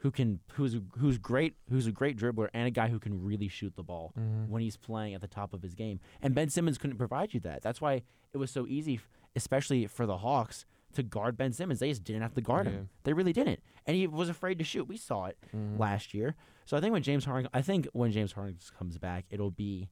who 0.00 0.10
can 0.10 0.40
who's 0.52 0.76
who's 0.98 1.16
great 1.18 1.54
who's 1.70 1.86
a 1.86 1.92
great 1.92 2.18
dribbler 2.18 2.48
and 2.52 2.66
a 2.68 2.70
guy 2.70 2.88
who 2.88 2.98
can 2.98 3.24
really 3.24 3.48
shoot 3.48 3.74
the 3.76 3.82
ball 3.82 4.12
Mhm. 4.18 4.48
when 4.48 4.60
he's 4.62 4.76
playing 4.76 5.14
at 5.14 5.20
the 5.22 5.26
top 5.26 5.54
of 5.54 5.62
his 5.62 5.74
game. 5.74 6.00
And 6.20 6.34
Ben 6.34 6.50
Simmons 6.50 6.76
couldn't 6.78 6.98
provide 6.98 7.32
you 7.32 7.40
that. 7.40 7.62
That's 7.62 7.80
why 7.80 8.02
it 8.32 8.36
was 8.36 8.50
so 8.50 8.66
easy, 8.66 9.00
especially 9.34 9.86
for 9.86 10.04
the 10.04 10.18
Hawks, 10.18 10.66
to 10.92 11.02
guard 11.02 11.36
Ben 11.38 11.52
Simmons. 11.52 11.80
They 11.80 11.88
just 11.88 12.04
didn't 12.04 12.22
have 12.22 12.34
to 12.34 12.42
guard 12.42 12.66
Yeah. 12.66 12.72
him. 12.72 12.88
They 13.04 13.14
really 13.14 13.32
didn't. 13.32 13.60
And 13.86 13.96
he 13.96 14.06
was 14.06 14.28
afraid 14.28 14.58
to 14.58 14.64
shoot. 14.64 14.86
We 14.86 14.98
saw 14.98 15.26
it 15.26 15.38
Mhm. 15.54 15.78
last 15.78 16.12
year. 16.12 16.36
So 16.66 16.76
I 16.76 16.80
think 16.80 16.92
when 16.92 17.02
James 17.02 17.24
Harden, 17.24 17.48
I 17.54 17.62
think 17.62 17.86
when 17.92 18.12
James 18.12 18.32
Harden 18.32 18.58
comes 18.78 18.98
back, 18.98 19.24
it'll 19.30 19.50
be 19.50 19.88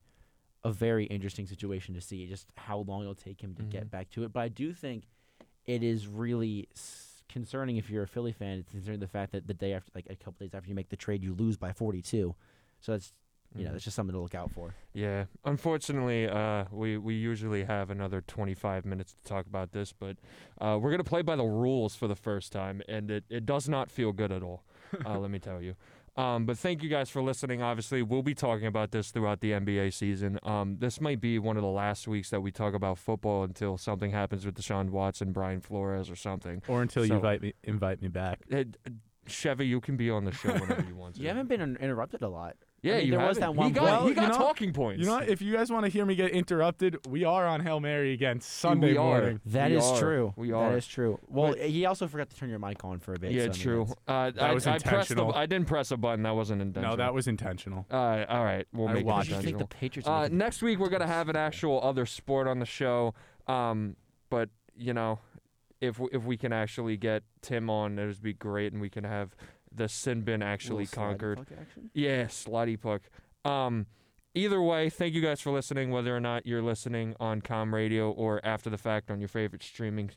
a 0.64 0.72
very 0.72 1.04
interesting 1.06 1.46
situation 1.46 1.94
to 1.94 2.00
see 2.00 2.26
just 2.26 2.48
how 2.56 2.78
long 2.78 3.02
it'll 3.02 3.14
take 3.14 3.40
him 3.40 3.54
to 3.54 3.62
get 3.62 3.86
Mhm. 3.86 3.90
back 3.90 4.10
to 4.10 4.24
it. 4.24 4.32
But 4.32 4.40
I 4.40 4.48
do 4.48 4.72
think 4.72 5.08
it 5.66 5.82
is 5.82 6.06
really 6.08 6.68
s- 6.74 7.22
concerning 7.28 7.76
if 7.76 7.90
you're 7.90 8.02
a 8.04 8.08
Philly 8.08 8.32
fan. 8.32 8.58
It's 8.58 8.70
concerning 8.70 9.00
the 9.00 9.08
fact 9.08 9.32
that 9.32 9.46
the 9.46 9.54
day 9.54 9.72
after, 9.74 9.90
like 9.94 10.06
a 10.08 10.16
couple 10.16 10.44
days 10.44 10.54
after 10.54 10.68
you 10.68 10.74
make 10.74 10.88
the 10.88 10.96
trade, 10.96 11.22
you 11.22 11.34
lose 11.34 11.56
by 11.56 11.72
42. 11.72 12.34
So 12.80 12.92
that's 12.92 13.12
you 13.56 13.62
know 13.62 13.70
Mhm. 13.70 13.72
that's 13.74 13.84
just 13.84 13.94
something 13.94 14.14
to 14.14 14.18
look 14.20 14.34
out 14.34 14.50
for. 14.50 14.74
Yeah, 14.94 15.26
unfortunately, 15.44 16.26
uh, 16.28 16.64
we 16.72 16.96
we 16.98 17.14
usually 17.14 17.64
have 17.64 17.88
another 17.90 18.20
25 18.22 18.84
minutes 18.84 19.12
to 19.12 19.22
talk 19.22 19.46
about 19.46 19.72
this, 19.72 19.92
but 19.92 20.16
uh, 20.58 20.78
we're 20.80 20.90
gonna 20.90 21.04
play 21.04 21.22
by 21.22 21.36
the 21.36 21.44
rules 21.44 21.94
for 21.94 22.08
the 22.08 22.16
first 22.16 22.52
time, 22.52 22.82
and 22.88 23.10
it, 23.10 23.24
it 23.28 23.46
does 23.46 23.68
not 23.68 23.90
feel 23.90 24.12
good 24.12 24.32
at 24.32 24.42
all. 24.42 24.64
Uh, 25.04 25.18
let 25.18 25.30
me 25.30 25.38
tell 25.40 25.60
you. 25.60 25.74
Um, 26.16 26.46
but 26.46 26.56
thank 26.58 26.82
you 26.82 26.88
guys 26.88 27.10
for 27.10 27.22
listening. 27.22 27.60
Obviously, 27.60 28.02
we'll 28.02 28.22
be 28.22 28.34
talking 28.34 28.66
about 28.66 28.92
this 28.92 29.10
throughout 29.10 29.40
the 29.40 29.50
NBA 29.52 29.92
season. 29.92 30.38
Um, 30.44 30.76
this 30.78 31.00
might 31.00 31.20
be 31.20 31.38
one 31.38 31.56
of 31.56 31.62
the 31.62 31.68
last 31.68 32.06
weeks 32.06 32.30
that 32.30 32.40
we 32.40 32.52
talk 32.52 32.74
about 32.74 32.98
football 32.98 33.42
until 33.42 33.76
something 33.76 34.12
happens 34.12 34.46
with 34.46 34.54
Deshaun 34.54 34.90
Watson, 34.90 35.32
Brian 35.32 35.60
Flores, 35.60 36.08
or 36.08 36.16
something. 36.16 36.62
Or 36.68 36.82
until 36.82 37.04
you 37.04 37.14
invite 37.14 37.42
me 37.42 37.54
invite 37.64 38.00
me 38.00 38.08
back. 38.08 38.40
Uh, 38.52 38.64
Chevy, 39.26 39.66
you 39.66 39.80
can 39.80 39.96
be 39.96 40.10
on 40.10 40.24
the 40.24 40.32
show 40.32 40.52
whenever 40.52 40.84
you 40.86 40.94
want 40.94 41.14
to. 41.16 41.20
You 41.22 41.28
haven't 41.28 41.48
been 41.48 41.76
interrupted 41.76 42.22
a 42.22 42.28
lot. 42.28 42.56
I 42.84 42.86
Yeah, 42.88 42.96
mean, 42.98 43.06
you 43.06 43.10
there 43.12 43.26
was 43.26 43.38
haven't. 43.38 43.56
that 43.56 43.58
one. 43.58 43.66
He 43.68 43.72
got, 43.72 43.98
point- 44.00 44.08
he 44.10 44.14
got 44.14 44.22
you 44.22 44.28
know- 44.28 44.34
talking 44.38 44.72
points. 44.74 45.00
You 45.00 45.06
know, 45.06 45.14
what? 45.14 45.28
if 45.28 45.40
you 45.40 45.52
guys 45.54 45.70
want 45.72 45.86
to 45.86 45.90
hear 45.90 46.04
me 46.04 46.14
get 46.14 46.30
interrupted, 46.32 47.06
we 47.08 47.24
are 47.24 47.46
on 47.46 47.60
Hail 47.60 47.80
Mary 47.80 48.12
again 48.12 48.40
Sunday 48.40 48.92
we 48.92 48.96
are. 48.98 49.20
morning. 49.20 49.40
That 49.46 49.70
We 49.70 49.76
is 49.78 49.84
are. 49.84 49.98
true. 49.98 50.32
We 50.36 50.52
are. 50.52 50.76
is 50.76 50.86
true. 50.86 51.18
Well, 51.28 51.54
he 51.54 51.86
also 51.86 52.06
forgot 52.06 52.28
to 52.30 52.36
turn 52.36 52.50
your 52.50 52.58
mic 52.58 52.84
on 52.84 52.98
for 52.98 53.14
a 53.14 53.18
bit. 53.18 53.32
Yeah, 53.32 53.42
so, 53.42 53.44
I 53.44 53.48
mean, 53.52 53.62
true. 53.62 53.86
Uh, 54.06 54.30
That 54.32 54.42
I, 54.42 54.52
was 54.54 54.66
I 54.66 54.72
pressed 54.78 54.84
the. 55.08 55.14
intentional. 55.14 55.34
I 55.34 55.46
didn't 55.46 55.66
press 55.66 55.90
a 55.90 55.96
button. 55.96 56.22
That 56.24 56.34
wasn't 56.36 56.60
intentional. 56.60 56.96
No, 56.98 57.02
that 57.02 57.14
was 57.14 57.26
intentional. 57.26 57.86
Uh, 57.90 58.24
all 58.28 58.44
right, 58.44 58.66
we'll 58.72 58.88
I 58.88 58.92
make 58.94 59.00
it 59.02 59.06
watched 59.06 59.30
I 59.32 59.36
it. 59.36 59.42
think 59.44 59.54
intentional. 59.54 59.66
the 59.68 59.74
Patriots. 59.76 60.08
Uh, 60.08 60.28
next 60.30 60.60
week 60.62 60.78
we're 60.78 60.90
gonna 60.90 61.06
have 61.06 61.28
an 61.28 61.36
actual 61.36 61.80
other 61.82 62.04
sport 62.06 62.46
on 62.46 62.58
the 62.58 62.66
show. 62.66 63.14
Um, 63.46 63.96
but 64.30 64.50
you 64.76 64.92
know, 64.92 65.20
if 65.80 65.98
we, 65.98 66.08
if 66.12 66.24
we 66.24 66.36
can 66.36 66.52
actually 66.52 66.96
get 66.96 67.22
Tim 67.42 67.70
on, 67.70 67.98
it 67.98 68.06
would 68.06 68.22
be 68.22 68.32
great, 68.32 68.72
and 68.72 68.80
we 68.80 68.88
can 68.90 69.04
have 69.04 69.34
the 69.74 69.88
sin 69.88 70.22
bin 70.22 70.42
actually 70.42 70.86
conquered. 70.86 71.40
action? 71.40 71.90
Yeah, 71.92 72.24
slidey 72.24 72.80
puck. 72.80 73.02
Um, 73.44 73.86
either 74.34 74.60
way, 74.62 74.90
thank 74.90 75.14
you 75.14 75.20
guys 75.20 75.40
for 75.40 75.50
listening, 75.50 75.90
whether 75.90 76.14
or 76.16 76.20
not 76.20 76.46
you're 76.46 76.62
listening 76.62 77.14
on 77.20 77.40
Com 77.40 77.74
Radio 77.74 78.10
or 78.10 78.40
after 78.44 78.70
the 78.70 78.78
fact 78.78 79.10
on 79.10 79.20
your 79.20 79.28
favorite 79.28 79.62
streaming 79.62 80.10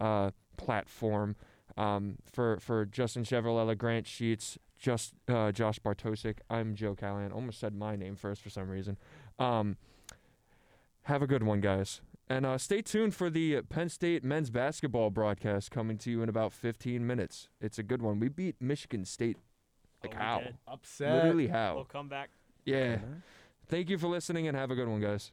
uh, 0.00 0.30
platform. 0.56 1.36
Um, 1.76 2.16
for 2.30 2.58
for 2.60 2.84
Justin 2.84 3.24
Ciavolella, 3.24 3.76
Grant 3.78 4.06
Sheets, 4.06 4.58
just 4.78 5.14
uh, 5.28 5.52
Josh 5.52 5.78
Bartosik, 5.80 6.38
I'm 6.50 6.74
Joe 6.74 6.94
Callahan. 6.94 7.32
Almost 7.32 7.60
said 7.60 7.74
my 7.74 7.96
name 7.96 8.16
first 8.16 8.42
for 8.42 8.50
some 8.50 8.68
reason. 8.68 8.98
Um, 9.38 9.76
have 11.04 11.22
a 11.22 11.26
good 11.26 11.42
one, 11.42 11.60
guys. 11.60 12.00
And 12.32 12.46
uh, 12.46 12.56
stay 12.56 12.80
tuned 12.80 13.14
for 13.14 13.28
the 13.28 13.60
Penn 13.68 13.90
State 13.90 14.24
men's 14.24 14.48
basketball 14.48 15.10
broadcast 15.10 15.70
coming 15.70 15.98
to 15.98 16.10
you 16.10 16.22
in 16.22 16.30
about 16.30 16.54
15 16.54 17.06
minutes. 17.06 17.50
It's 17.60 17.78
a 17.78 17.82
good 17.82 18.00
one. 18.00 18.20
We 18.20 18.30
beat 18.30 18.56
Michigan 18.58 19.04
State. 19.04 19.36
Like 20.02 20.14
Oh, 20.14 20.18
how? 20.18 20.42
Upset. 20.66 21.12
Literally 21.12 21.48
how? 21.48 21.74
We'll 21.74 21.84
come 21.84 22.08
back. 22.08 22.30
Yeah. 22.64 22.96
Thank 23.68 23.90
you 23.90 23.98
for 23.98 24.06
listening 24.06 24.48
and 24.48 24.56
have 24.56 24.70
a 24.70 24.74
good 24.74 24.88
one, 24.88 25.02
guys. 25.02 25.30